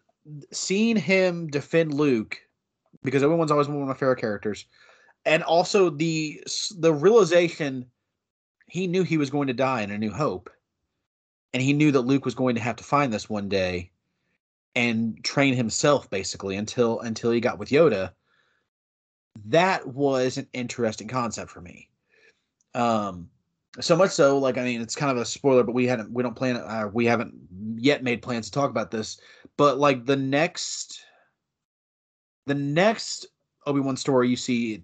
seeing 0.53 0.97
him 0.97 1.47
defend 1.49 1.95
luke 1.95 2.39
because 3.03 3.23
everyone's 3.23 3.51
always 3.51 3.69
one 3.69 3.83
of 3.83 3.89
my 3.89 3.95
favorite 3.95 4.21
characters, 4.21 4.67
and 5.25 5.43
also 5.43 5.91
the 5.91 6.43
the 6.79 6.93
realization 6.93 7.87
he 8.67 8.87
knew 8.87 9.03
he 9.03 9.19
was 9.19 9.31
going 9.31 9.47
to 9.47 9.55
die 9.55 9.83
in 9.83 9.91
A 9.91 9.99
New 9.99 10.13
Hope, 10.13 10.51
and 11.53 11.63
he 11.63 11.73
knew 11.73 11.93
that 11.93 12.03
Luke 12.03 12.25
was 12.25 12.35
going 12.35 12.55
to 12.55 12.61
have 12.61 12.77
to 12.77 12.85
find 12.85 13.13
this 13.13 13.31
one 13.31 13.49
day, 13.49 13.91
and 14.75 15.23
train 15.25 15.55
himself 15.55 16.09
basically 16.11 16.57
until 16.57 17.01
until 17.01 17.31
he 17.31 17.41
got 17.41 17.59
with 17.59 17.71
Yoda. 17.71 18.13
That 19.47 19.87
was 19.87 20.37
an 20.37 20.49
interesting 20.53 21.09
concept 21.09 21.51
for 21.51 21.61
me. 21.61 21.89
Um, 22.75 23.31
so 23.81 23.97
much 23.97 24.11
so, 24.11 24.39
like 24.39 24.59
I 24.59 24.65
mean, 24.65 24.81
it's 24.81 24.97
kind 24.97 25.13
of 25.13 25.19
a 25.19 25.25
spoiler, 25.25 25.63
but 25.63 25.75
we 25.75 25.87
hadn't, 25.87 26.13
we 26.13 26.23
don't 26.23 26.35
plan, 26.35 26.57
uh, 26.57 26.91
we 26.93 27.07
haven't 27.07 27.35
yet 27.77 28.03
made 28.03 28.23
plans 28.23 28.47
to 28.47 28.53
talk 28.53 28.71
about 28.71 28.91
this. 28.91 29.21
But 29.57 29.79
like 29.79 30.07
the 30.07 30.17
next 30.17 31.05
the 32.49 32.55
next 32.55 33.27
Obi 33.67 33.81
Wan 33.81 33.97
story 33.97 34.29
you 34.29 34.37
see 34.37 34.83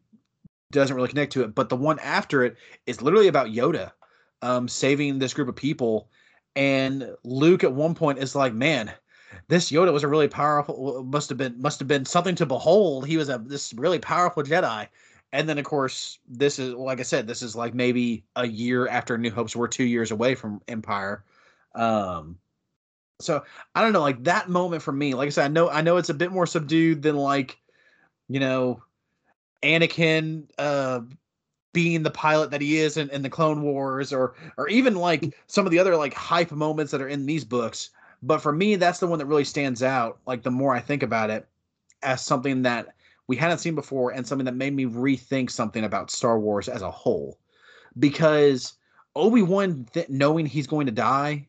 doesn't 0.70 0.95
really 0.95 1.09
connect 1.09 1.32
to 1.32 1.43
it, 1.43 1.55
but 1.55 1.69
the 1.69 1.77
one 1.77 1.99
after 2.01 2.45
it 2.45 2.57
is 2.86 3.03
literally 3.03 3.28
about 3.28 3.49
Yoda 3.49 3.93
um, 4.43 4.69
saving 4.69 5.19
this 5.19 5.35
group 5.35 5.49
of 5.49 5.57
people. 5.57 6.09
And 6.57 7.11
Luke 7.24 7.65
at 7.65 7.73
one 7.73 7.95
point 7.95 8.19
is 8.19 8.35
like, 8.35 8.55
"Man, 8.55 8.93
this 9.49 9.70
Yoda 9.70 9.93
was 9.93 10.05
a 10.05 10.09
really 10.09 10.28
powerful. 10.28 11.03
Must 11.05 11.28
have 11.28 11.39
been 11.39 11.61
must 11.61 11.78
have 11.81 11.89
been 11.89 12.05
something 12.05 12.35
to 12.36 12.47
behold. 12.47 13.07
He 13.07 13.16
was 13.16 13.28
a 13.28 13.39
this 13.45 13.73
really 13.74 13.99
powerful 13.99 14.43
Jedi." 14.43 14.86
And 15.32 15.49
then, 15.49 15.59
of 15.59 15.65
course, 15.65 16.20
this 16.28 16.61
is 16.61 16.74
like 16.74 17.01
I 17.01 17.03
said, 17.03 17.27
this 17.27 17.43
is 17.43 17.57
like 17.57 17.74
maybe 17.74 18.24
a 18.36 18.47
year 18.47 18.86
after 18.86 19.19
New 19.19 19.32
Hope's. 19.32 19.57
We're 19.57 19.66
two 19.66 19.85
years 19.85 20.12
away 20.12 20.36
from 20.36 20.61
Empire. 20.69 21.24
Um, 21.74 22.39
so 23.20 23.45
I 23.74 23.82
don't 23.82 23.93
know, 23.93 24.01
like 24.01 24.24
that 24.24 24.49
moment 24.49 24.82
for 24.82 24.93
me. 24.93 25.15
Like 25.15 25.27
I 25.27 25.31
said, 25.31 25.45
I 25.45 25.49
know 25.49 25.69
I 25.69 25.81
know 25.81 25.97
it's 25.97 26.11
a 26.11 26.15
bit 26.15 26.32
more 26.32 26.47
subdued 26.47 27.03
than 27.03 27.16
like, 27.16 27.59
you 28.28 28.41
know, 28.41 28.82
Anakin 29.62 30.49
uh 30.59 31.01
being 31.73 32.05
the 32.05 32.11
pilot 32.11 32.53
that 32.53 32.61
he 32.61 32.78
is 32.78 32.97
in, 32.97 33.11
in 33.11 33.23
the 33.23 33.31
Clone 33.31 33.62
Wars, 33.62 34.12
or 34.12 34.35
or 34.57 34.69
even 34.69 34.95
like 34.95 35.35
some 35.47 35.66
of 35.66 35.73
the 35.73 35.78
other 35.78 35.97
like 35.97 36.15
hype 36.15 36.53
moments 36.53 36.93
that 36.93 37.01
are 37.01 37.09
in 37.09 37.27
these 37.27 37.45
books. 37.45 37.91
But 38.23 38.39
for 38.39 38.53
me, 38.53 38.77
that's 38.77 39.01
the 39.01 39.07
one 39.07 39.19
that 39.19 39.27
really 39.27 39.45
stands 39.45 39.82
out. 39.82 40.19
Like 40.27 40.43
the 40.43 40.51
more 40.51 40.74
I 40.74 40.81
think 40.81 41.03
about 41.03 41.31
it, 41.31 41.47
as 42.03 42.24
something 42.24 42.62
that 42.62 42.95
we 43.27 43.36
hadn't 43.36 43.59
seen 43.59 43.74
before, 43.74 44.11
and 44.11 44.27
something 44.27 44.45
that 44.45 44.55
made 44.55 44.74
me 44.74 44.86
rethink 44.86 45.51
something 45.51 45.85
about 45.85 46.11
Star 46.11 46.39
Wars 46.39 46.69
as 46.69 46.82
a 46.82 46.91
whole, 46.91 47.39
because 47.99 48.74
Obi 49.15 49.43
Wan 49.43 49.86
th- 49.93 50.09
knowing 50.09 50.47
he's 50.47 50.66
going 50.66 50.86
to 50.86 50.93
die 50.93 51.47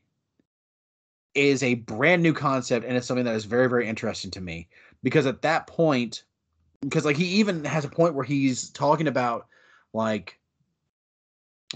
is 1.35 1.61
a 1.61 1.75
brand 1.75 2.23
new 2.23 2.33
concept, 2.33 2.85
and 2.85 2.97
it's 2.97 3.05
something 3.05 3.25
that 3.25 3.35
is 3.35 3.45
very 3.45 3.69
very 3.69 3.87
interesting 3.87 4.31
to 4.31 4.41
me. 4.41 4.67
Because 5.03 5.25
at 5.25 5.43
that 5.43 5.67
point, 5.67 6.23
because 6.81 7.05
like 7.05 7.17
he 7.17 7.25
even 7.25 7.63
has 7.65 7.85
a 7.85 7.89
point 7.89 8.15
where 8.15 8.25
he's 8.25 8.69
talking 8.71 9.07
about 9.07 9.47
like 9.93 10.39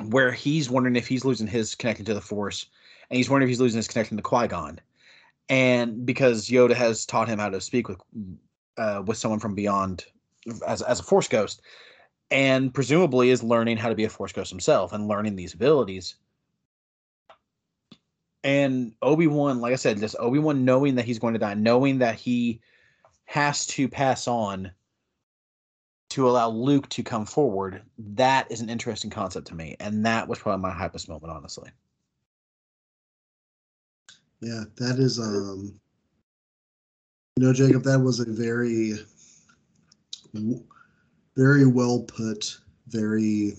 where 0.06 0.32
he's 0.32 0.70
wondering 0.70 0.96
if 0.96 1.08
he's 1.08 1.26
losing 1.26 1.48
his 1.48 1.76
connection 1.76 2.06
to 2.06 2.14
the 2.14 2.22
Force, 2.22 2.68
and 3.10 3.18
he's 3.18 3.30
wondering 3.30 3.48
if 3.48 3.52
he's 3.52 3.60
losing 3.60 3.78
his 3.78 3.88
connection 3.88 4.18
to 4.18 4.24
Qui 4.24 4.48
Gon, 4.48 4.80
and 5.50 6.06
because 6.06 6.50
Yoda 6.50 6.74
has 6.74 7.06
taught 7.06 7.28
him 7.28 7.40
how 7.40 7.50
to 7.50 7.62
speak 7.62 7.90
with 7.90 8.00
uh, 8.78 9.04
with 9.06 9.18
someone 9.18 9.40
from 9.40 9.56
beyond 9.56 10.06
as 10.66 10.82
as 10.82 11.00
a 11.00 11.04
Force 11.04 11.28
ghost, 11.28 11.62
and 12.32 12.74
presumably 12.74 13.30
is 13.30 13.44
learning 13.44 13.78
how 13.78 13.90
to 13.90 13.96
be 13.96 14.06
a 14.06 14.10
Force 14.10 14.32
ghost 14.32 14.50
himself 14.50 14.94
and 14.94 15.08
learning 15.08 15.36
these 15.36 15.54
abilities. 15.54 16.16
And 18.44 18.94
Obi 19.02 19.28
Wan, 19.28 19.60
like 19.60 19.74
I 19.74 19.78
said, 19.78 20.00
just 20.00 20.16
Obi 20.18 20.40
Wan 20.40 20.64
knowing 20.64 20.96
that 20.96 21.06
he's 21.06 21.20
going 21.20 21.34
to 21.34 21.40
die, 21.40 21.56
knowing 21.56 22.00
that 22.00 22.16
he 22.16 22.62
has 23.26 23.68
to 23.68 23.88
pass 23.88 24.28
on 24.28 24.72
to 26.10 26.28
allow 26.28 26.50
Luke 26.50 26.90
to 26.90 27.04
come 27.04 27.26
forward, 27.26 27.84
that 27.98 28.52
is 28.52 28.62
an 28.62 28.70
interesting 28.70 29.12
concept 29.12 29.48
to 29.48 29.56
me. 29.56 29.76
And 29.80 30.06
that 30.06 30.28
was 30.28 30.40
probably 30.40 30.62
my 30.62 30.72
hypest 30.72 31.08
moment, 31.10 31.32
honestly. 31.32 31.70
Yeah, 34.42 34.64
that 34.78 35.00
is 35.00 35.20
um 35.20 35.80
you 37.36 37.46
know, 37.46 37.54
Jacob, 37.54 37.84
that 37.84 38.00
was 38.00 38.20
a 38.20 38.26
very 38.26 38.94
very 41.36 41.68
well 41.68 42.00
put, 42.02 42.58
very 42.88 43.54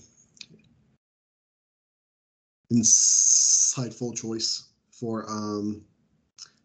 insightful 2.73 4.17
choice 4.17 4.70
for 5.01 5.29
um 5.29 5.83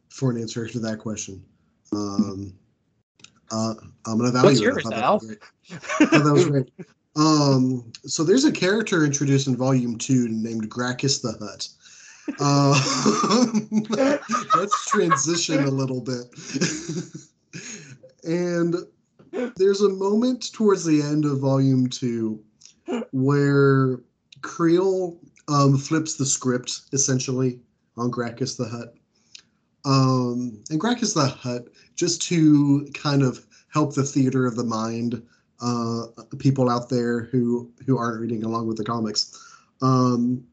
for 0.09 0.29
an 0.29 0.39
answer 0.39 0.67
to 0.67 0.79
that 0.79 0.99
question. 0.99 1.43
Um 1.93 2.53
uh, 3.51 3.75
I'm 4.05 4.17
gonna 4.17 4.31
value 4.31 4.49
What's 4.49 4.61
yours, 4.61 4.83
That 4.83 4.93
Al? 4.93 5.19
that 5.19 6.31
was 6.33 6.45
great. 6.45 6.69
Um, 7.17 7.93
so 8.05 8.25
there's 8.25 8.43
a 8.43 8.51
character 8.51 9.05
introduced 9.05 9.47
in 9.47 9.55
Volume 9.55 9.97
Two 9.97 10.27
named 10.27 10.69
Gracchus 10.69 11.19
the 11.19 11.31
Hutt. 11.39 11.69
Uh, 12.41 14.17
let's 14.57 14.89
transition 14.89 15.63
a 15.63 15.71
little 15.71 16.01
bit. 16.01 16.25
and 18.25 18.75
there's 19.55 19.79
a 19.79 19.87
moment 19.87 20.51
towards 20.51 20.83
the 20.83 21.01
end 21.01 21.23
of 21.23 21.39
Volume 21.39 21.87
Two 21.87 22.43
where 23.11 24.01
Kreel 24.41 25.17
um, 25.47 25.77
flips 25.77 26.15
the 26.15 26.25
script 26.25 26.81
essentially 26.91 27.61
on 27.97 28.09
Gracchus 28.09 28.55
the 28.55 28.67
Hutt. 28.67 28.95
Um, 29.85 30.63
and 30.69 30.79
Gracchus 30.79 31.13
the 31.13 31.27
Hutt, 31.27 31.67
just 31.95 32.21
to 32.23 32.87
kind 32.93 33.21
of 33.21 33.45
help 33.69 33.93
the 33.93 34.03
theater 34.03 34.45
of 34.45 34.55
the 34.55 34.63
mind, 34.63 35.21
uh, 35.61 36.07
people 36.39 36.69
out 36.69 36.89
there 36.89 37.21
who 37.25 37.71
who 37.85 37.97
aren't 37.97 38.19
reading 38.19 38.43
along 38.43 38.67
with 38.67 38.77
the 38.77 38.83
comics. 38.83 39.53
Um, 39.81 40.43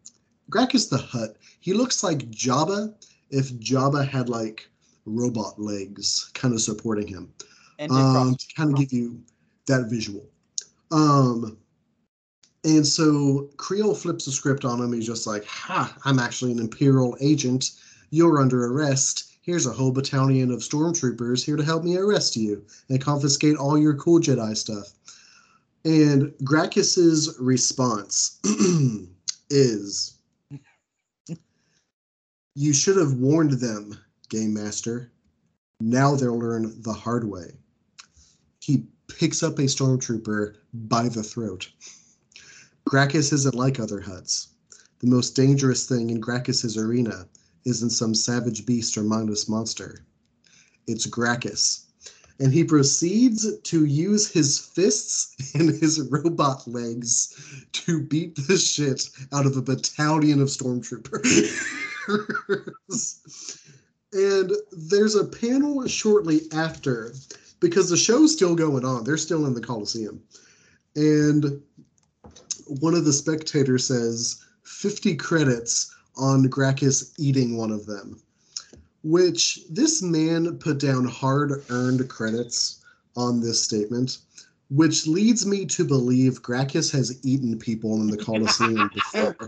Gracchus 0.50 0.86
the 0.88 0.98
Hutt, 0.98 1.36
he 1.60 1.72
looks 1.72 2.02
like 2.02 2.30
Jabba 2.30 2.94
if 3.30 3.52
Jabba 3.54 4.06
had 4.06 4.28
like 4.28 4.68
robot 5.06 5.58
legs 5.58 6.30
kind 6.34 6.54
of 6.54 6.60
supporting 6.60 7.06
him. 7.06 7.32
Um, 7.90 8.36
to 8.36 8.46
kind 8.54 8.70
of 8.70 8.76
give 8.76 8.92
you 8.92 9.20
that 9.66 9.88
visual. 9.90 10.24
Um, 10.92 11.56
and 12.64 12.86
so 12.86 13.50
Kreel 13.56 13.96
flips 13.96 14.26
the 14.26 14.32
script 14.32 14.64
on 14.64 14.80
him. 14.80 14.92
He's 14.92 15.06
just 15.06 15.26
like, 15.26 15.44
ha, 15.44 15.96
I'm 16.04 16.18
actually 16.18 16.52
an 16.52 16.60
Imperial 16.60 17.16
agent. 17.20 17.72
You're 18.10 18.40
under 18.40 18.66
arrest. 18.66 19.32
Here's 19.42 19.66
a 19.66 19.72
whole 19.72 19.90
battalion 19.90 20.52
of 20.52 20.60
stormtroopers 20.60 21.44
here 21.44 21.56
to 21.56 21.64
help 21.64 21.82
me 21.82 21.96
arrest 21.96 22.36
you 22.36 22.64
and 22.88 23.00
confiscate 23.00 23.56
all 23.56 23.76
your 23.76 23.94
cool 23.94 24.20
Jedi 24.20 24.56
stuff. 24.56 24.92
And 25.84 26.32
Gracchus's 26.44 27.36
response 27.40 28.38
is 29.50 30.14
You 32.54 32.72
should 32.72 32.96
have 32.96 33.14
warned 33.14 33.52
them, 33.52 33.98
Game 34.28 34.54
Master. 34.54 35.10
Now 35.80 36.14
they'll 36.14 36.38
learn 36.38 36.80
the 36.82 36.92
hard 36.92 37.24
way. 37.24 37.56
He 38.60 38.86
picks 39.08 39.42
up 39.42 39.58
a 39.58 39.62
stormtrooper 39.62 40.54
by 40.72 41.08
the 41.08 41.24
throat. 41.24 41.68
Gracchus 42.92 43.32
isn't 43.32 43.54
like 43.54 43.80
other 43.80 44.02
Hutts. 44.02 44.48
The 44.98 45.06
most 45.06 45.34
dangerous 45.34 45.86
thing 45.86 46.10
in 46.10 46.20
Gracchus's 46.20 46.76
arena 46.76 47.26
isn't 47.64 47.88
some 47.88 48.14
savage 48.14 48.66
beast 48.66 48.98
or 48.98 49.02
mindless 49.02 49.48
monster. 49.48 50.04
It's 50.86 51.06
Gracchus. 51.06 51.86
And 52.38 52.52
he 52.52 52.64
proceeds 52.64 53.46
to 53.62 53.86
use 53.86 54.30
his 54.30 54.58
fists 54.58 55.34
and 55.54 55.70
his 55.70 56.02
robot 56.10 56.68
legs 56.68 57.34
to 57.72 58.02
beat 58.02 58.36
the 58.46 58.58
shit 58.58 59.08
out 59.32 59.46
of 59.46 59.56
a 59.56 59.62
battalion 59.62 60.42
of 60.42 60.48
stormtroopers. 60.48 61.64
and 64.12 64.52
there's 64.70 65.14
a 65.14 65.24
panel 65.24 65.86
shortly 65.86 66.42
after 66.52 67.14
because 67.58 67.88
the 67.88 67.96
show's 67.96 68.34
still 68.34 68.54
going 68.54 68.84
on. 68.84 69.04
They're 69.04 69.16
still 69.16 69.46
in 69.46 69.54
the 69.54 69.62
Coliseum. 69.62 70.22
And 70.94 71.62
one 72.66 72.94
of 72.94 73.04
the 73.04 73.12
spectators 73.12 73.86
says 73.86 74.42
50 74.64 75.16
credits 75.16 75.94
on 76.16 76.44
Gracchus 76.44 77.12
eating 77.18 77.56
one 77.56 77.70
of 77.70 77.86
them, 77.86 78.20
which 79.02 79.60
this 79.70 80.02
man 80.02 80.58
put 80.58 80.78
down 80.78 81.04
hard 81.04 81.64
earned 81.70 82.08
credits 82.08 82.84
on 83.16 83.40
this 83.40 83.62
statement, 83.62 84.18
which 84.70 85.06
leads 85.06 85.46
me 85.46 85.66
to 85.66 85.84
believe 85.84 86.42
Gracchus 86.42 86.90
has 86.90 87.24
eaten 87.24 87.58
people 87.58 88.00
in 88.00 88.08
the 88.08 88.16
Colosseum 88.16 88.88
before. 88.94 89.36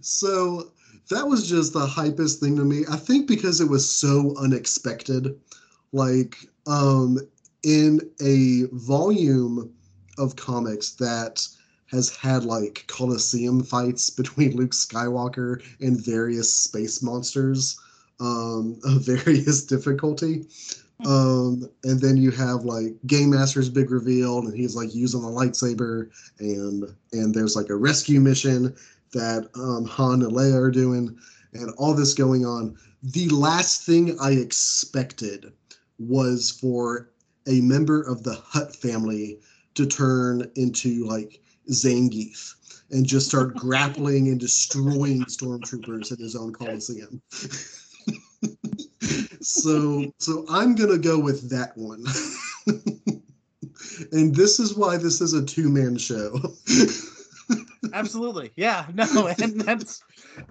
so 0.00 0.72
that 1.10 1.26
was 1.26 1.48
just 1.48 1.72
the 1.72 1.86
hypest 1.86 2.40
thing 2.40 2.56
to 2.56 2.64
me. 2.64 2.84
I 2.90 2.96
think 2.96 3.26
because 3.26 3.60
it 3.60 3.68
was 3.68 3.90
so 3.90 4.34
unexpected. 4.38 5.38
Like, 5.92 6.38
um, 6.66 7.18
in 7.62 8.00
a 8.20 8.64
volume 8.72 9.72
of 10.18 10.36
comics 10.36 10.90
that 10.92 11.46
has 11.90 12.14
had 12.16 12.44
like 12.44 12.84
Colosseum 12.88 13.62
fights 13.62 14.10
between 14.10 14.52
Luke 14.56 14.72
Skywalker 14.72 15.62
and 15.80 16.04
various 16.04 16.54
space 16.54 17.02
monsters 17.02 17.78
um, 18.20 18.78
of 18.84 19.04
various 19.04 19.64
difficulty. 19.64 20.46
Um, 21.04 21.68
and 21.82 22.00
then 22.00 22.16
you 22.16 22.30
have 22.30 22.64
like 22.64 22.94
Game 23.06 23.30
Master's 23.30 23.68
big 23.68 23.90
reveal, 23.90 24.38
and 24.38 24.54
he's 24.54 24.76
like 24.76 24.94
using 24.94 25.24
a 25.24 25.26
lightsaber, 25.26 26.10
and 26.38 26.84
and 27.12 27.34
there's 27.34 27.56
like 27.56 27.70
a 27.70 27.74
rescue 27.76 28.20
mission 28.20 28.74
that 29.12 29.48
um, 29.56 29.84
Han 29.84 30.22
and 30.22 30.32
Leia 30.32 30.54
are 30.54 30.70
doing, 30.70 31.18
and 31.54 31.72
all 31.76 31.94
this 31.94 32.14
going 32.14 32.46
on. 32.46 32.76
The 33.02 33.28
last 33.30 33.84
thing 33.84 34.16
I 34.20 34.30
expected 34.32 35.52
was 35.98 36.52
for 36.52 37.10
a 37.48 37.60
member 37.60 38.02
of 38.02 38.22
the 38.22 38.34
Hutt 38.34 38.74
family 38.74 39.38
to 39.74 39.86
turn 39.86 40.50
into 40.56 41.06
like 41.06 41.40
Zangief 41.70 42.54
and 42.90 43.06
just 43.06 43.28
start 43.28 43.54
grappling 43.56 44.28
and 44.28 44.38
destroying 44.38 45.24
stormtroopers 45.24 46.12
at 46.12 46.18
his 46.18 46.36
own 46.36 46.52
coliseum. 46.52 47.22
so 49.40 50.12
so 50.18 50.44
I'm 50.48 50.74
gonna 50.74 50.98
go 50.98 51.18
with 51.18 51.50
that 51.50 51.76
one. 51.76 52.04
and 54.12 54.34
this 54.34 54.60
is 54.60 54.76
why 54.76 54.96
this 54.96 55.20
is 55.20 55.32
a 55.32 55.44
two-man 55.44 55.96
show. 55.96 56.38
Absolutely. 57.92 58.52
Yeah. 58.56 58.86
No, 58.94 59.26
and 59.38 59.60
that's 59.60 60.02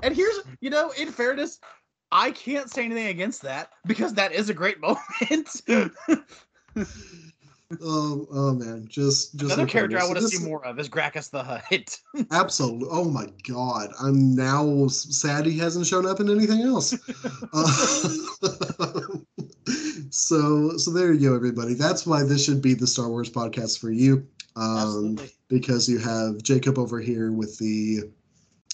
and 0.03 0.15
here's 0.15 0.41
you 0.59 0.69
know, 0.69 0.91
in 0.97 1.11
fairness, 1.11 1.59
I 2.11 2.31
can't 2.31 2.69
say 2.69 2.85
anything 2.85 3.07
against 3.07 3.41
that 3.43 3.69
because 3.85 4.13
that 4.15 4.33
is 4.33 4.49
a 4.49 4.53
great 4.53 4.79
moment. 4.81 5.61
oh, 7.81 8.27
oh 8.31 8.53
man, 8.53 8.85
just 8.87 9.35
just 9.35 9.53
another 9.53 9.65
character 9.65 9.99
I 9.99 10.03
want 10.03 10.17
to 10.17 10.27
see 10.27 10.43
more 10.43 10.65
of 10.65 10.79
is 10.79 10.89
Gracchus 10.89 11.29
the 11.29 11.43
Hutt. 11.43 11.99
absolutely. 12.31 12.87
Oh 12.91 13.05
my 13.05 13.27
god, 13.47 13.89
I'm 14.01 14.35
now 14.35 14.87
sad 14.87 15.45
he 15.45 15.57
hasn't 15.57 15.87
shown 15.87 16.05
up 16.05 16.19
in 16.19 16.29
anything 16.29 16.61
else. 16.61 16.93
uh, 17.53 17.67
so, 20.09 20.77
so 20.77 20.91
there 20.91 21.13
you 21.13 21.29
go, 21.29 21.35
everybody. 21.35 21.73
That's 21.73 22.05
why 22.05 22.23
this 22.23 22.43
should 22.43 22.61
be 22.61 22.73
the 22.73 22.87
Star 22.87 23.09
Wars 23.09 23.29
podcast 23.29 23.79
for 23.79 23.91
you. 23.91 24.25
Um, 24.55 25.17
because 25.47 25.87
you 25.87 25.97
have 25.99 26.41
Jacob 26.43 26.77
over 26.77 26.99
here 26.99 27.31
with 27.31 27.57
the 27.57 28.01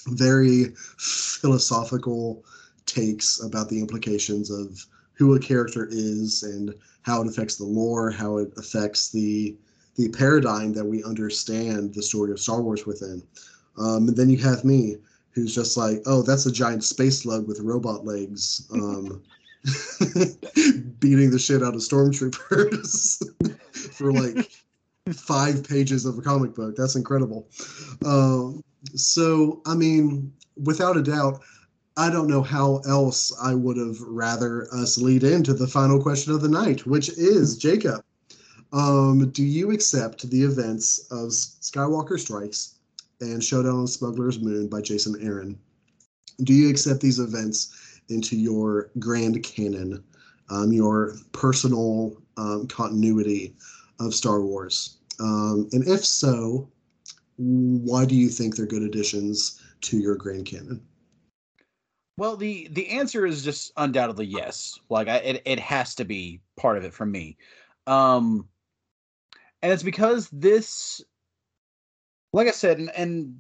very 0.08 0.74
philosophical 0.98 2.44
takes 2.88 3.44
about 3.44 3.70
the 3.70 3.80
implications 3.80 4.50
of 4.50 4.84
who 5.14 5.36
a 5.36 5.40
character 5.40 5.88
is 5.92 6.44
and 6.44 6.74
how 7.08 7.22
it 7.22 7.28
affects 7.28 7.56
the 7.56 7.64
lore, 7.64 8.12
how 8.12 8.38
it 8.38 8.52
affects 8.58 9.10
the 9.10 9.56
the 9.96 10.10
paradigm 10.10 10.74
that 10.74 10.86
we 10.86 11.04
understand 11.04 11.94
the 11.94 12.04
story 12.04 12.32
of 12.32 12.40
Star 12.40 12.62
Wars 12.62 12.86
within. 12.86 13.24
Um, 13.80 14.10
and 14.10 14.16
then 14.16 14.30
you 14.30 14.38
have 14.40 14.64
me, 14.64 14.98
who's 15.32 15.56
just 15.56 15.76
like, 15.76 16.04
oh, 16.06 16.22
that's 16.22 16.46
a 16.46 16.52
giant 16.52 16.84
space 16.84 17.22
slug 17.22 17.48
with 17.48 17.62
robot 17.62 18.06
legs, 18.06 18.68
um, 18.74 19.24
beating 21.00 21.32
the 21.32 21.40
shit 21.40 21.64
out 21.64 21.74
of 21.74 21.82
stormtroopers 21.82 23.24
for 23.94 24.12
like 24.12 24.52
five 25.14 25.68
pages 25.68 26.06
of 26.06 26.20
a 26.20 26.22
comic 26.22 26.54
book. 26.54 26.76
That's 26.76 26.96
incredible. 26.96 27.48
Um, 28.06 28.64
so, 28.94 29.64
I 29.66 29.74
mean, 29.74 30.32
without 30.62 30.98
a 30.98 31.02
doubt, 31.02 31.42
I 32.00 32.12
don't 32.12 32.28
know 32.28 32.44
how 32.44 32.78
else 32.88 33.36
I 33.42 33.56
would 33.56 33.78
have 33.78 34.00
rather 34.02 34.72
us 34.72 35.00
lead 35.00 35.24
into 35.24 35.56
the 35.56 35.66
final 35.66 36.00
question 36.00 36.32
of 36.32 36.42
the 36.42 36.48
night, 36.48 36.86
which 36.86 37.10
is 37.10 37.58
Jacob. 37.58 38.04
Um, 38.72 39.32
do 39.32 39.44
you 39.44 39.72
accept 39.72 40.30
the 40.30 40.44
events 40.44 41.08
of 41.10 41.30
Skywalker 41.30 42.20
Strikes 42.20 42.76
and 43.20 43.44
Showdown 43.44 43.80
on 43.80 43.88
Smuggler's 43.88 44.40
Moon 44.40 44.68
by 44.68 44.80
Jason 44.80 45.16
Aaron? 45.22 45.58
Do 46.44 46.54
you 46.54 46.70
accept 46.70 47.02
these 47.02 47.18
events 47.18 48.00
into 48.10 48.38
your 48.38 48.92
grand 49.00 49.42
canon, 49.42 50.04
um, 50.52 50.72
your 50.72 51.16
personal 51.32 52.22
um, 52.38 52.68
continuity 52.68 53.56
of 54.00 54.14
Star 54.14 54.42
Wars? 54.42 54.98
Um, 55.20 55.68
and 55.72 55.88
if 55.88 56.06
so, 56.06 56.70
why 57.38 58.06
do 58.06 58.14
you 58.14 58.30
think 58.30 58.56
they're 58.56 58.68
good 58.68 58.84
additions 58.84 59.60
to 59.82 59.98
your 59.98 60.16
grand 60.16 60.46
canon? 60.46 60.87
Well, 62.18 62.36
the 62.36 62.68
the 62.72 62.90
answer 62.90 63.26
is 63.26 63.44
just 63.44 63.72
undoubtedly 63.78 64.26
yes. 64.26 64.80
Like 64.90 65.08
I, 65.08 65.18
it 65.18 65.42
it 65.46 65.60
has 65.60 65.96
to 65.96 66.06
be 66.06 66.42
part 66.58 66.78
of 66.78 66.84
it 66.84 66.94
for 66.94 67.06
me. 67.06 67.38
Um 67.86 68.48
and 69.62 69.72
it's 69.72 69.84
because 69.84 70.30
this 70.32 71.02
like 72.34 72.48
I 72.48 72.52
said 72.52 72.80
and, 72.80 72.90
and 72.98 73.38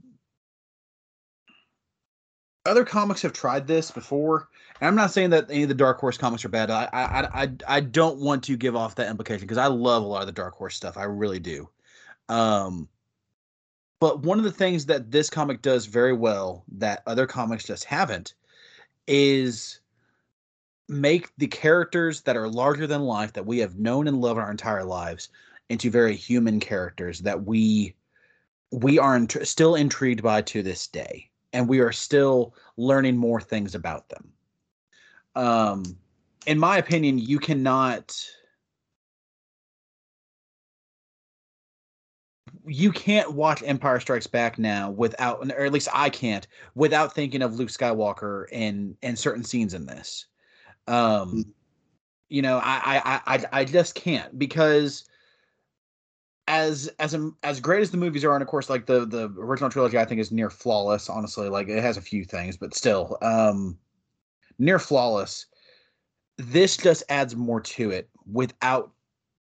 other 2.66 2.86
comics 2.86 3.22
have 3.24 3.34
tried 3.34 3.66
this 3.66 3.90
before. 3.90 4.50
And 4.80 4.88
I'm 4.88 4.96
not 4.96 5.12
saying 5.12 5.32
that 5.32 5.50
any 5.50 5.64
of 5.64 5.70
the 5.70 5.76
Dark 5.76 6.00
Horse 6.00 6.18
comics 6.18 6.46
are 6.46 6.50
bad. 6.50 6.70
I 6.70 6.88
I 6.94 7.44
I, 7.44 7.52
I 7.68 7.80
don't 7.80 8.20
want 8.20 8.44
to 8.44 8.58
give 8.58 8.76
off 8.76 8.96
that 8.96 9.10
implication 9.10 9.42
because 9.42 9.58
I 9.58 9.68
love 9.68 10.04
a 10.04 10.08
lot 10.08 10.22
of 10.22 10.28
the 10.28 10.34
Dark 10.34 10.54
Horse 10.54 10.76
stuff. 10.76 10.98
I 10.98 11.04
really 11.06 11.40
do. 11.40 11.68
Um 12.30 12.88
but 14.00 14.22
one 14.22 14.38
of 14.38 14.44
the 14.44 14.52
things 14.52 14.86
that 14.86 15.10
this 15.10 15.32
comic 15.32 15.64
does 15.64 15.88
very 15.88 16.14
well 16.14 16.64
that 16.74 17.02
other 17.08 17.26
comics 17.26 17.64
just 17.64 17.84
haven't 17.84 18.36
is 19.08 19.80
make 20.90 21.32
the 21.38 21.48
characters 21.48 22.22
that 22.22 22.38
are 22.38 22.48
larger 22.48 22.88
than 22.88 23.02
life 23.02 23.34
that 23.34 23.46
we 23.46 23.60
have 23.60 23.78
known 23.78 24.08
and 24.08 24.22
loved 24.22 24.40
our 24.40 24.52
entire 24.52 24.84
lives 24.84 25.30
into 25.70 25.92
very 25.92 26.16
human 26.16 26.60
characters 26.60 27.20
that 27.20 27.46
we 27.46 27.94
we 28.72 29.00
are 29.00 29.16
int- 29.16 29.48
still 29.48 29.76
intrigued 29.76 30.22
by 30.22 30.42
to 30.42 30.62
this 30.62 30.88
day. 30.88 31.30
And 31.54 31.70
we 31.70 31.80
are 31.80 31.94
still 31.94 32.54
learning 32.76 33.16
more 33.16 33.40
things 33.42 33.76
about 33.76 34.10
them. 34.10 34.32
Um 35.36 35.98
in 36.46 36.58
my 36.58 36.78
opinion 36.78 37.18
you 37.18 37.40
cannot 37.40 38.16
you 42.68 42.92
can't 42.92 43.34
watch 43.34 43.64
Empire 43.66 44.00
Strikes 44.00 44.28
Back 44.28 44.60
now 44.60 44.92
without, 44.92 45.52
or 45.52 45.66
at 45.66 45.72
least 45.72 45.90
I 45.94 46.10
can't, 46.10 46.46
without 46.76 47.14
thinking 47.14 47.42
of 47.42 47.56
Luke 47.56 47.70
Skywalker 47.70 48.46
and 48.52 48.96
and 49.02 49.18
certain 49.18 49.44
scenes 49.44 49.74
in 49.74 49.86
this. 49.86 50.26
Um, 50.88 51.30
hmm. 51.30 51.42
you 52.30 52.42
know, 52.42 52.60
I 52.64 53.02
I 53.04 53.36
I 53.36 53.46
I 53.52 53.66
just 53.66 53.96
can't 53.96 54.38
because 54.38 55.06
as 56.48 56.88
as 57.00 57.14
a, 57.14 57.32
as 57.44 57.60
great 57.60 57.82
as 57.82 57.92
the 57.92 57.98
movies 57.98 58.24
are, 58.24 58.34
and 58.34 58.42
of 58.42 58.48
course, 58.48 58.70
like 58.70 58.86
the 58.86 59.06
the 59.06 59.30
original 59.38 59.70
trilogy, 59.70 59.98
I 59.98 60.06
think 60.06 60.22
is 60.22 60.32
near 60.32 60.50
flawless. 60.50 61.10
Honestly, 61.10 61.50
like 61.50 61.68
it 61.70 61.82
has 61.82 61.98
a 61.98 62.02
few 62.02 62.24
things, 62.24 62.58
but 62.58 62.74
still, 62.74 63.18
um, 63.22 63.78
near 64.58 64.80
flawless. 64.80 65.46
This 66.38 66.78
just 66.78 67.04
adds 67.10 67.36
more 67.36 67.62
to 67.62 67.90
it 67.92 68.10
without 68.32 68.92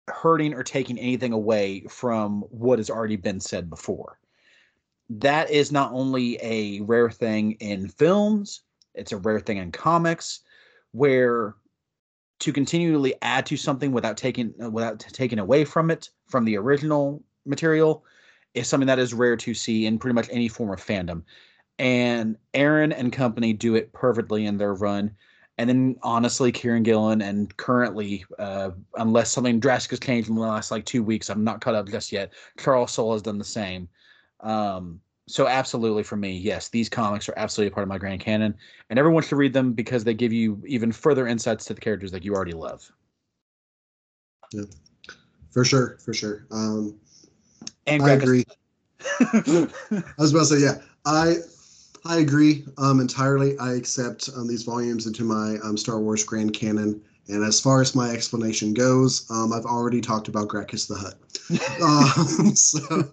hurting 0.07 0.53
or 0.53 0.63
taking 0.63 0.97
anything 0.97 1.33
away 1.33 1.81
from 1.89 2.41
what 2.49 2.79
has 2.79 2.89
already 2.89 3.15
been 3.15 3.39
said 3.39 3.69
before. 3.69 4.19
That 5.09 5.49
is 5.49 5.71
not 5.71 5.91
only 5.93 6.37
a 6.41 6.81
rare 6.81 7.09
thing 7.09 7.53
in 7.53 7.87
films, 7.87 8.61
it's 8.93 9.11
a 9.11 9.17
rare 9.17 9.39
thing 9.39 9.57
in 9.57 9.71
comics 9.71 10.41
where 10.91 11.55
to 12.39 12.53
continually 12.53 13.15
add 13.21 13.45
to 13.47 13.57
something 13.57 13.91
without 13.91 14.17
taking 14.17 14.53
uh, 14.61 14.69
without 14.69 14.99
taking 14.99 15.39
away 15.39 15.65
from 15.65 15.89
it 15.89 16.09
from 16.27 16.45
the 16.45 16.57
original 16.57 17.23
material 17.45 18.03
is 18.53 18.67
something 18.67 18.87
that 18.87 18.99
is 18.99 19.13
rare 19.13 19.37
to 19.37 19.53
see 19.53 19.85
in 19.85 19.99
pretty 19.99 20.13
much 20.13 20.29
any 20.31 20.47
form 20.47 20.71
of 20.71 20.83
fandom. 20.83 21.23
And 21.79 22.37
Aaron 22.53 22.91
and 22.91 23.13
company 23.13 23.53
do 23.53 23.75
it 23.75 23.93
perfectly 23.93 24.45
in 24.45 24.57
their 24.57 24.73
run. 24.73 25.15
And 25.57 25.69
then 25.69 25.95
honestly, 26.03 26.51
Kieron 26.51 26.83
Gillen 26.83 27.21
and 27.21 27.55
currently, 27.57 28.25
uh, 28.37 28.71
unless 28.95 29.31
something 29.31 29.59
drastic 29.59 29.91
has 29.91 29.99
changed 29.99 30.29
in 30.29 30.35
the 30.35 30.41
last 30.41 30.69
like 30.69 30.85
two 30.85 31.01
weeks, 31.01 31.29
I'm 31.29 31.43
not 31.43 31.61
caught 31.61 31.73
up 31.73 31.89
just 31.89 32.11
yet. 32.11 32.31
Charles 32.59 32.91
Soule 32.91 33.13
has 33.13 33.23
done 33.23 33.39
the 33.39 33.43
same. 33.43 33.89
Um, 34.41 34.99
so 35.27 35.47
absolutely 35.47 36.03
for 36.03 36.15
me, 36.15 36.37
yes, 36.37 36.69
these 36.69 36.89
comics 36.89 37.27
are 37.27 37.33
absolutely 37.37 37.71
a 37.71 37.73
part 37.73 37.83
of 37.83 37.89
my 37.89 37.97
grand 37.97 38.21
canon, 38.21 38.55
and 38.89 38.97
everyone 38.97 39.23
should 39.23 39.37
read 39.37 39.51
them 39.51 39.73
because 39.73 40.03
they 40.03 40.13
give 40.13 40.31
you 40.31 40.61
even 40.65 40.91
further 40.91 41.27
insights 41.27 41.65
to 41.65 41.73
the 41.73 41.81
characters 41.81 42.11
that 42.11 42.23
you 42.23 42.33
already 42.33 42.53
love. 42.53 42.89
Yeah, 44.53 44.63
for 45.51 45.65
sure, 45.65 45.97
for 46.03 46.13
sure. 46.13 46.45
Um, 46.51 46.97
and 47.87 48.03
I 48.03 48.11
agree. 48.11 48.45
I 49.19 49.67
was 50.17 50.31
about 50.31 50.39
to 50.39 50.45
say, 50.45 50.59
yeah, 50.59 50.77
I 51.05 51.37
I 52.07 52.19
agree 52.19 52.63
um, 52.77 53.01
entirely. 53.01 53.57
I 53.59 53.73
accept 53.73 54.29
um, 54.35 54.47
these 54.47 54.63
volumes 54.63 55.07
into 55.07 55.23
my 55.23 55.57
um, 55.61 55.75
Star 55.75 55.99
Wars 55.99 56.23
Grand 56.23 56.53
Canon. 56.53 57.01
And 57.27 57.43
as 57.43 57.59
far 57.59 57.81
as 57.81 57.93
my 57.93 58.11
explanation 58.11 58.73
goes, 58.73 59.29
um, 59.29 59.51
I've 59.51 59.65
already 59.65 59.99
talked 59.99 60.29
about 60.29 60.47
Gracchus 60.47 60.85
the 60.85 60.95
Hutt. 60.95 61.19
Um, 61.81 62.55
so, 62.55 63.03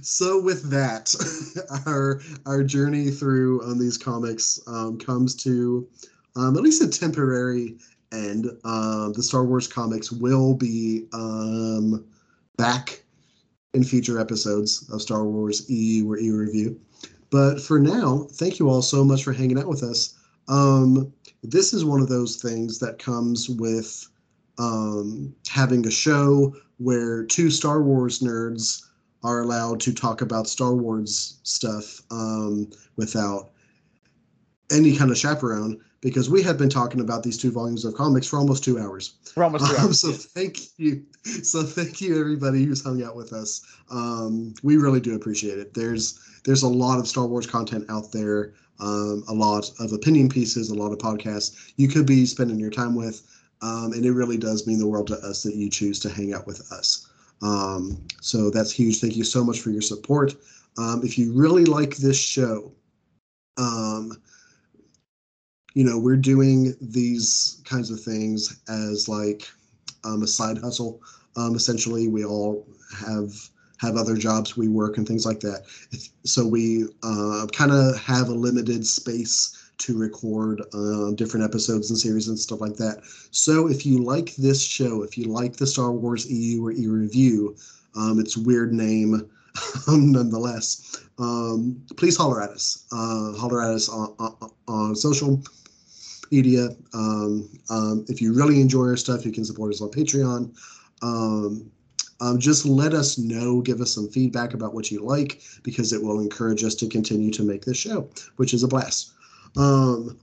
so 0.02 0.40
with 0.42 0.68
that, 0.70 1.14
our 1.86 2.20
our 2.44 2.62
journey 2.62 3.10
through 3.10 3.62
um, 3.62 3.78
these 3.78 3.96
comics 3.96 4.60
comes 4.98 5.34
to 5.44 5.88
at 6.36 6.52
least 6.54 6.82
a 6.82 6.88
temporary 6.88 7.78
end. 8.12 8.50
Uh, 8.64 9.10
the 9.12 9.22
Star 9.22 9.44
Wars 9.44 9.66
comics 9.66 10.12
will 10.12 10.54
be 10.54 11.06
back 12.58 13.02
in 13.72 13.84
future 13.84 14.18
episodes 14.18 14.88
of 14.92 15.00
Star 15.00 15.24
Wars 15.24 15.70
EU 15.70 16.10
or 16.10 16.18
E 16.18 16.30
Review. 16.30 16.78
But 17.30 17.60
for 17.60 17.78
now, 17.78 18.26
thank 18.32 18.58
you 18.58 18.68
all 18.70 18.82
so 18.82 19.04
much 19.04 19.24
for 19.24 19.32
hanging 19.32 19.58
out 19.58 19.68
with 19.68 19.82
us. 19.82 20.14
Um, 20.48 21.12
this 21.42 21.74
is 21.74 21.84
one 21.84 22.00
of 22.00 22.08
those 22.08 22.36
things 22.36 22.78
that 22.78 22.98
comes 22.98 23.48
with 23.48 24.08
um, 24.58 25.34
having 25.48 25.86
a 25.86 25.90
show 25.90 26.54
where 26.78 27.24
two 27.24 27.50
Star 27.50 27.82
Wars 27.82 28.20
nerds 28.20 28.82
are 29.22 29.40
allowed 29.40 29.80
to 29.80 29.92
talk 29.92 30.20
about 30.20 30.48
Star 30.48 30.74
Wars 30.74 31.38
stuff 31.42 32.00
um, 32.10 32.70
without 32.96 33.50
any 34.70 34.96
kind 34.96 35.10
of 35.10 35.18
chaperone 35.18 35.80
because 36.00 36.30
we 36.30 36.42
have 36.42 36.56
been 36.58 36.68
talking 36.68 37.00
about 37.00 37.22
these 37.22 37.36
two 37.36 37.50
volumes 37.50 37.84
of 37.84 37.94
comics 37.94 38.26
for 38.26 38.38
almost 38.38 38.62
two 38.62 38.78
hours. 38.78 39.14
For 39.34 39.42
almost 39.44 39.66
two 39.66 39.76
um, 39.76 39.86
hours. 39.86 40.00
so 40.00 40.12
thank 40.12 40.58
you. 40.76 41.04
So 41.42 41.62
thank 41.62 42.00
you 42.00 42.20
everybody 42.20 42.64
who's 42.64 42.82
hung 42.82 43.02
out 43.02 43.16
with 43.16 43.32
us. 43.32 43.62
Um, 43.90 44.54
we 44.62 44.76
really 44.76 45.00
do 45.00 45.14
appreciate 45.14 45.58
it. 45.58 45.74
There's 45.74 46.18
there's 46.44 46.62
a 46.62 46.68
lot 46.68 46.98
of 46.98 47.08
Star 47.08 47.26
Wars 47.26 47.46
content 47.46 47.84
out 47.88 48.12
there. 48.12 48.54
um, 48.80 49.24
a 49.28 49.34
lot 49.34 49.70
of 49.80 49.92
opinion 49.92 50.28
pieces, 50.28 50.70
a 50.70 50.74
lot 50.74 50.92
of 50.92 50.98
podcasts 50.98 51.72
you 51.76 51.88
could 51.88 52.06
be 52.06 52.24
spending 52.26 52.58
your 52.58 52.70
time 52.70 52.94
with. 52.94 53.22
Um, 53.60 53.92
and 53.92 54.04
it 54.04 54.12
really 54.12 54.38
does 54.38 54.66
mean 54.66 54.78
the 54.78 54.86
world 54.86 55.08
to 55.08 55.16
us 55.16 55.42
that 55.42 55.56
you 55.56 55.68
choose 55.68 55.98
to 56.00 56.08
hang 56.08 56.32
out 56.32 56.46
with 56.46 56.70
us. 56.70 57.08
Um, 57.42 58.06
so 58.20 58.50
that's 58.50 58.70
huge. 58.70 59.00
Thank 59.00 59.16
you 59.16 59.24
so 59.24 59.44
much 59.44 59.60
for 59.60 59.70
your 59.70 59.82
support. 59.82 60.34
Um, 60.76 61.02
if 61.04 61.18
you 61.18 61.32
really 61.32 61.64
like 61.64 61.96
this 61.96 62.18
show, 62.18 62.72
um, 63.56 64.12
you 65.78 65.84
know, 65.84 65.96
we're 65.96 66.16
doing 66.16 66.74
these 66.80 67.62
kinds 67.64 67.92
of 67.92 68.00
things 68.00 68.60
as 68.68 69.08
like 69.08 69.48
um, 70.02 70.24
a 70.24 70.26
side 70.26 70.58
hustle. 70.58 71.00
Um, 71.36 71.54
essentially, 71.54 72.08
we 72.08 72.24
all 72.24 72.66
have 73.06 73.32
have 73.80 73.94
other 73.94 74.16
jobs 74.16 74.56
we 74.56 74.66
work 74.66 74.96
and 74.96 75.06
things 75.06 75.24
like 75.24 75.38
that. 75.38 75.66
So 76.24 76.44
we 76.44 76.86
uh, 77.04 77.46
kind 77.52 77.70
of 77.70 77.96
have 77.96 78.28
a 78.28 78.34
limited 78.34 78.84
space 78.84 79.70
to 79.78 79.96
record 79.96 80.62
uh, 80.74 81.12
different 81.12 81.46
episodes 81.46 81.90
and 81.90 81.96
series 81.96 82.26
and 82.26 82.36
stuff 82.36 82.60
like 82.60 82.74
that. 82.78 83.04
So 83.30 83.68
if 83.68 83.86
you 83.86 84.02
like 84.02 84.34
this 84.34 84.60
show, 84.60 85.04
if 85.04 85.16
you 85.16 85.26
like 85.26 85.58
the 85.58 85.66
Star 85.68 85.92
Wars 85.92 86.28
EU 86.28 86.66
or 86.66 86.72
E 86.72 86.88
review, 86.88 87.54
um, 87.94 88.18
it's 88.18 88.36
weird 88.36 88.72
name 88.72 89.30
nonetheless. 89.88 91.04
Um, 91.20 91.80
please 91.96 92.16
holler 92.16 92.42
at 92.42 92.50
us. 92.50 92.84
Uh, 92.90 93.38
holler 93.38 93.62
at 93.62 93.70
us 93.70 93.88
on, 93.88 94.12
on, 94.18 94.50
on 94.66 94.96
social 94.96 95.40
media. 96.30 96.70
Um, 96.94 97.48
um, 97.70 98.04
if 98.08 98.20
you 98.20 98.34
really 98.34 98.60
enjoy 98.60 98.86
our 98.86 98.96
stuff, 98.96 99.24
you 99.24 99.32
can 99.32 99.44
support 99.44 99.72
us 99.72 99.80
on 99.80 99.90
Patreon. 99.90 100.54
Um, 101.02 101.70
um, 102.20 102.38
just 102.38 102.66
let 102.66 102.94
us 102.94 103.16
know, 103.18 103.60
give 103.60 103.80
us 103.80 103.94
some 103.94 104.08
feedback 104.08 104.54
about 104.54 104.74
what 104.74 104.90
you 104.90 105.00
like, 105.04 105.40
because 105.62 105.92
it 105.92 106.02
will 106.02 106.20
encourage 106.20 106.64
us 106.64 106.74
to 106.76 106.88
continue 106.88 107.30
to 107.32 107.44
make 107.44 107.64
this 107.64 107.76
show, 107.76 108.08
which 108.36 108.54
is 108.54 108.64
a 108.64 108.68
blast. 108.68 109.12
Um, 109.56 110.18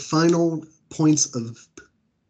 final 0.00 0.64
points 0.90 1.34
of 1.34 1.66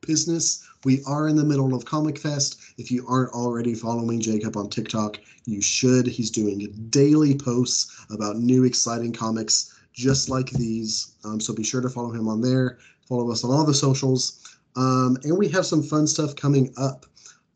business. 0.06 0.66
We 0.84 1.02
are 1.06 1.28
in 1.28 1.36
the 1.36 1.44
middle 1.44 1.74
of 1.74 1.84
Comic 1.84 2.18
Fest. 2.18 2.60
If 2.78 2.90
you 2.90 3.06
aren't 3.09 3.32
already 3.32 3.74
following 3.74 4.20
Jacob 4.20 4.56
on 4.56 4.68
TikTok, 4.68 5.18
you 5.46 5.60
should. 5.60 6.06
He's 6.06 6.30
doing 6.30 6.74
daily 6.90 7.36
posts 7.36 8.05
about 8.10 8.36
new 8.36 8.64
exciting 8.64 9.12
comics 9.12 9.73
just 9.94 10.28
like 10.28 10.50
these. 10.50 11.14
Um, 11.24 11.40
so 11.40 11.54
be 11.54 11.64
sure 11.64 11.80
to 11.80 11.88
follow 11.88 12.12
him 12.12 12.28
on 12.28 12.40
there. 12.40 12.78
Follow 13.08 13.30
us 13.30 13.44
on 13.44 13.50
all 13.50 13.64
the 13.64 13.72
socials. 13.72 14.58
Um, 14.76 15.16
and 15.22 15.38
we 15.38 15.48
have 15.48 15.64
some 15.64 15.82
fun 15.82 16.06
stuff 16.06 16.34
coming 16.36 16.74
up. 16.76 17.06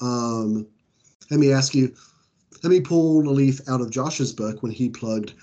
Um, 0.01 0.67
let 1.31 1.41
me 1.41 1.53
ask 1.53 1.75
you, 1.75 1.95
let 2.63 2.71
me 2.71 2.81
pull 2.81 3.29
a 3.29 3.31
leaf 3.31 3.61
out 3.69 3.81
of 3.81 3.91
Josh's 3.91 4.33
book 4.33 4.63
when 4.63 4.73
he 4.73 4.89
plugged 4.89 5.35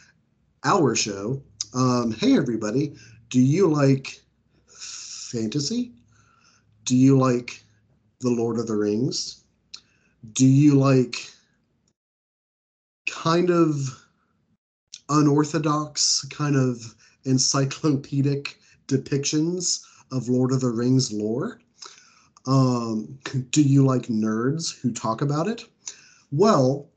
our 0.64 0.96
show. 0.96 1.42
Um, 1.74 2.12
hey, 2.14 2.38
everybody, 2.38 2.96
do 3.30 3.42
you 3.42 3.68
like 3.68 4.22
fantasy? 4.68 5.92
Do 6.86 6.96
you 6.96 7.18
like 7.18 7.62
The 8.22 8.30
Lord 8.30 8.58
of 8.58 8.68
the 8.68 8.76
Rings? 8.76 9.44
Do 10.34 10.46
you 10.46 10.76
like 10.76 11.30
kind 13.10 13.50
of 13.50 14.05
unorthodox, 15.10 16.26
kind 16.30 16.56
of 16.56 16.96
encyclopedic 17.26 18.58
depictions 18.88 19.84
of 20.12 20.30
Lord 20.30 20.52
of 20.52 20.62
the 20.62 20.70
Rings 20.70 21.12
lore? 21.12 21.60
Um, 22.48 23.18
do 23.50 23.62
you 23.62 23.86
like 23.86 24.04
nerds 24.04 24.80
who 24.80 24.92
talk 24.92 25.22
about 25.22 25.48
it? 25.48 25.66
Well, 26.32 26.90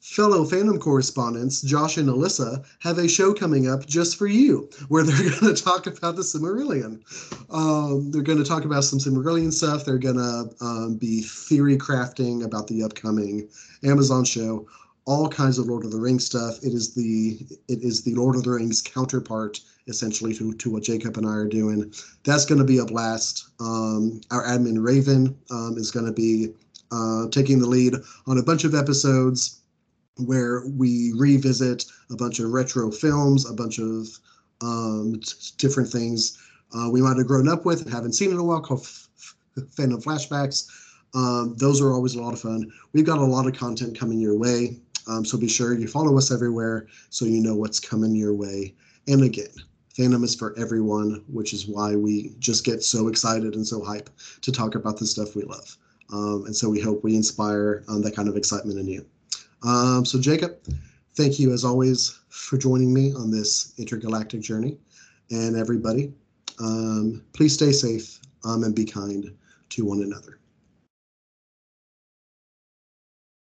fellow 0.00 0.44
fandom 0.44 0.78
correspondents, 0.80 1.62
Josh 1.62 1.96
and 1.96 2.08
Alyssa, 2.08 2.64
have 2.80 2.98
a 2.98 3.08
show 3.08 3.32
coming 3.32 3.68
up 3.68 3.86
just 3.86 4.16
for 4.16 4.26
you 4.26 4.68
where 4.88 5.04
they're 5.04 5.30
going 5.40 5.54
to 5.54 5.62
talk 5.62 5.86
about 5.86 6.16
the 6.16 6.22
Silmarillion. 6.22 7.00
Um, 7.50 8.10
they're 8.10 8.22
going 8.22 8.38
to 8.38 8.44
talk 8.44 8.64
about 8.64 8.84
some 8.84 8.98
Silmarillion 8.98 9.52
stuff. 9.52 9.84
They're 9.84 9.98
going 9.98 10.16
to 10.16 10.64
um, 10.64 10.96
be 10.96 11.22
theory 11.22 11.78
crafting 11.78 12.44
about 12.44 12.66
the 12.66 12.82
upcoming 12.82 13.48
Amazon 13.84 14.24
show. 14.24 14.66
All 15.04 15.28
kinds 15.28 15.58
of 15.58 15.66
Lord 15.66 15.84
of 15.84 15.90
the 15.90 15.98
Rings 15.98 16.24
stuff. 16.24 16.58
It 16.62 16.72
is 16.72 16.94
the 16.94 17.38
it 17.68 17.82
is 17.82 18.02
the 18.02 18.14
Lord 18.14 18.36
of 18.36 18.44
the 18.44 18.50
Rings 18.50 18.80
counterpart, 18.80 19.60
essentially, 19.88 20.32
to, 20.34 20.52
to 20.54 20.70
what 20.70 20.84
Jacob 20.84 21.16
and 21.16 21.26
I 21.26 21.30
are 21.30 21.48
doing. 21.48 21.92
That's 22.24 22.44
going 22.44 22.60
to 22.60 22.64
be 22.64 22.78
a 22.78 22.84
blast. 22.84 23.48
Um, 23.58 24.20
our 24.30 24.44
admin 24.44 24.82
Raven 24.82 25.36
um, 25.50 25.76
is 25.76 25.90
going 25.90 26.06
to 26.06 26.12
be 26.12 26.54
uh, 26.92 27.28
taking 27.30 27.58
the 27.58 27.66
lead 27.68 27.94
on 28.26 28.38
a 28.38 28.42
bunch 28.42 28.64
of 28.64 28.74
episodes 28.74 29.60
where 30.18 30.62
we 30.66 31.12
revisit 31.16 31.84
a 32.10 32.16
bunch 32.16 32.38
of 32.38 32.50
retro 32.52 32.90
films, 32.90 33.48
a 33.48 33.54
bunch 33.54 33.78
of 33.78 34.06
um, 34.60 35.20
t- 35.20 35.52
different 35.56 35.88
things 35.88 36.38
uh, 36.74 36.88
we 36.90 37.02
might 37.02 37.16
have 37.16 37.26
grown 37.26 37.48
up 37.48 37.64
with 37.64 37.82
and 37.82 37.92
haven't 37.92 38.14
seen 38.14 38.30
in 38.30 38.38
a 38.38 38.44
while 38.44 38.60
called 38.60 38.80
f- 38.80 39.08
f- 39.56 39.66
Flashbacks. 39.76 40.68
Um, 41.14 41.54
those 41.58 41.80
are 41.80 41.92
always 41.92 42.14
a 42.14 42.22
lot 42.22 42.32
of 42.32 42.40
fun. 42.40 42.72
We've 42.92 43.04
got 43.04 43.18
a 43.18 43.24
lot 43.24 43.46
of 43.46 43.54
content 43.54 43.98
coming 43.98 44.18
your 44.18 44.36
way, 44.36 44.78
um, 45.06 45.24
so 45.24 45.38
be 45.38 45.48
sure 45.48 45.74
you 45.74 45.88
follow 45.88 46.16
us 46.16 46.30
everywhere 46.30 46.86
so 47.10 47.24
you 47.24 47.40
know 47.40 47.56
what's 47.56 47.80
coming 47.80 48.14
your 48.14 48.34
way. 48.34 48.74
And 49.08 49.22
again, 49.22 49.52
fandom 49.96 50.24
is 50.24 50.34
for 50.34 50.54
everyone, 50.58 51.24
which 51.28 51.52
is 51.52 51.66
why 51.66 51.96
we 51.96 52.34
just 52.38 52.64
get 52.64 52.82
so 52.82 53.08
excited 53.08 53.54
and 53.54 53.66
so 53.66 53.82
hype 53.82 54.10
to 54.42 54.52
talk 54.52 54.74
about 54.74 54.98
the 54.98 55.06
stuff 55.06 55.34
we 55.34 55.42
love. 55.42 55.76
Um, 56.12 56.44
and 56.46 56.54
so 56.54 56.68
we 56.68 56.80
hope 56.80 57.02
we 57.02 57.16
inspire 57.16 57.84
um, 57.88 58.02
that 58.02 58.14
kind 58.14 58.28
of 58.28 58.36
excitement 58.36 58.78
in 58.78 58.86
you. 58.86 59.06
Um, 59.62 60.04
so, 60.04 60.20
Jacob, 60.20 60.58
thank 61.14 61.38
you 61.38 61.52
as 61.52 61.64
always 61.64 62.18
for 62.28 62.58
joining 62.58 62.92
me 62.92 63.14
on 63.14 63.30
this 63.30 63.72
intergalactic 63.78 64.40
journey. 64.40 64.76
And 65.30 65.56
everybody, 65.56 66.12
um, 66.60 67.24
please 67.32 67.54
stay 67.54 67.72
safe 67.72 68.20
um, 68.44 68.64
and 68.64 68.74
be 68.74 68.84
kind 68.84 69.34
to 69.70 69.84
one 69.84 70.02
another. 70.02 70.38